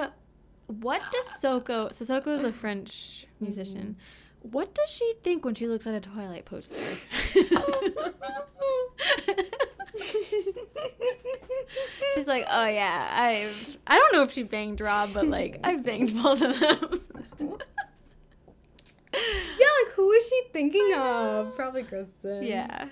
What 0.68 1.02
does 1.10 1.40
Soko? 1.40 1.88
So 1.90 2.04
Soko 2.04 2.32
is 2.34 2.44
a 2.44 2.52
French 2.52 3.26
musician. 3.40 3.96
Mm-hmm. 3.98 4.17
What 4.42 4.74
does 4.74 4.88
she 4.90 5.14
think 5.22 5.44
when 5.44 5.54
she 5.54 5.66
looks 5.66 5.86
at 5.86 5.94
a 5.94 6.00
Twilight 6.00 6.44
poster? 6.44 6.80
She's 12.14 12.26
like, 12.26 12.46
oh 12.50 12.66
yeah, 12.66 13.08
I've. 13.12 13.76
I 13.86 13.98
don't 13.98 14.12
know 14.12 14.22
if 14.22 14.32
she 14.32 14.42
banged 14.42 14.80
Rob, 14.80 15.10
but 15.12 15.26
like 15.26 15.60
I've 15.64 15.84
banged 15.84 16.20
both 16.20 16.40
of 16.40 16.58
them. 16.58 17.00
Yeah, 19.12 19.66
like 19.82 19.92
who 19.94 20.10
is 20.12 20.28
she 20.28 20.42
thinking 20.52 20.94
of? 20.96 21.54
Probably 21.56 21.82
Kristen. 21.82 22.42
yeah, 22.44 22.88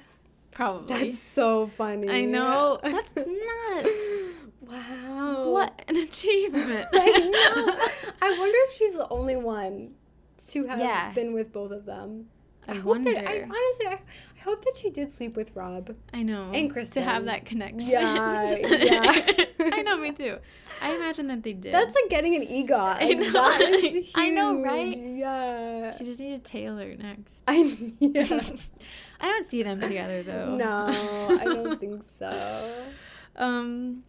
probably. 0.51 0.89
That's 0.89 1.19
so 1.19 1.67
funny. 1.69 2.09
I 2.09 2.25
know. 2.25 2.81
That's 2.83 3.15
nuts. 3.17 4.35
wow. 4.61 5.51
What 5.51 5.83
an 5.89 5.97
achievement. 5.97 6.87
I 6.93 7.19
know. 7.19 7.79
I 8.23 8.31
wonder 8.39 8.59
if 8.69 8.73
she's 8.77 8.95
the 8.95 9.09
only 9.11 9.37
one 9.37 9.95
to 10.49 10.65
have 10.67 10.79
Yeah. 10.79 11.13
been 11.13 11.33
with 11.33 11.53
both 11.53 11.73
of 11.73 11.85
them. 11.87 12.27
I 12.69 12.75
hope 12.75 13.05
that 13.05 13.29
I 13.29 13.43
honestly 13.43 13.87
I, 13.87 13.93
I 14.37 14.41
hope 14.43 14.65
that 14.65 14.77
she 14.77 14.91
did 14.91 15.13
sleep 15.15 15.37
with 15.37 15.55
Rob. 15.55 15.95
I 16.13 16.23
know. 16.25 16.51
And 16.53 16.69
Chris 16.69 16.89
To 16.91 16.95
Kristen. 16.95 17.03
have 17.05 17.25
that 17.27 17.45
connection. 17.47 17.89
Yeah, 17.89 18.57
yeah. 18.57 19.45
I 19.73 19.83
know, 19.83 19.97
me 19.97 20.11
too. 20.11 20.39
I 20.83 20.95
imagine 20.97 21.29
that 21.29 21.45
they 21.45 21.53
did. 21.53 21.73
That's 21.73 21.95
like 21.95 22.11
getting 22.11 22.35
an 22.35 22.43
EGOT. 22.43 22.97
I 23.01 23.13
know. 23.13 24.03
I 24.17 24.31
know, 24.31 24.61
right? 24.63 24.97
Yeah. 24.99 25.97
She 25.97 26.05
just 26.05 26.19
needed 26.19 26.45
Taylor 26.45 26.93
next. 26.97 27.37
I 27.47 27.93
yeah. 28.01 28.41
I 29.21 29.27
don't 29.29 29.47
see 29.47 29.63
them 29.63 29.81
together 29.81 30.23
though. 30.25 30.57
no, 30.57 30.87
I 31.41 31.45
don't 31.45 31.79
think 31.81 32.03
so. 32.19 32.83
Um, 33.37 34.03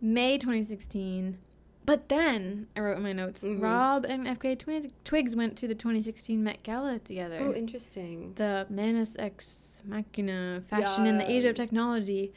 May 0.00 0.36
2016. 0.36 1.38
But 1.84 2.08
then 2.08 2.68
I 2.76 2.80
wrote 2.80 2.96
in 2.98 3.02
my 3.02 3.12
notes. 3.12 3.42
Mhm. 3.42 3.60
Rob 3.60 4.04
and 4.04 4.26
FKA 4.28 4.54
Twi- 4.56 4.90
Twigs 5.04 5.34
went 5.34 5.56
to 5.58 5.66
the 5.66 5.74
2016 5.74 6.42
Met 6.44 6.62
Gala 6.62 6.98
together. 7.00 7.38
Oh, 7.40 7.52
interesting. 7.52 8.34
the 8.36 8.66
Manus 8.70 9.16
Ex 9.18 9.82
Machina 9.84 10.62
fashion 10.68 11.06
in 11.06 11.18
the 11.18 11.28
age 11.28 11.44
of 11.44 11.56
technology 11.56 12.32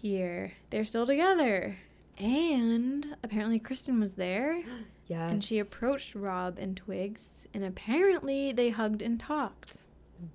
year. 0.00 0.52
They're 0.70 0.84
still 0.84 1.06
together. 1.06 1.76
And 2.18 3.16
apparently 3.22 3.60
Kristen 3.60 4.00
was 4.00 4.14
there 4.14 4.60
Yes. 5.06 5.20
and 5.32 5.44
she 5.44 5.60
approached 5.60 6.16
Rob 6.16 6.58
and 6.58 6.76
Twigs 6.76 7.46
and 7.54 7.64
apparently 7.64 8.50
they 8.52 8.70
hugged 8.70 9.02
and 9.02 9.20
talked. 9.20 9.82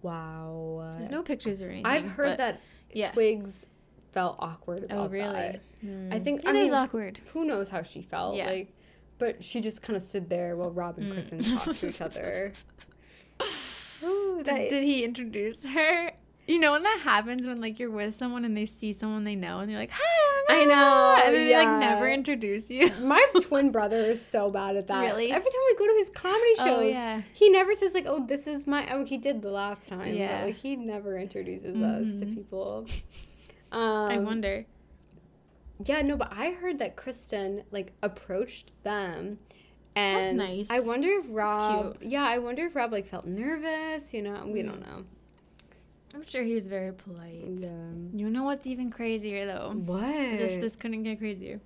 Wow. 0.02 0.95
There's 0.98 1.10
no 1.10 1.24
pictures 1.24 1.62
or 1.62 1.66
anything. 1.68 1.86
I've 1.86 2.10
heard 2.12 2.38
that 2.40 2.62
yeah. 2.94 3.12
Twigs 3.12 3.66
felt 4.14 4.38
awkward 4.40 4.84
about 4.84 4.98
Oh 4.98 5.10
really? 5.10 5.34
that. 5.34 5.61
Hmm. 5.81 6.10
I 6.14 6.19
think- 6.19 6.41
it 6.41 6.48
I 6.48 6.52
is 6.56 6.72
mean, 6.72 6.73
awkward. 6.76 7.19
Who 7.34 7.45
knows 7.45 7.69
how 7.69 7.84
she 7.84 8.02
felt? 8.03 8.35
Yeah. 8.35 8.48
Like, 8.49 8.73
but 9.19 9.44
she 9.44 9.60
just 9.61 9.81
kind 9.81 9.98
of 9.98 10.03
stood 10.03 10.30
there 10.30 10.56
while 10.56 10.72
Rob 10.72 10.98
and 10.98 11.07
Mm. 11.07 11.14
Kristen 11.14 11.44
talked 11.44 11.80
to 11.80 11.90
each 11.90 12.02
other. 12.02 12.53
Ooh, 14.03 14.41
that- 14.44 14.56
Did, 14.57 14.69
did 14.69 14.84
he 14.84 15.03
introduce 15.03 15.64
her? 15.64 16.11
You 16.45 16.60
know 16.60 16.73
when 16.73 16.84
that 16.84 16.99
happens 17.06 17.48
when 17.48 17.61
like 17.61 17.80
you're 17.80 17.90
with 17.90 18.15
someone 18.15 18.44
and 18.44 18.56
they 18.57 18.65
see 18.65 18.91
someone 18.91 19.23
they 19.23 19.35
know 19.35 19.60
and 19.60 19.72
they're 19.72 19.77
like, 19.80 19.91
"Hi." 19.91 20.02
oh 20.03 20.45
I 20.49 20.65
my 20.65 20.65
God," 20.65 20.68
know, 21.18 21.23
And 21.26 21.35
then 21.35 21.48
they 21.48 21.56
like 21.56 21.80
never 21.80 22.10
introduce 22.10 22.69
you. 22.69 22.91
My 23.02 23.26
twin 23.44 23.72
brother 23.72 23.95
is 23.95 24.22
so 24.23 24.49
bad 24.49 24.76
at 24.76 24.88
that. 24.88 24.99
Really? 25.06 25.31
Every 25.31 25.49
time 25.49 25.61
we 25.69 25.76
go 25.77 25.88
to 25.88 25.98
his 25.99 26.10
comedy 26.10 26.56
shows, 26.57 26.68
Oh 26.68 26.81
yeah. 26.81 27.22
he 27.34 27.49
never 27.49 27.73
says 27.76 27.94
like, 27.94 28.07
"Oh, 28.10 28.26
this 28.27 28.45
is 28.45 28.68
my." 28.68 28.94
Oh, 28.94 29.06
he 29.06 29.18
did 29.18 29.41
the 29.41 29.52
last 29.52 29.88
time. 29.88 30.14
Yeah. 30.15 30.40
But, 30.41 30.45
like 30.48 30.56
he 30.57 30.76
never 30.76 31.18
introduces 31.18 31.81
us 31.81 32.07
to 32.07 32.26
Mhm. 32.26 32.35
people. 32.35 32.88
Um, 33.74 34.12
I 34.12 34.18
wonder. 34.20 34.66
Yeah, 35.86 36.02
no, 36.04 36.16
but 36.16 36.32
I 36.32 36.52
heard 36.52 36.78
that 36.80 36.95
Kristen 36.95 37.64
like 37.72 37.91
approached 38.04 38.72
them. 38.84 39.40
And 39.95 40.38
nice. 40.38 40.70
I 40.72 40.80
wonder 40.80 41.08
if 41.10 41.26
Rob. 41.30 41.98
Yeah, 42.02 42.24
I 42.24 42.38
wonder 42.40 42.66
if 42.66 42.76
Rob 42.76 42.91
like 42.91 43.08
felt 43.08 43.26
nervous, 43.26 44.14
you 44.14 44.22
know. 44.22 44.44
We 44.48 44.62
don't 44.64 44.82
Mm. 44.82 44.88
know. 44.88 45.04
I'm 46.16 46.26
sure 46.28 46.44
he 46.44 46.54
was 46.54 46.68
very 46.68 46.94
polite. 46.94 47.44
Yeah. 47.58 47.70
You 48.14 48.30
know 48.30 48.44
what's 48.44 48.68
even 48.68 48.91
crazier 48.91 49.45
though? 49.48 49.74
What? 49.76 50.04
As 50.04 50.40
if 50.40 50.62
this 50.62 50.76
couldn't 50.76 51.04
get 51.04 51.18
crazier. 51.20 51.60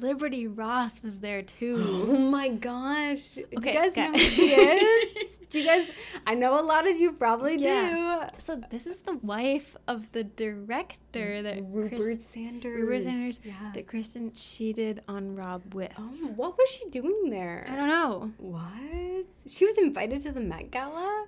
Liberty 0.00 0.46
Ross 0.46 1.02
was 1.02 1.20
there 1.20 1.42
too. 1.42 1.76
Oh 2.08 2.18
my 2.18 2.48
gosh. 2.48 3.22
Do 3.34 3.44
Okay, 3.58 3.72
you 3.74 3.78
guys 3.80 3.96
know 3.96 4.12
who 4.12 4.18
she 4.18 4.54
is? 4.54 5.28
Do 5.50 5.60
you 5.60 5.66
guys 5.66 5.88
I 6.26 6.34
know 6.34 6.60
a 6.60 6.62
lot 6.62 6.86
of 6.88 6.96
you 6.98 7.12
probably 7.12 7.56
Yeah. 7.56 8.28
so 8.36 8.60
this 8.70 8.86
is 8.86 9.00
the 9.02 9.16
wife 9.16 9.76
of 9.86 10.12
the 10.12 10.24
director 10.24 11.42
that 11.42 11.62
Rupert 11.64 11.98
Chris- 12.00 12.26
Sanders. 12.26 12.80
Rupert 12.80 13.02
Sanders 13.04 13.40
Yeah. 13.42 13.72
that 13.74 13.86
Kristen 13.86 14.32
cheated 14.34 15.02
on 15.08 15.34
Rob 15.36 15.74
with. 15.74 15.90
Oh, 15.98 16.02
what 16.36 16.56
was 16.58 16.68
she 16.68 16.88
doing 16.90 17.30
there? 17.30 17.66
I 17.68 17.76
don't 17.76 17.88
know. 17.88 18.30
What? 18.36 19.26
She 19.50 19.64
was 19.64 19.78
invited 19.78 20.20
to 20.22 20.32
the 20.32 20.40
Met 20.40 20.70
Gala? 20.70 21.26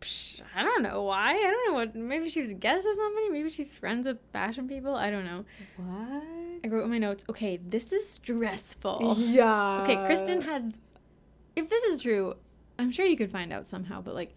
Psh, 0.00 0.40
I 0.54 0.62
don't 0.62 0.82
know 0.82 1.02
why. 1.02 1.32
I 1.34 1.42
don't 1.42 1.68
know 1.68 1.74
what. 1.74 1.94
Maybe 1.96 2.28
she 2.28 2.40
was 2.40 2.50
a 2.50 2.54
guest 2.54 2.86
or 2.86 2.92
something. 2.94 3.32
Maybe 3.32 3.50
she's 3.50 3.76
friends 3.76 4.06
with 4.06 4.18
fashion 4.32 4.68
people. 4.68 4.94
I 4.94 5.10
don't 5.10 5.24
know. 5.24 5.44
What? 5.76 6.22
I 6.64 6.68
wrote 6.68 6.84
in 6.84 6.90
my 6.90 6.98
notes. 6.98 7.24
Okay, 7.28 7.56
this 7.56 7.92
is 7.92 8.08
stressful. 8.08 9.16
Yeah. 9.18 9.82
Okay, 9.82 9.96
Kristen 10.06 10.42
has. 10.42 10.72
If 11.56 11.68
this 11.68 11.82
is 11.84 12.02
true, 12.02 12.34
I'm 12.78 12.90
sure 12.92 13.04
you 13.06 13.16
could 13.16 13.32
find 13.32 13.52
out 13.52 13.66
somehow. 13.66 14.00
But 14.00 14.14
like, 14.14 14.34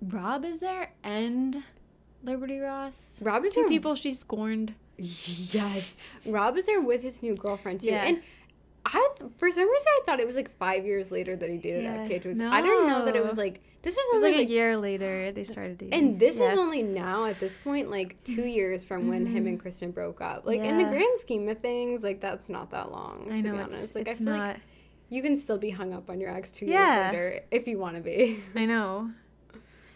Rob 0.00 0.44
is 0.44 0.60
there 0.60 0.92
and 1.04 1.62
Liberty 2.22 2.58
Ross. 2.58 2.94
Rob 3.20 3.44
is 3.44 3.54
Two 3.54 3.62
there- 3.62 3.68
people 3.68 3.94
she 3.94 4.14
scorned. 4.14 4.74
Yes. 4.96 5.94
Rob 6.26 6.56
is 6.56 6.66
there 6.66 6.80
with 6.80 7.02
his 7.02 7.22
new 7.22 7.36
girlfriend 7.36 7.80
too. 7.82 7.88
Yeah. 7.88 8.04
And 8.04 8.22
I 8.84 9.08
for 9.36 9.50
some 9.50 9.68
reason 9.68 9.86
I 9.86 10.00
thought 10.06 10.18
it 10.18 10.26
was 10.26 10.34
like 10.36 10.56
five 10.58 10.84
years 10.86 11.10
later 11.12 11.36
that 11.36 11.48
he 11.50 11.56
dated 11.58 11.84
Yeah. 11.84 11.98
FKA 12.06 12.22
Twigs. 12.22 12.40
I 12.40 12.60
didn't 12.62 12.88
know 12.88 13.04
that 13.04 13.14
it 13.14 13.22
was 13.22 13.36
like 13.36 13.60
this 13.96 13.96
is 13.96 14.22
only 14.22 14.30
like, 14.30 14.38
like, 14.38 14.48
a 14.48 14.50
year 14.50 14.76
later 14.76 15.32
they 15.32 15.44
started 15.44 15.78
dating. 15.78 15.94
and 15.98 16.18
this 16.20 16.38
Yeah. 16.38 16.52
is 16.52 16.58
only 16.58 16.82
now 16.82 17.24
at 17.26 17.38
this 17.40 17.56
point, 17.56 17.90
like 17.90 18.16
two 18.24 18.42
years 18.46 18.84
from 18.84 19.08
when 19.08 19.26
him 19.26 19.46
and 19.46 19.58
Kristen 19.58 19.90
broke 19.90 20.20
up. 20.20 20.44
Like 20.46 20.60
in 20.60 20.76
the 20.78 20.84
Mm-hmm. 20.84 20.92
Grand 20.92 21.20
scheme 21.20 21.48
of 21.48 21.58
things, 21.60 22.02
like 22.02 22.20
that's 22.20 22.48
not 22.48 22.70
that 22.70 22.90
long, 22.92 23.28
I 23.30 23.40
to 23.40 23.42
know 23.48 23.52
be 23.52 23.58
it's, 23.58 23.72
honest. 23.74 23.94
Like 23.94 24.08
it's 24.08 24.20
I 24.20 24.24
feel 24.24 24.32
not. 24.34 24.46
like 24.48 24.60
you 25.10 25.22
can 25.22 25.38
still 25.38 25.58
be 25.58 25.70
hung 25.70 25.94
up 25.94 26.10
on 26.10 26.20
your 26.20 26.30
ex 26.34 26.50
two 26.50 26.66
Yeah. 26.66 27.10
years 27.10 27.12
later 27.12 27.40
if 27.50 27.66
you 27.66 27.78
want 27.78 27.96
to 27.96 28.02
be. 28.02 28.40
I 28.54 28.64
know. 28.72 29.10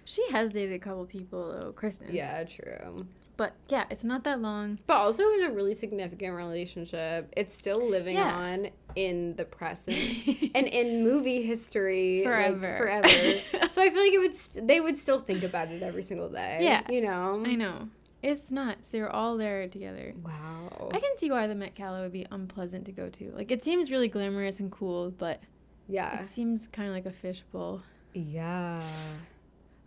She 0.05 0.27
has 0.33 0.51
dated 0.53 0.75
a 0.75 0.79
couple 0.79 1.05
people 1.07 1.53
though, 1.53 1.73
Kristen. 1.73 2.09
yeah, 2.11 2.43
true. 2.45 3.07
But 3.37 3.55
yeah, 3.69 3.85
it's 3.91 4.05
not 4.05 4.25
that 4.25 4.41
long. 4.41 4.79
But 4.87 4.99
also, 4.99 5.23
it 5.23 5.31
was 5.33 5.43
a 5.43 5.51
really 5.53 5.75
significant 5.75 6.35
relationship. 6.37 7.33
It's 7.37 7.55
still 7.57 7.89
living 7.89 8.17
Yeah. 8.17 8.35
on 8.35 8.69
in 8.95 9.35
the 9.37 9.45
press 9.45 9.87
and, 9.89 10.51
and 10.55 10.67
in 10.67 11.03
movie 11.03 11.43
history 11.43 12.19
like, 12.25 12.27
Forever. 12.27 12.77
forever. 12.77 13.09
so 13.71 13.81
I 13.83 13.91
feel 13.91 14.03
like 14.03 14.13
it 14.13 14.19
would 14.19 14.37
st- 14.37 14.69
they 14.69 14.81
would 14.81 14.99
still 14.99 15.19
think 15.19 15.43
about 15.45 15.69
it 15.73 15.83
every 15.83 16.03
single 16.03 16.29
day. 16.29 16.59
Yeah. 16.63 16.83
you 16.91 17.01
know. 17.01 17.43
I 17.47 17.55
know. 17.55 17.89
It's 18.23 18.51
nuts. 18.53 18.89
They're 18.89 19.11
all 19.11 19.37
there 19.37 19.67
together. 19.67 20.15
Wow. 20.23 20.91
I 20.93 21.01
can 21.01 21.17
see 21.17 21.31
why 21.31 21.47
the 21.49 21.55
Met 21.57 21.75
Gala 21.75 22.03
would 22.03 22.13
be 22.13 22.27
unpleasant 22.31 22.85
to 22.87 22.93
go 22.93 23.09
to. 23.09 23.33
Like 23.35 23.51
it 23.51 23.65
seems 23.65 23.91
really 23.91 24.09
glamorous 24.09 24.61
and 24.61 24.71
cool, 24.71 25.11
but 25.11 25.41
yeah. 25.89 26.21
it 26.21 26.27
seems 26.27 26.69
kind 26.69 26.89
of 26.89 26.95
like 26.95 27.07
a 27.07 27.13
fishbowl. 27.13 27.83
Yeah. 28.13 28.83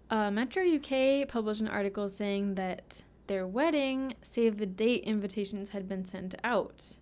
Uh, 0.10 0.32
Metro 0.32 0.64
UK 0.64 1.28
published 1.28 1.62
an 1.62 1.68
article 1.68 2.10
saying 2.10 2.56
that 2.56 3.02
their 3.28 3.46
wedding 3.48 4.14
save 4.22 4.58
the 4.58 4.66
date 4.66 5.04
invitations 5.04 5.70
had 5.70 5.88
been 5.88 6.06
sent 6.06 6.36
out. 6.44 6.96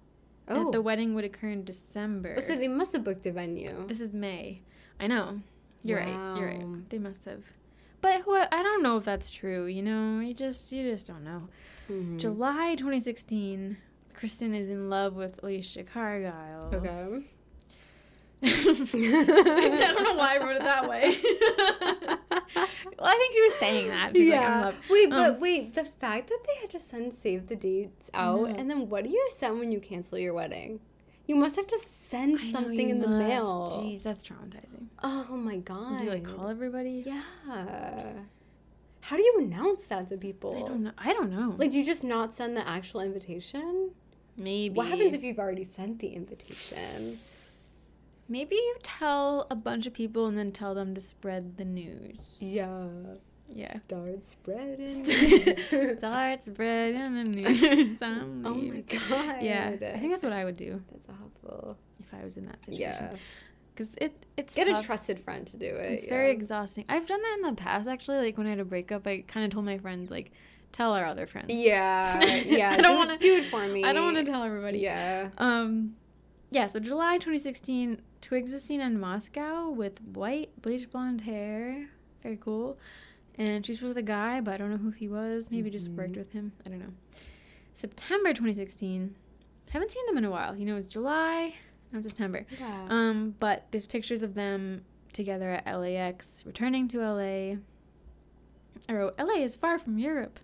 Oh. 0.46 0.66
that 0.66 0.72
the 0.74 0.82
wedding 0.82 1.16
would 1.16 1.24
occur 1.24 1.48
in 1.50 1.64
December. 1.64 2.36
Oh, 2.38 2.42
so 2.42 2.56
they 2.58 2.68
must 2.68 2.92
have 2.92 3.04
booked 3.06 3.26
a 3.26 3.32
venue. 3.32 3.88
This 3.88 4.02
is 4.02 4.12
May. 4.12 4.62
I 5.00 5.08
know. 5.08 5.40
You're 5.84 6.00
right. 6.00 6.38
You're 6.38 6.48
right. 6.48 6.90
They 6.90 6.98
must 7.00 7.24
have. 7.26 7.44
But 8.02 8.22
who, 8.24 8.36
I 8.36 8.62
don't 8.64 8.84
know 8.84 8.98
if 8.98 9.06
that's 9.06 9.30
true. 9.30 9.66
You 9.66 9.82
know, 9.82 10.20
you 10.20 10.34
just 10.34 10.72
you 10.74 10.90
just 10.92 11.08
don't 11.08 11.24
know. 11.24 11.48
Mhm. 11.90 12.18
July 12.20 12.76
2016, 12.76 13.78
Kristen 14.14 14.54
is 14.54 14.70
in 14.70 14.90
love 14.90 15.16
with 15.16 15.42
Alicia 15.44 15.84
Cargile. 15.84 16.74
Okay. 16.74 17.26
I 18.44 19.94
don't 19.94 20.04
know 20.04 20.16
why 20.16 20.36
I 20.36 20.44
wrote 20.44 20.56
it 20.58 20.62
that 20.64 20.90
way. 20.90 21.18
well, 22.98 23.08
I 23.08 23.16
think 23.18 23.34
she 23.34 23.42
was 23.42 23.56
saying 23.56 23.88
that. 23.90 24.16
She's 24.16 24.30
like, 24.30 24.40
in 24.42 24.62
love. 24.62 24.76
Wait, 24.90 25.10
but 25.10 25.30
Um, 25.32 25.40
wait, 25.40 25.74
the 25.74 25.86
fact 25.86 26.30
that 26.30 26.40
they 26.46 26.62
had 26.62 26.70
to 26.72 26.80
send 26.80 27.14
save 27.14 27.48
the 27.48 27.56
dates 27.56 28.10
out, 28.14 28.50
and 28.50 28.70
then 28.70 28.90
what 28.90 29.04
do 29.04 29.10
you 29.10 29.30
send 29.34 29.60
when 29.60 29.72
you 29.72 29.80
cancel 29.80 30.18
your 30.18 30.34
wedding? 30.34 30.80
You 31.26 31.36
must 31.36 31.56
have 31.56 31.68
to 31.68 31.80
send 31.80 32.38
I 32.40 32.52
something 32.52 32.90
you 32.90 32.96
in 32.96 33.00
the 33.00 33.08
must. 33.08 33.28
mail. 33.28 33.72
Jeez, 33.82 34.04
that's 34.04 34.24
traumatizing. 34.24 34.88
Oh 35.04 35.38
my 35.38 35.58
god. 35.58 36.00
Do 36.00 36.04
you 36.06 36.10
like 36.12 36.26
call 36.26 36.50
everybody? 36.50 37.04
Yeah. 37.06 37.22
How 39.02 39.18
do 39.18 39.24
you 39.24 39.36
announce 39.40 39.84
that 39.86 40.08
to 40.10 40.18
people? 40.18 40.56
I 40.56 40.68
don't 40.68 40.84
know. 40.84 40.92
I 40.98 41.14
don't 41.14 41.32
know. 41.32 41.56
Like, 41.58 41.72
do 41.72 41.80
you 41.80 41.86
just 41.86 42.04
not 42.04 42.34
send 42.36 42.56
the 42.58 42.68
actual 42.68 43.02
invitation? 43.02 43.92
maybe. 44.36 44.74
What 44.76 44.88
happens 44.88 45.14
if 45.14 45.24
you've 45.24 45.40
already 45.40 45.64
sent 45.64 46.00
the 46.00 46.08
invitation? 46.08 47.20
Maybe 48.28 48.56
you 48.56 48.76
tell 48.84 49.48
a 49.50 49.56
bunch 49.56 49.86
of 49.88 49.94
people 49.94 50.26
and 50.28 50.38
then 50.38 50.52
tell 50.52 50.74
them 50.74 50.94
to 50.96 51.02
spread 51.02 51.58
the 51.58 51.66
news? 51.66 52.38
Yeah. 52.40 52.88
Yeah. 53.50 53.78
Start 53.78 54.24
spreading. 54.24 55.06
Start 55.98 56.44
spreading 56.44 57.14
the 57.14 57.24
news. 57.42 58.02
I'm 58.02 58.46
oh 58.46 58.54
my 58.56 58.82
god. 58.82 59.42
Yeah, 59.42 59.72
I 59.74 59.98
think 60.00 60.12
that's 60.12 60.24
what 60.24 60.34
I 60.34 60.44
would 60.46 60.58
do 60.58 60.82
that's 60.92 61.08
awful. 61.10 61.78
if 62.00 62.08
I 62.14 62.24
was 62.24 62.38
in 62.38 62.46
that 62.48 62.64
situation. 62.66 63.06
Yeah. 63.12 63.18
because 63.76 63.94
it 63.98 64.26
it's 64.38 64.56
Get 64.56 64.68
tough. 64.68 64.84
a 64.84 64.86
trusted 64.86 65.20
friend 65.20 65.46
to 65.48 65.58
do 65.58 65.66
it. 65.68 65.92
It's 65.92 66.06
yeah. 66.06 66.10
very 66.10 66.32
exhausting. 66.32 66.86
I've 66.90 67.06
done 67.06 67.22
that 67.22 67.36
in 67.44 67.56
the 67.56 67.62
past 67.62 67.88
actually. 67.88 68.18
Like 68.18 68.38
when 68.38 68.48
I 68.48 68.52
had 68.52 68.60
a 68.60 68.66
breakup, 68.66 69.06
I 69.06 69.22
kind 69.28 69.46
of 69.46 69.52
told 69.52 69.66
my 69.66 69.78
friends 69.78 70.10
like, 70.10 70.32
tell 70.72 70.94
our 70.94 71.06
other 71.06 71.28
friends. 71.28 71.54
Yeah, 71.54 72.24
yeah. 72.46 72.72
I 72.72 72.78
do, 72.78 72.82
don't 72.84 72.96
wanna- 72.98 73.18
do 73.20 73.36
it 73.36 73.50
for 73.52 73.68
me. 73.68 73.84
I 73.84 73.94
don't 73.94 74.06
want 74.14 74.26
to 74.26 74.32
tell 74.32 74.44
everybody. 74.44 74.80
Yeah. 74.80 75.30
Um, 75.38 75.96
yeah. 76.50 76.66
So 76.68 76.80
July 76.80 77.18
2016, 77.18 78.02
Twigs 78.24 78.52
was 78.52 78.64
seen 78.64 78.80
in 78.82 79.00
Moscow 79.00 79.70
with 79.70 80.00
white 80.02 80.50
bleach 80.62 80.90
blonde 80.90 81.22
hair. 81.22 81.90
Very 82.24 82.38
cool. 82.38 82.78
And 83.38 83.66
she's 83.66 83.82
with 83.82 83.98
a 83.98 84.02
guy, 84.02 84.40
but 84.42 84.54
I 84.54 84.58
don't 84.58 84.70
know 84.72 84.78
who 84.78 84.92
he 84.92 85.08
was. 85.08 85.52
Maybe 85.52 85.70
just 85.70 85.88
Mm-hmm. 85.88 85.98
worked 85.98 86.16
with 86.16 86.32
him. 86.32 86.54
I 86.66 86.70
don't 86.70 86.80
know. 86.80 86.94
September 87.74 88.30
2016. 88.30 89.16
Haven't 89.72 89.92
seen 89.92 90.06
them 90.06 90.18
in 90.18 90.24
a 90.26 90.30
while. 90.32 90.56
You 90.56 90.66
know, 90.66 90.78
it's 90.78 90.88
July. 90.88 91.56
Now 91.92 92.00
it's 92.00 92.08
September. 92.08 92.46
Yeah. 92.60 92.86
Um, 92.90 93.36
but 93.40 93.66
there's 93.72 93.88
pictures 93.88 94.22
of 94.24 94.36
them 94.36 94.84
together 95.12 95.50
at 95.66 95.66
LAX, 95.80 96.44
returning 96.46 96.88
to 96.90 97.00
LA. 97.00 97.56
I 98.88 98.94
wrote, 98.94 99.16
LA 99.20 99.44
is 99.44 99.56
far 99.56 99.80
from 99.80 99.98
Europe. 99.98 100.40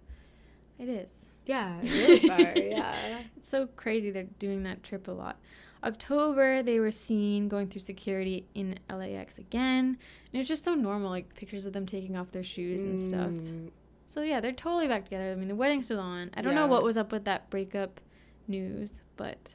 It 0.80 0.90
is. 0.90 1.10
yeah. 1.46 1.80
Really 1.82 2.20
far. 2.28 2.40
Yeah. 2.58 3.20
It's 3.38 3.50
so 3.50 3.68
crazy 3.68 4.12
they're 4.12 4.24
doing 4.40 4.64
that 4.64 4.84
trip 4.84 5.08
a 5.08 5.12
lot. 5.12 5.38
October, 5.84 6.62
they 6.62 6.80
were 6.80 6.92
seen 6.92 7.48
going 7.48 7.68
through 7.68 7.82
security 7.82 8.46
in 8.54 8.78
LAX 8.90 9.38
again. 9.38 9.86
And 10.26 10.34
it 10.34 10.38
was 10.40 10.48
just 10.48 10.64
so 10.64 10.74
normal, 10.76 11.10
like 11.10 11.34
pictures 11.36 11.66
of 11.66 11.74
them 11.74 11.86
taking 11.86 12.16
off 12.18 12.32
their 12.32 12.44
shoes 12.44 12.84
and 12.84 13.00
stuff. 13.00 13.30
Mm, 13.30 13.72
So 14.08 14.22
yeah, 14.22 14.40
they're 14.42 14.52
totally 14.52 14.88
back 14.88 15.06
together. 15.06 15.32
I 15.32 15.36
mean, 15.36 15.48
the 15.48 15.56
wedding's 15.56 15.86
still 15.86 16.00
on. 16.00 16.32
I 16.36 16.42
don't 16.42 16.56
know 16.56 16.68
what 16.68 16.84
was 16.84 16.98
up 16.98 17.12
with 17.12 17.26
that 17.26 17.50
breakup 17.50 18.02
news, 18.48 19.02
but 19.16 19.54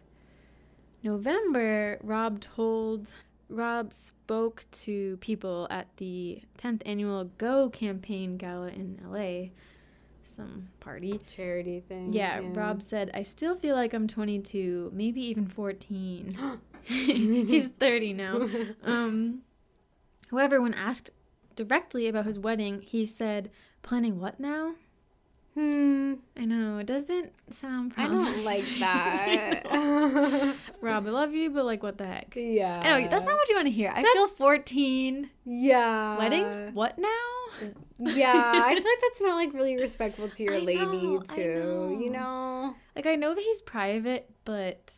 November, 1.03 1.99
Rob 2.03 2.41
told 2.41 3.09
Rob 3.51 3.93
spoke 3.93 4.65
to 4.71 5.19
people 5.19 5.67
at 5.71 5.89
the 5.99 6.41
10th 6.59 6.83
annual 6.87 7.25
Go 7.37 7.69
campaign 7.69 8.37
gala 8.39 8.69
in 8.69 8.99
LA, 9.05 9.51
some 10.35 10.69
party. 10.81 11.21
Charity 11.27 11.81
thing. 11.81 12.13
Yeah, 12.13 12.41
Rob 12.43 12.83
said, 12.83 13.11
"I 13.15 13.23
still 13.23 13.55
feel 13.57 13.75
like 13.77 13.95
I'm 13.95 14.07
22, 14.09 14.91
maybe 14.95 15.21
even 15.25 15.47
14." 15.47 16.37
He's 16.85 17.69
30 17.69 18.13
now. 18.13 18.49
Um, 18.85 19.43
however, 20.31 20.61
when 20.61 20.75
asked 20.75 21.11
directly 21.57 22.09
about 22.09 22.27
his 22.27 22.39
wedding, 22.39 22.83
he 22.83 23.07
said, 23.07 23.51
"Planning 23.83 24.21
what 24.21 24.39
now?" 24.39 24.75
Hmm. 25.55 26.15
I 26.37 26.47
know 26.47 26.79
it 26.79 26.87
doesn't 26.87 27.33
sound. 27.61 27.95
I 27.97 28.09
don't 28.09 28.45
like 28.45 28.65
that. 28.81 29.63
Rob, 30.81 31.07
I 31.07 31.11
love 31.11 31.33
you, 31.33 31.49
but 31.51 31.65
like, 31.65 31.81
what 31.83 31.97
the 31.97 32.07
heck? 32.07 32.35
yeah. 32.37 32.81
I 32.81 33.01
know 33.01 33.09
that's 33.09 33.25
not 33.25 33.37
what 33.37 33.49
you 33.49 33.55
want 33.55 33.67
to 33.69 33.73
hear. 33.73 33.93
I 33.95 34.03
feel 34.03 34.27
14. 34.27 35.31
Yeah. 35.45 36.19
Wedding? 36.19 36.75
What 36.75 36.99
now? 36.99 37.09
Yeah, 37.99 38.33
I 38.35 38.75
feel 38.75 38.83
like 38.85 39.01
that's 39.03 39.21
not 39.21 39.35
like 39.37 39.53
really 39.55 39.77
respectful 39.77 40.29
to 40.29 40.43
your 40.43 40.57
I 40.57 40.59
lady 40.59 40.81
know, 40.85 41.21
too. 41.21 41.99
You 42.01 42.11
know. 42.11 42.67
know. 42.67 42.75
Like 42.97 43.07
I 43.07 43.15
know 43.17 43.35
that 43.35 43.41
he's 43.43 43.63
private, 43.63 44.29
but 44.45 44.93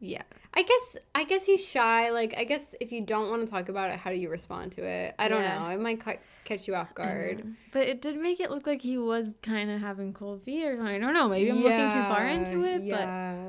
yeah, 0.00 0.22
I 0.54 0.62
guess 0.62 0.96
I 1.14 1.24
guess 1.24 1.44
he's 1.44 1.66
shy. 1.66 2.10
Like 2.10 2.34
I 2.36 2.44
guess 2.44 2.74
if 2.80 2.92
you 2.92 3.04
don't 3.04 3.30
want 3.30 3.44
to 3.46 3.50
talk 3.52 3.68
about 3.68 3.90
it, 3.90 3.98
how 3.98 4.10
do 4.10 4.16
you 4.16 4.30
respond 4.30 4.72
to 4.72 4.84
it? 4.84 5.14
I 5.18 5.28
don't 5.28 5.42
Yeah. 5.42 5.58
know. 5.58 5.68
It 5.70 5.80
might 5.80 6.00
ca- 6.00 6.18
catch 6.44 6.68
you 6.68 6.74
off 6.76 6.94
guard. 6.94 7.44
know. 7.44 7.52
But 7.72 7.82
it 7.88 8.00
did 8.00 8.16
make 8.16 8.38
it 8.40 8.50
look 8.50 8.66
like 8.66 8.80
he 8.80 8.96
was 8.96 9.34
kind 9.42 9.70
of 9.70 9.80
having 9.80 10.12
cold 10.12 10.42
feet 10.44 10.64
or 10.64 10.76
something. 10.76 10.94
I 10.94 10.98
don't 10.98 11.14
know. 11.14 11.28
Maybe 11.28 11.50
I'm 11.50 11.56
looking 11.62 11.88
too 11.88 12.02
far 12.02 12.26
into 12.28 12.62
it, 12.64 12.78
but 12.78 12.84
Yeah. 12.84 13.48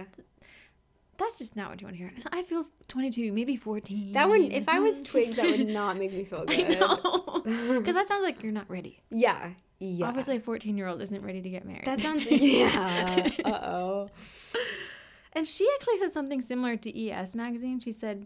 That's 1.20 1.38
just 1.38 1.56
not 1.56 1.70
what 1.70 1.82
you 1.82 1.86
want 1.86 1.98
to 1.98 2.04
hear. 2.04 2.12
I 2.32 2.44
feel 2.44 2.66
22, 2.88 3.32
maybe 3.34 3.58
14. 3.58 4.14
That 4.14 4.30
would 4.30 4.42
if 4.42 4.68
I 4.68 4.80
was 4.80 5.02
twigs, 5.04 5.36
that 5.36 5.46
would 5.46 5.68
not 5.68 5.98
make 5.98 6.14
me 6.14 6.24
feel 6.24 6.46
good. 6.46 6.68
Because 6.68 7.96
that 7.96 8.08
sounds 8.08 8.24
like 8.24 8.42
you're 8.42 8.52
not 8.52 8.70
ready. 8.70 9.02
Yeah. 9.12 9.52
Yeah. 9.80 10.08
Obviously, 10.08 10.38
a 10.38 10.40
14 10.40 10.78
year 10.78 10.88
old 10.88 11.02
isn't 11.02 11.22
ready 11.24 11.42
to 11.42 11.50
get 11.50 11.66
married. 11.66 11.86
That 11.86 12.02
sounds 12.02 12.26
yeah. 12.26 13.30
Uh 13.46 13.50
oh. 13.52 14.08
And 15.34 15.48
she 15.48 15.70
actually 15.80 15.98
said 15.98 16.12
something 16.12 16.42
similar 16.42 16.76
to 16.78 17.08
ES 17.08 17.36
magazine. 17.36 17.80
She 17.80 17.92
said, 17.92 18.26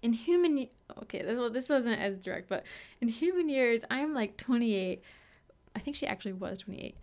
"In 0.00 0.12
human, 0.12 0.68
okay, 1.02 1.24
well, 1.34 1.50
this 1.50 1.68
wasn't 1.68 2.00
as 2.00 2.18
direct, 2.18 2.48
but 2.48 2.64
in 3.00 3.08
human 3.08 3.48
years, 3.48 3.82
I'm 3.90 4.14
like 4.14 4.36
28. 4.36 5.02
I 5.74 5.78
think 5.80 5.96
she 5.96 6.06
actually 6.06 6.34
was 6.34 6.60
28. 6.60 6.96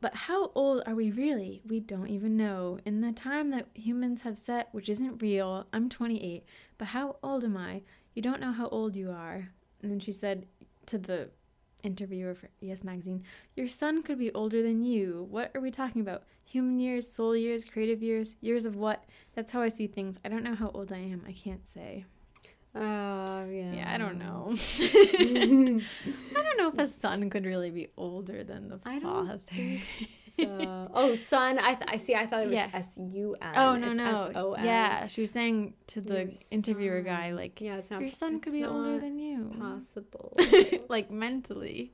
But 0.00 0.14
how 0.14 0.52
old 0.54 0.82
are 0.86 0.94
we 0.94 1.10
really? 1.10 1.60
We 1.66 1.80
don't 1.80 2.08
even 2.08 2.36
know. 2.36 2.78
In 2.84 3.00
the 3.00 3.12
time 3.12 3.50
that 3.50 3.66
humans 3.74 4.22
have 4.22 4.38
set, 4.38 4.68
which 4.72 4.88
isn't 4.88 5.22
real, 5.22 5.66
I'm 5.72 5.88
28. 5.88 6.44
But 6.76 6.88
how 6.88 7.16
old 7.22 7.44
am 7.44 7.56
I? 7.56 7.82
You 8.14 8.22
don't 8.22 8.40
know 8.40 8.52
how 8.52 8.68
old 8.68 8.94
you 8.96 9.10
are." 9.10 9.50
And 9.82 9.90
then 9.90 10.00
she 10.00 10.12
said, 10.12 10.46
to 10.88 10.98
the 10.98 11.30
interviewer 11.82 12.34
for 12.34 12.50
ES 12.62 12.82
Magazine, 12.82 13.22
Your 13.54 13.68
son 13.68 14.02
could 14.02 14.18
be 14.18 14.32
older 14.32 14.62
than 14.62 14.84
you. 14.84 15.26
What 15.30 15.52
are 15.54 15.60
we 15.60 15.70
talking 15.70 16.00
about? 16.00 16.24
Human 16.44 16.80
years, 16.80 17.10
soul 17.10 17.36
years, 17.36 17.64
creative 17.64 18.02
years, 18.02 18.36
years 18.40 18.66
of 18.66 18.74
what? 18.74 19.04
That's 19.34 19.52
how 19.52 19.60
I 19.62 19.68
see 19.68 19.86
things. 19.86 20.18
I 20.24 20.28
don't 20.28 20.42
know 20.42 20.54
how 20.54 20.70
old 20.70 20.92
I 20.92 20.98
am. 20.98 21.22
I 21.26 21.32
can't 21.32 21.66
say. 21.66 22.06
Oh 22.80 23.44
yeah. 23.50 23.72
Yeah, 23.72 23.92
I 23.92 23.98
don't 23.98 24.18
know. 24.18 24.54
I 25.18 26.42
don't 26.42 26.58
know 26.58 26.68
if 26.68 26.78
a 26.78 26.86
son 27.02 27.28
could 27.30 27.44
really 27.44 27.70
be 27.70 27.88
older 27.96 28.44
than 28.44 28.68
the 28.68 28.80
I 28.84 29.00
father. 29.00 29.40
so. 29.50 29.78
Oh, 30.94 31.16
son. 31.16 31.58
I 31.58 31.74
th- 31.74 31.88
I 31.88 31.96
see. 31.96 32.14
I 32.14 32.24
thought 32.26 32.42
it 32.44 32.46
was 32.46 32.54
Yeah. 32.54 32.70
S 32.72 32.96
U 32.96 33.34
N. 33.42 33.54
Oh 33.56 33.74
no 33.74 33.88
It's 33.88 33.96
no! 33.98 34.26
S-O-N. 34.30 34.64
Yeah, 34.64 35.08
she 35.08 35.20
was 35.22 35.32
saying 35.32 35.74
to 35.88 36.00
the 36.00 36.26
Your 36.26 36.30
interviewer 36.52 37.00
guy 37.00 37.32
like, 37.32 37.60
Yeah, 37.60 37.78
it's 37.78 37.90
not. 37.90 38.00
your 38.00 38.10
son 38.10 38.38
could 38.38 38.52
be 38.52 38.64
older 38.64 39.00
than 39.00 39.18
you, 39.18 39.52
possible. 39.58 40.36
like 40.88 41.10
mentally. 41.10 41.92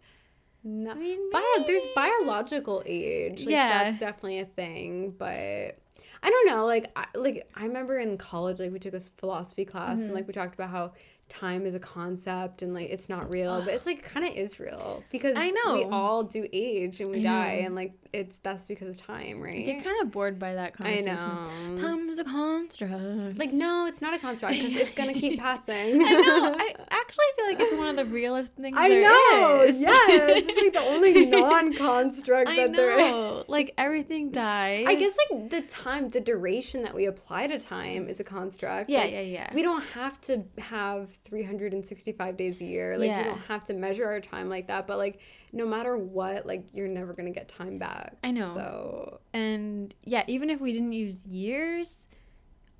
no. 0.62 0.90
I 0.90 0.94
mean, 0.94 1.30
Bio- 1.30 1.64
there's 1.66 1.86
biological 1.94 2.82
age. 2.84 3.40
Like, 3.40 3.48
Yeah. 3.48 3.84
that's 3.84 4.00
definitely 4.00 4.40
a 4.40 4.44
thing. 4.46 5.14
But 5.18 5.78
I 6.24 6.30
don't 6.30 6.46
know. 6.46 6.64
Like, 6.64 6.90
I, 6.96 7.04
like 7.14 7.48
I 7.54 7.64
remember 7.64 7.98
in 7.98 8.16
college, 8.18 8.58
like 8.58 8.72
we 8.72 8.78
took 8.78 8.94
a 8.94 9.00
philosophy 9.00 9.64
class, 9.66 9.98
Mm-hmm. 9.98 10.04
and 10.06 10.14
like 10.14 10.26
we 10.26 10.32
talked 10.32 10.54
about 10.54 10.70
how 10.70 10.92
time 11.38 11.66
is 11.66 11.74
a 11.74 11.80
concept 11.80 12.62
and 12.62 12.72
like 12.74 12.88
it's 12.90 13.08
not 13.08 13.30
real, 13.30 13.60
but 13.60 13.74
it's 13.74 13.86
like 13.86 14.02
kind 14.12 14.26
of 14.26 14.34
is 14.34 14.58
real 14.60 15.02
because 15.10 15.34
I 15.36 15.50
know 15.50 15.74
we 15.74 15.84
all 15.84 16.22
do 16.22 16.46
age 16.52 17.00
and 17.00 17.10
we 17.10 17.18
I 17.20 17.22
die, 17.22 17.56
know. 17.60 17.66
and 17.66 17.74
like 17.74 17.92
it's 18.12 18.36
that's 18.44 18.66
because 18.66 18.88
of 18.88 19.04
time, 19.04 19.38
I 19.40 19.46
right? 19.46 19.66
get 19.66 19.82
kind 19.84 20.00
of 20.02 20.12
bored 20.12 20.38
by 20.38 20.54
that 20.54 20.74
I 20.78 21.02
conversation. 21.02 21.16
know. 21.16 21.76
Time 21.78 22.08
is 22.08 22.18
a 22.20 22.24
construct. 22.24 23.38
Like 23.38 23.52
no, 23.52 23.86
it's 23.86 24.00
not 24.00 24.14
a 24.14 24.18
construct 24.18 24.54
because 24.54 24.74
it's 24.76 24.94
gonna 24.94 25.14
keep 25.14 25.38
passing. 25.46 25.94
I 26.02 26.08
know. 26.10 26.54
I 26.58 26.74
actually 26.90 27.24
feel 27.36 27.46
like 27.46 27.60
it's 27.60 27.74
one 27.74 27.88
of 27.88 27.96
the 27.96 28.04
realest 28.04 28.52
things 28.54 28.76
I 28.78 28.88
know. 28.88 29.62
is. 29.66 29.80
Yes, 29.80 30.44
it's 30.46 30.60
like 30.60 30.72
the 30.72 30.88
only 30.88 31.26
non-construct 31.74 32.48
I 32.48 32.56
that 32.56 32.72
there 32.74 32.98
is. 32.98 33.10
know. 33.10 33.44
Like 33.48 33.74
everything 33.78 34.30
dies. 34.30 34.84
I 34.88 34.94
guess 34.94 35.14
like 35.30 35.50
the 35.50 35.62
time, 35.62 36.08
the 36.08 36.20
duration 36.20 36.82
that 36.84 36.94
we 36.94 37.06
apply 37.06 37.48
to 37.48 37.58
time 37.58 38.08
is 38.08 38.20
a 38.20 38.24
construct. 38.24 38.88
Yeah, 38.90 39.00
Like, 39.00 39.12
yeah, 39.12 39.20
yeah. 39.20 39.50
We 39.54 39.62
don't 39.62 39.82
have 39.94 40.20
to 40.22 40.44
have 40.58 41.10
365 41.24 42.36
days 42.36 42.60
a 42.60 42.64
year. 42.64 42.98
Like 42.98 43.08
Yeah. 43.08 43.18
we 43.18 43.24
don't 43.24 43.38
have 43.40 43.64
to 43.66 43.74
measure 43.74 44.04
our 44.06 44.20
time 44.20 44.48
like 44.48 44.66
that. 44.68 44.86
But 44.86 44.98
like 44.98 45.20
no 45.52 45.66
matter 45.66 45.96
what, 45.96 46.46
like 46.46 46.66
you're 46.72 46.88
never 46.88 47.12
gonna 47.12 47.30
get 47.30 47.48
time 47.48 47.78
back. 47.78 48.16
I 48.22 48.30
know. 48.30 48.54
So 48.54 49.20
and 49.32 49.94
yeah, 50.04 50.24
even 50.28 50.50
if 50.50 50.60
we 50.60 50.72
didn't 50.72 50.92
use 50.92 51.24
years, 51.26 52.06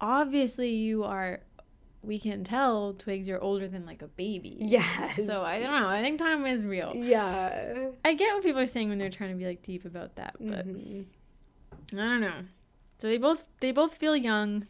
obviously 0.00 0.70
you 0.70 1.04
are. 1.04 1.40
We 2.02 2.18
can 2.18 2.44
tell 2.44 2.92
Twigs 2.92 3.26
you're 3.26 3.40
older 3.42 3.66
than 3.66 3.86
like 3.86 4.02
a 4.02 4.08
baby. 4.08 4.58
yes. 4.60 5.16
So 5.24 5.42
I 5.42 5.58
don't 5.58 5.80
know. 5.80 5.88
I 5.88 6.02
think 6.02 6.18
time 6.18 6.44
is 6.44 6.62
real. 6.62 6.92
yeah. 6.94 7.88
I 8.04 8.12
get 8.12 8.34
what 8.34 8.42
people 8.44 8.60
are 8.60 8.66
saying 8.66 8.90
when 8.90 8.98
they're 8.98 9.08
trying 9.08 9.30
to 9.30 9.36
be 9.36 9.46
like 9.46 9.62
deep 9.62 9.86
about 9.86 10.16
that, 10.16 10.36
but 10.38 10.68
Mhm. 10.68 11.06
I 11.94 11.96
don't 11.96 12.20
know. 12.20 12.44
So 12.98 13.08
they 13.08 13.16
both 13.16 13.48
they 13.60 13.72
both 13.72 13.94
feel 13.96 14.14
young. 14.14 14.66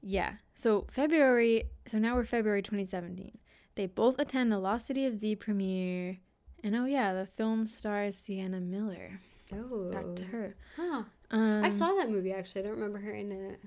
Yeah. 0.00 0.36
So 0.54 0.86
February. 0.90 1.64
So 1.86 1.98
now 1.98 2.14
we're 2.14 2.24
February 2.24 2.62
2017. 2.62 3.38
They 3.74 3.86
both 3.86 4.18
attend 4.18 4.52
the 4.52 4.58
Lost 4.58 4.86
City 4.86 5.06
of 5.06 5.18
Z 5.18 5.36
premiere, 5.36 6.18
and 6.62 6.76
oh 6.76 6.84
yeah, 6.84 7.12
the 7.12 7.26
film 7.26 7.66
stars 7.66 8.16
Sienna 8.16 8.60
Miller. 8.60 9.20
Oh. 9.54 9.90
Back 9.90 10.14
to 10.16 10.24
her. 10.24 10.56
Huh. 10.76 11.02
Um, 11.30 11.64
I 11.64 11.70
saw 11.70 11.92
that 11.94 12.10
movie 12.10 12.32
actually. 12.32 12.62
I 12.62 12.64
don't 12.64 12.74
remember 12.74 12.98
her 12.98 13.12
in 13.12 13.32
it. 13.32 13.60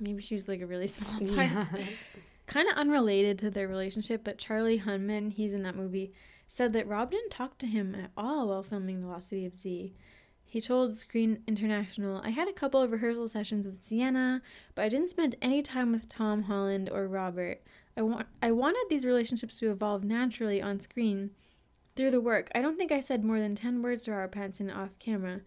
Maybe 0.00 0.22
she 0.22 0.34
was 0.34 0.48
like 0.48 0.60
a 0.60 0.66
really 0.66 0.86
small 0.86 1.18
part. 1.18 1.30
Yeah. 1.30 1.64
Kind 2.46 2.68
of 2.68 2.76
unrelated 2.76 3.38
to 3.40 3.50
their 3.50 3.66
relationship, 3.66 4.22
but 4.22 4.38
Charlie 4.38 4.80
Hunnam, 4.80 5.32
he's 5.32 5.52
in 5.52 5.62
that 5.64 5.74
movie, 5.74 6.12
said 6.46 6.72
that 6.74 6.86
Rob 6.86 7.10
didn't 7.10 7.30
talk 7.30 7.58
to 7.58 7.66
him 7.66 7.94
at 7.94 8.10
all 8.16 8.48
while 8.48 8.62
filming 8.62 9.00
The 9.00 9.08
Lost 9.08 9.30
City 9.30 9.46
of 9.46 9.58
Z. 9.58 9.94
He 10.48 10.60
told 10.60 10.96
Screen 10.96 11.42
International, 11.46 12.20
I 12.24 12.30
had 12.30 12.48
a 12.48 12.52
couple 12.52 12.80
of 12.80 12.92
rehearsal 12.92 13.28
sessions 13.28 13.66
with 13.66 13.82
Sienna, 13.84 14.40
but 14.74 14.82
I 14.82 14.88
didn't 14.88 15.10
spend 15.10 15.34
any 15.42 15.60
time 15.60 15.92
with 15.92 16.08
Tom 16.08 16.44
Holland 16.44 16.88
or 16.90 17.06
Robert. 17.08 17.62
I, 17.96 18.02
want, 18.02 18.26
I 18.40 18.52
wanted 18.52 18.84
these 18.88 19.04
relationships 19.04 19.58
to 19.58 19.70
evolve 19.70 20.04
naturally 20.04 20.62
on 20.62 20.80
screen 20.80 21.30
through 21.96 22.12
the 22.12 22.20
work. 22.20 22.48
I 22.54 22.62
don't 22.62 22.76
think 22.78 22.92
I 22.92 23.00
said 23.00 23.24
more 23.24 23.40
than 23.40 23.54
10 23.54 23.82
words 23.82 24.02
to 24.04 24.12
Robert 24.12 24.32
Pattinson 24.32 24.74
off 24.74 24.98
camera. 24.98 25.40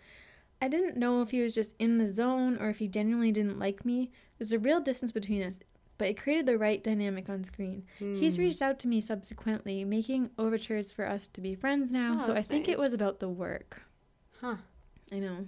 I 0.62 0.68
didn't 0.68 0.98
know 0.98 1.22
if 1.22 1.32
he 1.32 1.42
was 1.42 1.54
just 1.54 1.76
in 1.80 1.98
the 1.98 2.12
zone 2.12 2.58
or 2.60 2.70
if 2.70 2.80
he 2.80 2.88
genuinely 2.88 3.32
didn't 3.32 3.58
like 3.60 3.86
me. 3.86 4.12
There's 4.38 4.52
a 4.52 4.60
real 4.60 4.82
distance 4.82 5.12
between 5.14 5.42
us, 5.42 5.60
but 5.98 6.10
it 6.10 6.22
created 6.22 6.46
the 6.46 6.58
right 6.58 6.84
dynamic 6.84 7.30
on 7.30 7.44
screen. 7.46 7.84
He's 7.98 8.36
Hmm. 8.36 8.42
reached 8.42 8.62
out 8.62 8.78
to 8.80 8.88
me 8.88 9.00
subsequently, 9.00 9.86
making 9.86 10.32
overtures 10.38 10.92
for 10.92 11.06
us 11.08 11.28
to 11.30 11.40
be 11.42 11.56
friends 11.56 11.90
now, 11.92 12.18
Oh, 12.20 12.26
so 12.26 12.32
I 12.32 12.36
that's 12.36 12.48
think 12.50 12.68
it 12.68 12.78
was 12.80 12.94
about 12.94 13.20
the 13.20 13.30
work. 13.30 13.84
Huh. 14.42 14.58
I 15.12 15.20
know. 15.20 15.46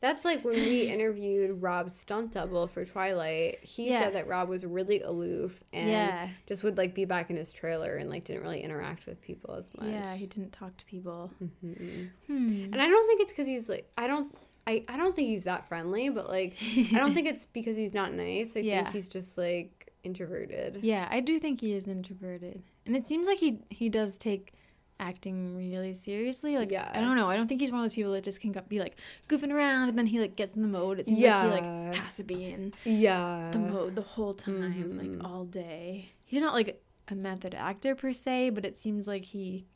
That's 0.00 0.24
like 0.24 0.42
when 0.44 0.54
we 0.54 0.82
interviewed 0.92 1.60
Rob's 1.60 1.94
stunt 1.98 2.32
double 2.32 2.66
for 2.66 2.84
Twilight. 2.86 3.58
He 3.62 3.90
Yeah. 3.90 4.00
said 4.00 4.14
that 4.14 4.26
Rob 4.26 4.48
was 4.48 4.64
really 4.64 5.02
aloof 5.02 5.62
and 5.74 5.90
yeah. 5.90 6.28
just 6.46 6.64
would 6.64 6.78
like 6.78 6.94
be 6.94 7.04
back 7.04 7.28
in 7.30 7.36
his 7.36 7.52
trailer 7.52 7.96
and 7.96 8.08
like 8.08 8.24
didn't 8.24 8.42
really 8.42 8.62
interact 8.62 9.04
with 9.06 9.20
people 9.20 9.54
as 9.54 9.70
much. 9.78 9.90
Yeah, 9.90 10.14
he 10.14 10.24
didn't 10.26 10.52
talk 10.52 10.74
to 10.78 10.84
people. 10.86 11.30
Mhm. 11.64 12.08
Hmm. 12.26 12.62
And 12.72 12.80
I 12.80 12.88
don't 12.88 13.06
think 13.06 13.20
it's 13.20 13.30
because 13.32 13.46
he's 13.46 13.68
like 13.68 13.90
I 13.98 14.06
don't 14.06 14.34
I, 14.66 14.84
I 14.88 14.96
don't 14.96 15.14
think 15.16 15.28
he's 15.28 15.44
that 15.44 15.68
friendly, 15.68 16.08
but 16.10 16.28
like 16.28 16.56
I 16.92 16.96
don't 16.98 17.12
think 17.12 17.26
it's 17.32 17.44
because 17.46 17.76
he's 17.76 17.92
not 17.92 18.14
nice. 18.14 18.56
I 18.56 18.60
Yeah. 18.60 18.82
think 18.84 18.94
he's 18.94 19.08
just 19.08 19.36
like 19.36 19.92
introverted. 20.02 20.78
Yeah, 20.82 21.08
I 21.10 21.20
do 21.20 21.38
think 21.38 21.60
he 21.60 21.74
is 21.74 21.88
introverted. 21.88 22.62
And 22.86 22.96
it 22.96 23.06
seems 23.06 23.26
like 23.26 23.36
he 23.38 23.60
he 23.68 23.90
does 23.90 24.16
take 24.16 24.54
acting 25.00 25.56
really 25.56 25.92
seriously. 25.92 26.56
Like 26.56 26.70
Yeah. 26.70 26.90
I 26.94 27.00
don't 27.00 27.16
know. 27.16 27.28
I 27.30 27.36
don't 27.36 27.48
think 27.48 27.60
he's 27.60 27.72
one 27.72 27.80
of 27.80 27.84
those 27.84 27.94
people 27.94 28.12
that 28.12 28.22
just 28.24 28.40
can 28.40 28.52
be 28.68 28.78
like 28.78 28.96
goofing 29.28 29.50
around 29.52 29.88
and 29.88 29.98
then 29.98 30.06
he 30.06 30.20
like 30.20 30.36
gets 30.36 30.54
in 30.56 30.62
the 30.62 30.68
mode. 30.68 31.00
It 31.00 31.06
seems 31.06 31.18
Yeah. 31.18 31.44
like 31.46 31.62
he 31.64 31.68
like 31.88 31.94
has 31.96 32.16
to 32.16 32.22
be 32.24 32.44
in 32.44 32.72
Yeah. 32.84 33.50
the 33.52 33.58
mode 33.58 33.94
the 33.96 34.02
whole 34.02 34.34
time, 34.34 34.74
mhm. 34.74 34.98
like 35.20 35.24
all 35.28 35.44
day. 35.44 36.10
He's 36.24 36.42
not 36.42 36.54
like 36.54 36.80
a 37.08 37.14
method 37.14 37.54
actor 37.54 37.94
per 37.96 38.12
se, 38.12 38.50
but 38.50 38.64
it 38.64 38.76
seems 38.76 39.08
like 39.08 39.24
he 39.24 39.66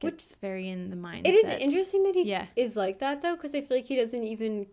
Which- 0.00 0.14
gets 0.14 0.34
very 0.40 0.68
in 0.68 0.90
the 0.90 0.96
mindset. 0.96 1.26
It 1.26 1.34
is 1.34 1.44
interesting 1.60 2.02
that 2.04 2.14
he 2.14 2.22
Yeah. 2.24 2.46
is 2.56 2.76
like 2.76 2.98
that 3.00 3.20
though, 3.20 3.36
because 3.36 3.54
I 3.54 3.60
feel 3.60 3.76
like 3.76 3.86
he 3.86 3.96
doesn't 3.96 4.24
even 4.24 4.66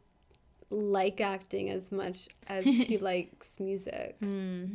like 0.72 1.22
acting 1.22 1.70
as 1.70 1.92
much 1.92 2.28
as 2.48 2.66
he 2.66 2.98
likes 3.12 3.60
music. 3.60 4.16
Hmm. 4.20 4.66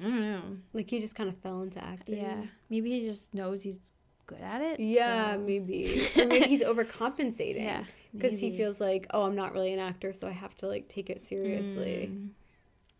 I 0.00 0.02
don't 0.04 0.20
know. 0.20 0.42
Like 0.72 0.88
he 0.90 1.00
just 1.00 1.14
kind 1.14 1.28
of 1.28 1.36
fell 1.38 1.62
into 1.62 1.82
acting. 1.84 2.18
Yeah, 2.18 2.44
maybe 2.70 2.90
he 3.00 3.06
just 3.06 3.34
knows 3.34 3.62
he's 3.62 3.80
good 4.26 4.40
at 4.40 4.60
it. 4.62 4.80
Yeah, 4.80 5.34
so- 5.34 5.38
maybe. 5.40 6.08
Or 6.16 6.26
maybe 6.26 6.46
he's 6.46 6.62
overcompensating. 6.62 7.62
Yeah, 7.62 7.84
Because 8.12 8.38
he 8.40 8.56
feels 8.56 8.80
like, 8.80 9.06
oh, 9.12 9.22
I'm 9.24 9.34
not 9.36 9.52
really 9.52 9.72
an 9.72 9.78
actor, 9.80 10.12
so 10.12 10.26
I 10.26 10.32
have 10.32 10.54
to 10.58 10.66
like 10.66 10.88
take 10.88 11.10
it 11.10 11.20
seriously. 11.22 12.10
Mm. 12.12 12.28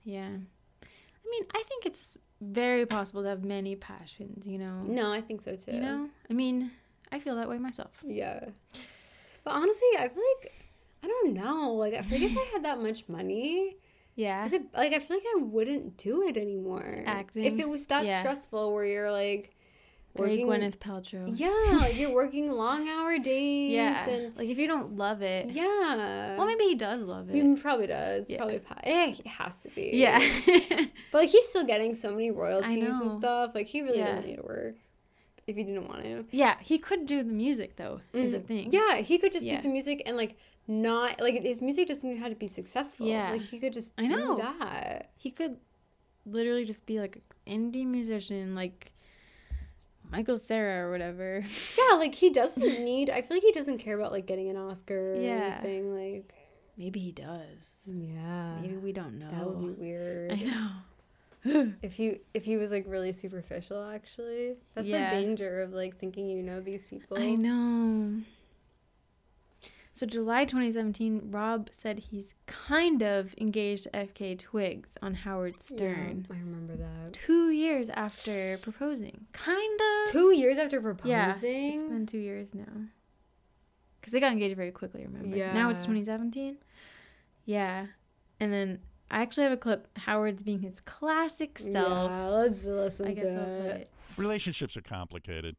Yeah. 0.04 0.28
I 0.28 1.30
mean, 1.30 1.44
I 1.54 1.62
think 1.68 1.86
it's 1.86 2.18
very 2.40 2.84
possible 2.86 3.22
to 3.22 3.28
have 3.28 3.44
many 3.44 3.76
passions, 3.76 4.46
you 4.46 4.58
know? 4.58 4.80
No, 4.84 5.12
I 5.12 5.20
think 5.20 5.40
so 5.42 5.54
too. 5.54 5.72
You 5.72 5.80
know? 5.80 6.08
I 6.28 6.32
mean, 6.34 6.72
I 7.12 7.20
feel 7.20 7.36
that 7.36 7.48
way 7.48 7.58
myself. 7.58 7.92
Yeah. 8.04 8.46
But 9.44 9.50
honestly, 9.54 9.88
I 9.98 10.08
feel 10.08 10.22
like 10.40 10.52
I 11.04 11.06
don't 11.08 11.34
know. 11.34 11.72
Like 11.74 11.94
I 11.94 12.02
feel 12.02 12.20
like 12.20 12.30
if 12.32 12.38
I 12.38 12.44
had 12.52 12.64
that 12.64 12.80
much 12.80 13.08
money, 13.08 13.76
Yeah. 14.14 14.44
is 14.44 14.52
it 14.52 14.62
like 14.74 14.92
I 14.92 14.98
feel 14.98 15.16
like 15.16 15.26
I 15.36 15.42
wouldn't 15.42 15.96
do 15.96 16.22
it 16.22 16.36
anymore. 16.36 17.02
Acting? 17.06 17.44
If 17.44 17.58
it 17.58 17.68
was 17.68 17.86
that 17.86 18.04
Yeah. 18.04 18.20
stressful 18.20 18.72
where 18.72 18.84
you're 18.84 19.10
like 19.12 19.54
Very 20.14 20.44
working 20.44 20.46
Gwyneth 20.48 20.76
Paltrow. 20.76 21.32
Yeah, 21.34 21.78
like 21.78 21.96
you're 21.98 22.12
working 22.12 22.50
long 22.52 22.88
hour 22.88 23.18
days 23.32 23.72
Yeah. 23.72 24.06
and 24.08 24.36
Like 24.36 24.48
if 24.50 24.58
you 24.58 24.66
don't 24.66 24.96
love 24.96 25.22
it. 25.22 25.46
yeah. 25.46 26.36
Well, 26.36 26.46
maybe 26.46 26.64
he 26.64 26.74
does 26.74 27.02
love 27.04 27.30
it. 27.30 27.34
He 27.34 27.56
probably 27.56 27.86
does. 27.86 28.28
Yeah. 28.28 28.38
Probably 28.38 28.60
eh, 28.84 29.12
he 29.12 29.26
has 29.28 29.62
to 29.62 29.68
be. 29.70 29.90
Yeah. 29.94 30.18
But 31.12 31.18
like 31.22 31.28
he's 31.30 31.46
still 31.48 31.64
getting 31.64 31.94
so 31.94 32.10
many 32.10 32.30
royalties 32.30 33.00
and 33.00 33.12
stuff. 33.12 33.52
Like 33.54 33.66
he 33.66 33.80
really 33.82 33.98
Yeah. 33.98 34.06
doesn't 34.14 34.26
need 34.26 34.36
to 34.36 34.42
work 34.42 34.76
if 35.46 35.56
he 35.56 35.64
didn't 35.64 35.88
want 35.88 36.02
to. 36.04 36.24
yeah, 36.30 36.56
he 36.60 36.78
could 36.78 37.04
do 37.06 37.22
the 37.22 37.32
music 37.32 37.76
though. 37.76 38.00
Is 38.12 38.32
the 38.32 38.38
Mhm. 38.38 38.46
thing. 38.46 38.68
Yeah, 38.70 38.96
he 38.98 39.18
could 39.18 39.32
just 39.32 39.44
Yeah. 39.46 39.56
do 39.56 39.62
the 39.62 39.68
music 39.70 40.02
and 40.06 40.16
like 40.16 40.36
not 40.68 41.20
like 41.20 41.42
his 41.42 41.60
music 41.60 41.88
doesn't 41.88 42.08
even 42.08 42.22
have 42.22 42.30
to 42.30 42.36
be 42.36 42.48
successful. 42.48 43.06
Yeah. 43.06 43.32
Like 43.32 43.42
he 43.42 43.58
could 43.58 43.72
just 43.72 43.92
I 43.98 44.04
do 44.04 44.16
know. 44.16 44.36
that. 44.38 45.10
He 45.16 45.30
could 45.30 45.56
literally 46.26 46.64
just 46.64 46.86
be 46.86 47.00
like 47.00 47.20
an 47.46 47.72
indie 47.72 47.86
musician, 47.86 48.54
like 48.54 48.92
Michael 50.10 50.38
Cera 50.38 50.86
or 50.86 50.90
whatever. 50.90 51.44
Yeah, 51.78 51.96
like 51.96 52.14
he 52.14 52.30
doesn't 52.30 52.62
need 52.84 53.10
I 53.10 53.22
feel 53.22 53.36
like 53.36 53.42
he 53.42 53.52
doesn't 53.52 53.78
care 53.78 53.98
about 53.98 54.12
like 54.12 54.26
getting 54.26 54.48
an 54.50 54.56
Oscar 54.56 55.14
or 55.14 55.16
anything. 55.16 55.94
Like 55.94 56.32
Maybe 56.76 57.00
he 57.00 57.12
does. 57.12 57.68
Yeah. 57.84 58.56
Maybe 58.60 58.76
we 58.76 58.92
don't 58.92 59.18
know. 59.18 59.28
That 59.30 59.46
would 59.46 59.60
be 59.76 59.82
weird. 59.82 60.32
I 60.32 60.36
know. 60.36 60.68
If 61.82 61.94
he 61.94 62.18
if 62.34 62.44
he 62.44 62.56
was 62.56 62.70
like 62.70 62.84
really 62.86 63.10
superficial 63.10 63.82
actually. 63.90 64.54
That's 64.74 64.86
Yeah. 64.86 65.10
the 65.10 65.16
danger 65.20 65.60
of 65.62 65.72
like 65.72 65.96
thinking 65.98 66.28
you 66.28 66.40
know 66.42 66.60
these 66.60 66.86
people. 66.86 67.18
I 67.18 67.30
know. 67.34 68.22
So 69.94 70.06
July 70.06 70.44
2017, 70.46 71.28
Rob 71.30 71.68
said 71.70 71.98
he's 72.10 72.32
kind 72.46 73.02
of 73.02 73.34
engaged 73.38 73.84
to 73.84 73.90
FKA 73.90 74.38
Twigs 74.38 74.96
on 75.02 75.12
Howard 75.14 75.62
Stern. 75.62 76.26
Yeah, 76.30 76.36
I 76.36 76.38
remember 76.40 76.76
that. 76.76 77.12
Two 77.12 77.50
years 77.50 77.88
after 77.90 78.58
proposing. 78.62 79.26
Kind 79.32 79.80
of. 80.06 80.12
Two 80.12 80.32
years 80.34 80.56
after 80.56 80.80
proposing. 80.80 81.10
Yeah, 81.10 81.30
it's 81.32 81.82
been 81.82 82.06
two 82.06 82.18
years 82.18 82.54
now. 82.54 82.64
Because 84.00 84.12
they 84.12 84.20
got 84.20 84.32
engaged 84.32 84.56
very 84.56 84.72
quickly, 84.72 85.04
remember? 85.04 85.36
Yeah. 85.36 85.52
Now 85.52 85.68
it's 85.68 85.80
2017. 85.82 86.56
Yeah. 87.44 87.86
And 88.40 88.52
then 88.52 88.78
I 89.10 89.20
actually 89.20 89.44
have 89.44 89.52
a 89.52 89.56
clip. 89.58 89.86
Howard's 89.98 90.42
being 90.42 90.60
his 90.60 90.80
classic 90.80 91.58
self. 91.58 92.10
Yeah, 92.10 92.26
let's 92.28 92.64
listen 92.64 93.06
I 93.08 93.12
guess 93.12 93.24
to 93.24 93.30
I'll 93.38 93.44
play 93.44 93.68
it. 93.68 93.80
it. 93.82 93.90
relationships 94.16 94.74
are 94.76 94.80
complicated. 94.82 95.54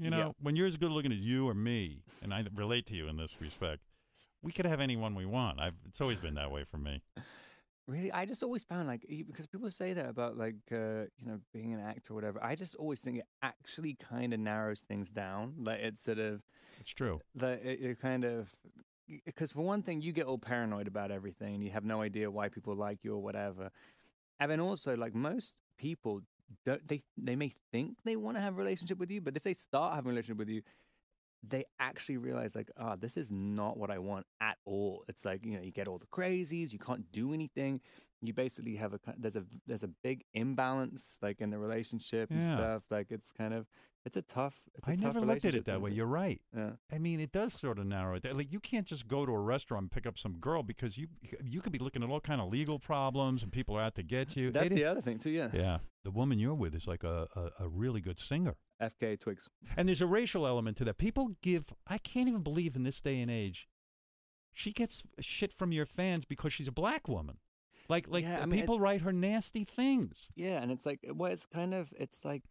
You 0.00 0.10
know, 0.10 0.18
Yeah. 0.18 0.32
when 0.40 0.54
you're 0.56 0.66
as 0.66 0.76
good 0.76 0.90
looking 0.90 1.12
as 1.12 1.18
you 1.18 1.48
or 1.48 1.54
me, 1.54 2.02
and 2.22 2.32
I 2.32 2.44
relate 2.54 2.86
to 2.86 2.94
you 2.94 3.08
in 3.08 3.16
this 3.16 3.32
respect, 3.40 3.82
we 4.42 4.52
could 4.52 4.64
have 4.66 4.80
anyone 4.80 5.14
we 5.14 5.26
want. 5.26 5.58
I've, 5.60 5.74
it's 5.88 6.00
always 6.00 6.18
been 6.18 6.34
that 6.34 6.50
way 6.50 6.64
for 6.64 6.78
me. 6.78 7.02
Really, 7.88 8.12
I 8.12 8.26
just 8.26 8.42
always 8.42 8.62
found 8.64 8.86
like 8.86 9.04
because 9.26 9.46
people 9.46 9.70
say 9.70 9.94
that 9.94 10.08
about 10.08 10.36
like 10.36 10.56
uh, 10.70 11.06
you 11.16 11.26
know 11.26 11.40
being 11.54 11.72
an 11.72 11.80
actor 11.80 12.12
or 12.12 12.16
whatever. 12.16 12.38
I 12.44 12.54
just 12.54 12.74
always 12.74 13.00
think 13.00 13.18
it 13.18 13.24
actually 13.42 13.94
kind 13.94 14.34
of 14.34 14.40
narrows 14.40 14.82
things 14.82 15.10
down. 15.10 15.54
Like 15.58 15.80
it's 15.80 16.02
sort 16.02 16.18
of 16.18 16.42
It's 16.80 16.90
true. 16.90 17.20
that 17.36 17.64
it, 17.64 17.80
it 17.80 18.00
kind 18.00 18.24
of 18.24 18.54
because 19.24 19.52
for 19.52 19.62
one 19.62 19.82
thing 19.82 20.02
you 20.02 20.12
get 20.12 20.26
all 20.26 20.36
paranoid 20.38 20.86
about 20.86 21.10
everything 21.10 21.54
and 21.54 21.64
you 21.64 21.70
have 21.70 21.84
no 21.84 22.02
idea 22.02 22.30
why 22.30 22.50
people 22.50 22.76
like 22.76 23.02
you 23.04 23.14
or 23.14 23.22
whatever 23.22 23.70
and 24.38 24.50
then 24.50 24.60
also 24.60 24.94
like 24.94 25.14
most 25.14 25.54
people 25.78 26.20
don't 26.64 26.86
they 26.88 27.02
they 27.16 27.36
may 27.36 27.52
think 27.72 27.96
they 28.04 28.16
want 28.16 28.36
to 28.36 28.40
have 28.40 28.54
a 28.54 28.56
relationship 28.56 28.98
with 28.98 29.10
you 29.10 29.20
but 29.20 29.36
if 29.36 29.42
they 29.42 29.54
start 29.54 29.94
having 29.94 30.08
a 30.08 30.12
relationship 30.12 30.38
with 30.38 30.48
you 30.48 30.62
they 31.46 31.64
actually 31.78 32.16
realize 32.16 32.54
like 32.54 32.70
oh 32.78 32.96
this 32.96 33.16
is 33.16 33.30
not 33.30 33.76
what 33.76 33.90
i 33.90 33.98
want 33.98 34.26
at 34.40 34.56
all. 34.64 35.04
It's 35.08 35.24
like 35.24 35.44
you 35.44 35.56
know 35.56 35.62
you 35.62 35.70
get 35.72 35.88
all 35.88 35.98
the 35.98 36.06
crazies 36.06 36.72
you 36.72 36.78
can't 36.78 37.10
do 37.12 37.32
anything 37.32 37.80
you 38.20 38.32
basically 38.32 38.76
have 38.76 38.92
a 38.94 39.00
there's 39.16 39.36
a 39.36 39.44
there's 39.66 39.82
a 39.84 39.88
big 39.88 40.24
imbalance 40.34 41.18
like 41.22 41.40
in 41.40 41.50
the 41.50 41.58
relationship 41.58 42.30
and 42.30 42.40
Yeah. 42.40 42.56
stuff 42.56 42.82
like 42.90 43.06
it's 43.10 43.32
kind 43.32 43.54
of 43.54 43.66
it's 44.04 44.16
a 44.16 44.22
tough 44.22 44.60
it's 44.74 44.86
a 44.88 44.90
I 44.90 44.94
tough 44.94 45.14
never 45.14 45.20
looked 45.26 45.44
at 45.44 45.54
it 45.54 45.66
that 45.66 45.80
way. 45.80 45.90
You're 45.90 46.06
right. 46.06 46.40
yeah 46.56 46.70
I 46.90 46.98
mean, 46.98 47.20
it 47.20 47.30
does 47.32 47.52
sort 47.52 47.78
of 47.78 47.86
narrow 47.86 48.16
it. 48.16 48.24
Like 48.36 48.52
you 48.52 48.58
can't 48.60 48.86
just 48.86 49.06
go 49.06 49.26
to 49.26 49.32
a 49.32 49.38
restaurant 49.38 49.82
and 49.84 49.90
pick 49.90 50.06
up 50.06 50.18
some 50.18 50.34
girl 50.38 50.62
because 50.62 50.96
you 50.96 51.08
you 51.44 51.60
could 51.60 51.72
be 51.72 51.78
looking 51.78 52.02
at 52.02 52.08
all 52.10 52.20
kind 52.20 52.40
of 52.40 52.48
legal 52.48 52.78
problems 52.78 53.42
and 53.42 53.52
people 53.52 53.76
are 53.76 53.82
out 53.82 53.94
to 53.96 54.02
get 54.02 54.36
you. 54.36 54.50
That's 54.50 54.66
It- 54.66 54.74
the 54.74 54.84
other 54.84 55.00
thing 55.02 55.18
too. 55.18 55.30
Yeah. 55.30 55.50
yeah, 55.52 55.78
the 56.04 56.10
woman 56.10 56.38
you're 56.38 56.54
with 56.54 56.74
is 56.74 56.86
like 56.86 57.04
a, 57.04 57.28
a, 57.36 57.64
a 57.64 57.68
really 57.68 58.00
good 58.00 58.18
singer. 58.18 58.56
FKA 58.80 59.18
Twigs. 59.20 59.48
And 59.76 59.88
there's 59.88 60.00
a 60.00 60.06
racial 60.06 60.46
element 60.46 60.76
to 60.78 60.84
that. 60.84 60.98
People 60.98 61.32
give, 61.42 61.64
I 61.88 61.98
can't 61.98 62.28
even 62.28 62.42
believe 62.42 62.76
in 62.76 62.84
this 62.84 63.00
day 63.00 63.20
and 63.20 63.28
age, 63.30 63.68
she 64.54 64.72
gets 64.72 65.02
shit 65.20 65.52
from 65.52 65.72
your 65.72 65.84
fans 65.86 66.24
because 66.24 66.52
she's 66.52 66.68
a 66.68 66.72
black 66.72 67.08
woman. 67.08 67.38
Like, 67.88 68.06
like 68.08 68.24
Yeah, 68.24 68.38
uh, 68.38 68.42
I 68.42 68.46
mean, 68.46 68.58
it- 68.58 68.62
people 68.62 68.80
write 68.80 69.00
her 69.02 69.12
nasty 69.12 69.64
things. 69.64 70.28
Yeah, 70.34 70.60
and 70.62 70.70
it's 70.70 70.84
like 70.84 71.00
well, 71.14 71.32
it's 71.32 71.46
kind 71.46 71.74
of 71.74 71.92
it's 71.98 72.24
like 72.24 72.42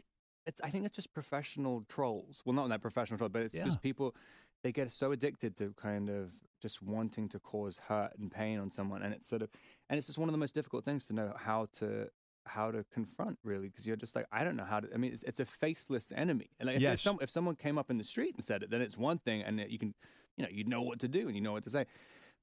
it's 0.46 0.60
I 0.62 0.70
think 0.70 0.86
it's 0.86 0.96
just 0.96 1.14
professional 1.14 1.84
trolls. 1.88 2.42
Well, 2.46 2.54
not 2.54 2.70
that 2.70 2.82
professional 2.82 3.18
troll, 3.18 3.30
but 3.30 3.44
it's 3.44 3.54
Yeah. 3.56 3.66
just 3.66 3.82
people 3.82 4.16
they 4.64 4.72
get 4.72 4.92
so 4.92 5.12
addicted 5.12 5.56
to 5.58 5.74
kind 5.74 6.10
of 6.10 6.32
just 6.60 6.82
wanting 6.82 7.30
to 7.30 7.40
cause 7.40 7.78
hurt 7.78 8.18
and 8.18 8.32
pain 8.32 8.58
on 8.60 8.72
someone, 8.72 9.04
and 9.04 9.14
it's 9.14 9.28
sort 9.28 9.42
of 9.44 9.50
and 9.90 9.98
it's 9.98 10.08
just 10.08 10.18
one 10.18 10.28
of 10.28 10.34
the 10.34 10.40
most 10.40 10.56
difficult 10.56 10.84
things 10.86 11.06
to 11.08 11.14
know 11.14 11.34
how 11.38 11.68
to 11.74 12.10
how 12.48 12.72
to 12.72 12.84
confront 12.92 13.38
really 13.44 13.68
because 13.68 13.86
you're 13.86 13.98
just 13.98 14.16
like 14.16 14.26
I 14.32 14.44
don't 14.44 14.56
know 14.56 14.64
how 14.66 14.80
to. 14.80 14.88
I 14.94 14.98
mean, 14.98 15.14
it's, 15.14 15.22
it's 15.24 15.40
a 15.40 15.46
faceless 15.46 16.12
enemy, 16.16 16.50
and 16.60 16.68
like 16.68 16.78
if, 16.78 16.82
Yes. 16.82 16.94
if, 16.96 17.02
some, 17.02 17.20
if 17.22 17.30
someone 17.30 17.56
came 17.56 17.78
up 17.78 17.92
in 17.92 17.98
the 18.00 18.04
street 18.04 18.34
and 18.36 18.44
said 18.44 18.64
it, 18.64 18.72
then 18.72 18.82
it's 18.82 18.98
one 18.98 19.20
thing, 19.20 19.42
and 19.44 19.60
that 19.60 19.70
you 19.70 19.78
can 19.78 19.94
you 20.38 20.44
know 20.44 20.50
you 20.50 20.64
know 20.64 20.82
what 20.82 20.98
to 21.00 21.08
do 21.08 21.28
and 21.28 21.36
you 21.36 21.42
know 21.42 21.52
what 21.52 21.64
to 21.66 21.70
say. 21.70 21.86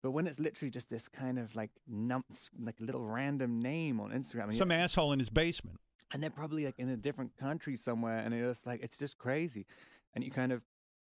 But 0.04 0.10
when 0.10 0.26
it's 0.26 0.38
literally 0.38 0.70
just 0.70 0.90
this 0.90 1.08
kind 1.08 1.38
of 1.38 1.56
like 1.56 1.70
num- 1.88 2.26
like 2.62 2.78
a 2.78 2.84
little 2.84 3.02
random 3.06 3.58
name 3.58 4.00
on 4.00 4.10
Instagram, 4.10 4.52
Some 4.54 4.70
you're- 4.70 4.82
asshole 4.82 5.12
in 5.14 5.18
his 5.18 5.30
basement. 5.30 5.78
and 6.12 6.22
they're 6.22 6.28
probably 6.42 6.66
like 6.66 6.78
in 6.78 6.90
a 6.90 6.96
different 6.96 7.34
country 7.38 7.74
somewhere 7.74 8.18
and 8.18 8.34
it's 8.34 8.66
like 8.66 8.82
it's 8.82 8.98
just 8.98 9.16
crazy 9.16 9.64
and 10.14 10.22
you 10.22 10.30
kind 10.30 10.52
of 10.52 10.60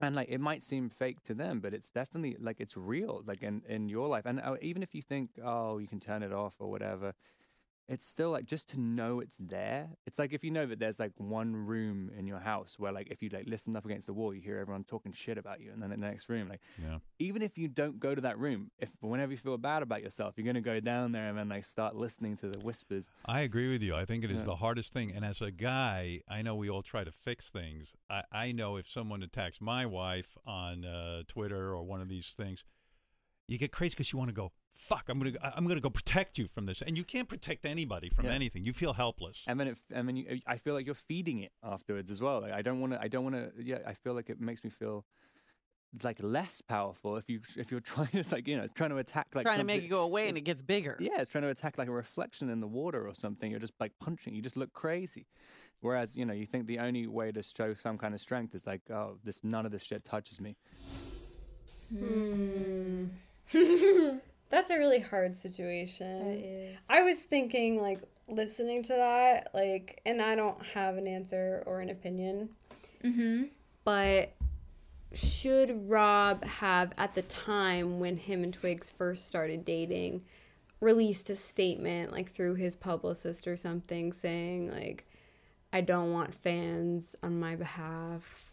and 0.02 0.16
like 0.16 0.30
it 0.30 0.40
might 0.40 0.62
seem 0.62 0.90
fake 0.90 1.24
to 1.24 1.34
them 1.34 1.60
but 1.60 1.74
it's 1.74 1.90
definitely 1.90 2.38
like 2.40 2.58
it's 2.60 2.78
real 2.78 3.24
like 3.26 3.42
in 3.42 3.64
in 3.68 3.90
your 3.90 4.08
life 4.08 4.26
and 4.28 4.40
uh, 4.40 4.56
even 4.62 4.84
if 4.84 4.94
you 4.94 5.02
think 5.02 5.32
oh 5.44 5.80
you 5.80 5.88
can 5.88 6.00
turn 6.00 6.22
it 6.22 6.32
off 6.32 6.54
or 6.60 6.70
whatever 6.70 7.14
it's 7.88 8.06
still 8.08 8.32
like 8.32 8.46
just 8.46 8.68
to 8.70 8.80
know 8.80 9.20
it's 9.20 9.38
there 9.40 9.88
it's 10.08 10.18
like 10.18 10.34
if 10.34 10.44
you 10.44 10.50
know 10.50 10.66
that 10.66 10.80
there's 10.80 11.00
like 11.00 11.12
one 11.18 11.56
room 11.56 12.10
in 12.18 12.26
your 12.26 12.40
house 12.40 12.76
where 12.80 12.92
like 12.92 13.10
if 13.12 13.22
you 13.22 13.30
like 13.30 13.46
listen 13.48 13.76
up 13.76 13.86
against 13.86 14.08
the 14.08 14.14
wall 14.14 14.34
you 14.34 14.42
hear 14.42 14.58
everyone 14.58 14.84
talking 14.84 15.14
shit 15.14 15.38
about 15.38 15.62
you 15.62 15.72
and 15.72 15.82
then 15.84 15.92
in 15.92 16.00
the 16.00 16.08
next 16.08 16.28
room 16.28 16.50
like 16.50 16.62
Yeah. 16.82 16.98
even 17.20 17.42
if 17.44 17.58
you 17.58 17.68
don't 17.68 18.00
go 18.00 18.16
to 18.16 18.22
that 18.22 18.40
room 18.40 18.72
if 18.80 18.90
whenever 19.02 19.32
you 19.32 19.38
feel 19.38 19.58
bad 19.58 19.84
about 19.84 20.02
yourself 20.02 20.34
you're 20.36 20.44
going 20.46 20.56
to 20.56 20.62
go 20.62 20.80
down 20.80 21.12
there 21.12 21.30
and 21.30 21.38
then 21.38 21.50
like 21.50 21.64
start 21.64 21.96
listening 21.96 22.36
to 22.38 22.50
the 22.50 22.60
whispers 22.60 23.06
I 23.26 23.42
agree 23.42 23.72
with 23.72 23.82
you. 23.84 23.96
I 23.96 24.06
think 24.06 24.24
it 24.24 24.32
is 24.32 24.40
Yeah. 24.40 24.46
the 24.46 24.56
hardest 24.56 24.92
thing. 24.94 25.12
And 25.12 25.26
as 25.26 25.42
a 25.42 25.50
guy, 25.52 26.22
I 26.30 26.42
know 26.44 26.56
we 26.56 26.70
all 26.70 26.84
try 26.84 27.04
to 27.04 27.12
fix 27.12 27.48
things. 27.50 27.94
I, 28.10 28.22
I 28.32 28.52
know 28.52 28.78
if 28.78 28.88
someone 28.90 29.24
attacks 29.24 29.60
my 29.60 29.86
wife 29.88 30.38
on 30.46 30.86
uh, 30.86 31.24
Twitter 31.28 31.74
or 31.76 31.84
one 31.84 32.02
of 32.02 32.08
these 32.08 32.34
things, 32.38 32.64
you 33.48 33.58
get 33.58 33.72
crazy 33.72 33.92
because 33.92 34.12
you 34.12 34.20
want 34.20 34.30
to 34.30 34.34
go, 34.36 34.52
fuck, 34.76 35.06
I'm 35.10 35.20
going 35.20 35.34
to 35.34 35.58
I'm 35.58 35.66
gonna 35.68 35.80
go 35.80 35.90
protect 35.90 36.38
you 36.38 36.48
from 36.48 36.66
this. 36.66 36.82
And 36.86 36.98
you 36.98 37.04
can't 37.04 37.28
protect 37.28 37.66
anybody 37.66 38.10
from 38.10 38.26
Yeah. 38.26 38.34
anything. 38.34 38.66
You 38.66 38.74
feel 38.74 38.94
helpless. 38.94 39.42
and 39.48 39.60
then 39.60 39.68
it, 39.70 39.78
and 39.92 40.08
then 40.08 40.16
you, 40.16 40.40
I 40.46 40.58
feel 40.58 40.74
like 40.74 40.86
you're 40.86 40.96
feeding 40.96 41.40
it 41.40 41.52
afterwards 41.64 42.12
as 42.12 42.22
well. 42.22 42.42
Like 42.42 42.52
I 42.54 42.62
don't 42.62 42.80
want 42.80 42.94
to, 42.94 43.02
I 43.02 43.08
don't 43.08 43.24
want 43.24 43.36
to. 43.36 43.52
Yeah, 43.64 43.80
I 43.88 43.94
feel 43.94 44.14
like 44.14 44.30
it 44.30 44.40
makes 44.40 44.64
me 44.64 44.70
feel 44.70 45.06
like 46.04 46.18
less 46.22 46.60
powerful 46.62 47.16
if 47.16 47.30
you 47.30 47.40
if 47.56 47.72
you're 47.72 47.80
trying 47.96 48.10
to 48.10 48.24
like 48.30 48.48
you 48.50 48.58
know 48.58 48.64
it's 48.64 48.74
trying 48.74 48.90
to 48.90 48.98
attack 48.98 49.28
like 49.34 49.46
trying 49.46 49.60
to 49.60 49.64
make 49.64 49.82
it 49.82 49.88
go 49.88 50.02
away 50.04 50.28
and 50.28 50.38
it 50.38 50.42
gets 50.42 50.62
bigger. 50.62 50.98
Yeah, 51.00 51.20
it's 51.22 51.32
trying 51.32 51.44
to 51.44 51.50
attack 51.50 51.78
like 51.78 51.88
a 51.88 51.92
reflection 51.94 52.50
in 52.50 52.60
the 52.60 52.68
water 52.68 53.08
or 53.08 53.16
something. 53.16 53.50
You're 53.50 53.62
just 53.62 53.74
like 53.80 53.94
punching. 54.00 54.36
You 54.36 54.42
just 54.42 54.58
look 54.58 54.74
crazy. 54.74 55.26
Whereas 55.82 56.16
you 56.16 56.26
know 56.26 56.34
you 56.34 56.46
think 56.46 56.68
the 56.68 56.80
only 56.80 57.08
way 57.08 57.32
to 57.32 57.42
show 57.44 57.74
some 57.76 57.98
kind 57.98 58.14
of 58.14 58.20
strength 58.20 58.54
is 58.56 58.66
like 58.68 58.82
oh 58.90 59.18
this 59.24 59.44
none 59.44 59.66
of 59.66 59.72
this 59.72 59.84
shit 59.84 60.04
touches 60.04 60.42
me. 60.42 60.58
Hmm. 61.90 63.06
That's 64.50 64.70
a 64.72 64.78
really 64.78 65.00
hard 65.00 65.36
situation. 65.36 66.20
That 66.26 66.38
is. 66.46 66.78
I 66.90 67.02
was 67.04 67.20
thinking, 67.20 67.82
like, 67.82 68.00
listening 68.28 68.84
to 68.84 68.94
that, 68.94 69.50
like, 69.54 70.02
and 70.06 70.22
I 70.22 70.36
don't 70.36 70.64
have 70.74 70.98
an 70.98 71.08
answer 71.08 71.64
or 71.66 71.82
an 71.82 71.90
opinion, 71.90 72.50
Mm-hmm. 73.04 73.44
but 73.84 74.32
should 75.14 75.88
Rob 75.90 76.44
have, 76.44 76.92
at 76.98 77.14
the 77.16 77.22
time 77.24 78.00
when 78.00 78.18
him 78.18 78.44
and 78.44 78.54
Twigs 78.54 78.90
first 78.92 79.28
started 79.28 79.64
dating, 79.64 80.24
released 80.82 81.30
a 81.30 81.36
statement, 81.36 82.12
like, 82.12 82.32
through 82.32 82.56
his 82.56 82.76
publicist 82.76 83.48
or 83.48 83.56
something, 83.58 84.12
saying, 84.12 84.72
like, 84.72 85.06
I 85.72 85.82
don't 85.82 86.12
want 86.12 86.34
fans 86.34 87.16
on 87.22 87.40
my 87.40 87.56
behalf, 87.56 88.52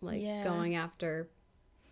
like, 0.00 0.22
Yeah. 0.22 0.44
going 0.44 0.74
after 0.76 1.28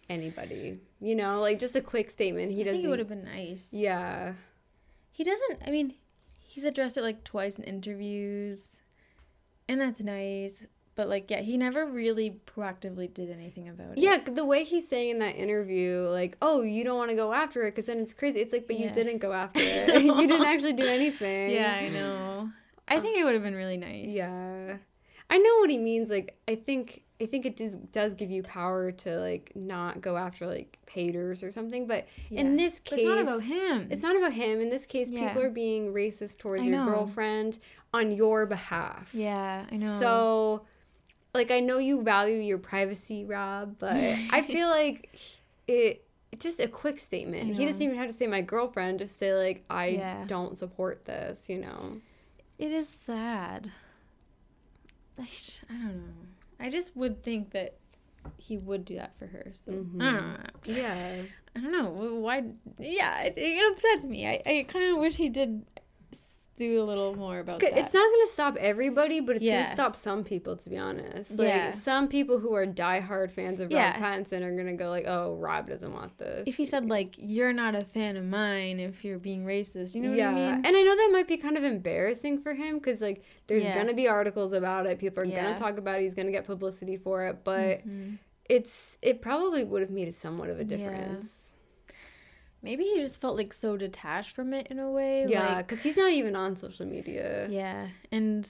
anybody. 0.08 0.78
You 1.00 1.14
know, 1.14 1.40
like, 1.40 1.58
just 1.58 1.76
a 1.76 1.80
quick 1.80 2.10
statement. 2.10 2.52
He 2.52 2.62
I 2.62 2.64
doesn't. 2.64 2.84
it 2.84 2.88
would 2.88 2.98
have 2.98 3.08
been 3.08 3.24
nice. 3.24 3.68
Yeah. 3.72 4.34
He 5.12 5.24
doesn't. 5.24 5.62
I 5.66 5.70
mean, 5.70 5.94
he's 6.40 6.64
addressed 6.64 6.96
it 6.96 7.02
like 7.02 7.24
twice 7.24 7.56
in 7.56 7.64
interviews, 7.64 8.76
and 9.68 9.80
that's 9.80 10.00
nice. 10.00 10.66
But 10.94 11.08
like, 11.10 11.30
yeah, 11.30 11.42
he 11.42 11.58
never 11.58 11.84
really 11.86 12.40
proactively 12.46 13.12
did 13.12 13.30
anything 13.30 13.68
about 13.68 13.92
it. 13.92 13.98
Yeah, 13.98 14.18
the 14.24 14.44
way 14.44 14.64
he's 14.64 14.88
saying 14.88 15.10
in 15.10 15.18
that 15.18 15.36
interview, 15.36 16.08
like, 16.10 16.38
"Oh, 16.40 16.62
you 16.62 16.84
don't 16.84 16.96
want 16.96 17.10
to 17.10 17.16
go 17.16 17.32
after 17.32 17.66
it 17.66 17.72
because 17.72 17.86
then 17.86 17.98
it's 17.98 18.14
crazy." 18.14 18.40
It's 18.40 18.52
like, 18.52 18.66
but 18.66 18.78
you 18.78 18.90
didn't 18.90 19.18
go 19.18 19.32
after 19.32 19.60
it. 19.62 20.02
you 20.02 20.26
didn't 20.26 20.46
actually 20.46 20.72
do 20.72 20.86
anything. 20.86 21.50
Yeah, 21.50 21.74
I 21.74 21.88
know. 21.88 22.50
I 22.88 23.00
think 23.00 23.18
it 23.18 23.24
would 23.24 23.34
have 23.34 23.42
been 23.42 23.54
really 23.54 23.76
nice. 23.76 24.10
Yeah, 24.10 24.76
I 25.28 25.38
know 25.38 25.56
what 25.60 25.70
he 25.70 25.78
means. 25.78 26.08
Like, 26.08 26.38
I 26.48 26.54
think 26.54 27.02
I 27.20 27.24
think 27.26 27.46
it 27.46 27.56
does 27.56 27.72
does 27.92 28.14
give 28.14 28.30
you 28.30 28.42
power 28.42 28.92
to 28.92 29.18
like 29.20 29.52
not 29.54 30.00
go 30.02 30.16
after 30.18 30.46
like 30.46 30.78
haters 30.90 31.42
or 31.42 31.50
something. 31.50 31.86
But 31.86 32.06
in 32.30 32.50
Yeah. 32.50 32.56
this 32.64 32.74
But 32.80 32.84
case, 32.90 32.98
it's 33.00 33.08
not 33.08 33.18
about 33.20 33.42
him. 33.42 33.88
It's 33.90 34.02
not 34.02 34.16
about 34.16 34.32
him. 34.34 34.60
In 34.60 34.68
this 34.68 34.84
case, 34.84 35.08
Yeah. 35.08 35.28
people 35.28 35.42
are 35.42 35.50
being 35.50 35.94
racist 35.94 36.38
towards 36.38 36.62
I 36.64 36.66
your 36.66 36.78
know. 36.78 36.84
girlfriend 36.86 37.58
on 37.94 38.12
your 38.12 38.44
behalf. 38.44 39.14
Yeah, 39.14 39.64
I 39.72 39.76
know. 39.76 39.98
So, 39.98 40.66
like, 41.34 41.50
I 41.50 41.60
know 41.60 41.78
you 41.78 42.02
value 42.02 42.36
your 42.38 42.58
privacy, 42.58 43.24
Rob, 43.24 43.76
but 43.78 43.94
I 43.96 44.42
feel 44.46 44.68
like 44.68 45.18
it 45.66 46.02
just 46.38 46.60
a 46.60 46.68
quick 46.68 47.00
statement. 47.00 47.56
He 47.56 47.64
doesn't 47.64 47.80
even 47.80 47.96
have 47.96 48.08
to 48.08 48.14
say 48.14 48.26
my 48.26 48.42
girlfriend. 48.42 48.98
Just 48.98 49.18
say 49.18 49.32
like 49.34 49.64
I 49.70 49.86
Yeah. 49.86 50.24
don't 50.26 50.58
support 50.58 51.06
this. 51.06 51.48
You 51.48 51.60
know. 51.60 52.00
it 52.58 52.72
is 52.72 52.88
sad. 52.88 53.70
I, 55.18 55.24
sh- 55.24 55.60
I 55.70 55.72
don't 55.72 55.96
know. 55.96 56.26
I 56.58 56.70
just 56.70 56.96
would 56.96 57.22
think 57.22 57.50
that 57.52 57.76
he 58.38 58.56
would 58.58 58.84
do 58.84 58.96
that 58.96 59.12
for 59.18 59.26
her. 59.26 59.52
So 59.64 59.72
Mhm. 59.72 60.02
I 60.02 60.12
don't 60.12 60.26
know. 60.26 60.50
Yeah. 60.64 61.22
I 61.54 61.60
don't 61.60 61.72
know 61.72 61.88
why. 62.20 62.44
Yeah, 62.78 63.22
it, 63.22 63.34
it 63.36 63.72
upsets 63.72 64.04
me. 64.04 64.26
I, 64.26 64.42
I 64.46 64.64
kind 64.68 64.92
of 64.92 64.98
wish 64.98 65.16
he 65.16 65.28
did 65.28 65.64
do 66.56 66.82
a 66.82 66.84
little 66.84 67.14
more 67.14 67.38
about 67.38 67.60
that. 67.60 67.78
It's 67.78 67.92
not 67.94 68.10
gonna 68.10 68.26
stop 68.26 68.56
everybody, 68.56 69.20
but 69.20 69.36
it's 69.36 69.44
Yeah. 69.44 69.62
gonna 69.62 69.74
stop 69.74 69.94
some 69.96 70.24
people. 70.24 70.56
To 70.56 70.70
be 70.70 70.78
honest, 70.78 71.38
like 71.38 71.48
Yeah. 71.48 71.70
some 71.70 72.08
people 72.08 72.38
who 72.38 72.54
are 72.54 72.66
diehard 72.66 73.30
fans 73.30 73.60
of 73.60 73.70
Yeah. 73.70 73.92
Rob 73.92 74.02
Pattinson 74.02 74.42
are 74.42 74.56
gonna 74.56 74.72
go 74.74 74.88
like, 74.90 75.04
"Oh, 75.06 75.34
Rob 75.36 75.68
doesn't 75.68 75.92
want 75.92 76.16
this." 76.18 76.48
if 76.48 76.56
he 76.56 76.64
said 76.66 76.88
like 76.88 77.14
you're 77.18 77.52
not 77.52 77.74
a 77.74 77.84
fan 77.84 78.16
of 78.16 78.24
mine 78.24 78.80
if 78.80 79.04
you're 79.04 79.18
being 79.18 79.44
racist, 79.44 79.94
you 79.94 80.00
know 80.00 80.10
what 80.10 80.20
I 80.20 80.32
mean? 80.32 80.64
and 80.64 80.66
I 80.66 80.82
know 80.82 80.96
that 80.96 81.10
might 81.12 81.28
be 81.28 81.36
kind 81.36 81.56
of 81.56 81.64
embarrassing 81.64 82.38
for 82.38 82.54
him 82.54 82.76
because 82.78 83.00
like 83.00 83.22
there's 83.46 83.62
Yeah. 83.62 83.74
gonna 83.76 83.94
be 83.94 84.08
articles 84.08 84.52
about 84.52 84.86
it. 84.86 84.98
People 84.98 85.22
are 85.22 85.26
Yeah. 85.26 85.42
gonna 85.44 85.58
talk 85.58 85.78
about 85.78 86.00
it. 86.00 86.02
He's 86.02 86.14
gonna 86.14 86.30
get 86.32 86.44
publicity 86.44 86.96
for 86.96 87.26
it, 87.26 87.38
but 87.44 87.86
Mhm. 87.86 88.18
it's 88.48 88.96
it 89.02 89.20
probably 89.20 89.64
would 89.64 89.82
have 89.82 89.90
made 89.90 90.12
somewhat 90.14 90.48
of 90.50 90.58
a 90.60 90.64
Yeah. 90.64 90.76
difference. 90.76 91.45
Maybe 92.62 92.84
he 92.84 93.00
just 93.00 93.20
felt 93.20 93.36
like 93.36 93.52
so 93.52 93.76
detached 93.76 94.34
from 94.34 94.52
it 94.52 94.66
in 94.68 94.78
a 94.78 94.90
way. 94.90 95.26
Yeah, 95.28 95.56
like- 95.56 95.68
because 95.68 95.82
he's 95.84 95.96
not 95.96 96.12
even 96.12 96.34
on 96.34 96.56
social 96.56 96.86
media. 96.86 97.48
Yeah, 97.48 97.88
and 98.10 98.48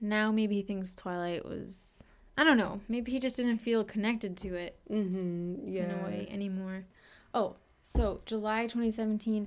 now 0.00 0.32
maybe 0.32 0.56
he 0.56 0.62
thinks 0.62 0.96
Twilight 0.96 1.44
was. 1.44 2.04
I 2.36 2.42
don't 2.42 2.56
know. 2.58 2.80
Maybe 2.88 3.12
he 3.12 3.20
just 3.20 3.36
didn't 3.36 3.58
feel 3.58 3.84
connected 3.84 4.36
to 4.38 4.54
it 4.56 4.78
Mm-hmm. 4.90 5.68
Yeah. 5.68 5.84
in 5.84 5.90
a 6.00 6.02
way 6.04 6.28
anymore. 6.30 6.84
Oh, 7.32 7.56
so 7.84 8.18
July 8.26 8.62
2017, 8.64 9.46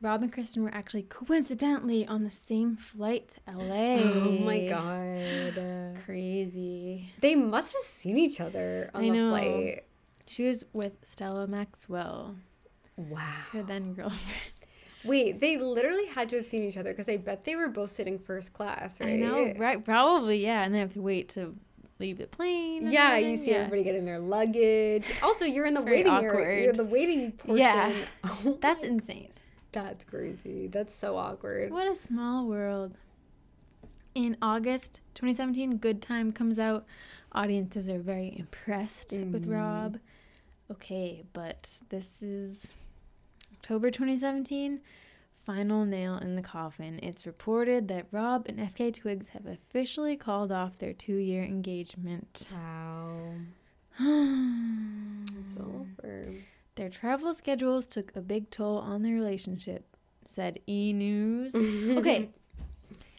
Rob 0.00 0.22
and 0.22 0.32
Kristen 0.32 0.62
were 0.62 0.72
actually 0.72 1.02
coincidentally 1.02 2.06
on 2.06 2.22
the 2.22 2.30
same 2.30 2.76
flight 2.76 3.34
to 3.46 3.52
LA. 3.52 3.96
Oh 4.02 4.30
my 4.44 4.66
god. 4.68 5.96
Crazy. 6.04 7.12
They 7.20 7.34
must 7.34 7.72
have 7.72 7.82
seen 7.84 8.16
each 8.18 8.40
other 8.40 8.90
on 8.94 9.02
I 9.04 9.10
the 9.10 9.16
know. 9.16 9.28
flight. 9.30 9.84
She 10.26 10.44
was 10.46 10.64
with 10.72 10.92
Stella 11.02 11.46
Maxwell, 11.48 12.36
Wow. 13.08 13.18
her 13.52 13.62
then 13.62 13.94
girlfriend. 13.94 14.20
Wait, 15.04 15.40
they 15.40 15.56
literally 15.56 16.06
had 16.06 16.28
to 16.28 16.36
have 16.36 16.44
seen 16.46 16.62
each 16.62 16.76
other 16.76 16.92
because 16.92 17.08
I 17.08 17.16
bet 17.16 17.44
they 17.44 17.56
were 17.56 17.68
both 17.68 17.90
sitting 17.90 18.18
first 18.18 18.52
class, 18.52 19.00
right? 19.00 19.14
I 19.14 19.16
know, 19.16 19.54
right? 19.56 19.82
Probably, 19.82 20.42
yeah. 20.44 20.62
And 20.62 20.74
they 20.74 20.78
have 20.78 20.92
to 20.92 21.00
wait 21.00 21.30
to 21.30 21.56
leave 21.98 22.18
the 22.18 22.26
plane. 22.26 22.90
Yeah, 22.90 23.16
you 23.16 23.36
see 23.38 23.52
yeah. 23.52 23.58
everybody 23.58 23.82
getting 23.84 24.04
their 24.04 24.18
luggage. 24.18 25.10
Also, 25.22 25.46
you're 25.46 25.64
in 25.64 25.72
the 25.74 25.80
Very 25.80 25.98
waiting 25.98 26.12
area. 26.12 26.60
You're 26.62 26.70
awkward. 26.72 26.76
the 26.76 26.84
waiting 26.84 27.32
portion. 27.32 27.56
Yeah. 27.58 27.92
Oh 28.24 28.58
That's 28.60 28.84
insane. 28.84 29.28
that's 29.72 30.04
crazy. 30.04 30.66
That's 30.66 30.94
so 30.94 31.16
awkward. 31.16 31.70
What 31.72 31.86
a 31.90 31.94
small 31.94 32.46
world. 32.46 32.94
In 34.14 34.36
August 34.42 35.00
2017, 35.14 35.76
Good 35.78 36.02
Time 36.02 36.30
comes 36.32 36.58
out. 36.58 36.84
Audiences 37.32 37.88
are 37.88 38.00
very 38.00 38.34
impressed 38.38 39.12
with 39.12 39.46
Mhm. 39.46 39.52
Rob. 39.54 39.98
Okay, 40.70 41.22
but 41.32 41.80
this 41.88 42.22
is 42.22 42.74
October 43.70 43.92
2017. 43.92 44.80
Final 45.46 45.84
nail 45.84 46.16
in 46.18 46.34
the 46.34 46.42
coffin. 46.42 46.98
It's 47.04 47.24
reported 47.24 47.86
that 47.86 48.06
Rob 48.10 48.46
and 48.48 48.58
FKA 48.58 48.92
Twigs 48.92 49.28
have 49.28 49.46
officially 49.46 50.16
called 50.16 50.50
off 50.50 50.78
their 50.78 50.92
two 50.92 51.14
year 51.14 51.44
engagement. 51.44 52.48
Wow. 52.52 53.34
It's 54.00 55.56
over. 55.56 56.34
Their 56.74 56.88
travel 56.88 57.32
schedules 57.32 57.86
took 57.86 58.16
a 58.16 58.20
big 58.20 58.50
toll 58.50 58.78
on 58.78 59.02
their 59.02 59.14
relationship, 59.14 59.84
said 60.24 60.58
E 60.68 60.92
News. 60.92 61.54
okay, 61.54 62.28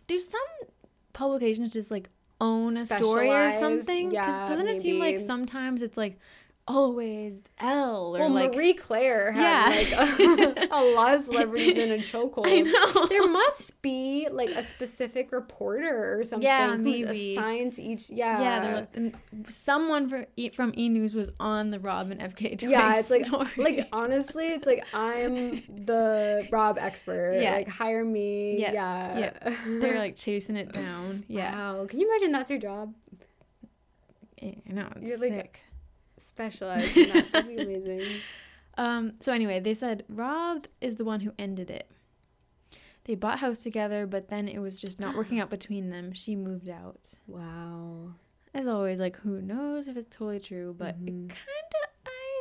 do 0.07 0.19
some 0.19 0.41
publications 1.13 1.71
just 1.71 1.91
like 1.91 2.09
own 2.41 2.75
a 2.75 2.85
story 2.85 3.29
or 3.29 3.53
something? 3.53 4.09
Because 4.09 4.27
Yeah, 4.27 4.47
doesn't 4.47 4.67
it 4.67 4.81
seem 4.81 4.99
like 4.99 5.21
sometimes 5.21 5.81
it's 5.81 5.95
like 5.95 6.19
always 6.67 7.43
L 7.59 8.15
or 8.15 8.19
Well, 8.21 8.29
like 8.29 8.53
Marie 8.55 8.73
Claire 8.73 9.31
had 9.31 9.41
Yeah. 9.41 9.75
like 9.75 9.91
a, 10.71 10.75
a 10.75 10.83
lot 10.95 11.13
of 11.15 11.21
celebrities 11.23 11.75
in 11.77 11.91
a 11.91 11.97
chokehold. 11.97 12.47
I 12.47 12.61
know. 12.61 13.07
There 13.07 13.27
must 13.27 13.81
be 13.81 14.27
like 14.31 14.49
a 14.51 14.63
specific 14.63 15.31
reporter 15.31 16.17
or 16.19 16.23
something 16.23 16.45
Yeah, 16.45 16.71
who's 16.75 16.81
maybe. 16.81 17.33
assigned 17.33 17.73
to 17.75 17.81
each. 17.81 18.09
Yeah, 18.09 18.39
yeah, 18.41 18.59
they're 18.93 19.03
like, 19.03 19.15
someone 19.49 20.07
for, 20.09 20.25
from 20.53 20.73
E 20.77 20.87
News 20.89 21.13
was 21.13 21.29
on 21.39 21.71
the 21.71 21.79
Rob 21.79 22.11
and 22.11 22.21
FKA 22.21 22.57
Twigs 22.59 22.63
yeah. 22.63 22.97
It's 22.97 23.09
like 23.09 23.25
story. 23.25 23.49
like 23.57 23.87
honestly, 23.91 24.47
it's 24.49 24.65
like 24.67 24.85
I'm 24.93 25.63
the 25.67 26.47
Rob 26.51 26.77
expert. 26.77 27.37
Yeah. 27.41 27.55
like 27.55 27.67
hire 27.67 28.05
me. 28.05 28.59
Yeah, 28.61 28.71
Yeah, 29.17 29.55
they're 29.65 29.97
like 29.97 30.15
chasing 30.15 30.55
it 30.55 30.71
down. 30.71 31.23
Yeah, 31.27 31.53
Wow, 31.73 31.85
can 31.87 31.99
you 31.99 32.07
imagine 32.09 32.31
that's 32.31 32.49
your 32.49 32.59
job? 32.59 32.93
Eh, 34.41 34.53
I 34.69 34.73
know 34.73 34.87
it's 34.95 35.09
You're, 35.09 35.19
like, 35.19 35.29
sick. 35.31 35.59
Specialized 36.33 36.95
in 36.97 37.09
that. 37.09 37.31
That'd 37.31 37.47
be 37.55 37.57
amazing. 37.63 38.15
Um, 38.77 39.13
so 39.19 39.33
anyway, 39.33 39.59
they 39.59 39.73
said 39.73 40.03
Rob 40.07 40.67
is 40.79 40.95
the 40.95 41.05
one 41.05 41.19
who 41.21 41.33
ended 41.37 41.69
it. 41.69 41.89
They 43.05 43.15
bought 43.15 43.39
house 43.39 43.57
together, 43.59 44.05
but 44.05 44.29
then 44.29 44.47
it 44.47 44.59
was 44.59 44.79
just 44.79 44.99
not 44.99 45.15
working 45.15 45.39
out 45.41 45.49
between 45.49 45.89
them. 45.89 46.13
She 46.13 46.35
moved 46.35 46.69
out. 46.69 47.09
Wow. 47.27 48.13
As 48.53 48.67
always, 48.67 48.99
like 48.99 49.17
who 49.17 49.41
knows 49.41 49.87
if 49.87 49.97
it's 49.97 50.15
totally 50.15 50.39
true, 50.39 50.75
but 50.77 50.99
Mhm. 51.03 51.07
it 51.07 51.29
kind 51.29 51.73
of 51.83 51.89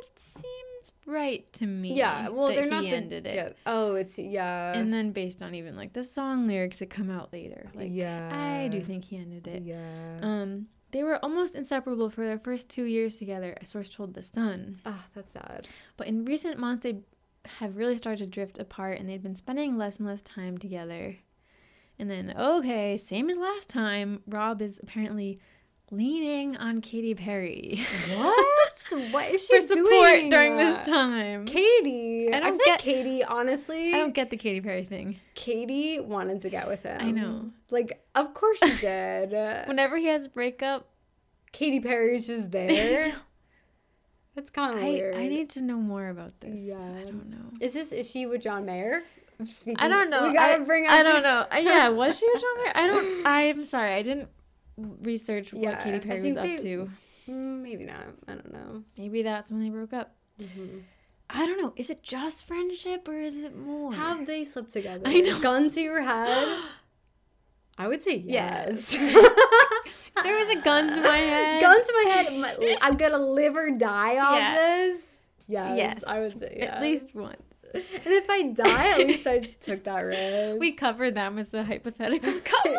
it 0.03 0.19
seems 0.19 0.93
right 1.07 1.51
to 1.55 1.67
me. 1.67 1.95
Yeah. 1.95 2.29
Well, 2.29 2.49
that 2.49 2.55
they're 2.55 2.65
he 2.65 2.71
not. 2.71 2.85
ended 2.85 3.27
it. 3.27 3.35
Yeah. 3.35 3.49
Oh, 3.67 3.95
it's 3.95 4.19
yeah. 4.19 4.73
And 4.75 4.93
then 4.93 5.13
based 5.13 5.43
on 5.43 5.55
even 5.55 5.77
like 5.77 5.93
the 5.93 6.03
song 6.05 6.47
lyrics 6.49 6.79
that 6.81 6.91
come 6.91 7.11
out 7.11 7.33
later, 7.33 7.67
like 7.75 7.89
yeah, 7.91 8.31
I 8.65 8.69
do 8.69 8.81
think 8.83 9.05
he 9.07 9.17
ended 9.17 9.47
it. 9.47 9.63
yeah. 9.63 10.19
Um, 10.23 10.67
they 10.93 11.03
were 11.03 11.23
almost 11.25 11.55
inseparable 11.55 12.11
for 12.11 12.25
their 12.25 12.39
first 12.39 12.69
two 12.69 12.85
years 12.85 13.17
together. 13.17 13.57
A 13.61 13.67
source 13.67 13.91
told 13.91 14.15
the 14.15 14.23
Sun. 14.23 14.81
Ah, 14.85 15.05
that's 15.15 15.33
sad. 15.33 15.67
But 15.97 16.07
in 16.07 16.25
recent 16.25 16.59
months, 16.59 16.83
they 16.83 17.01
have 17.59 17.77
really 17.77 17.99
started 17.99 18.25
to 18.25 18.31
drift 18.31 18.59
apart 18.59 18.99
and 18.99 19.09
they've 19.09 19.23
been 19.23 19.37
spending 19.37 19.79
less 19.79 19.97
and 19.97 20.07
less 20.07 20.23
time 20.23 20.59
together. 20.59 21.17
And 21.99 22.11
then, 22.11 22.35
okay, 22.37 22.97
same 22.97 23.29
as 23.29 23.39
last 23.39 23.69
time, 23.69 24.23
Rob 24.27 24.63
is 24.63 24.81
apparently 24.83 25.39
leaning 25.91 26.57
on 26.57 26.81
Katy 26.81 27.15
Perry 27.15 27.85
What? 28.15 28.60
What 29.13 29.31
is 29.31 29.47
she 29.47 29.61
for 29.61 29.67
support 29.67 29.91
doing? 29.91 30.31
during 30.31 30.57
this 30.57 30.87
time. 30.87 31.45
Katie. 31.47 32.29
I 32.33 32.37
I, 32.37 32.41
don't 32.41 32.51
feel 32.57 32.59
get- 32.67 32.71
like 32.73 32.81
Katie, 32.81 33.25
honestly, 33.25 33.95
I 33.95 33.99
don't 33.99 34.15
get 34.15 34.31
the 34.31 34.37
Katy 34.37 34.61
Perry 34.61 34.85
thing. 34.85 35.21
Katie 35.35 36.01
wanted 36.01 36.43
to 36.43 36.51
get 36.51 36.67
with 36.69 36.83
him. 36.83 36.99
I 37.01 37.11
know. 37.11 37.51
Like, 37.71 38.03
of 38.15 38.35
course 38.35 38.59
she 38.65 38.77
did. 38.79 39.31
Whenever 39.67 39.97
he 39.99 40.07
has 40.07 40.27
a 40.27 40.29
breakup, 40.29 40.89
Katy 41.53 41.81
Perry's 41.81 42.27
just 42.27 42.51
there. 42.53 43.13
That's 44.35 44.51
kind 44.51 44.79
of 44.79 44.85
weird. 44.85 45.17
I 45.17 45.27
need 45.27 45.51
to 45.51 45.61
know 45.61 45.77
more 45.77 46.09
about 46.09 46.41
this. 46.41 46.61
Yeah. 46.61 46.77
I 46.77 47.03
don't 47.05 47.29
know. 47.31 47.51
Is 47.61 47.73
this 47.73 47.93
is 47.93 48.09
she 48.09 48.27
with 48.27 48.43
John 48.43 48.65
Mayer? 48.65 49.03
Speaking, 49.45 49.77
I 49.79 49.89
don't 49.89 50.11
know. 50.11 50.29
We 50.29 50.35
gotta 50.35 50.55
I, 50.55 50.59
bring 50.65 50.87
up. 50.87 50.93
I 50.93 51.03
don't 51.03 51.23
know. 51.23 51.47
Yeah, 51.61 51.89
was 51.89 52.19
she 52.19 52.27
with 52.33 52.41
John 52.41 52.57
Mayer? 52.65 52.73
I 52.75 52.87
don't. 52.87 53.27
I'm 53.27 53.65
sorry. 53.67 53.95
I 53.95 54.03
didn't 54.03 54.29
research 54.77 55.53
what 55.53 55.63
Yeah, 55.63 55.83
Katy 55.83 56.01
Perry 56.07 56.23
was 56.23 56.37
up 56.37 56.45
they- 56.45 56.57
to. 56.59 56.91
Mm, 57.29 57.63
maybe 57.63 57.85
not. 57.85 58.07
I 58.29 58.33
don't 58.33 58.53
know. 58.53 58.83
Maybe 58.99 59.23
that's 59.23 59.51
when 59.51 59.63
they 59.63 59.69
broke 59.71 59.93
up. 59.93 60.15
Mhm. 60.41 60.83
I 61.29 61.47
don't 61.47 61.61
know. 61.61 61.73
Is 61.77 61.91
it 61.91 62.03
just 62.03 62.45
friendship 62.47 63.07
or 63.09 63.17
is 63.17 63.37
it 63.39 63.57
more? 63.57 63.93
Have 63.95 64.27
they 64.27 64.45
slept 64.45 64.73
together? 64.73 65.03
I 65.07 65.21
know. 65.21 65.39
Gun 65.41 65.71
to 65.71 65.81
your 65.81 66.01
head. 66.03 66.59
I 67.79 67.87
would 67.89 68.03
say 68.03 68.17
Yes. 68.17 68.93
yes. 68.93 68.97
there 70.25 70.37
was 70.39 70.51
a 70.57 70.61
gun 70.63 70.89
to 70.89 71.01
my 71.03 71.17
head. 71.33 71.61
Gun 71.63 71.85
to 71.85 71.93
my 72.05 72.11
head. 72.11 72.79
I'm 72.81 72.97
gonna 72.97 73.19
live 73.19 73.55
or 73.57 73.71
die 73.71 74.19
off 74.19 74.37
Yeah. 74.37 74.55
this. 74.57 75.01
Yes, 75.47 75.77
Yes, 75.77 76.05
I 76.07 76.21
would 76.21 76.39
say 76.39 76.57
yes. 76.61 76.75
At 76.77 76.83
least 76.83 77.15
once. 77.15 77.43
And 77.75 78.15
if 78.15 78.29
I 78.29 78.43
die, 78.43 78.89
at 78.93 78.99
least 78.99 79.27
I 79.27 79.39
took 79.61 79.85
that 79.85 80.01
risk. 80.01 80.59
We 80.61 80.73
covered 80.73 81.15
them 81.15 81.39
as 81.39 81.55
a 81.55 81.65
hypothetical 81.65 82.33
couple. 82.45 82.77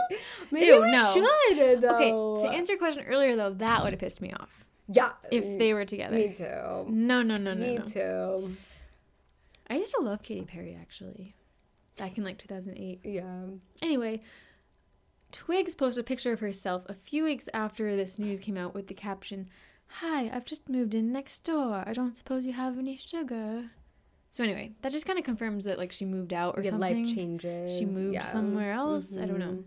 Maybe 0.51 0.65
Ew, 0.67 0.81
we 0.81 0.91
no. 0.91 1.13
should. 1.13 1.81
Though. 1.81 1.95
okay, 1.95 2.47
to 2.47 2.53
answer 2.53 2.73
your 2.73 2.79
question 2.79 3.05
earlier 3.05 3.35
though, 3.35 3.53
that 3.53 3.83
would 3.83 3.91
have 3.91 3.99
pissed 3.99 4.21
me 4.21 4.33
off 4.33 4.65
yeah, 4.87 5.11
if 5.31 5.59
they 5.59 5.73
were 5.73 5.85
together. 5.85 6.15
Me 6.15 6.33
too. 6.33 6.85
No, 6.89 7.21
no, 7.21 7.35
no, 7.37 7.53
no, 7.53 7.55
me 7.55 7.77
no. 7.77 7.83
too. 7.83 8.57
I 9.69 9.75
used 9.75 9.93
to 9.95 10.01
love 10.01 10.21
Katy 10.23 10.43
Perry 10.43 10.77
actually. 10.79 11.35
Back 11.97 12.17
in 12.17 12.23
like 12.23 12.37
2008. 12.37 13.01
Yeah. 13.03 13.23
Anyway, 13.81 14.21
Twigs 15.31 15.75
posted 15.75 16.01
a 16.01 16.07
picture 16.07 16.33
of 16.33 16.39
herself 16.39 16.83
a 16.87 16.93
few 16.93 17.23
weeks 17.23 17.47
after 17.53 17.95
this 17.95 18.19
news 18.19 18.39
came 18.39 18.57
out 18.57 18.73
with 18.73 18.87
the 18.87 18.93
caption, 18.93 19.49
Hi, 19.99 20.29
I've 20.33 20.45
just 20.45 20.69
moved 20.69 20.95
in 20.95 21.11
next 21.11 21.43
door. 21.43 21.83
I 21.85 21.93
don't 21.93 22.15
suppose 22.15 22.45
you 22.45 22.53
have 22.53 22.79
any 22.79 22.97
sugar. 22.97 23.71
So 24.31 24.43
anyway, 24.45 24.71
that 24.81 24.91
just 24.93 25.05
kind 25.05 25.19
of 25.19 25.25
confirms 25.25 25.65
that 25.65 25.77
like 25.77 25.91
she 25.91 26.05
moved 26.05 26.33
out 26.33 26.57
or 26.57 26.63
Your 26.63 26.71
something. 26.71 27.03
life 27.05 27.13
changes. 27.15 27.77
She 27.77 27.85
moved 27.85 28.13
yeah. 28.15 28.25
somewhere 28.25 28.71
else. 28.71 29.15
I 29.17 29.25
don't 29.25 29.39
know. 29.39 29.63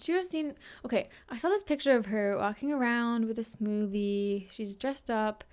She 0.00 0.12
was 0.12 0.28
seen? 0.28 0.54
Okay, 0.84 1.08
I 1.28 1.36
saw 1.36 1.48
this 1.48 1.62
picture 1.62 1.94
of 1.96 2.06
her 2.06 2.38
walking 2.38 2.72
around 2.72 3.26
with 3.26 3.38
a 3.38 3.42
smoothie. 3.42 4.46
She's 4.52 4.76
dressed 4.76 5.10
up, 5.10 5.44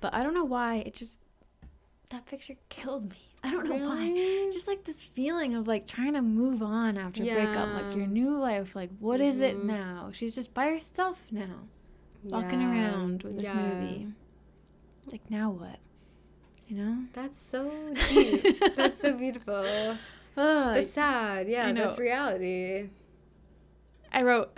but 0.00 0.12
I 0.14 0.22
don't 0.22 0.34
know 0.34 0.44
why. 0.44 0.76
It 0.76 0.94
just 0.94 1.18
that 2.10 2.26
picture 2.26 2.54
killed 2.68 3.10
me. 3.10 3.16
I 3.42 3.50
don't 3.50 3.68
know 3.68 3.76
why. 3.88 4.50
Just 4.52 4.66
like 4.68 4.84
this 4.84 5.02
feeling 5.02 5.54
of 5.54 5.66
like 5.66 5.86
trying 5.86 6.12
to 6.14 6.22
move 6.22 6.62
on 6.62 6.98
after 6.98 7.22
a 7.22 7.26
breakup, 7.26 7.68
like 7.74 7.94
your 7.96 8.06
new 8.06 8.38
life. 8.38 8.74
Like, 8.76 8.90
what 9.00 9.20
is 9.20 9.40
it 9.40 9.56
Mhm. 9.56 9.64
now? 9.64 10.10
She's 10.12 10.34
just 10.34 10.52
by 10.54 10.66
herself 10.68 11.18
now, 11.30 11.68
walking 12.24 12.60
Yeah. 12.60 12.70
around 12.70 13.22
with 13.22 13.38
a 13.38 13.42
Yeah. 13.42 13.52
smoothie. 13.54 14.12
Like 15.10 15.28
now 15.30 15.50
what? 15.50 15.78
You 16.68 16.76
know? 16.76 16.98
That's 17.14 17.40
so 17.40 17.72
deep. 18.10 18.76
That's 18.76 19.00
so 19.00 19.14
beautiful. 19.14 19.96
That's 20.36 20.92
sad. 20.92 21.48
Yeah, 21.48 21.66
I 21.66 21.72
know. 21.72 21.86
that's 21.86 21.98
reality. 21.98 22.90
I 24.12 24.22
wrote 24.22 24.56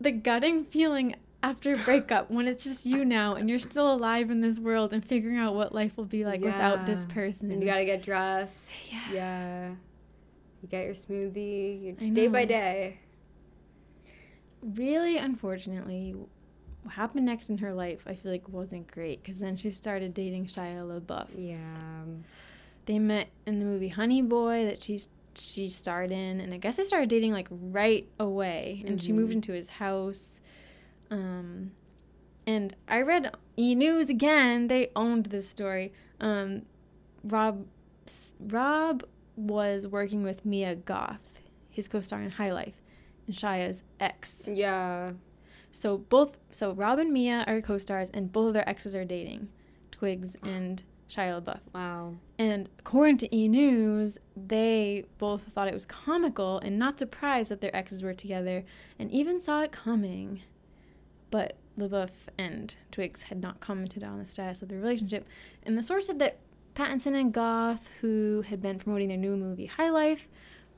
the 0.00 0.10
gutting 0.10 0.64
feeling 0.64 1.16
after 1.42 1.74
a 1.74 1.76
breakup 1.78 2.30
when 2.30 2.48
it's 2.48 2.64
just 2.64 2.86
you 2.86 3.04
now 3.04 3.34
and 3.34 3.50
you're 3.50 3.58
still 3.58 3.92
alive 3.92 4.30
in 4.30 4.40
this 4.40 4.58
world 4.58 4.92
and 4.92 5.04
figuring 5.04 5.38
out 5.38 5.54
what 5.54 5.74
life 5.74 5.96
will 5.96 6.06
be 6.06 6.24
like 6.24 6.40
without 6.40 6.86
this 6.86 7.04
person. 7.04 7.50
And 7.50 7.60
you 7.60 7.68
gotta 7.68 7.84
get 7.84 8.02
dressed. 8.02 8.70
Yeah. 8.90 9.12
Yeah. 9.12 9.68
You 10.62 10.68
get 10.68 10.84
your 10.84 10.94
smoothie 10.94 11.82
you, 11.82 11.96
I 12.00 12.08
day 12.10 12.28
by 12.28 12.44
day. 12.44 12.98
really, 14.62 15.18
unfortunately, 15.18 16.14
what 16.86 16.94
happened 16.94 17.26
next 17.26 17.50
in 17.50 17.58
her 17.58 17.72
life, 17.74 18.02
I 18.06 18.14
feel 18.14 18.32
like 18.32 18.48
wasn't 18.48 18.90
great 18.90 19.22
because 19.22 19.40
then 19.40 19.56
she 19.56 19.70
started 19.70 20.14
dating 20.14 20.46
Shia 20.46 20.86
LaBeouf. 21.00 21.28
Yeah. 21.36 22.04
They 22.86 22.98
met 22.98 23.28
in 23.46 23.58
the 23.58 23.64
movie 23.64 23.88
Honey 23.88 24.22
Boy 24.22 24.64
that 24.66 24.82
she's 24.84 25.08
she 25.34 25.68
starred 25.68 26.10
in, 26.10 26.40
and 26.40 26.54
I 26.54 26.56
guess 26.56 26.76
they 26.76 26.82
started 26.84 27.10
dating 27.10 27.32
like 27.32 27.48
right 27.50 28.08
away, 28.18 28.82
and 28.86 29.02
she 29.02 29.12
moved 29.12 29.30
Mhm. 29.32 29.36
into 29.36 29.52
his 29.52 29.68
house. 29.68 30.40
Um, 31.10 31.72
and 32.46 32.74
I 32.88 33.02
read 33.02 33.34
E 33.58 33.74
News 33.74 34.08
again. 34.08 34.68
They 34.68 34.90
owned 34.96 35.26
this 35.26 35.46
story. 35.48 35.92
Um, 36.20 36.62
Rob 37.22 37.66
Rob 38.40 39.04
was 39.36 39.86
working 39.86 40.22
with 40.22 40.46
Mia 40.46 40.74
Goth, 40.76 41.40
his 41.68 41.86
co-star 41.88 42.22
in 42.22 42.30
High 42.30 42.52
Life, 42.52 42.80
and 43.26 43.36
Shia's 43.36 43.82
ex. 44.00 44.48
Yeah. 44.50 45.12
So 45.76 45.98
both 45.98 46.38
so 46.50 46.72
Rob 46.72 46.98
and 46.98 47.12
Mia 47.12 47.44
are 47.46 47.60
co-stars, 47.60 48.08
and 48.14 48.32
both 48.32 48.48
of 48.48 48.54
their 48.54 48.68
exes 48.68 48.94
are 48.94 49.04
dating, 49.04 49.48
Twigs 49.90 50.34
and 50.42 50.82
Shia 51.10 51.42
LaBeouf. 51.42 51.60
Wow. 51.74 52.14
And 52.38 52.70
according 52.78 53.18
to 53.18 53.36
E 53.36 53.46
News, 53.46 54.16
they 54.34 55.04
both 55.18 55.42
thought 55.54 55.68
it 55.68 55.74
was 55.74 55.84
comical 55.84 56.58
and 56.60 56.78
not 56.78 56.98
surprised 56.98 57.50
that 57.50 57.60
their 57.60 57.76
exes 57.76 58.02
were 58.02 58.14
together, 58.14 58.64
and 58.98 59.10
even 59.10 59.38
saw 59.38 59.60
it 59.60 59.72
coming. 59.72 60.40
But 61.30 61.58
LaBeouf 61.78 62.10
and 62.38 62.74
Twigs 62.90 63.24
had 63.24 63.42
not 63.42 63.60
commented 63.60 64.02
on 64.02 64.18
the 64.18 64.26
status 64.26 64.62
of 64.62 64.70
their 64.70 64.78
relationship, 64.78 65.26
and 65.62 65.76
the 65.76 65.82
source 65.82 66.06
said 66.06 66.18
that 66.20 66.38
Pattinson 66.74 67.18
and 67.18 67.34
Goth, 67.34 67.90
who 68.00 68.44
had 68.48 68.62
been 68.62 68.78
promoting 68.78 69.08
their 69.08 69.18
new 69.18 69.36
movie 69.36 69.66
High 69.66 69.90
Life, 69.90 70.26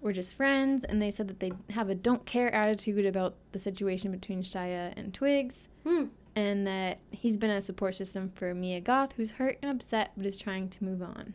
were 0.00 0.12
just 0.12 0.34
friends, 0.34 0.84
and 0.84 1.00
they 1.02 1.10
said 1.10 1.28
that 1.28 1.40
they 1.40 1.52
have 1.70 1.88
a 1.88 1.94
don't 1.94 2.24
care 2.26 2.52
attitude 2.54 3.04
about 3.06 3.34
the 3.52 3.58
situation 3.58 4.10
between 4.12 4.42
Shia 4.42 4.92
and 4.96 5.12
Twigs 5.12 5.64
Hmm. 5.84 6.04
and 6.36 6.66
that 6.66 6.98
he's 7.10 7.36
been 7.36 7.50
a 7.50 7.60
support 7.60 7.94
system 7.96 8.30
for 8.34 8.54
Mia 8.54 8.80
Goth, 8.80 9.12
who's 9.16 9.32
hurt 9.32 9.58
and 9.62 9.70
upset 9.70 10.12
but 10.16 10.26
is 10.26 10.36
trying 10.36 10.68
to 10.70 10.84
move 10.84 11.02
on. 11.02 11.34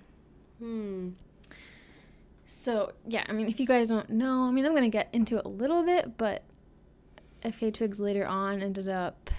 Hmm. 0.60 1.10
So, 2.46 2.92
yeah, 3.08 3.24
I 3.28 3.34
mean, 3.34 3.48
if 3.50 3.60
you 3.60 3.66
guys 3.66 3.90
don't 3.90 4.10
know, 4.10 4.44
I 4.44 4.52
mean, 4.52 4.66
I'm 4.66 4.72
going 4.74 4.84
to 4.84 4.90
get 4.90 5.10
into 5.12 5.38
it 5.38 5.46
a 5.46 5.50
little 5.50 5.84
bit, 5.84 6.18
but 6.18 6.44
FKA 7.44 7.74
Twigs 7.74 8.00
later 8.00 8.26
on 8.28 8.62
ended 8.62 8.88
up 8.88 9.30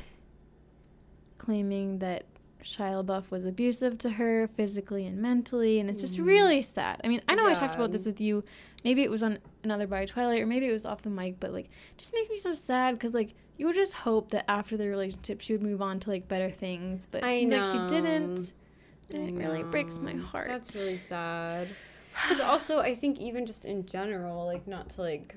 claiming 1.39 1.99
that 2.01 2.25
Shia 2.65 3.05
LaBeouf 3.05 3.31
was 3.31 3.45
abusive 3.45 3.99
to 3.99 4.11
her 4.11 4.49
physically 4.57 5.07
and 5.07 5.19
mentally, 5.21 5.79
and 5.79 5.89
it's 5.91 6.01
just 6.01 6.17
Mhm. 6.17 6.27
really 6.27 6.63
sad. 6.63 7.01
I 7.05 7.09
mean, 7.09 7.21
I 7.29 7.35
know 7.35 7.47
I 7.47 7.55
talked 7.55 7.75
about 7.75 7.93
this 7.93 8.07
with 8.07 8.21
you. 8.21 8.43
Maybe 8.85 9.03
it 9.03 9.11
was 9.11 9.23
on 9.23 9.39
Another 9.63 9.87
by 9.87 10.05
Twilight, 10.07 10.41
or 10.43 10.47
maybe 10.47 10.67
it 10.67 10.73
was 10.73 10.87
off 10.87 11.03
the 11.03 11.11
mic, 11.11 11.39
but 11.41 11.53
like, 11.53 11.67
it 11.67 11.99
just 11.99 12.13
makes 12.15 12.29
me 12.31 12.39
so 12.39 12.53
sad 12.55 12.95
because 12.95 13.15
like 13.15 13.35
you 13.57 13.67
would 13.67 13.75
just 13.77 13.93
hope 13.95 14.31
that 14.31 14.51
after 14.51 14.77
the 14.77 14.89
relationship 14.89 15.41
she 15.41 15.53
would 15.53 15.63
move 15.63 15.81
on 15.83 16.01
to 16.01 16.11
like 16.11 16.27
better 16.27 16.51
things, 16.51 17.07
but 17.11 17.23
it 17.23 17.27
I 17.27 17.33
seems 17.35 17.53
like 17.53 17.65
she 17.65 17.79
didn't. 17.79 18.53
I 19.13 19.17
And 19.19 19.29
it 19.29 19.35
really 19.45 19.63
breaks 19.63 20.01
my 20.01 20.15
heart. 20.15 20.49
That's 20.49 20.75
really 20.75 20.97
sad. 20.97 21.69
Because 22.29 22.41
also, 22.41 22.79
I 22.79 22.95
think 22.95 23.19
even 23.19 23.45
just 23.45 23.65
in 23.65 23.87
general, 23.87 24.47
like 24.47 24.67
not 24.69 24.89
to 24.91 25.01
like 25.03 25.35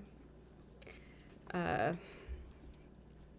uh 1.54 1.94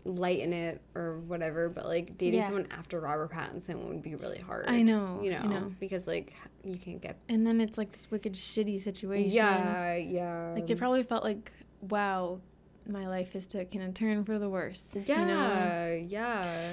lighten 0.08 0.52
it 0.52 0.80
or 0.94 1.18
whatever, 1.20 1.68
but 1.68 1.86
like 1.86 2.16
dating 2.18 2.40
Yeah. 2.40 2.46
someone 2.46 2.66
after 2.70 2.98
Robert 3.00 3.30
Pattinson 3.30 3.84
would 3.88 4.02
be 4.02 4.14
really 4.14 4.38
hard. 4.38 4.66
I 4.66 4.82
know, 4.82 5.20
You 5.22 5.30
know, 5.32 5.42
know. 5.42 5.72
because 5.78 6.06
like 6.06 6.34
you 6.64 6.76
can't 6.78 7.00
get. 7.00 7.18
And 7.28 7.46
then 7.46 7.60
it's 7.60 7.76
like 7.78 7.92
this 7.92 8.10
wicked 8.10 8.32
shitty 8.34 8.80
situation. 8.80 9.30
Yeah, 9.30 9.94
yeah. 9.96 10.52
Like 10.54 10.68
it 10.70 10.78
probably 10.78 11.02
felt 11.02 11.24
like, 11.24 11.52
wow, 11.82 12.40
my 12.88 13.06
life 13.06 13.32
has 13.34 13.46
taken 13.46 13.82
a 13.82 13.92
turn 13.92 14.24
for 14.24 14.38
the 14.38 14.48
worse. 14.48 14.96
Yeah, 15.06 15.20
You 15.20 15.26
know? 15.26 16.06
yeah. 16.08 16.72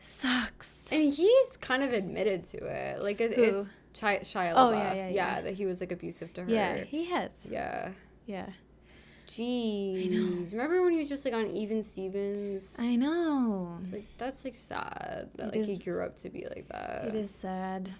Sucks. 0.00 0.86
And 0.92 1.12
he's 1.12 1.56
kind 1.58 1.82
of 1.82 1.92
admitted 1.92 2.44
to 2.46 2.58
it. 2.64 3.02
Like 3.02 3.20
it, 3.20 3.32
it's 3.38 3.68
Shia, 3.94 4.20
Shia 4.20 4.52
Oh, 4.54 4.72
LaBeouf. 4.72 4.74
yeah, 4.74 4.94
yeah, 4.94 5.08
yeah. 5.08 5.40
that 5.40 5.54
he 5.54 5.66
was 5.66 5.80
like 5.80 5.92
abusive 5.92 6.32
to 6.34 6.44
her. 6.44 6.50
Yeah, 6.50 6.84
he 6.84 7.06
has. 7.06 7.48
Yeah. 7.50 7.90
Yeah. 8.26 8.48
Jeez. 9.26 10.52
Remember 10.52 10.82
when 10.82 10.92
he 10.92 11.00
was 11.00 11.08
just 11.08 11.24
like 11.24 11.34
on 11.34 11.46
Even 11.48 11.82
Stevens? 11.82 12.76
I 12.78 12.96
know. 12.96 13.78
It's 13.82 13.92
like 13.92 14.06
that's 14.18 14.44
like 14.44 14.56
sad 14.56 15.28
that 15.36 15.54
It 15.54 15.60
like 15.60 15.68
he 15.68 15.76
grew 15.76 16.02
up 16.04 16.16
to 16.18 16.30
be 16.30 16.44
like 16.48 16.68
that. 16.70 17.06
It 17.06 17.14
is 17.14 17.30
sad. 17.30 17.90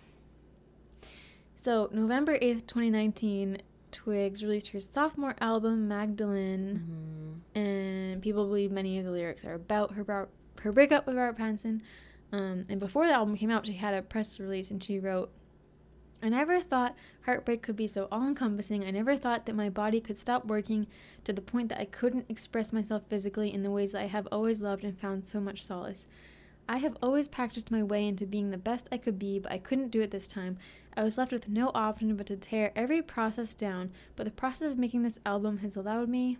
So, 1.58 1.88
November 1.92 2.38
8th, 2.38 2.66
2019, 2.68 3.58
Twigs 3.90 4.44
released 4.44 4.68
her 4.68 4.78
sophomore 4.80 5.34
album, 5.40 5.88
Magdalene. 5.88 7.40
Mhm. 7.56 7.60
and 7.60 8.22
people 8.22 8.44
believe 8.46 8.70
many 8.70 8.98
of 8.98 9.04
the 9.04 9.10
lyrics 9.10 9.44
are 9.44 9.54
about 9.54 9.92
her 9.94 10.28
her 10.60 10.72
breakup 10.72 11.06
with 11.06 11.16
Robert 11.16 11.38
Pattinson. 11.40 11.80
Um, 12.32 12.66
and 12.68 12.78
before 12.80 13.06
the 13.06 13.12
album 13.12 13.36
came 13.36 13.50
out, 13.50 13.66
she 13.66 13.74
had 13.74 13.94
a 13.94 14.02
press 14.02 14.38
release 14.40 14.70
and 14.70 14.82
she 14.82 14.98
wrote, 14.98 15.30
"I 16.22 16.28
never 16.28 16.60
thought 16.60 16.96
heartbreak 17.22 17.62
could 17.62 17.76
be 17.76 17.86
so 17.86 18.08
all-encompassing. 18.10 18.84
I 18.84 18.90
never 18.90 19.16
thought 19.16 19.46
that 19.46 19.54
my 19.54 19.68
body 19.68 20.00
could 20.00 20.16
stop 20.16 20.46
working 20.46 20.86
to 21.24 21.32
the 21.32 21.40
point 21.40 21.68
that 21.68 21.80
I 21.80 21.84
couldn't 21.84 22.26
express 22.28 22.72
myself 22.72 23.02
physically 23.08 23.52
in 23.52 23.62
the 23.62 23.70
ways 23.70 23.92
that 23.92 24.02
I 24.02 24.06
have 24.06 24.28
always 24.32 24.62
loved 24.62 24.84
and 24.84 24.98
found 24.98 25.24
so 25.24 25.40
much 25.40 25.64
solace." 25.64 26.06
I 26.68 26.78
have 26.78 26.96
always 27.00 27.28
practiced 27.28 27.70
my 27.70 27.82
way 27.82 28.08
into 28.08 28.26
being 28.26 28.50
the 28.50 28.58
best 28.58 28.88
I 28.90 28.98
could 28.98 29.20
be, 29.20 29.38
but 29.38 29.52
I 29.52 29.58
couldn't 29.58 29.90
do 29.90 30.00
it 30.00 30.10
this 30.10 30.26
time. 30.26 30.58
I 30.96 31.04
was 31.04 31.16
left 31.16 31.30
with 31.30 31.48
no 31.48 31.70
option 31.74 32.16
but 32.16 32.26
to 32.26 32.36
tear 32.36 32.72
every 32.74 33.02
process 33.02 33.54
down, 33.54 33.92
but 34.16 34.24
the 34.24 34.32
process 34.32 34.72
of 34.72 34.78
making 34.78 35.02
this 35.02 35.20
album 35.24 35.58
has 35.58 35.76
allowed 35.76 36.08
me 36.08 36.38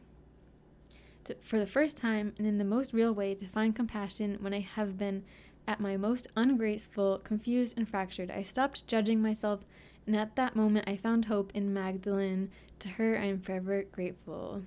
to, 1.24 1.36
for 1.42 1.58
the 1.58 1.66
first 1.66 1.96
time 1.96 2.32
and 2.38 2.46
in 2.46 2.58
the 2.58 2.64
most 2.64 2.92
real 2.92 3.12
way 3.12 3.34
to 3.34 3.46
find 3.46 3.76
compassion 3.76 4.38
when 4.40 4.52
I 4.52 4.60
have 4.60 4.98
been 4.98 5.22
at 5.66 5.80
my 5.80 5.96
most 5.96 6.26
ungrateful, 6.36 7.18
confused, 7.18 7.76
and 7.76 7.88
fractured. 7.88 8.30
I 8.30 8.42
stopped 8.42 8.86
judging 8.86 9.20
myself, 9.20 9.60
and 10.06 10.16
at 10.16 10.36
that 10.36 10.56
moment 10.56 10.88
I 10.88 10.96
found 10.96 11.26
hope 11.26 11.50
in 11.54 11.72
Magdalene. 11.72 12.50
To 12.80 12.88
her, 12.88 13.18
I 13.18 13.24
am 13.24 13.40
forever 13.40 13.84
grateful. 13.90 14.62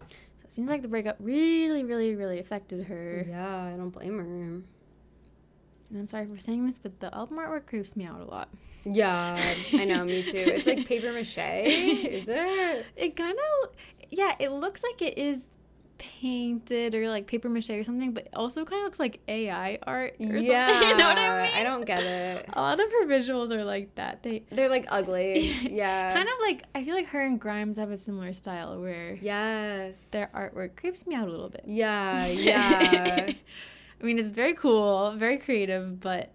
So 0.00 0.44
it 0.44 0.52
seems 0.52 0.70
like 0.70 0.82
the 0.82 0.88
breakup 0.88 1.16
really, 1.18 1.84
really, 1.84 2.14
really 2.14 2.38
affected 2.38 2.86
her. 2.86 3.24
Yeah, 3.28 3.64
I 3.64 3.76
don't 3.76 3.90
blame 3.90 4.18
her. 4.18 4.24
And 5.90 5.98
I'm 5.98 6.06
sorry 6.06 6.26
for 6.26 6.38
saying 6.38 6.66
this, 6.66 6.78
but 6.78 7.00
the 7.00 7.14
album 7.14 7.38
artwork 7.38 7.66
creeps 7.66 7.96
me 7.96 8.04
out 8.04 8.20
a 8.20 8.24
lot. 8.24 8.48
Yeah, 8.84 9.54
I 9.72 9.84
know, 9.84 10.04
me 10.04 10.22
too. 10.22 10.36
It's 10.36 10.66
like 10.66 10.86
paper 10.88 11.12
mache, 11.12 11.38
is 11.38 12.28
it? 12.28 12.86
It 12.96 13.16
kind 13.16 13.36
of, 13.62 13.70
yeah, 14.10 14.34
it 14.38 14.52
looks 14.52 14.82
like 14.82 15.02
it 15.02 15.18
is 15.18 15.50
painted 15.98 16.94
or 16.94 17.08
like 17.08 17.26
paper 17.26 17.48
mache 17.48 17.70
or 17.70 17.84
something, 17.84 18.12
but 18.12 18.28
also 18.34 18.64
kind 18.64 18.80
of 18.80 18.84
looks 18.86 19.00
like 19.00 19.20
AI 19.28 19.78
art 19.86 20.14
or 20.20 20.24
Yeah, 20.38 20.68
something. 20.68 20.88
You 20.90 20.96
know 20.96 21.08
what 21.08 21.18
I 21.18 21.42
mean? 21.46 21.54
I 21.54 21.62
don't 21.62 21.84
get 21.84 22.02
it. 22.02 22.46
A 22.52 22.60
lot 22.60 22.80
of 22.80 22.90
her 22.90 23.06
visuals 23.06 23.50
are 23.50 23.64
like 23.64 23.94
that. 23.96 24.22
They 24.22 24.44
They're 24.50 24.68
like 24.68 24.86
ugly. 24.90 25.52
Yeah. 25.70 26.14
kind 26.14 26.28
of 26.28 26.34
like 26.40 26.62
I 26.74 26.84
feel 26.84 26.94
like 26.94 27.06
her 27.08 27.20
and 27.20 27.40
Grimes 27.40 27.76
have 27.78 27.90
a 27.90 27.96
similar 27.96 28.32
style 28.32 28.80
where 28.80 29.14
Yes. 29.20 30.08
their 30.10 30.28
artwork 30.34 30.76
creeps 30.76 31.06
me 31.06 31.14
out 31.14 31.28
a 31.28 31.30
little 31.30 31.48
bit. 31.50 31.64
Yeah, 31.66 32.26
yeah. 32.26 33.32
I 34.00 34.04
mean, 34.04 34.18
it's 34.18 34.30
very 34.30 34.54
cool, 34.54 35.12
very 35.16 35.38
creative, 35.38 36.00
but 36.00 36.30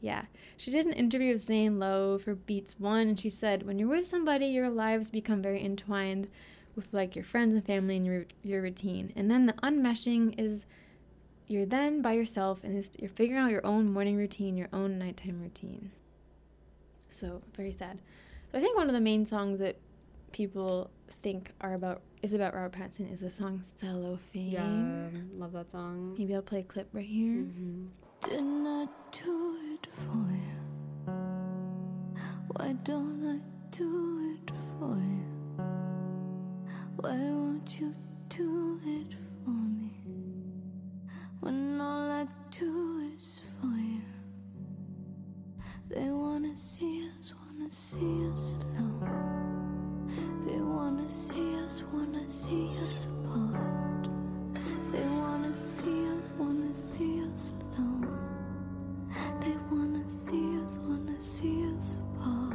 yeah. 0.00 0.26
She 0.58 0.70
did 0.70 0.86
an 0.86 0.92
interview 0.92 1.32
with 1.34 1.42
Zane 1.42 1.78
Lowe 1.78 2.16
for 2.16 2.34
Beats 2.34 2.80
One, 2.80 3.08
and 3.08 3.20
she 3.20 3.28
said, 3.28 3.66
"When 3.66 3.78
you're 3.78 3.88
with 3.88 4.08
somebody, 4.08 4.46
your 4.46 4.70
lives 4.70 5.10
become 5.10 5.42
very 5.42 5.62
entwined 5.62 6.28
with 6.76 6.86
like 6.92 7.16
your 7.16 7.24
friends 7.24 7.54
and 7.54 7.64
family 7.64 7.96
and 7.96 8.06
your 8.06 8.26
your 8.42 8.62
routine, 8.62 9.12
and 9.16 9.30
then 9.30 9.46
the 9.46 9.54
unmeshing 9.54 10.38
is." 10.38 10.64
You're 11.48 11.64
then 11.64 12.02
by 12.02 12.14
yourself, 12.14 12.64
and 12.64 12.76
it's, 12.76 12.90
you're 12.98 13.08
figuring 13.08 13.40
out 13.40 13.52
your 13.52 13.64
own 13.64 13.92
morning 13.92 14.16
routine, 14.16 14.56
your 14.56 14.68
own 14.72 14.98
nighttime 14.98 15.40
routine. 15.40 15.92
So 17.08 17.40
very 17.56 17.70
sad. 17.70 18.00
So 18.50 18.58
I 18.58 18.60
think 18.60 18.76
one 18.76 18.88
of 18.88 18.94
the 18.94 19.00
main 19.00 19.26
songs 19.26 19.60
that 19.60 19.76
people 20.32 20.90
think 21.22 21.52
are 21.60 21.74
about 21.74 22.02
is 22.20 22.34
about 22.34 22.52
Robert 22.52 22.72
Pattinson 22.76 23.12
is 23.12 23.20
the 23.20 23.30
song 23.30 23.62
Cellophane. 23.80 24.50
yeah, 24.50 25.38
love 25.38 25.52
that 25.52 25.70
song. 25.70 26.16
Maybe 26.18 26.34
I'll 26.34 26.42
play 26.42 26.60
a 26.60 26.64
clip 26.64 26.88
right 26.92 27.06
here. 27.06 27.34
hmm 27.34 27.86
Did 28.28 28.42
not 28.42 28.88
I 28.88 29.16
do 29.24 29.56
it 29.72 29.86
for 29.94 30.32
you. 30.32 31.12
Why 32.56 32.72
don't 32.82 33.24
I 33.24 33.38
do 33.76 34.34
it 34.34 34.50
for 34.80 34.96
you? 34.96 35.35
Why 36.98 37.10
won't 37.10 37.78
you 37.78 37.94
do 38.30 38.80
it 38.86 39.14
for 39.44 39.50
me 39.50 39.92
when 41.40 41.78
all 41.78 42.10
I 42.10 42.26
do 42.50 43.12
is 43.14 43.42
for 43.60 43.66
you? 43.66 44.00
They 45.90 46.08
wanna 46.08 46.56
see 46.56 47.06
us, 47.18 47.34
wanna 47.44 47.70
see 47.70 48.30
us 48.32 48.54
alone. 48.78 50.08
They 50.46 50.58
wanna 50.62 51.10
see 51.10 51.56
us, 51.56 51.82
wanna 51.92 52.26
see 52.30 52.70
us 52.80 53.08
apart. 53.08 54.08
They 54.90 55.06
wanna 55.20 55.52
see 55.52 56.08
us, 56.16 56.32
wanna 56.38 56.72
see 56.72 57.22
us 57.30 57.52
alone. 57.76 58.08
They 59.42 59.54
wanna 59.70 60.08
see 60.08 60.58
us, 60.64 60.78
wanna 60.78 61.20
see 61.20 61.66
us 61.76 61.98
apart. 62.14 62.45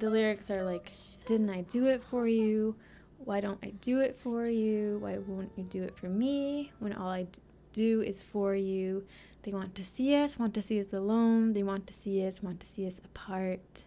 The 0.00 0.10
lyrics 0.10 0.50
are 0.50 0.64
like, 0.64 0.90
Didn't 1.26 1.50
I 1.50 1.62
do 1.62 1.86
it 1.86 2.02
for 2.10 2.26
you? 2.26 2.74
Why 3.18 3.40
don't 3.40 3.58
I 3.62 3.70
do 3.82 4.00
it 4.00 4.18
for 4.22 4.46
you? 4.46 4.98
Why 5.00 5.18
won't 5.18 5.52
you 5.56 5.64
do 5.64 5.82
it 5.82 5.96
for 5.96 6.08
me? 6.08 6.72
When 6.78 6.92
all 6.94 7.10
I 7.10 7.26
do 7.72 8.00
is 8.00 8.22
for 8.22 8.54
you. 8.54 9.04
They 9.42 9.52
want 9.52 9.74
to 9.76 9.84
see 9.84 10.16
us, 10.16 10.38
want 10.38 10.54
to 10.54 10.62
see 10.62 10.80
us 10.80 10.92
alone. 10.92 11.52
They 11.52 11.62
want 11.62 11.86
to 11.86 11.92
see 11.92 12.26
us, 12.26 12.42
want 12.42 12.60
to 12.60 12.66
see 12.66 12.86
us 12.86 12.98
apart. 13.04 13.84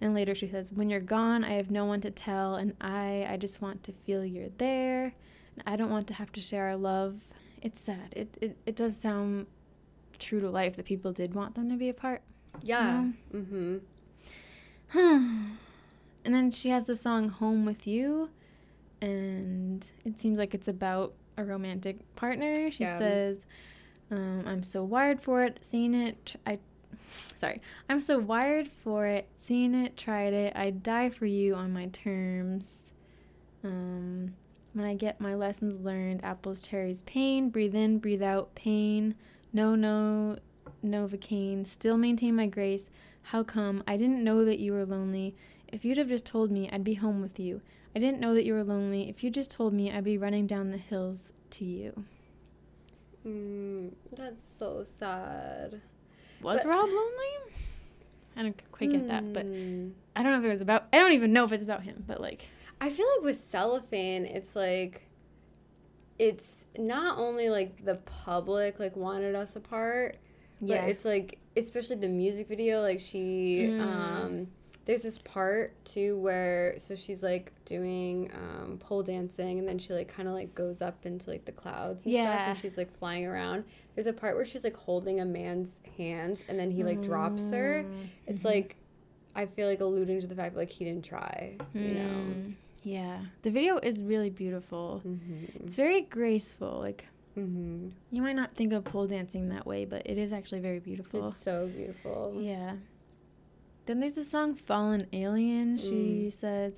And 0.00 0.14
later 0.14 0.34
she 0.34 0.48
says, 0.48 0.72
When 0.72 0.90
you're 0.90 1.00
gone, 1.00 1.44
I 1.44 1.52
have 1.52 1.70
no 1.70 1.84
one 1.84 2.00
to 2.02 2.10
tell, 2.10 2.56
and 2.56 2.74
I, 2.80 3.26
I 3.28 3.36
just 3.36 3.62
want 3.62 3.82
to 3.84 3.92
feel 3.92 4.24
you're 4.24 4.50
there. 4.58 5.14
And 5.56 5.62
I 5.66 5.76
don't 5.76 5.90
want 5.90 6.08
to 6.08 6.14
have 6.14 6.32
to 6.32 6.40
share 6.40 6.66
our 6.66 6.76
love. 6.76 7.20
It's 7.62 7.80
sad. 7.80 8.12
It, 8.14 8.36
it, 8.40 8.56
it 8.66 8.76
does 8.76 8.96
sound 8.96 9.46
true 10.18 10.40
to 10.40 10.50
life 10.50 10.76
that 10.76 10.84
people 10.84 11.12
did 11.12 11.34
want 11.34 11.54
them 11.54 11.70
to 11.70 11.76
be 11.76 11.88
apart. 11.88 12.22
Yeah. 12.60 13.08
Mm-hmm. 13.32 13.78
And 14.94 15.58
then 16.24 16.50
she 16.50 16.70
has 16.70 16.86
the 16.86 16.96
song 16.96 17.28
Home 17.28 17.64
with 17.64 17.86
You, 17.86 18.30
and 19.00 19.84
it 20.04 20.18
seems 20.20 20.38
like 20.38 20.54
it's 20.54 20.68
about 20.68 21.14
a 21.36 21.44
romantic 21.44 21.98
partner. 22.16 22.70
She 22.70 22.84
Yeah. 22.84 22.98
says, 22.98 23.44
um, 24.10 24.44
I'm 24.46 24.62
so 24.62 24.84
wired 24.84 25.20
for 25.20 25.44
it, 25.44 25.58
seen 25.62 25.94
it. 25.94 26.36
I, 26.46 26.58
sorry, 27.40 27.60
I'm 27.88 28.00
so 28.00 28.18
wired 28.18 28.68
for 28.82 29.06
it, 29.06 29.28
seen 29.40 29.74
it, 29.74 29.96
tried 29.96 30.32
it. 30.32 30.54
I'd 30.56 30.82
die 30.82 31.10
for 31.10 31.26
you 31.26 31.54
on 31.54 31.72
my 31.72 31.86
terms. 31.86 32.80
Um, 33.62 34.34
when 34.74 34.84
I 34.84 34.94
get 34.94 35.20
my 35.20 35.34
lessons 35.34 35.80
learned, 35.80 36.24
apples, 36.24 36.60
cherries, 36.60 37.02
pain, 37.02 37.48
breathe 37.48 37.74
in, 37.74 37.98
breathe 37.98 38.22
out, 38.22 38.54
pain. 38.54 39.14
No, 39.52 39.74
no, 39.76 40.36
Novocaine, 40.84 41.66
still 41.66 41.96
maintain 41.96 42.34
my 42.36 42.46
grace. 42.46 42.88
How 43.28 43.42
come? 43.42 43.82
I 43.86 43.96
didn't 43.96 44.22
know 44.22 44.44
that 44.44 44.58
you 44.58 44.72
were 44.72 44.84
lonely. 44.86 45.34
If 45.68 45.84
you'd 45.84 45.98
have 45.98 46.08
just 46.08 46.24
told 46.26 46.50
me, 46.50 46.68
I'd 46.70 46.84
be 46.84 46.94
home 46.94 47.20
with 47.20 47.38
you. 47.40 47.60
I 47.96 47.98
didn't 47.98 48.20
know 48.20 48.34
that 48.34 48.44
you 48.44 48.54
were 48.54 48.64
lonely. 48.64 49.08
If 49.08 49.22
you 49.24 49.30
just 49.30 49.50
told 49.50 49.72
me, 49.72 49.90
I'd 49.90 50.04
be 50.04 50.18
running 50.18 50.46
down 50.46 50.70
the 50.70 50.76
hills 50.78 51.32
to 51.50 51.64
you. 51.64 52.04
Mm, 53.26 53.92
that's 54.12 54.44
so 54.44 54.84
sad. 54.84 55.80
Was 56.42 56.62
But- 56.62 56.68
Rob 56.68 56.86
lonely? 56.88 57.52
I 58.36 58.42
don't 58.42 58.72
quite 58.72 58.90
get 58.90 59.06
that, 59.08 59.32
but 59.32 59.46
Hmm. 59.46 59.90
I 60.16 60.22
don't 60.22 60.32
know 60.32 60.38
if 60.38 60.44
it 60.44 60.48
was 60.48 60.60
about. 60.60 60.86
I 60.92 60.98
don't 60.98 61.12
even 61.12 61.32
know 61.32 61.44
if 61.44 61.52
it's 61.52 61.62
about 61.62 61.84
him, 61.84 62.02
but 62.06 62.20
like, 62.20 62.42
I 62.80 62.90
feel 62.90 63.06
like 63.16 63.22
with 63.24 63.38
cellophane, 63.38 64.26
it's 64.26 64.56
like 64.56 65.02
it's 66.18 66.66
not 66.76 67.16
only 67.18 67.48
like 67.48 67.84
the 67.84 67.94
public 67.96 68.78
like 68.80 68.96
wanted 68.96 69.34
us 69.36 69.54
apart, 69.56 70.16
but 70.60 70.84
it's 70.88 71.04
like 71.04 71.38
especially 71.56 71.96
the 71.96 72.08
music 72.08 72.48
video. 72.48 72.80
Like 72.82 73.00
she, 73.00 73.68
Mm. 73.70 73.80
um, 73.80 74.48
there's 74.86 75.02
this 75.02 75.16
part 75.18 75.72
too 75.86 76.18
where 76.18 76.74
so 76.78 76.94
she's 76.94 77.22
like 77.22 77.52
doing 77.64 78.30
um, 78.34 78.78
pole 78.78 79.02
dancing, 79.02 79.58
and 79.58 79.66
then 79.66 79.78
she 79.78 79.92
like 79.94 80.08
kind 80.08 80.28
of 80.28 80.34
like 80.34 80.54
goes 80.54 80.82
up 80.82 81.06
into 81.06 81.30
like 81.30 81.44
the 81.46 81.52
clouds 81.52 82.04
and 82.04 82.12
stuff, 82.14 82.40
and 82.48 82.58
she's 82.58 82.76
like 82.76 82.94
flying 82.98 83.24
around. 83.26 83.64
There's 83.94 84.06
a 84.06 84.12
part 84.12 84.36
where 84.36 84.44
she's 84.44 84.64
like 84.64 84.76
holding 84.76 85.20
a 85.20 85.24
man's 85.24 85.80
hands, 85.96 86.44
and 86.48 86.58
then 86.58 86.70
he 86.70 86.84
like 86.84 87.00
drops 87.02 87.50
her. 87.50 87.84
Mm, 87.88 88.06
It's 88.26 88.42
mhm. 88.42 88.46
like 88.46 88.76
I 89.34 89.46
feel 89.46 89.66
like 89.68 89.80
alluding 89.80 90.20
to 90.20 90.26
the 90.26 90.34
fact 90.34 90.54
that 90.54 90.60
like 90.60 90.70
he 90.70 90.84
didn't 90.84 91.04
try, 91.04 91.56
you 91.74 91.80
know. 91.94 92.02
Mm, 92.04 92.54
Yeah, 92.82 93.20
the 93.42 93.50
video 93.50 93.78
is 93.78 94.02
really 94.02 94.28
beautiful. 94.30 95.00
Mm-hmm. 95.06 95.64
It's 95.64 95.76
very 95.76 96.02
graceful. 96.02 96.78
Like 96.80 97.06
Mm-hmm. 97.36 97.88
you 98.12 98.22
might 98.22 98.36
not 98.36 98.54
think 98.54 98.72
of 98.72 98.84
pole 98.84 99.08
dancing 99.08 99.48
that 99.48 99.66
way, 99.66 99.84
but 99.84 100.02
it 100.06 100.18
is 100.18 100.32
actually 100.32 100.60
very 100.60 100.78
beautiful. 100.78 101.28
It's 101.28 101.36
so 101.36 101.66
beautiful. 101.66 102.32
Yeah. 102.36 102.74
Then 103.86 104.00
there's 104.00 104.14
the 104.14 104.24
song 104.24 104.54
Fallen 104.54 105.06
Alien. 105.12 105.78
She 105.78 106.30
says, 106.30 106.74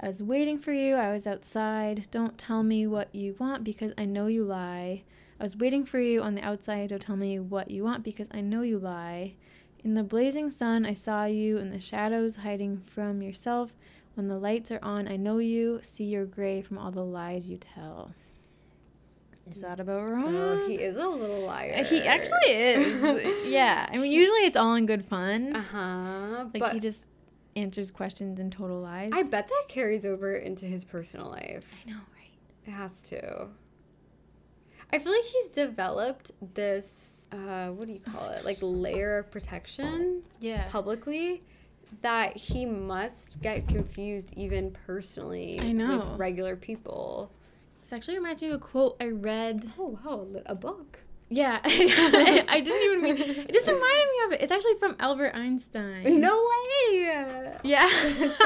I 0.00 0.06
was 0.06 0.22
waiting 0.22 0.58
for 0.58 0.72
you. 0.72 0.94
I 0.94 1.12
was 1.12 1.26
outside. 1.26 2.06
Don't 2.10 2.38
tell 2.38 2.62
me 2.62 2.86
what 2.86 3.14
you 3.14 3.34
want 3.38 3.64
because 3.64 3.92
I 3.98 4.04
know 4.04 4.28
you 4.28 4.44
lie. 4.44 5.02
I 5.40 5.42
was 5.42 5.56
waiting 5.56 5.84
for 5.84 6.00
you 6.00 6.22
on 6.22 6.34
the 6.34 6.42
outside. 6.42 6.88
Don't 6.90 7.02
tell 7.02 7.16
me 7.16 7.38
what 7.38 7.70
you 7.70 7.84
want 7.84 8.02
because 8.02 8.28
I 8.30 8.40
know 8.40 8.62
you 8.62 8.78
lie. 8.78 9.34
In 9.84 9.94
the 9.94 10.02
blazing 10.02 10.50
sun, 10.50 10.86
I 10.86 10.94
saw 10.94 11.24
you 11.24 11.58
in 11.58 11.70
the 11.70 11.80
shadows 11.80 12.36
hiding 12.36 12.82
from 12.86 13.22
yourself. 13.22 13.72
When 14.14 14.28
the 14.28 14.38
lights 14.38 14.70
are 14.70 14.80
on, 14.82 15.06
I 15.06 15.16
know 15.16 15.38
you. 15.38 15.80
See 15.82 16.04
your 16.04 16.24
gray 16.24 16.62
from 16.62 16.78
all 16.78 16.90
the 16.90 17.04
lies 17.04 17.48
you 17.48 17.58
tell. 17.58 18.12
Is 19.50 19.60
that 19.62 19.80
about 19.80 20.02
right? 20.02 20.24
Oh, 20.26 20.66
he 20.68 20.74
is 20.76 20.96
a 20.96 21.06
little 21.08 21.40
liar. 21.46 21.82
He 21.84 22.00
actually 22.02 22.50
is. 22.52 23.46
yeah. 23.50 23.88
I 23.90 23.96
mean, 23.98 24.10
usually 24.12 24.40
it's 24.46 24.56
all 24.56 24.74
in 24.74 24.86
good 24.86 25.04
fun. 25.06 25.54
Uh 25.56 25.62
huh. 25.62 26.44
Like 26.52 26.60
but 26.60 26.72
he 26.74 26.80
just 26.80 27.06
answers 27.56 27.90
questions 27.90 28.38
in 28.38 28.50
total 28.50 28.80
lies. 28.80 29.10
I 29.14 29.22
bet 29.24 29.48
that 29.48 29.64
carries 29.68 30.04
over 30.04 30.36
into 30.36 30.66
his 30.66 30.84
personal 30.84 31.28
life. 31.30 31.62
I 31.86 31.90
know, 31.90 31.96
right? 31.96 32.30
It 32.66 32.70
has 32.70 33.00
to. 33.08 33.48
I 34.92 34.98
feel 34.98 35.12
like 35.12 35.24
he's 35.24 35.48
developed 35.48 36.32
this. 36.54 37.26
Uh, 37.30 37.68
what 37.68 37.86
do 37.86 37.92
you 37.92 38.00
call 38.00 38.30
it? 38.30 38.44
Like 38.44 38.58
layer 38.62 39.18
of 39.18 39.30
protection 39.30 40.22
Yeah. 40.40 40.66
publicly 40.68 41.42
that 42.02 42.36
he 42.36 42.64
must 42.64 43.40
get 43.42 43.66
confused 43.68 44.32
even 44.36 44.70
personally 44.86 45.58
I 45.60 45.72
know. 45.72 45.98
with 45.98 46.18
regular 46.18 46.56
people. 46.56 47.30
This 47.88 47.94
actually 47.94 48.18
reminds 48.18 48.42
me 48.42 48.48
of 48.48 48.54
a 48.56 48.58
quote 48.58 48.98
I 49.00 49.06
read. 49.06 49.72
Oh 49.78 49.98
wow, 50.04 50.26
a 50.44 50.54
book. 50.54 50.98
Yeah, 51.30 51.58
I, 51.64 52.60
didn't 52.62 52.82
even 52.82 53.00
mean. 53.00 53.16
It 53.16 53.50
just 53.50 53.66
reminded 53.66 54.08
me 54.10 54.24
of 54.26 54.32
it. 54.32 54.42
It's 54.42 54.52
actually 54.52 54.74
from 54.74 54.94
Albert 54.98 55.34
Einstein. 55.34 56.20
No 56.20 56.36
way. 56.36 57.56
Yeah. 57.64 57.86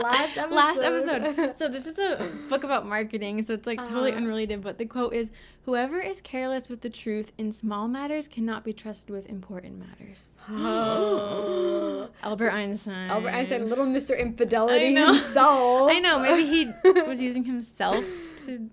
Last 0.00 0.36
episode. 0.36 0.52
Last 0.52 0.82
episode. 0.82 1.56
So 1.56 1.68
this 1.68 1.86
is 1.88 1.98
a 1.98 2.30
book 2.48 2.62
about 2.62 2.86
marketing, 2.86 3.42
so 3.44 3.54
it's 3.54 3.66
like 3.66 3.78
totally 3.80 4.12
Uh-huh. 4.12 4.18
unrelated. 4.20 4.62
But 4.62 4.78
the 4.78 4.86
quote 4.86 5.12
is, 5.12 5.28
"Whoever 5.64 5.98
is 6.00 6.20
careless 6.20 6.68
with 6.68 6.82
the 6.82 6.90
truth 6.90 7.32
in 7.38 7.52
small 7.52 7.88
matters 7.88 8.28
cannot 8.28 8.64
be 8.64 8.72
trusted 8.72 9.10
with 9.10 9.26
important 9.26 9.78
matters." 9.78 10.34
Oh. 10.48 12.08
Albert 12.22 12.50
Einstein. 12.50 13.10
Albert 13.10 13.30
Einstein, 13.30 13.68
little 13.68 13.86
Mr. 13.86 14.18
Infidelity 14.18 14.86
I 14.86 14.90
know. 14.90 15.12
himself. 15.14 15.90
I 15.90 15.98
know. 16.00 16.18
Maybe 16.20 16.46
he 16.46 16.70
was 17.02 17.20
using 17.22 17.44
himself 17.44 18.04
to 18.44 18.68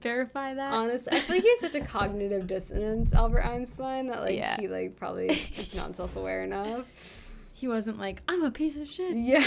verify 0.00 0.54
that. 0.54 0.72
Honestly, 0.72 1.12
I 1.16 1.20
feel 1.20 1.36
like 1.36 1.42
he 1.42 1.50
has 1.50 1.60
such 1.60 1.74
a 1.74 1.84
cognitive 1.84 2.46
dissonance, 2.46 3.12
Albert 3.12 3.42
Einstein, 3.44 4.06
that 4.08 4.20
like 4.20 4.36
Yeah. 4.36 4.56
he 4.60 4.68
like 4.68 4.96
probably 4.96 5.28
is 5.30 5.74
not 5.74 5.96
self-aware 5.96 6.44
enough. 6.44 6.86
he 7.54 7.66
wasn't 7.68 7.98
like, 7.98 8.22
"I'm 8.28 8.44
a 8.44 8.50
piece 8.50 8.76
of 8.78 8.88
shit." 8.88 9.16
Yeah. 9.16 9.44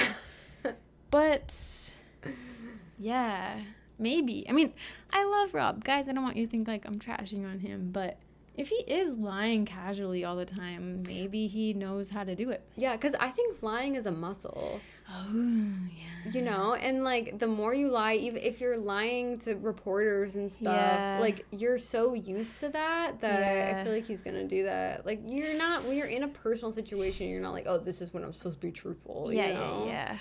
But 1.11 1.91
yeah, 2.99 3.61
maybe. 3.99 4.45
I 4.49 4.51
mean, 4.53 4.73
I 5.11 5.23
love 5.26 5.53
Rob. 5.53 5.84
Guys, 5.84 6.07
I 6.09 6.13
don't 6.13 6.23
want 6.23 6.38
you 6.38 6.45
to 6.45 6.51
think 6.51 6.67
like 6.67 6.85
I'm 6.85 6.99
trashing 6.99 7.45
on 7.49 7.59
him, 7.59 7.89
but 7.91 8.17
if 8.57 8.67
he 8.69 8.76
is 8.76 9.17
lying 9.17 9.65
casually 9.65 10.26
all 10.26 10.35
the 10.35 10.45
time, 10.45 11.03
maybe 11.07 11.47
he 11.47 11.73
knows 11.73 12.09
how 12.09 12.23
to 12.26 12.35
do 12.35 12.49
it. 12.49 12.61
Yeah, 12.76 12.93
because 12.97 13.15
I 13.19 13.30
think 13.30 13.61
lying 13.63 13.95
is 13.95 14.05
a 14.05 14.11
muscle, 14.11 14.81
Oh, 15.09 15.31
yeah. 15.34 16.31
you 16.34 16.41
know? 16.41 16.73
And 16.73 17.05
like 17.05 17.39
the 17.39 17.47
more 17.47 17.73
you 17.73 17.89
lie, 17.89 18.15
even 18.15 18.41
if 18.43 18.59
you're 18.59 18.77
lying 18.77 19.39
to 19.39 19.55
reporters 19.55 20.35
and 20.35 20.51
stuff, 20.51 20.76
Yeah. 20.76 21.19
like 21.21 21.45
you're 21.51 21.77
so 21.80 22.13
used 22.13 22.59
to 22.59 22.67
that 22.69 23.21
that 23.21 23.43
I 23.77 23.84
feel 23.85 23.93
like 23.93 24.05
he's 24.05 24.21
gonna 24.21 24.45
do 24.45 24.63
that. 24.63 25.05
Like 25.05 25.21
you're 25.23 25.57
not, 25.57 25.85
when 25.85 25.95
you're 25.95 26.07
in 26.07 26.23
a 26.23 26.27
personal 26.27 26.73
situation, 26.73 27.30
you're 27.30 27.41
not 27.41 27.53
like, 27.53 27.63
oh, 27.65 27.77
this 27.77 28.01
is 28.01 28.13
when 28.13 28.26
I'm 28.26 28.34
supposed 28.34 28.59
to 28.59 28.67
be 28.67 28.73
truthful, 28.73 29.31
Yeah, 29.31 29.47
you 29.47 29.53
know? 29.53 29.84
yeah, 29.88 29.91
yeah. 29.91 30.17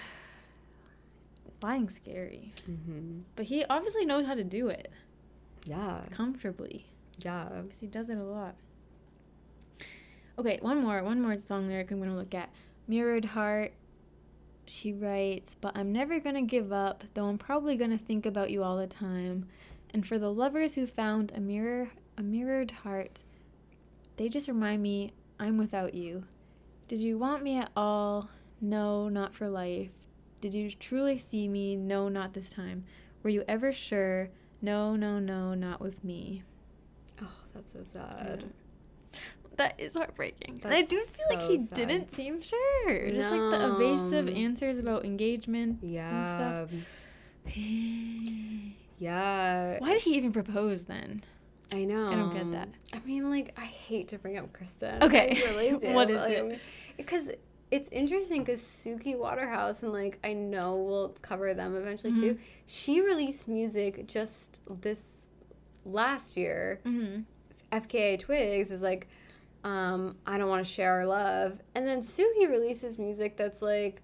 Lying's 1.62 1.94
scary. 1.96 2.52
Mm-hmm. 2.70 3.20
But 3.36 3.46
he 3.46 3.64
obviously 3.68 4.04
knows 4.04 4.26
how 4.26 4.34
to 4.34 4.44
do 4.44 4.68
it 4.68 4.90
Yeah. 5.64 6.02
comfortably. 6.10 6.86
Yeah. 7.18 7.48
because 7.62 7.80
he 7.80 7.86
does 7.88 8.08
it 8.10 8.16
a 8.18 8.22
lot. 8.22 8.54
Okay, 10.38 10.58
one 10.62 10.80
more, 10.80 11.02
one 11.02 11.20
more 11.20 11.36
song 11.36 11.66
lyric 11.66 11.90
I'm 11.90 11.98
gonna 11.98 12.14
look 12.16 12.34
at. 12.34 12.50
Mirrored 12.86 13.24
Heart. 13.26 13.72
She 14.66 14.92
writes, 14.92 15.56
"But 15.60 15.76
I'm 15.76 15.92
never 15.92 16.20
gonna 16.20 16.42
give 16.42 16.72
up, 16.72 17.02
though 17.14 17.26
I'm 17.26 17.38
probably 17.38 17.76
gonna 17.76 17.98
think 17.98 18.24
about 18.24 18.50
you 18.50 18.62
all 18.62 18.76
the 18.76 18.86
time. 18.86 19.48
And 19.92 20.06
for 20.06 20.18
the 20.18 20.32
lovers 20.32 20.74
who 20.74 20.86
found 20.86 21.32
a 21.34 21.40
mirror, 21.40 21.90
a 22.16 22.22
mirrored 22.22 22.70
heart, 22.70 23.24
they 24.16 24.28
just 24.28 24.46
remind 24.46 24.82
me 24.82 25.12
I'm 25.40 25.56
without 25.58 25.94
you. 25.94 26.24
Did 26.86 27.00
you 27.00 27.18
want 27.18 27.42
me 27.42 27.56
at 27.56 27.70
all? 27.76 28.28
No, 28.60 29.08
not 29.08 29.34
for 29.34 29.48
life. 29.48 29.90
Did 30.40 30.54
you 30.54 30.70
truly 30.70 31.18
see 31.18 31.48
me? 31.48 31.74
No, 31.76 32.08
not 32.08 32.32
this 32.34 32.50
time. 32.52 32.84
Were 33.22 33.30
you 33.30 33.44
ever 33.48 33.72
sure? 33.72 34.30
No, 34.62 34.94
no, 34.96 35.18
no, 35.18 35.54
not 35.54 35.80
with 35.80 36.02
me. 36.04 36.42
Oh, 37.20 37.30
that's 37.54 37.72
so 37.72 37.80
sad. 37.84 38.44
That 39.56 39.74
is 39.80 39.94
heartbreaking. 39.96 40.60
and 40.64 40.72
I 40.72 40.82
do 40.82 41.00
feel 41.00 41.26
like 41.30 41.42
he 41.48 41.60
sad. 41.60 41.74
didn't 41.76 42.14
seem 42.14 42.40
sure. 42.42 43.06
No. 43.08 43.12
Just 43.12 43.30
like 43.30 43.40
the 43.60 43.74
evasive 43.74 44.28
answers 44.28 44.78
about 44.78 45.04
engagement 45.04 45.80
Yeah. 45.82 46.60
and 46.60 46.68
stuff. 46.70 46.80
Yeah. 48.98 49.78
Why 49.78 49.92
did 49.92 50.02
he 50.02 50.16
even 50.16 50.32
propose 50.32 50.84
then? 50.84 51.24
I 51.70 51.84
know. 51.84 52.08
I 52.10 52.14
don't 52.14 52.32
get 52.32 52.50
that. 52.52 52.68
I 52.94 53.04
mean, 53.06 53.30
like, 53.30 53.52
I 53.58 53.64
hate 53.66 54.08
to 54.08 54.18
bring 54.18 54.38
up 54.38 54.52
Kristen. 54.52 55.02
Okay. 55.02 55.42
I 55.44 55.50
really 55.50 55.78
do. 55.80 55.92
What 55.92 56.10
is 56.10 56.18
it? 56.24 56.58
Because 56.96 57.28
it's 57.70 57.88
interesting 57.90 58.42
because 58.42 58.62
Suki 58.62 59.16
Waterhouse, 59.18 59.82
and 59.82 59.92
like, 59.92 60.18
I 60.24 60.32
know 60.32 60.76
we'll 60.76 61.08
cover 61.22 61.52
them 61.54 61.76
eventually 61.76 62.12
Mm-hmm. 62.12 62.20
too. 62.22 62.38
She 62.66 63.00
released 63.00 63.48
music 63.48 64.06
just 64.06 64.60
this 64.80 65.26
last 65.84 66.36
year. 66.36 66.80
Mm-hmm. 66.84 67.20
FKA 67.72 68.18
Twigs 68.18 68.70
is 68.70 68.80
like, 68.82 69.08
um, 69.64 70.16
I 70.26 70.38
don't 70.38 70.48
want 70.48 70.64
to 70.64 70.70
share 70.70 70.92
our 70.94 71.06
love. 71.06 71.60
And 71.74 71.86
then 71.86 72.00
Suki 72.00 72.48
releases 72.48 72.98
music 72.98 73.36
that's 73.36 73.60
like, 73.60 74.00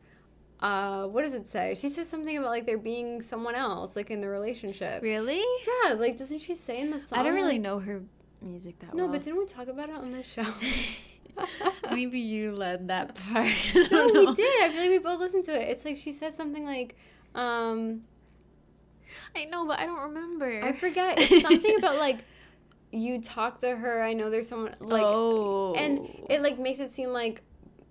uh, 0.61 1.07
what 1.07 1.23
does 1.23 1.35
it 1.35 1.49
say? 1.49 1.75
She 1.79 1.89
says 1.89 2.09
something 2.09 2.37
about 2.37 2.51
like 2.51 2.67
there 2.67 2.79
being 2.79 3.23
someone 3.23 3.55
else, 3.55 3.97
like 3.97 4.11
in 4.11 4.21
the 4.21 4.29
relationship. 4.29 5.03
Really? 5.03 5.43
Yeah, 5.85 5.95
like 5.95 6.19
doesn't 6.19 6.41
she 6.41 6.55
say 6.55 6.81
in 6.81 6.91
the 6.91 7.01
song? 7.01 7.19
I 7.19 7.23
don't 7.23 7.35
really 7.35 7.53
like- 7.55 7.61
know 7.63 7.79
her 7.79 8.03
music 8.43 8.79
that 8.81 8.95
No, 8.95 9.05
well. 9.05 9.07
No, 9.07 9.13
but 9.19 9.25
didn't 9.25 9.39
we 9.41 9.47
talk 9.47 9.69
about 9.69 9.89
it 9.89 9.95
on 9.95 10.13
the 10.13 10.23
show? 10.23 10.45
Maybe 11.91 12.21
you 12.21 12.53
led 12.53 12.89
that 12.89 13.15
part. 13.33 13.47
no, 13.91 14.07
we 14.07 14.35
did. 14.35 14.63
I 14.63 14.71
feel 14.73 14.81
like 14.81 14.91
we 14.91 14.99
both 14.99 15.19
listened 15.21 15.45
to 15.47 15.53
it. 15.61 15.69
It's 15.69 15.85
like 15.85 15.97
she 15.97 16.13
said 16.13 16.35
something 16.35 16.65
like, 16.65 16.97
um, 17.35 18.03
I 19.37 19.45
know, 19.47 19.67
but 19.67 19.79
I 19.79 19.87
don't 19.87 20.01
remember. 20.03 20.63
I 20.65 20.73
forget. 20.73 21.19
It's 21.19 21.43
something 21.43 21.77
about 21.77 21.97
like 21.99 22.25
you 22.93 23.21
talk 23.21 23.59
to 23.61 23.75
her. 23.77 24.03
I 24.03 24.13
know 24.13 24.31
there's 24.31 24.49
someone 24.49 24.75
like, 24.81 25.03
oh. 25.05 25.75
and 25.75 26.09
it 26.31 26.41
like 26.43 26.59
makes 26.59 26.81
it 26.81 26.93
seem 26.93 27.09
like 27.11 27.43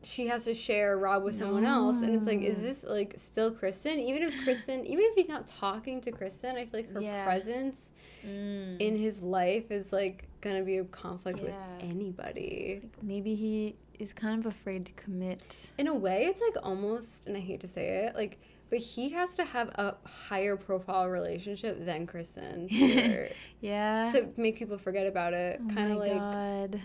she 0.05 0.27
has 0.27 0.43
to 0.45 0.53
share 0.53 0.97
Rob 0.97 1.23
with 1.23 1.35
someone 1.35 1.65
else, 1.65 1.97
and 1.97 2.13
it's 2.13 2.25
like, 2.25 2.41
is 2.41 2.59
this 2.61 2.83
like 2.83 3.13
still 3.17 3.51
Kristen? 3.51 3.99
Even 3.99 4.23
if 4.23 4.33
Kristen, 4.43 4.85
even 4.85 5.05
if 5.05 5.15
he's 5.15 5.29
not 5.29 5.47
talking 5.47 6.01
to 6.01 6.11
Kristen, 6.11 6.55
I 6.57 6.65
feel 6.65 6.81
like 6.81 6.91
her 6.91 7.01
Yeah. 7.01 7.23
presence 7.23 7.91
Mm. 8.25 8.79
in 8.79 8.95
his 8.97 9.21
life 9.21 9.69
is 9.69 9.91
like 9.91 10.29
gonna 10.43 10.63
be 10.63 10.77
a 10.77 10.83
conflict 10.85 11.39
with 11.39 11.53
anybody. 11.79 12.81
Like, 12.83 13.01
maybe 13.03 13.33
he 13.35 13.75
is 13.99 14.11
kind 14.13 14.39
of 14.39 14.45
afraid 14.45 14.85
to 14.87 14.91
commit. 14.93 15.43
in 15.77 15.87
a 15.87 15.93
way 15.93 16.25
it's 16.25 16.41
like 16.41 16.57
almost 16.65 17.27
and 17.27 17.37
i 17.37 17.39
hate 17.39 17.59
to 17.61 17.67
say 17.67 18.05
it 18.05 18.15
like 18.15 18.39
but 18.71 18.79
he 18.79 19.09
has 19.09 19.35
to 19.35 19.45
have 19.45 19.67
a 19.85 19.95
higher 20.03 20.57
profile 20.57 21.07
relationship 21.07 21.85
than 21.85 22.07
kristen 22.07 22.67
Yeah. 23.61 24.09
to 24.11 24.29
make 24.35 24.57
people 24.57 24.77
forget 24.79 25.05
about 25.07 25.33
it 25.33 25.61
oh 25.63 25.73
kind 25.75 25.91
of 25.91 25.99
like 25.99 26.11
God. 26.17 26.81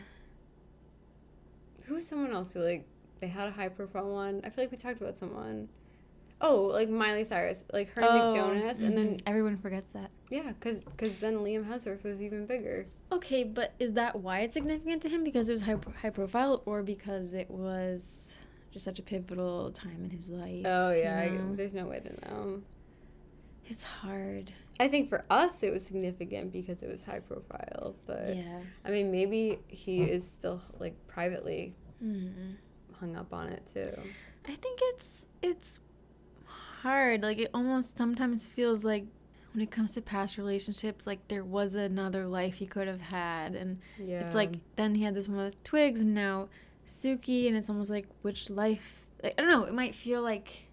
who's 1.87 2.07
someone 2.07 2.31
else 2.33 2.51
who 2.53 2.61
like 2.61 2.87
they 3.21 3.29
had 3.29 3.49
a 3.49 3.53
high 3.53 3.69
profile 3.71 4.09
one 4.13 4.41
i 4.45 4.51
feel 4.51 4.65
like 4.65 4.71
we 4.71 4.77
talked 4.77 5.01
about 5.01 5.17
someone 5.17 5.69
oh 6.43 6.57
like 6.65 6.89
miley 6.91 7.25
cyrus 7.25 7.65
like 7.73 7.91
her 7.91 8.03
and 8.03 8.11
Oh, 8.11 8.27
nick 8.31 8.37
jonas 8.37 8.81
and 8.81 8.95
mm-hmm. 8.95 9.05
then 9.09 9.17
everyone 9.27 9.57
forgets 9.57 9.91
that. 9.93 10.11
yeah 10.31 10.53
because 10.53 10.79
because 10.81 11.13
then 11.19 11.37
liam 11.39 11.65
hemsworth 11.67 12.05
was 12.05 12.23
even 12.23 12.47
bigger 12.47 12.87
Okay, 13.11 13.43
but 13.45 13.75
is 13.79 13.95
that 13.95 14.17
why 14.21 14.41
it's 14.41 14.55
significant 14.55 15.01
to 15.03 15.09
him? 15.09 15.25
Because 15.25 15.49
it 15.49 15.53
was 15.53 15.63
high, 15.63 15.77
high 16.03 16.11
profile, 16.11 16.63
or 16.67 16.83
because 16.83 17.33
it 17.35 17.51
was 17.51 18.35
just 18.71 18.85
such 18.85 18.99
a 18.99 19.03
pivotal 19.03 19.71
time 19.71 20.05
in 20.05 20.11
his 20.11 20.29
life? 20.29 20.63
oh 20.67 20.91
you 20.91 21.01
yeah 21.03 21.31
I- 21.51 21.55
there's 21.55 21.73
no 21.75 21.87
way 21.87 22.01
to 22.01 22.13
know 22.29 22.63
it's 23.67 23.83
hard. 23.85 24.53
i 24.81 24.89
think 24.89 25.09
for 25.09 25.25
us 25.31 25.63
it 25.63 25.71
was 25.73 25.85
significant 25.85 26.53
because 26.53 26.83
it 26.83 26.89
was 26.91 27.03
high 27.03 27.21
profile 27.21 27.95
but 28.07 28.37
yeah. 28.37 28.61
i 28.85 28.91
mean 28.91 29.11
maybe 29.11 29.59
he 29.69 30.03
is 30.03 30.29
still 30.29 30.61
like 30.79 30.95
privately 31.07 31.75
Mm. 32.05 32.55
hung 33.01 33.17
up 33.17 33.33
on 33.35 33.49
it 33.49 33.63
too. 33.75 33.91
I 34.47 34.55
think 34.55 34.79
it's 34.93 35.27
it's 35.43 35.79
hard. 36.83 37.23
Like 37.23 37.39
it 37.39 37.51
almost 37.53 37.97
sometimes 37.99 38.47
feels 38.47 38.85
like 38.85 39.05
when 39.53 39.63
it 39.63 39.71
comes 39.71 39.93
to 39.93 40.01
past 40.03 40.37
relationships, 40.37 41.07
like 41.07 41.27
there 41.29 41.45
was 41.45 41.75
another 41.75 42.27
life 42.27 42.55
he 42.55 42.67
could 42.67 42.87
have 42.89 43.01
had, 43.01 43.55
and 43.55 43.79
Yeah. 43.99 44.21
it's 44.25 44.35
like 44.35 44.57
then 44.77 44.95
he 44.95 45.03
had 45.05 45.15
this 45.15 45.29
one 45.29 45.39
with 45.39 45.63
Twigs, 45.65 46.01
and 46.01 46.15
now 46.15 46.49
Suki, 46.87 47.47
and 47.49 47.57
it's 47.57 47.69
almost 47.69 47.91
like 47.91 48.07
which 48.23 48.51
life? 48.51 49.05
Like, 49.23 49.35
I 49.39 49.43
don't 49.43 49.51
know. 49.51 49.65
It 49.65 49.75
might 49.75 49.95
feel 49.95 50.23
like 50.23 50.65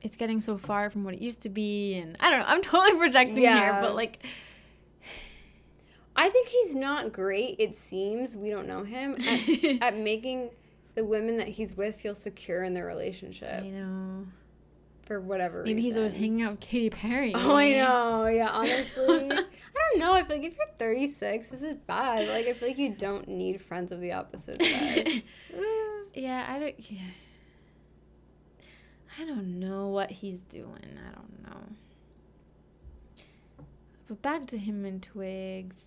it's 0.00 0.16
getting 0.16 0.40
so 0.40 0.56
far 0.58 0.90
from 0.90 1.02
what 1.04 1.14
it 1.14 1.20
used 1.20 1.40
to 1.42 1.48
be, 1.48 1.94
and 1.94 2.16
I 2.20 2.30
don't 2.30 2.40
know. 2.40 2.46
I'm 2.46 2.62
totally 2.62 2.98
projecting 2.98 3.36
here, 3.42 3.78
but 3.80 3.94
like 3.94 4.24
I 6.16 6.28
think 6.30 6.48
he's 6.48 6.74
not 6.74 7.12
great. 7.12 7.56
It 7.60 7.76
seems 7.76 8.34
we 8.36 8.50
don't 8.50 8.66
know 8.66 8.82
him 8.82 9.16
at, 9.26 9.64
at 9.82 9.96
making 9.96 10.50
the 10.96 11.04
women 11.04 11.36
that 11.38 11.46
he's 11.48 11.76
with 11.76 11.94
feel 12.00 12.14
secure 12.16 12.64
in 12.64 12.74
their 12.74 12.86
relationship 12.86 13.64
you 13.64 13.70
know, 13.70 14.26
for 15.08 15.20
whatever 15.20 15.64
maybe 15.64 15.80
he's 15.82 15.96
always 15.96 16.12
hanging 16.12 16.42
out 16.42 16.52
with 16.52 16.60
Katy 16.60 16.90
Perry. 16.90 17.32
Oh, 17.34 17.56
I 17.56 17.70
know. 17.70 18.26
Yeah, 18.28 18.48
honestly, 18.52 19.30
I 19.32 19.90
don't 19.90 19.98
know. 19.98 20.12
I 20.12 20.22
feel 20.22 20.36
like 20.36 20.46
if 20.46 20.56
you're 20.56 20.66
36, 20.76 21.48
this 21.48 21.62
is 21.62 21.74
bad. 21.74 22.28
Like, 22.28 22.46
I 22.46 22.52
feel 22.52 22.68
like 22.68 22.78
you 22.78 22.90
don't 22.94 23.26
need 23.26 23.60
friends 23.60 23.90
of 23.90 24.00
the 24.00 24.12
opposite 24.12 24.62
sex. 24.62 25.10
Yeah, 26.14 26.46
I 26.48 26.58
don't. 26.60 26.74
Yeah. 26.78 27.00
I 29.20 29.24
don't 29.24 29.58
know 29.58 29.88
what 29.88 30.10
he's 30.12 30.38
doing. 30.42 30.98
I 31.08 31.14
don't 31.14 31.42
know. 31.42 31.60
But 34.06 34.22
back 34.22 34.46
to 34.48 34.58
him 34.58 34.84
and 34.84 35.02
Twigs. 35.02 35.82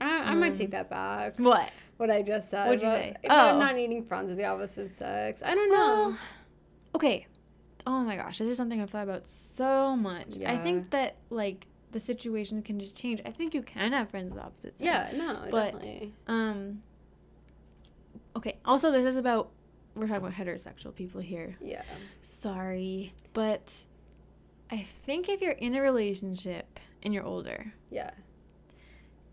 I, 0.00 0.30
I 0.30 0.34
might 0.34 0.52
Um, 0.52 0.58
take 0.58 0.70
that 0.72 0.90
back. 0.90 1.38
What? 1.38 1.70
What 1.96 2.10
I 2.10 2.20
just 2.22 2.50
said. 2.50 2.66
What'd 2.66 2.82
you 2.82 2.88
say? 2.90 3.14
Oh. 3.30 3.58
not 3.58 3.74
needing 3.76 4.04
friends 4.04 4.30
of 4.30 4.36
the 4.36 4.44
opposite 4.44 4.94
sex. 4.96 5.42
I 5.44 5.54
don't 5.54 5.70
know. 5.72 6.08
Well, 6.10 6.18
okay. 6.96 7.25
Oh 7.86 8.00
my 8.00 8.16
gosh, 8.16 8.38
this 8.38 8.48
is 8.48 8.56
something 8.56 8.80
I've 8.80 8.90
thought 8.90 9.04
about 9.04 9.28
so 9.28 9.94
much. 9.96 10.36
Yeah. 10.36 10.52
I 10.52 10.58
think 10.58 10.90
that 10.90 11.16
like 11.30 11.66
the 11.92 12.00
situation 12.00 12.62
can 12.62 12.80
just 12.80 12.96
change. 12.96 13.20
I 13.24 13.30
think 13.30 13.54
you 13.54 13.62
can 13.62 13.92
have 13.92 14.10
friends 14.10 14.32
of 14.32 14.38
opposite 14.38 14.78
sex. 14.78 14.82
yeah, 14.82 15.12
no, 15.16 15.46
but- 15.50 15.72
definitely. 15.74 16.12
Um. 16.26 16.82
Okay. 18.36 18.58
Also, 18.64 18.90
this 18.90 19.06
is 19.06 19.16
about 19.16 19.50
we're 19.94 20.06
talking 20.08 20.26
about 20.26 20.32
heterosexual 20.34 20.94
people 20.94 21.20
here. 21.20 21.56
Yeah. 21.60 21.82
Sorry, 22.22 23.14
but 23.32 23.72
I 24.70 24.86
think 25.04 25.28
if 25.28 25.40
you're 25.40 25.52
in 25.52 25.74
a 25.74 25.80
relationship 25.80 26.78
and 27.02 27.14
you're 27.14 27.24
older, 27.24 27.72
Yeah. 27.90 28.10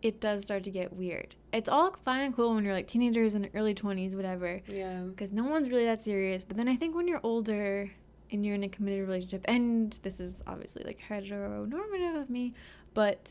it 0.02 0.22
does 0.22 0.44
start 0.46 0.64
to 0.64 0.72
get 0.72 0.94
weird. 0.94 1.36
It's 1.52 1.68
all 1.68 1.94
fine 2.06 2.22
and 2.22 2.34
cool 2.36 2.56
when 2.56 2.64
you're 2.64 2.74
like 2.74 2.88
teenagers 2.88 3.36
and 3.36 3.50
early 3.54 3.74
20s, 3.76 4.16
whatever, 4.16 4.62
Yeah. 4.68 5.02
because 5.02 5.34
no 5.34 5.44
one's 5.44 5.70
really 5.70 5.84
that 5.86 6.02
serious. 6.02 6.46
But 6.46 6.56
then 6.56 6.70
I 6.70 6.78
think 6.78 6.96
when 6.96 7.10
you're 7.10 7.20
older 7.24 7.92
and 8.34 8.46
you're 8.46 8.56
in 8.56 8.64
a 8.64 8.70
committed 8.70 9.08
relationship, 9.08 9.42
and 9.46 9.98
this 10.04 10.20
is 10.20 10.44
obviously 10.48 10.84
like 10.84 11.00
heteronormative 11.10 12.22
of 12.22 12.30
me, 12.30 12.54
but 12.94 13.30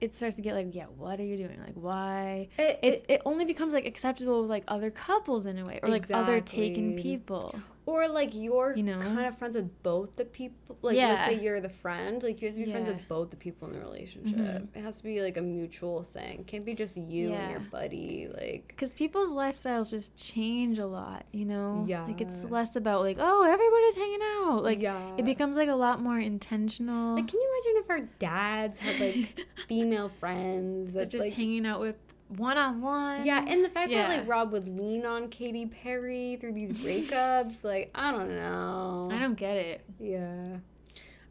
it 0.00 0.14
starts 0.14 0.36
to 0.36 0.42
get 0.42 0.54
like, 0.54 0.74
yeah, 0.74 0.84
what 0.96 1.18
are 1.20 1.24
you 1.24 1.36
doing? 1.36 1.58
Like, 1.64 1.74
why? 1.74 2.48
It, 2.58 2.78
It's 2.82 3.04
it 3.08 3.22
only 3.24 3.44
becomes 3.44 3.74
like 3.74 3.86
acceptable 3.86 4.42
with 4.42 4.50
like 4.50 4.64
other 4.68 4.90
couples 4.90 5.46
in 5.46 5.58
a 5.58 5.64
way, 5.64 5.78
or 5.82 5.88
like 5.88 6.10
other 6.10 6.40
taken 6.40 6.96
people. 6.96 7.54
Or 7.86 8.08
like 8.08 8.30
you're 8.34 8.74
You 8.76 8.82
know? 8.82 8.98
kind 9.00 9.26
of 9.26 9.38
friends 9.38 9.54
with 9.56 9.82
both 9.84 10.16
the 10.16 10.24
people. 10.24 10.76
Like 10.82 10.96
Yeah. 10.96 11.08
let's 11.14 11.26
say 11.26 11.40
you're 11.42 11.60
the 11.60 11.68
friend, 11.70 12.22
like 12.22 12.42
you 12.42 12.48
have 12.48 12.56
to 12.58 12.64
be 12.64 12.70
friends 12.70 12.88
with 12.88 13.08
both 13.08 13.30
the 13.30 13.36
people 13.36 13.68
in 13.68 13.74
the 13.74 13.80
relationship. 13.80 14.36
Mhm. 14.38 14.68
It 14.74 14.82
has 14.82 14.98
to 14.98 15.04
be 15.04 15.22
like 15.22 15.36
a 15.36 15.40
mutual 15.42 16.02
thing. 16.02 16.44
Can't 16.44 16.64
be 16.64 16.74
just 16.74 16.96
you 16.96 17.32
and 17.32 17.50
your 17.50 17.60
buddy. 17.60 18.28
Like 18.28 18.64
Because 18.68 18.92
people's 18.92 19.30
lifestyles 19.30 19.90
just 19.90 20.16
change 20.16 20.78
a 20.80 20.86
lot, 20.86 21.24
you 21.32 21.44
know? 21.44 21.84
Yeah. 21.88 22.04
Like 22.04 22.20
it's 22.20 22.44
less 22.44 22.74
about 22.76 23.02
like, 23.02 23.18
oh, 23.20 23.42
everybody's 23.44 23.94
hanging 23.94 24.20
out. 24.44 24.62
Like 24.64 24.80
yeah. 24.80 25.14
it 25.16 25.24
becomes 25.24 25.56
like 25.56 25.68
a 25.68 25.74
lot 25.74 26.00
more 26.02 26.18
intentional. 26.18 27.14
like 27.14 27.28
can 27.28 27.38
you 27.40 27.48
imagine 27.64 27.82
if 27.84 27.90
our 27.90 28.00
dads 28.18 28.78
had 28.80 28.98
like 29.00 29.46
female 29.68 30.10
friends 30.20 30.92
They're 30.92 31.04
that 31.04 31.10
just 31.10 31.24
like 31.24 31.34
hanging 31.34 31.64
out 31.66 31.80
with 31.80 31.96
one 32.28 32.58
on 32.58 32.80
one. 32.80 33.24
yeah, 33.24 33.44
and 33.46 33.64
the 33.64 33.68
fact 33.68 33.90
that 33.92 34.08
like 34.08 34.28
Rob 34.28 34.52
would 34.52 34.66
lean 34.66 35.06
on 35.06 35.28
Katy 35.28 35.66
Perry 35.66 36.36
through 36.40 36.52
these 36.52 36.72
breakups, 36.72 37.62
like 37.64 37.90
I 37.94 38.10
don't 38.10 38.30
know. 38.30 39.08
I 39.12 39.18
don't 39.18 39.36
get 39.36 39.56
it. 39.56 39.84
Yeah. 40.00 40.58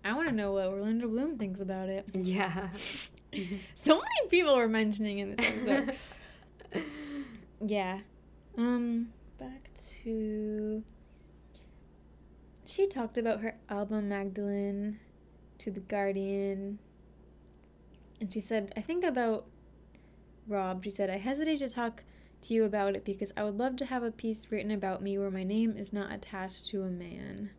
I 0.04 0.14
want 0.14 0.30
to 0.30 0.36
know 0.36 0.54
what 0.54 0.68
Orlando 0.68 1.08
Bloom 1.08 1.38
thinks 1.38 1.62
about 1.62 1.90
it. 1.90 2.06
Yeah. 2.14 2.70
So 3.74 3.96
many 3.96 4.30
people 4.30 4.56
were 4.56 4.70
mentioning 4.70 5.20
in 5.20 5.36
this 5.36 5.46
episode. 5.46 5.96
yeah. 7.66 8.00
Um, 8.58 9.10
back 9.38 9.70
to. 10.04 10.82
She 12.66 12.88
talked 12.88 13.18
about 13.18 13.42
her 13.42 13.58
album 13.70 14.08
Magdalene 14.08 15.00
to 15.60 15.72
The 15.72 15.82
Guardian. 15.82 16.80
And 18.22 18.34
she 18.34 18.40
said, 18.40 18.72
I 18.78 18.82
think 18.82 19.04
about 19.04 19.48
Rob. 20.48 20.84
She 20.84 20.92
said, 20.92 21.10
I 21.10 21.18
hesitate 21.18 21.60
to 21.60 21.70
talk 21.70 22.04
to 22.44 22.54
you 22.54 22.64
about 22.64 22.96
it 22.96 23.04
because 23.06 23.32
I 23.36 23.44
would 23.44 23.58
love 23.58 23.76
to 23.78 23.86
have 23.86 24.04
a 24.04 24.12
piece 24.12 24.48
written 24.52 24.72
about 24.72 25.02
me 25.02 25.18
where 25.18 25.32
my 25.32 25.44
name 25.44 25.76
is 25.78 25.92
not 25.92 26.12
attached 26.12 26.68
to 26.68 26.84
a 26.84 26.90
man. 26.90 27.50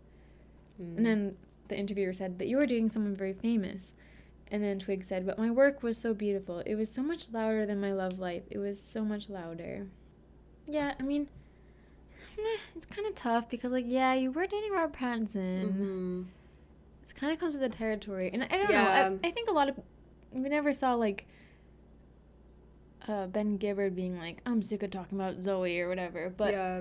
Mm. 0.81 0.97
And 0.99 1.07
then 1.07 1.37
the 1.69 1.77
interviewer 1.77 2.13
said, 2.13 2.39
But 2.39 2.47
you 2.47 2.57
were 2.57 2.67
dating 2.67 2.91
someone 2.91 3.17
very 3.17 3.33
famous. 3.33 3.93
And 4.49 4.63
then 4.63 4.79
Twig 4.79 5.05
said, 5.05 5.27
But 5.27 5.39
my 5.39 5.51
work 5.51 5.83
was 5.83 5.99
so 5.99 6.15
beautiful. 6.15 6.61
It 6.61 6.77
was 6.77 6.91
so 6.91 7.03
much 7.03 7.29
louder 7.33 7.67
than 7.67 7.81
my 7.81 7.93
love 7.93 8.19
life. 8.19 8.45
It 8.51 8.59
was 8.59 8.81
so 8.81 9.05
much 9.05 9.29
louder. 9.29 9.87
Yeah, 10.69 10.95
I 10.99 11.03
mean, 11.03 11.29
it's 12.77 12.87
kind 12.87 13.07
of 13.09 13.15
tough 13.17 13.49
because, 13.49 13.73
like, 13.73 13.85
yeah, 13.89 14.15
you 14.15 14.31
were 14.31 14.47
dating 14.47 14.73
Rob 14.73 14.95
Pattinson. 14.97 15.73
Mhm. 15.73 16.25
It 17.09 17.15
kind 17.17 17.33
of 17.33 17.41
comes 17.41 17.55
with 17.55 17.63
the 17.63 17.69
territory. 17.77 18.31
And 18.33 18.43
I, 18.45 18.47
I 18.47 18.57
don't 18.59 18.71
Yeah. 18.71 19.09
know. 19.09 19.19
I, 19.25 19.29
I 19.29 19.31
think 19.33 19.49
a 19.49 19.53
lot 19.53 19.69
of. 19.69 19.81
We 20.33 20.49
never 20.49 20.73
saw, 20.73 20.95
like, 20.95 21.27
uh, 23.09 23.27
Ben 23.27 23.57
Gibbard 23.59 23.95
being 23.95 24.19
like, 24.19 24.41
I'm 24.47 24.63
sick 24.63 24.83
of 24.83 24.91
talking 24.91 25.19
about 25.19 25.43
Zoe 25.43 25.81
or 25.81 25.89
whatever. 25.89 26.33
But 26.37 26.53
yeah. 26.53 26.81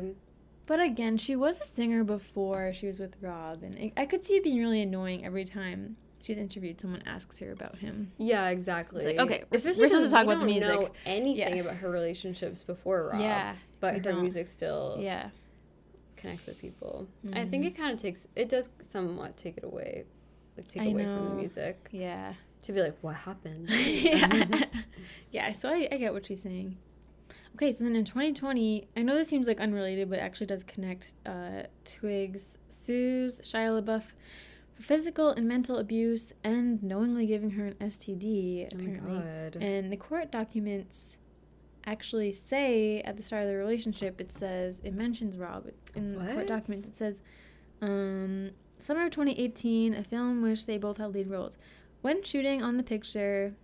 but 0.66 0.80
again, 0.80 1.18
she 1.18 1.36
was 1.36 1.62
a 1.62 1.66
singer 1.66 2.04
before 2.04 2.74
she 2.74 2.88
was 2.88 3.00
with 3.00 3.16
Rob, 3.22 3.64
and 3.64 3.76
I, 3.78 3.92
I 4.02 4.06
could 4.06 4.24
see 4.24 4.36
it 4.36 4.44
being 4.44 4.60
really 4.60 4.82
annoying 4.82 5.26
every 5.26 5.46
time 5.46 5.98
she's 6.22 6.38
interviewed. 6.38 6.82
Someone 6.82 7.04
asks 7.06 7.38
her 7.40 7.52
about 7.52 7.78
him. 7.78 8.12
Yeah, 8.18 8.50
exactly. 8.50 9.06
like, 9.06 9.18
okay, 9.20 9.38
we're- 9.38 9.58
especially 9.58 9.84
we're 9.84 9.90
supposed 9.90 10.10
to 10.10 10.16
talk 10.16 10.24
about 10.26 10.40
the 10.46 10.52
don't 10.60 10.62
know 10.62 10.78
music. 10.80 10.94
anything 11.06 11.56
Yeah. 11.58 11.62
about 11.62 11.76
her 11.78 11.90
relationships 11.90 12.64
before 12.64 13.10
Rob. 13.12 13.22
Yeah, 13.22 13.56
but 13.80 13.94
her 13.96 14.00
don't. 14.00 14.22
music 14.22 14.48
still 14.48 14.98
Yeah, 15.00 15.30
connects 16.18 16.48
with 16.48 16.58
people. 16.60 17.08
I 17.34 17.46
think 17.46 17.64
Mhm. 17.64 17.68
it 17.68 17.78
kind 17.78 17.94
of 17.94 18.00
takes 18.02 18.28
it 18.36 18.50
does 18.50 18.70
somewhat 18.82 19.38
take 19.38 19.58
it 19.58 19.64
away, 19.64 20.06
like 20.58 20.68
take 20.68 20.82
I 20.82 20.86
away 20.88 21.04
from 21.04 21.30
the 21.30 21.36
music 21.36 21.88
yeah, 21.92 22.34
to 22.66 22.74
be 22.74 22.82
like, 22.82 22.98
what 23.02 23.16
happened? 23.16 23.70
yeah, 23.70 24.66
yeah. 25.32 25.54
So 25.54 25.70
I, 25.70 25.88
I 25.92 25.98
get 25.98 26.14
what 26.14 26.26
she's 26.26 26.42
saying. 26.42 26.78
Okay, 27.56 27.72
so 27.72 27.86
then 27.86 27.96
in 27.96 28.04
2020, 28.04 28.90
I 28.98 29.02
know 29.02 29.16
this 29.16 29.30
seems 29.30 29.48
like 29.48 29.62
unrelated, 29.62 30.10
but 30.10 30.20
it 30.20 30.22
actually 30.22 30.48
does 30.48 30.64
connect. 30.64 31.14
Uh, 31.26 31.64
Twigs 31.86 32.58
sues 32.70 33.40
Shia 33.42 33.82
LaBeouf 33.82 34.04
for 34.76 34.84
physical 34.84 35.30
and 35.30 35.48
mental 35.48 35.78
abuse 35.78 36.34
and 36.44 36.84
knowingly 36.84 37.26
giving 37.26 37.52
her 37.52 37.68
an 37.68 37.76
STD. 37.76 38.68
Oh 38.74 38.78
my 38.78 38.84
Apparently, 38.84 39.22
god. 39.22 39.64
And 39.64 39.92
the 39.92 39.96
court 39.96 40.32
documents 40.32 41.16
actually 41.86 42.34
say 42.34 43.02
at 43.02 43.16
the 43.16 43.24
start 43.24 43.44
of 43.44 43.50
the 43.50 43.56
relationship, 43.56 44.20
it 44.20 44.32
says, 44.32 44.82
it 44.84 44.94
mentions 44.94 45.38
Rob. 45.38 45.68
In 45.96 46.14
the 46.14 46.34
court 46.34 46.48
documents, 46.48 46.88
it 46.88 46.96
says, 46.96 47.22
um, 47.82 48.52
summer 48.80 49.06
of 49.06 49.12
2018, 49.12 49.94
a 49.94 50.04
film 50.04 50.38
in 50.38 50.42
which 50.42 50.66
they 50.66 50.78
both 50.78 50.98
had 50.98 51.14
lead 51.14 51.30
roles. 51.30 51.58
When 52.06 52.22
shooting 52.22 52.62
on 52.62 52.78
the 52.78 52.84
picture, 52.84 53.56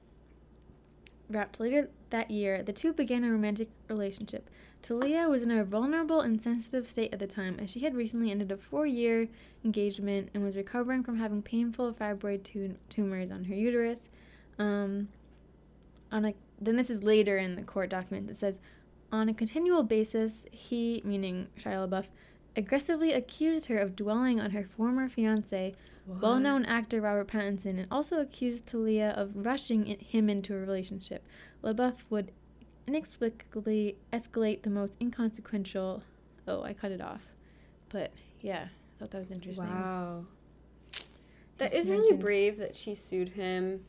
wrapped 1.29 1.59
later 1.59 1.91
that 2.09 2.31
year, 2.31 2.63
the 2.63 2.73
two 2.73 2.91
began 2.91 3.23
a 3.23 3.29
romantic 3.29 3.69
relationship. 3.87 4.49
Tahliah 4.81 5.29
was 5.29 5.43
in 5.43 5.51
a 5.51 5.63
vulnerable 5.63 6.21
and 6.21 6.41
sensitive 6.41 6.87
state 6.87 7.13
at 7.13 7.19
the 7.19 7.27
time, 7.27 7.59
as 7.59 7.69
she 7.69 7.81
had 7.81 7.93
recently 7.93 8.31
ended 8.31 8.51
a 8.51 8.57
four 8.57 8.87
year 8.87 9.27
engagement 9.63 10.31
and 10.33 10.43
was 10.43 10.57
recovering 10.57 11.03
from 11.03 11.19
having 11.19 11.43
painful 11.43 11.93
fibroid 11.93 12.43
tu- 12.43 12.77
tumors 12.89 13.29
on 13.29 13.43
her 13.43 13.53
uterus. 13.53 14.09
Um, 14.57 15.09
on 16.11 16.25
a 16.25 16.33
then 16.59 16.77
this 16.77 16.89
is 16.89 17.03
later 17.03 17.37
in 17.37 17.53
the 17.53 17.61
court 17.61 17.91
document 17.91 18.25
that 18.25 18.37
says 18.37 18.59
on 19.11 19.29
a 19.29 19.35
continual 19.35 19.83
basis 19.83 20.47
he 20.51 21.03
meaning 21.05 21.45
Shia 21.59 21.87
LaBeouf 21.87 22.05
aggressively 22.55 23.13
accused 23.13 23.67
her 23.67 23.77
of 23.77 23.95
dwelling 23.95 24.39
on 24.39 24.51
her 24.51 24.63
former 24.63 25.07
fiance 25.07 25.73
well-known 26.07 26.65
actor 26.65 26.99
Robert 26.99 27.27
Pattinson 27.27 27.77
and 27.79 27.87
also 27.91 28.19
accused 28.19 28.65
Tahliah 28.65 29.13
of 29.17 29.31
rushing 29.35 29.87
it, 29.87 30.01
him 30.01 30.29
into 30.29 30.53
a 30.53 30.57
relationship 30.57 31.23
LaBeouf 31.63 31.95
would 32.09 32.31
inexplicably 32.87 33.95
escalate 34.11 34.63
the 34.63 34.69
most 34.69 34.97
inconsequential 34.99 36.03
oh 36.47 36.63
I 36.63 36.73
cut 36.73 36.91
it 36.91 36.99
off 37.01 37.21
but 37.89 38.11
yeah 38.41 38.65
I 38.65 38.99
thought 38.99 39.11
that 39.11 39.19
was 39.19 39.31
interesting 39.31 39.65
Wow. 39.67 40.25
That 41.59 41.71
Just 41.71 41.83
is 41.83 41.89
really 41.89 42.17
brave 42.17 42.57
that 42.57 42.75
she 42.75 42.95
sued 42.95 43.29
him 43.29 43.85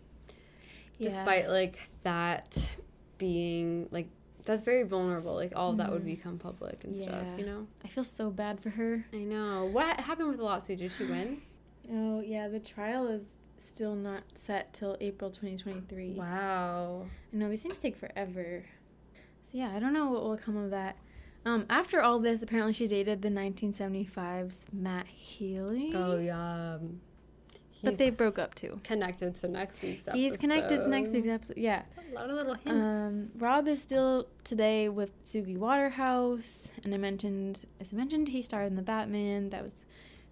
Yeah. 0.98 1.08
despite 1.08 1.48
like 1.48 1.90
that 2.02 2.70
being 3.18 3.88
like 3.90 4.08
that's 4.44 4.62
very 4.62 4.82
vulnerable. 4.82 5.34
Like 5.34 5.52
all 5.56 5.70
of 5.72 5.76
that 5.78 5.90
would 5.92 6.02
Mhm. 6.02 6.06
become 6.16 6.38
public 6.38 6.84
and 6.84 6.96
stuff, 6.96 7.26
you 7.38 7.46
know? 7.46 7.66
I 7.84 7.88
feel 7.88 8.04
so 8.04 8.30
bad 8.30 8.60
for 8.60 8.70
her 8.70 9.04
I 9.12 9.18
know. 9.18 9.66
What 9.66 10.00
happened 10.00 10.28
with 10.28 10.38
the 10.38 10.44
lawsuit? 10.44 10.78
Did 10.78 10.92
she 10.92 11.04
win? 11.04 11.42
oh 11.92 12.20
yeah 12.20 12.46
the 12.48 12.60
trial 12.60 13.08
is 13.08 13.38
still 13.56 13.94
not 13.96 14.22
set 14.34 14.72
till 14.72 14.96
April 15.00 15.30
2023 15.30 16.14
Wow. 16.16 17.06
I 17.32 17.36
know 17.36 17.48
these 17.48 17.62
things 17.62 17.78
take 17.78 17.96
forever. 17.96 18.64
So 19.44 19.58
yeah, 19.58 19.72
I 19.74 19.78
don't 19.80 19.92
know 19.92 20.10
what 20.10 20.22
will 20.22 20.36
come 20.36 20.56
of 20.56 20.70
that. 20.70 20.96
Um, 21.44 21.66
after 21.68 22.00
all 22.00 22.20
this, 22.20 22.42
apparently 22.42 22.72
she 22.72 22.86
dated 22.86 23.20
the 23.22 23.28
1975's 23.30 24.64
Matt 24.72 25.06
Healy. 25.08 25.92
Oh 25.94 26.18
yeah. 26.18 26.78
But 27.82 27.98
they 27.98 28.10
broke 28.10 28.38
up 28.38 28.54
too. 28.54 28.80
Connected 28.84 29.34
to 29.36 29.48
next 29.48 29.82
week's 29.82 30.06
episode. 30.06 30.18
He's 30.18 30.36
connected 30.36 30.80
to 30.82 30.88
next 30.88 31.10
week's 31.10 31.28
episode. 31.28 31.56
Yeah. 31.56 31.82
A 32.10 32.14
lot 32.14 32.30
of 32.30 32.36
little 32.36 32.54
hints. 32.54 32.70
Um, 32.70 33.30
Rob 33.36 33.66
is 33.66 33.82
still 33.82 34.28
today 34.44 34.88
with 34.88 35.10
Suki 35.24 35.56
Waterhouse, 35.56 36.68
and 36.84 36.94
I 36.94 36.98
mentioned, 36.98 37.66
as 37.80 37.88
I 37.92 37.96
mentioned, 37.96 38.28
he 38.28 38.42
starred 38.42 38.68
in 38.68 38.76
the 38.76 38.82
Batman. 38.82 39.50
That 39.50 39.62
was 39.62 39.84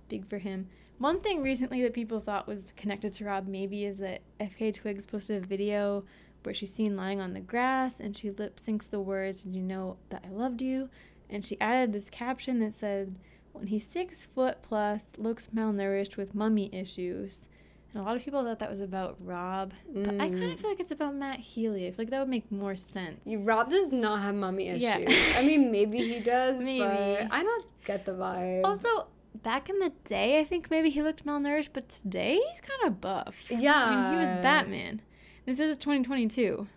big 0.09 0.29
for 0.29 0.39
him. 0.39 0.69
One 0.99 1.21
thing 1.21 1.43
recently 1.43 1.83
that 1.83 1.95
people 1.95 2.21
thought 2.21 2.47
was 2.47 2.73
connected 2.77 3.15
to 3.15 3.25
Rob 3.25 3.49
maybe 3.49 3.85
is 3.87 3.99
that 3.99 4.21
FKA 4.39 4.75
Twigs 4.75 5.07
posted 5.07 5.43
a 5.43 5.47
video 5.47 6.05
where 6.43 6.55
she's 6.55 6.73
seen 6.73 6.97
lying 6.97 7.21
on 7.21 7.33
the 7.33 7.41
grass 7.41 8.01
and 8.01 8.17
she 8.17 8.31
lip 8.31 8.61
syncs 8.61 8.89
the 8.89 9.01
words 9.01 9.43
"Did 9.43 9.57
you 9.57 9.63
know 9.63 9.97
that 10.11 10.25
I 10.27 10.31
loved 10.31 10.63
you?" 10.63 10.91
and 11.31 11.47
she 11.47 11.59
added 11.61 11.93
this 11.93 12.11
caption 12.11 12.59
that 12.61 12.75
said, 12.75 13.17
"When 13.53 13.67
he's 13.69 13.87
six 13.87 14.25
foot 14.35 14.59
plus, 14.63 15.07
looks 15.19 15.49
malnourished 15.55 16.17
with 16.17 16.35
mummy 16.35 16.69
issues." 16.73 17.47
And 17.93 18.01
a 18.03 18.07
lot 18.07 18.15
of 18.17 18.23
people 18.25 18.45
thought 18.45 18.61
that 18.61 18.71
was 18.71 18.81
about 18.81 19.17
Rob, 19.19 19.73
but 19.93 20.15
I 20.15 20.29
kind 20.29 20.35
Mm. 20.37 20.53
of 20.53 20.61
feel 20.61 20.71
like 20.71 20.79
it's 20.79 20.93
about 20.93 21.15
Matt 21.17 21.41
Healy. 21.41 21.87
I 21.87 21.91
feel 21.91 21.97
like 21.99 22.11
that 22.11 22.21
would 22.21 22.29
make 22.29 22.51
more 22.53 22.77
sense. 22.77 23.29
Rob 23.45 23.69
does 23.69 23.91
not 23.91 24.21
have 24.21 24.37
mummy 24.37 24.69
issues. 24.69 24.83
Yeah. 24.83 25.05
I 25.37 25.43
mean, 25.43 25.73
maybe 25.73 25.99
he 25.99 26.21
does, 26.35 26.63
Maybe. 26.63 26.79
but 26.79 27.33
I 27.33 27.43
don't 27.43 27.67
get 27.85 28.05
the 28.05 28.13
vibe. 28.13 28.61
Also, 28.65 29.09
back 29.43 29.69
in 29.69 29.81
the 29.81 29.91
day, 30.05 30.39
I 30.39 30.45
think 30.45 30.71
maybe 30.71 30.89
he 30.91 31.03
looked 31.03 31.25
malnourished, 31.27 31.71
but 31.73 31.89
today 31.89 32.41
he's 32.49 32.61
kind 32.61 32.81
of 32.87 33.01
buff. 33.01 33.51
yeah, 33.51 33.75
I 33.75 33.91
mean, 33.91 34.13
he 34.15 34.19
was 34.21 34.29
Batman. 34.41 35.03
This 35.45 35.59
is 35.59 35.75
2022. 35.77 36.69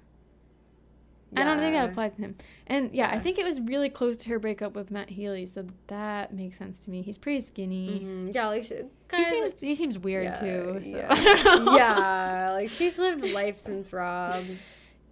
I 1.36 1.44
don't 1.44 1.60
think 1.60 1.74
that 1.76 1.90
applies 1.90 2.14
to 2.14 2.22
him. 2.22 2.36
And 2.68 2.94
yeah, 2.94 3.10
I 3.10 3.20
think 3.20 3.38
it 3.40 3.46
was 3.46 3.60
really 3.62 3.90
close 3.90 4.18
to 4.18 4.30
her 4.30 4.40
breakup 4.40 4.74
with 4.76 4.92
Matt 4.92 5.10
Healy, 5.10 5.46
so 5.46 5.66
that 5.88 6.34
makes 6.34 6.58
sense 6.58 6.78
to 6.86 6.90
me. 6.90 7.02
He's 7.02 7.18
pretty 7.18 7.42
skinny. 7.42 8.02
Mhm. 8.04 8.34
Yeah, 8.36 8.48
like 8.48 8.66
she, 8.66 8.76
He 9.16 9.24
seems 9.24 9.60
he 9.62 9.76
seems 9.76 9.98
weird 10.00 10.26
yeah, 10.26 10.36
too. 10.40 10.80
So 10.84 10.90
Yeah. 10.90 11.08
I 11.10 11.44
don't 11.44 11.66
know. 11.66 11.76
yeah, 11.78 12.52
like 12.54 12.70
she's 12.70 12.98
lived 13.00 13.24
life 13.26 13.58
since 13.60 13.92
Rob. 13.94 14.44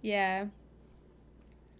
Yeah. 0.00 0.46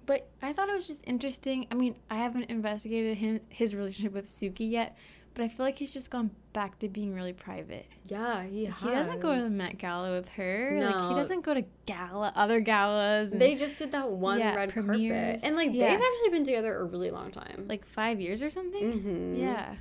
But 0.04 0.28
I 0.42 0.52
thought 0.52 0.68
it 0.68 0.74
was 0.74 0.86
just 0.86 1.04
interesting. 1.06 1.66
I 1.70 1.74
mean, 1.74 1.94
I 2.10 2.16
haven't 2.16 2.44
investigated 2.50 3.18
him 3.18 3.40
his 3.48 3.74
relationship 3.74 4.12
with 4.12 4.26
Suki 4.26 4.68
yet, 4.70 4.96
but 5.34 5.42
I 5.44 5.48
feel 5.48 5.64
like 5.66 5.78
he's 5.78 5.90
just 5.90 6.10
gone 6.10 6.30
back 6.52 6.78
to 6.80 6.88
being 6.88 7.14
really 7.14 7.32
private. 7.32 7.86
Yeah, 8.06 8.42
he 8.44 8.66
He 8.66 8.90
doesn't 8.90 9.20
go 9.20 9.34
to 9.36 9.42
the. 9.42 9.50
Met 9.50 9.78
Gala 9.78 10.12
with 10.12 10.28
her. 10.30 10.78
Like 10.80 11.08
he 11.08 11.14
doesn't 11.14 11.40
go 11.44 11.54
to 11.54 11.64
gala 11.86 12.32
other 12.36 12.60
galas. 12.60 13.32
And, 13.32 13.40
They 13.40 13.54
just 13.54 13.78
did 13.78 13.92
that 13.92 14.10
one 14.10 14.38
Yeah, 14.38 14.54
red 14.54 14.70
premieres. 14.70 15.40
carpet, 15.40 15.40
and 15.44 15.56
like 15.56 15.70
Yeah. 15.72 15.90
they've 15.90 16.02
actually 16.04 16.30
been 16.30 16.44
together 16.44 16.76
a 16.78 16.84
really 16.84 17.10
long 17.10 17.30
time. 17.30 17.66
like 17.68 17.86
five 17.86 18.20
years 18.20 18.42
or 18.42 18.50
something. 18.50 19.00
hmm 19.00 19.34
Yeah. 19.36 19.76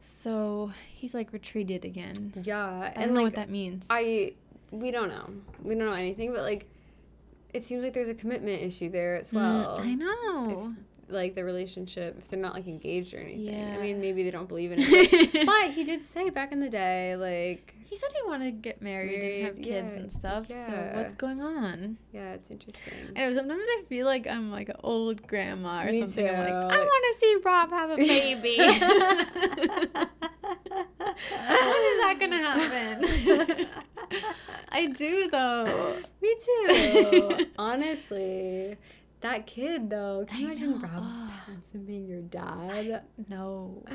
So 0.00 0.70
he's 0.94 1.14
like 1.14 1.32
retreated 1.32 1.84
again. 1.84 2.32
yeah, 2.44 2.64
I 2.66 2.86
and 2.86 2.94
don't 2.96 3.08
know 3.08 3.14
like 3.16 3.24
what 3.24 3.34
that 3.34 3.50
means. 3.50 3.86
I, 3.90 4.34
we 4.70 4.90
don't 4.90 5.08
know, 5.08 5.28
we 5.62 5.74
don't 5.74 5.86
know 5.86 5.92
anything, 5.92 6.32
but 6.32 6.42
like, 6.42 6.66
it 7.52 7.64
seems 7.64 7.82
like 7.82 7.92
there's 7.92 8.08
a 8.08 8.14
commitment 8.14 8.62
issue 8.62 8.90
there 8.90 9.16
as 9.16 9.30
Mm, 9.30 9.34
well. 9.34 9.80
I 9.82 9.94
know. 9.94 10.74
Like 11.08 11.34
the 11.34 11.44
relationship 11.44 12.16
if 12.18 12.28
they're 12.28 12.40
not 12.40 12.54
like 12.54 12.66
engaged 12.66 13.14
or 13.14 13.18
anything. 13.18 13.54
Yeah. 13.54 13.76
I 13.78 13.82
mean, 13.82 14.00
maybe 14.00 14.22
they 14.22 14.30
don't 14.30 14.48
believe 14.48 14.72
in 14.72 14.78
it. 14.82 15.32
But, 15.32 15.46
but 15.46 15.70
he 15.70 15.84
did 15.84 16.06
say 16.06 16.30
back 16.30 16.52
in 16.52 16.60
the 16.60 16.68
day, 16.68 17.16
like, 17.16 17.74
he 17.88 17.96
said 17.96 18.10
he 18.12 18.28
wanted 18.28 18.44
to 18.46 18.50
get 18.50 18.82
married, 18.82 19.44
and 19.44 19.46
have 19.46 19.56
kids 19.56 19.94
yeah, 19.94 20.00
and 20.00 20.10
stuff. 20.10 20.46
So 20.50 20.90
what's 20.94 21.12
going 21.12 21.40
on? 21.40 21.98
yeah, 22.12 22.32
it's 22.32 22.50
interesting. 22.50 22.92
I 23.16 23.20
know 23.20 23.34
sometimes 23.34 23.66
I 23.66 23.84
feel 23.88 24.06
like 24.06 24.26
I'm 24.26 24.50
like 24.50 24.68
an 24.68 24.76
old 24.82 25.26
grandma 25.26 25.82
or 25.82 25.92
Me 25.92 26.00
something. 26.00 26.28
I'm 26.28 26.38
like, 26.38 26.48
too. 26.48 26.54
I 26.54 26.78
want 26.78 27.14
to 27.14 27.18
see 27.18 27.36
Rob 27.44 27.70
have 27.70 27.90
a 27.90 27.96
baby. 27.96 28.56
when 30.98 31.82
is 31.82 32.00
that 32.00 32.16
gonna 32.18 32.38
happen? 32.38 33.66
I 34.70 34.86
do 34.88 35.28
though. 35.30 35.96
Me 36.20 36.36
too. 36.44 37.46
Honestly. 37.58 38.76
That 39.30 39.46
kid 39.46 39.90
though, 39.90 40.24
can 40.28 40.40
you 40.40 40.48
I 40.48 40.50
imagine 40.52 40.70
know. 40.70 40.88
Rob. 40.88 41.30
Pattinson 41.48 41.86
being 41.86 42.06
your 42.06 42.22
dad? 42.22 43.02
No. 43.28 43.82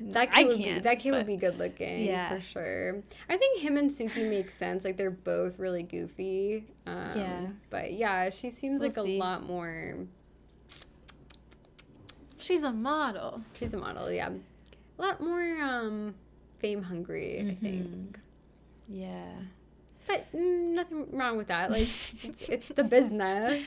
That 0.00 0.30
kid 0.32 0.44
I 0.44 0.46
would 0.46 0.58
be 0.58 0.78
that 0.78 1.00
kid 1.00 1.10
but- 1.10 1.16
would 1.16 1.26
be 1.26 1.36
good 1.36 1.58
looking 1.58 2.04
Yeah. 2.04 2.28
for 2.28 2.40
sure. 2.40 3.02
I 3.28 3.36
think 3.36 3.58
him 3.58 3.76
and 3.76 3.90
Suki 3.90 4.30
make 4.30 4.48
sense. 4.48 4.84
Like 4.84 4.96
they're 4.96 5.10
both 5.10 5.58
really 5.58 5.82
goofy. 5.82 6.66
Um, 6.86 7.10
Yeah. 7.16 7.46
But 7.68 7.92
yeah, 7.94 8.30
she 8.30 8.48
seems 8.50 8.78
We'll 8.80 8.90
like 8.90 9.04
see. 9.04 9.16
a 9.16 9.18
lot 9.18 9.44
more 9.44 9.96
she's 12.38 12.62
a 12.62 12.70
model. 12.72 13.42
She's 13.58 13.74
a 13.74 13.78
model, 13.78 14.10
yeah. 14.10 14.30
A 14.98 15.02
lot 15.02 15.20
more 15.20 15.42
um, 15.60 16.14
fame 16.60 16.82
hungry, 16.82 17.40
I 17.50 17.54
think. 17.62 18.18
Yeah. 18.88 19.32
But 20.06 20.32
mm, 20.32 20.74
nothing 20.74 21.08
wrong 21.12 21.36
with 21.36 21.48
that. 21.48 21.70
Like, 21.70 21.88
it's, 22.22 22.48
it's 22.48 22.68
the 22.68 22.84
business. 22.96 23.64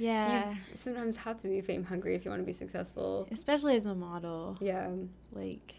Yeah. 0.00 0.50
You 0.52 0.56
sometimes 0.76 1.16
have 1.18 1.38
to 1.42 1.48
be 1.48 1.60
fame 1.60 1.84
hungry 1.84 2.14
if 2.14 2.24
you 2.24 2.30
want 2.30 2.40
to 2.42 2.46
be 2.46 2.52
successful. 2.54 3.28
Especially 3.30 3.76
as 3.76 3.84
a 3.86 3.94
model. 3.94 4.56
Yeah, 4.60 4.88
Like, 5.32 5.74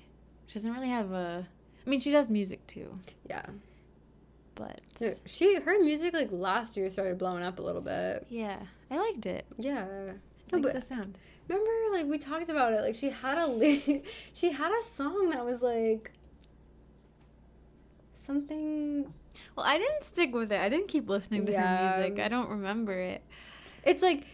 she 0.48 0.54
doesn't 0.54 0.72
really 0.74 0.90
have 0.90 1.12
a. 1.12 1.48
I 1.86 1.90
mean, 1.90 2.00
she 2.00 2.12
does 2.12 2.30
music 2.30 2.66
too, 2.68 3.00
yeah. 3.28 3.46
but. 4.56 4.80
She 5.26 5.56
her 5.56 5.80
music 5.84 6.14
like 6.14 6.30
last 6.32 6.78
year 6.78 6.90
started 6.92 7.18
blowing 7.18 7.44
up 7.44 7.58
a 7.60 7.62
little 7.64 7.82
bit. 7.82 8.28
Yeah. 8.30 8.60
I 8.92 8.98
liked 9.00 9.26
it. 9.26 9.46
Yeah. 9.58 9.86
I 9.86 9.88
No, 9.88 10.14
like 10.52 10.62
but 10.62 10.74
the 10.74 10.82
sound. 10.82 11.18
remember 11.48 11.72
like 11.98 12.06
we 12.06 12.18
talked 12.20 12.50
about 12.50 12.74
it. 12.74 12.82
Like 12.82 12.96
she 12.96 13.10
had 13.10 13.38
a 13.40 14.04
she 14.36 14.52
had 14.52 14.72
a 14.72 14.84
song 14.96 15.32
that 15.32 15.44
was 15.44 15.62
like 15.64 16.12
something. 18.16 19.12
Well, 19.56 19.66
I 19.66 19.78
didn't 19.78 20.04
stick 20.04 20.34
with 20.34 20.52
it. 20.52 20.60
I 20.60 20.70
didn't 20.70 20.88
keep 20.88 21.10
listening 21.10 21.46
to 21.46 21.52
Yeah. 21.52 21.94
her 21.94 22.00
music. 22.00 22.20
I 22.24 22.28
don't 22.28 22.50
remember 22.50 22.94
it. 23.00 23.24
It's 23.84 24.02
like. 24.02 24.26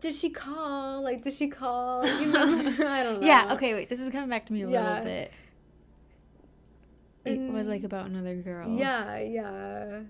Did 0.00 0.14
she 0.14 0.28
call? 0.28 1.02
Like, 1.02 1.24
did 1.24 1.32
she 1.32 1.48
call? 1.48 2.06
You 2.06 2.26
know, 2.26 2.42
I 2.86 3.02
don't 3.02 3.20
know. 3.20 3.26
Yeah, 3.26 3.54
okay, 3.54 3.72
wait. 3.72 3.88
This 3.88 4.00
is 4.00 4.10
coming 4.10 4.28
back 4.28 4.44
to 4.46 4.52
me 4.52 4.62
a 4.62 4.68
Yeah. 4.68 4.90
little 4.90 5.04
bit. 5.04 5.32
It 7.24 7.52
was 7.52 7.66
like 7.66 7.84
about 7.84 8.06
another 8.06 8.34
girl. 8.34 8.68
Yeah, 8.68 9.18
yeah. 9.18 10.00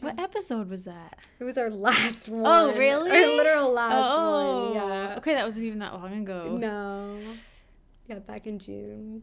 What 0.00 0.18
episode 0.18 0.70
was 0.70 0.84
that? 0.84 1.26
It 1.38 1.44
was 1.44 1.58
our 1.58 1.70
last 1.88 2.28
oh, 2.28 2.34
one. 2.34 2.62
Oh, 2.62 2.78
really? 2.78 3.10
Our 3.10 3.36
literal 3.36 3.72
last 3.72 3.94
oh, 3.94 4.64
one. 4.64 4.74
Yeah. 4.74 5.14
Okay, 5.18 5.34
that 5.34 5.44
wasn't 5.44 5.66
even 5.66 5.80
that 5.80 5.92
long 5.94 6.22
ago. 6.22 6.56
No. 6.56 7.18
Yeah, 8.06 8.20
back 8.20 8.46
in 8.46 8.58
June. 8.58 9.22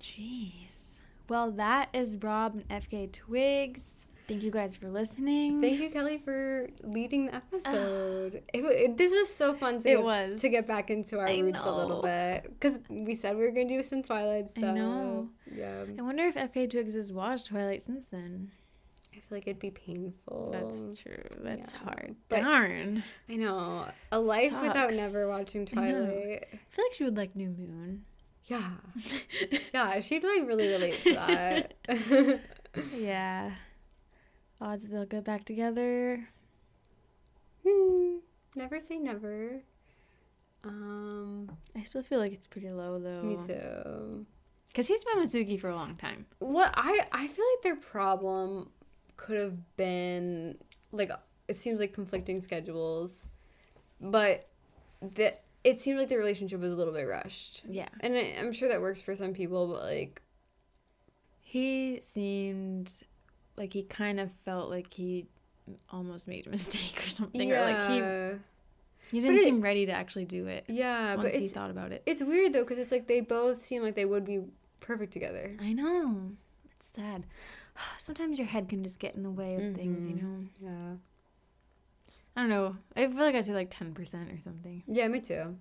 Jeez. 0.00 0.98
Well, 1.28 1.50
that 1.52 1.90
is 1.92 2.16
Rob 2.16 2.54
and 2.54 2.68
FKA 2.68 3.12
Twigs. 3.12 3.97
Thank 4.28 4.42
you 4.42 4.50
guys 4.50 4.76
for 4.76 4.90
listening. 4.90 5.62
Thank 5.62 5.80
you, 5.80 5.88
Kelly, 5.88 6.20
for 6.22 6.68
leading 6.82 7.26
the 7.26 7.32
ah. 7.32 7.36
episode. 7.36 8.42
it, 8.52 8.62
it, 8.62 8.96
this 8.98 9.10
was 9.10 9.34
so 9.34 9.54
fun 9.54 9.80
to 9.82 9.88
It 9.88 9.96
get, 9.96 10.04
was. 10.04 10.40
to 10.42 10.50
get 10.50 10.66
back 10.66 10.90
into 10.90 11.18
our 11.18 11.26
I 11.26 11.38
roots 11.38 11.64
a 11.64 11.72
little 11.72 12.02
bit 12.02 12.42
because 12.60 12.78
we 12.90 13.14
said 13.14 13.36
we 13.38 13.44
were 13.44 13.50
gonna 13.50 13.66
do 13.68 13.82
some 13.82 14.02
Twilight 14.02 14.50
stuff. 14.50 14.64
I 14.64 14.72
know. 14.72 15.30
Yeah, 15.50 15.84
I 15.98 16.02
wonder 16.02 16.24
if 16.24 16.34
FKA 16.34 16.68
Twigs 16.68 16.94
has 16.94 17.10
watched 17.10 17.46
Twilight 17.46 17.82
since 17.86 18.04
then. 18.04 18.50
I 19.14 19.20
feel 19.20 19.38
like 19.38 19.48
it'd 19.48 19.60
be 19.60 19.70
painful. 19.70 20.50
That's 20.52 21.00
true. 21.00 21.24
That's 21.40 21.72
yeah. 21.72 21.78
hard. 21.78 22.14
But- 22.28 22.42
Darn. 22.42 23.02
I 23.30 23.36
know 23.36 23.86
a 24.12 24.20
life 24.20 24.52
without 24.60 24.92
never 24.92 25.30
watching 25.30 25.62
I. 25.62 25.64
Twilight. 25.64 26.48
I 26.52 26.56
feel 26.68 26.84
like 26.84 26.94
she 26.94 27.04
would 27.04 27.16
like 27.16 27.34
New 27.34 27.48
Moon. 27.48 28.04
Yeah, 28.44 28.72
yeah, 29.74 30.00
she'd 30.00 30.22
like 30.22 30.46
really 30.46 30.68
relate 30.68 31.02
to 31.02 31.14
that. 31.14 32.40
yeah. 32.94 33.52
Odds 34.60 34.84
they'll 34.84 35.06
get 35.06 35.24
back 35.24 35.44
together. 35.44 36.28
Hmm, 37.66 38.16
never 38.54 38.80
say 38.80 38.98
never. 38.98 39.62
Um, 40.64 41.50
I 41.76 41.82
still 41.84 42.02
feel 42.02 42.18
like 42.18 42.32
it's 42.32 42.46
pretty 42.46 42.70
low 42.70 42.98
though. 42.98 43.22
me 43.22 43.36
too. 43.46 44.26
Because 44.68 44.88
he's 44.88 45.02
been 45.04 45.18
with 45.20 45.32
Suki 45.32 45.58
for 45.60 45.70
a 45.70 45.74
long 45.74 45.96
time. 45.96 46.26
What 46.40 46.72
I 46.76 47.06
I 47.12 47.26
feel 47.28 47.44
like 47.54 47.62
their 47.62 47.76
problem 47.76 48.70
could 49.16 49.38
have 49.38 49.76
been 49.76 50.56
like 50.92 51.10
it 51.46 51.56
seems 51.56 51.80
like 51.80 51.92
conflicting 51.94 52.40
schedules, 52.40 53.28
but 54.00 54.48
that 55.16 55.42
it 55.64 55.80
seemed 55.80 55.98
like 55.98 56.08
the 56.08 56.16
relationship 56.16 56.60
was 56.60 56.72
a 56.72 56.76
little 56.76 56.92
bit 56.92 57.02
rushed, 57.04 57.62
Yeah. 57.68 57.88
and 58.00 58.14
I, 58.14 58.34
I'm 58.38 58.52
sure 58.52 58.68
that 58.68 58.80
works 58.80 59.00
for 59.00 59.14
some 59.16 59.32
people, 59.34 59.68
but 59.68 59.82
like 59.82 60.22
He 61.40 62.00
seemed 62.00 63.02
like 63.58 63.72
he 63.72 63.82
kind 63.82 64.18
of 64.20 64.30
felt 64.44 64.70
like 64.70 64.92
he 64.94 65.26
almost 65.90 66.26
made 66.28 66.46
a 66.46 66.50
mistake 66.58 67.02
or 67.04 67.08
something. 67.10 67.52
Or 67.52 67.60
like 67.60 67.90
he, 67.90 69.16
he 69.16 69.20
didn't 69.20 69.36
it- 69.38 69.42
seem 69.44 69.60
ready 69.60 69.84
to 69.86 69.92
actually 69.92 70.24
do 70.24 70.46
it 70.46 70.64
yeah, 70.68 71.14
once 71.16 71.32
but 71.32 71.40
he 71.40 71.48
thought 71.48 71.70
about 71.70 71.92
it. 71.92 72.02
it's 72.06 72.22
weird 72.22 72.52
though 72.52 72.62
because 72.62 72.78
it's 72.78 72.92
like 72.92 73.06
they 73.06 73.20
both 73.20 73.62
seem 73.62 73.82
like 73.82 73.94
they 73.94 74.04
would 74.06 74.24
be 74.24 74.40
perfect 74.80 75.12
together. 75.12 75.56
I 75.60 75.72
know. 75.72 76.30
It's 76.72 76.86
sad. 76.94 77.24
Sometimes 77.98 78.38
your 78.38 78.46
head 78.46 78.68
can 78.68 78.82
just 78.82 78.98
get 78.98 79.14
in 79.14 79.22
the 79.22 79.30
way 79.30 79.54
of 79.56 79.74
things, 79.74 80.04
you 80.06 80.14
Mhm. 80.14 80.22
know? 80.22 80.46
Yeah, 80.60 80.92
I 82.36 82.40
don't 82.42 82.50
know. 82.50 82.76
I 82.96 83.06
feel 83.06 83.16
like 83.16 83.34
I 83.34 83.40
say 83.42 83.52
like 83.52 83.70
10% 83.70 83.98
or 84.32 84.40
something. 84.40 84.82
yeah, 84.86 85.08
me 85.08 85.20
too. 85.20 85.56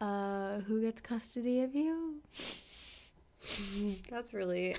Uh, 0.00 0.60
who 0.60 0.80
gets 0.82 1.00
custody 1.00 1.60
of 1.62 1.74
you? 1.74 2.16
That's 4.10 4.32
really. 4.34 4.76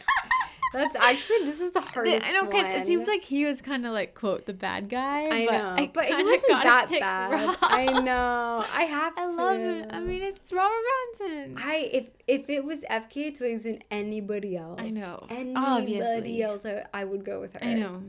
That's 0.73 0.95
actually 0.97 1.45
this 1.45 1.61
is 1.61 1.71
the 1.71 1.79
hardest. 1.93 2.25
I 2.27 2.33
know, 2.33 2.45
because 2.45 2.63
one. 2.65 2.73
it 2.73 2.85
seems 2.85 3.07
like 3.07 3.21
he 3.23 3.45
was 3.45 3.61
kind 3.61 3.85
of 3.85 3.93
like, 3.93 4.13
quote, 4.15 4.45
the 4.45 4.53
bad 4.53 4.89
guy. 4.89 5.27
I 5.27 5.45
but 5.45 5.51
know, 5.57 5.69
I 5.77 5.91
but 5.93 6.09
it 6.09 6.25
wasn't 6.25 6.63
that 6.63 6.89
bad. 6.89 7.31
Rob. 7.31 7.57
I 7.61 7.85
know. 8.01 8.65
I 8.73 8.83
have 8.83 9.15
to. 9.15 9.21
I 9.21 9.25
love 9.27 9.59
it. 9.61 9.87
I 9.91 9.99
mean, 10.01 10.21
it's 10.21 10.51
Robert 10.51 10.75
Pattinson. 11.21 11.57
I 11.57 11.75
if 11.93 12.07
if 12.27 12.49
it 12.49 12.65
was 12.65 12.79
FKA 12.81 13.37
Twigs 13.37 13.65
and 13.65 13.81
anybody 13.89 14.57
else, 14.57 14.79
I 14.81 14.89
know, 14.89 15.25
anybody 15.29 15.55
obviously. 16.01 16.43
else, 16.43 16.65
I, 16.65 16.83
I 16.93 17.05
would 17.05 17.23
go 17.23 17.39
with 17.39 17.53
her. 17.53 17.63
I 17.63 17.73
know. 17.75 18.03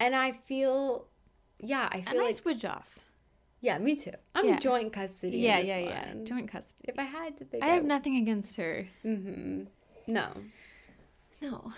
and 0.00 0.14
I 0.16 0.32
feel, 0.32 1.04
yeah, 1.58 1.86
I 1.92 1.96
And 1.98 2.08
feel 2.08 2.20
I 2.22 2.24
like, 2.24 2.34
switch 2.36 2.64
off. 2.64 2.88
yeah, 3.60 3.76
me 3.76 3.94
too. 3.94 4.12
I'm 4.34 4.46
Yeah. 4.46 4.58
joint 4.58 4.90
custody. 4.94 5.36
Yeah, 5.38 5.60
this 5.60 5.68
yeah, 5.68 5.78
yeah. 5.80 6.14
Joint 6.24 6.50
custody. 6.50 6.88
If 6.88 6.98
I 6.98 7.02
had 7.04 7.36
to 7.36 7.44
pick, 7.44 7.62
I 7.62 7.66
have 7.74 7.84
nothing 7.84 8.16
against 8.16 8.56
her. 8.56 8.88
Mm-hmm. 9.04 9.64
No, 10.10 10.32
No. 11.40 11.72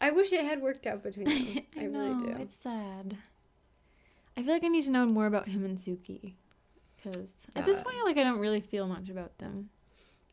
I 0.00 0.10
wish 0.10 0.32
it 0.32 0.44
had 0.44 0.60
worked 0.60 0.86
out 0.86 1.02
between 1.02 1.26
them. 1.28 1.64
I, 1.76 1.84
I 1.84 1.86
know. 1.86 2.00
really 2.00 2.32
do. 2.34 2.42
It's 2.42 2.56
sad. 2.56 3.16
I 4.36 4.42
feel 4.42 4.52
like 4.52 4.64
I 4.64 4.68
need 4.68 4.84
to 4.84 4.90
know 4.90 5.06
more 5.06 5.26
about 5.26 5.48
him 5.48 5.64
and 5.64 5.78
Suki. 5.78 6.32
Because 6.96 7.30
at 7.54 7.64
this 7.64 7.76
Yeah. 7.76 7.82
point, 7.82 7.96
like, 8.04 8.16
I 8.18 8.24
don't 8.24 8.40
really 8.40 8.60
feel 8.60 8.86
much 8.88 9.08
about 9.08 9.38
them. 9.38 9.70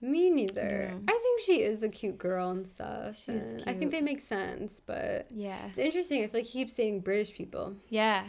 Me 0.01 0.29
neither. 0.29 0.93
I 1.07 1.11
think 1.21 1.41
she 1.41 1.61
is 1.61 1.83
a 1.83 1.89
cute 1.89 2.17
girl 2.17 2.49
and 2.51 2.65
stuff. 2.65 3.17
She 3.23 3.33
is 3.33 3.53
and 3.53 3.63
I 3.67 3.73
think 3.73 3.91
they 3.91 4.01
make 4.01 4.21
sense, 4.21 4.81
but 4.85 5.27
Yeah. 5.29 5.67
it's 5.67 5.77
interesting. 5.77 6.23
I 6.23 6.27
feel 6.27 6.41
like 6.41 6.47
he 6.49 6.59
keeps 6.59 6.73
dating 6.75 7.01
British 7.01 7.33
people. 7.33 7.75
Yeah. 7.89 8.25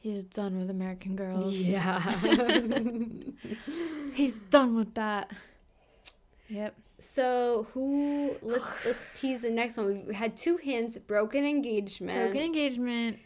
He's 0.00 0.22
done 0.24 0.58
with 0.58 0.70
American 0.70 1.16
girls. 1.16 1.56
Yeah. 1.58 2.00
He's 4.14 4.36
done 4.50 4.76
with 4.76 4.94
that. 4.94 5.30
Yep. 6.48 6.74
So 7.00 7.66
who? 7.74 8.36
Let's 8.42 8.64
let's 8.84 9.04
tease 9.14 9.42
the 9.42 9.50
next 9.50 9.76
one. 9.76 10.04
We 10.06 10.14
had 10.14 10.36
two 10.36 10.56
hints: 10.56 10.98
broken 10.98 11.44
engagement. 11.44 12.18
Broken 12.18 12.42
engagement. 12.42 13.18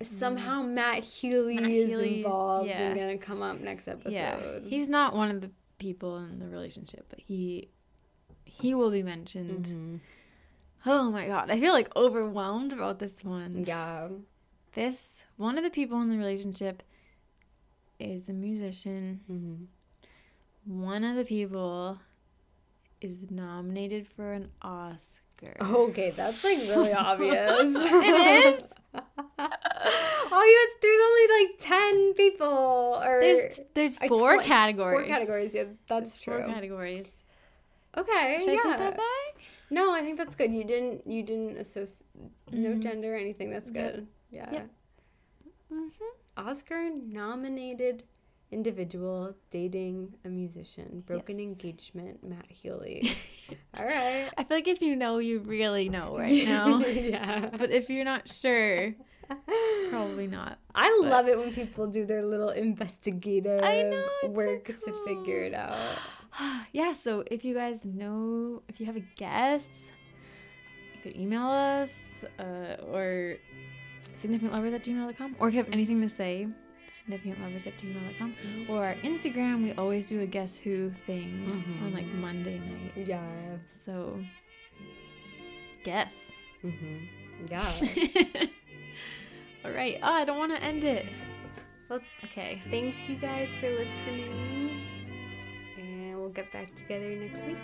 Somehow 0.00 0.62
Matt 0.62 1.04
Healy 1.04 1.56
Matt 1.56 1.70
is 1.70 1.90
Healy's- 1.90 2.16
involved 2.24 2.68
yeah. 2.68 2.80
and 2.82 2.98
gonna 2.98 3.18
come 3.18 3.42
up 3.42 3.60
next 3.60 3.86
episode. 3.86 4.12
Yeah. 4.12 4.58
He's 4.64 4.88
not 4.88 5.14
one 5.14 5.30
of 5.30 5.40
the 5.40 5.50
people 5.78 6.18
in 6.18 6.38
the 6.38 6.48
relationship, 6.48 7.06
but 7.08 7.20
he 7.20 7.68
he 8.44 8.74
will 8.74 8.90
be 8.90 9.02
mentioned. 9.02 9.66
Mhm. 9.66 10.00
Oh 10.86 11.10
my 11.10 11.26
god. 11.26 11.50
I 11.50 11.60
feel 11.60 11.72
like 11.72 11.94
overwhelmed 11.96 12.72
about 12.72 12.98
this 12.98 13.22
one. 13.24 13.64
Yeah. 13.66 14.08
This 14.74 15.24
one 15.36 15.56
of 15.58 15.64
the 15.64 15.70
people 15.70 16.00
in 16.02 16.08
the 16.10 16.18
relationship 16.18 16.82
is 18.00 18.28
a 18.28 18.32
musician. 18.32 19.20
Mm-hmm. 19.30 20.82
One 20.82 21.04
of 21.04 21.16
the 21.16 21.24
people 21.24 21.98
is 23.04 23.30
nominated 23.30 24.06
for 24.06 24.32
an 24.32 24.48
Oscar. 24.62 25.56
Okay, 25.60 26.10
that's 26.10 26.42
like 26.44 26.58
really 26.68 26.92
obvious. 27.10 27.50
It 27.74 28.54
is? 28.54 28.72
oh, 28.94 30.44
yes, 30.46 30.78
there's 30.82 31.02
only 31.08 31.46
like 31.46 31.58
ten 31.58 32.14
people. 32.14 33.00
Or 33.04 33.20
There's 33.20 33.60
there's 33.74 33.98
four 33.98 34.34
twi- 34.34 34.44
categories. 34.44 34.98
Four 35.00 35.04
categories. 35.08 35.54
Yeah, 35.54 35.64
that's 35.88 36.16
There's 36.16 36.24
Four 36.24 36.44
true. 36.44 36.52
categories. 36.54 37.10
Okay. 37.96 38.38
Should 38.40 38.48
I 38.50 38.52
yeah. 38.52 38.62
take 38.62 38.78
that 38.78 38.96
back? 38.96 39.42
No, 39.70 39.92
I 39.92 40.00
think 40.02 40.16
that's 40.18 40.34
good. 40.34 40.52
You 40.52 40.64
didn't. 40.64 41.06
You 41.06 41.22
didn't 41.22 41.56
associate 41.58 42.02
no 42.52 42.70
Mhm. 42.70 42.82
gender 42.82 43.14
or 43.14 43.18
anything. 43.18 43.50
That's 43.50 43.70
Yep. 43.70 43.74
good. 43.94 44.06
Yeah. 44.30 44.52
Yep. 44.52 44.70
hmm 45.70 45.88
Oscar 46.36 46.88
nominated 46.90 48.04
individual 48.52 49.34
dating 49.50 50.14
a 50.24 50.28
musician. 50.28 51.02
Broken 51.06 51.38
Yes. 51.38 51.48
engagement. 51.48 52.22
Matt 52.22 52.46
Healy. 52.48 53.10
All 53.76 53.84
right. 53.84 54.30
I 54.36 54.44
feel 54.44 54.56
like 54.58 54.68
if 54.68 54.80
you 54.82 54.94
know, 54.96 55.18
you 55.18 55.40
really 55.40 55.88
know 55.88 56.16
right 56.18 56.44
now. 56.44 56.78
yeah. 56.80 57.48
but 57.58 57.70
if 57.70 57.88
you're 57.90 58.04
not 58.04 58.28
sure, 58.28 58.94
probably 59.90 60.26
not. 60.26 60.58
I 60.74 60.88
but- 61.02 61.10
love 61.10 61.26
it 61.28 61.38
when 61.38 61.52
people 61.52 61.86
do 61.86 62.04
their 62.06 62.22
little 62.24 62.50
investigative 62.50 63.60
know, 63.60 63.66
it's 63.66 64.20
so 64.22 64.28
work 64.28 64.66
to 64.66 65.04
figure 65.06 65.42
it 65.44 65.54
out. 65.54 65.98
yeah, 66.72 66.92
so 66.92 67.24
if 67.30 67.44
you 67.44 67.54
guys 67.54 67.84
know, 67.84 68.62
if 68.68 68.78
you 68.80 68.86
have 68.86 68.96
a 68.96 69.04
guess, 69.16 69.64
you 70.94 71.00
could 71.02 71.16
email 71.20 71.46
us 71.46 71.92
uh, 72.38 72.76
or 72.86 73.36
significantlovers 74.22 74.74
at 74.74 74.84
gmail.com. 74.84 75.36
Or 75.38 75.48
if 75.48 75.54
you 75.54 75.62
have 75.62 75.72
anything 75.72 76.00
to 76.02 76.08
say, 76.08 76.46
significantlovers 76.92 77.66
at 77.66 77.76
gmail.com. 77.78 78.34
Mm-hmm. 78.34 78.70
Or 78.72 78.84
our 78.86 78.94
Instagram, 78.96 79.62
we 79.64 79.72
always 79.72 80.04
do 80.06 80.20
a 80.20 80.26
guess 80.26 80.56
who 80.56 80.90
thing 81.06 81.44
mm-hmm. 81.46 81.84
on 81.86 81.92
like 81.92 82.06
Monday 82.06 82.58
night. 82.58 83.06
Yeah. 83.06 83.22
So, 83.84 84.18
guess. 85.84 86.30
Mm-hmm. 86.64 87.46
Yeah. 87.50 87.72
All 89.64 89.70
right. 89.72 89.98
Oh, 90.02 90.12
I 90.12 90.24
don't 90.24 90.38
want 90.38 90.52
to 90.56 90.62
end 90.62 90.84
it. 90.84 91.06
well, 91.88 92.00
Okay. 92.24 92.60
thanks 92.70 92.98
you 93.08 93.16
guys 93.16 93.48
for 93.60 93.70
listening. 93.70 94.82
And 95.78 96.20
we'll 96.20 96.30
get 96.30 96.52
back 96.52 96.74
together 96.76 97.08
next 97.16 97.44
week. 97.44 97.58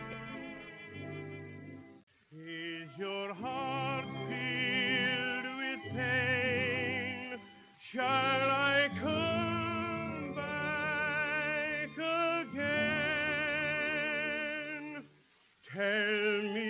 Is 2.32 2.88
your 2.98 3.34
heart 3.34 4.05
filled 4.28 5.56
with 5.59 5.96
pain? 5.96 7.38
Shall 7.78 8.05
I 8.05 8.90
come 9.00 9.18
Tell 15.78 16.42
me 16.42 16.68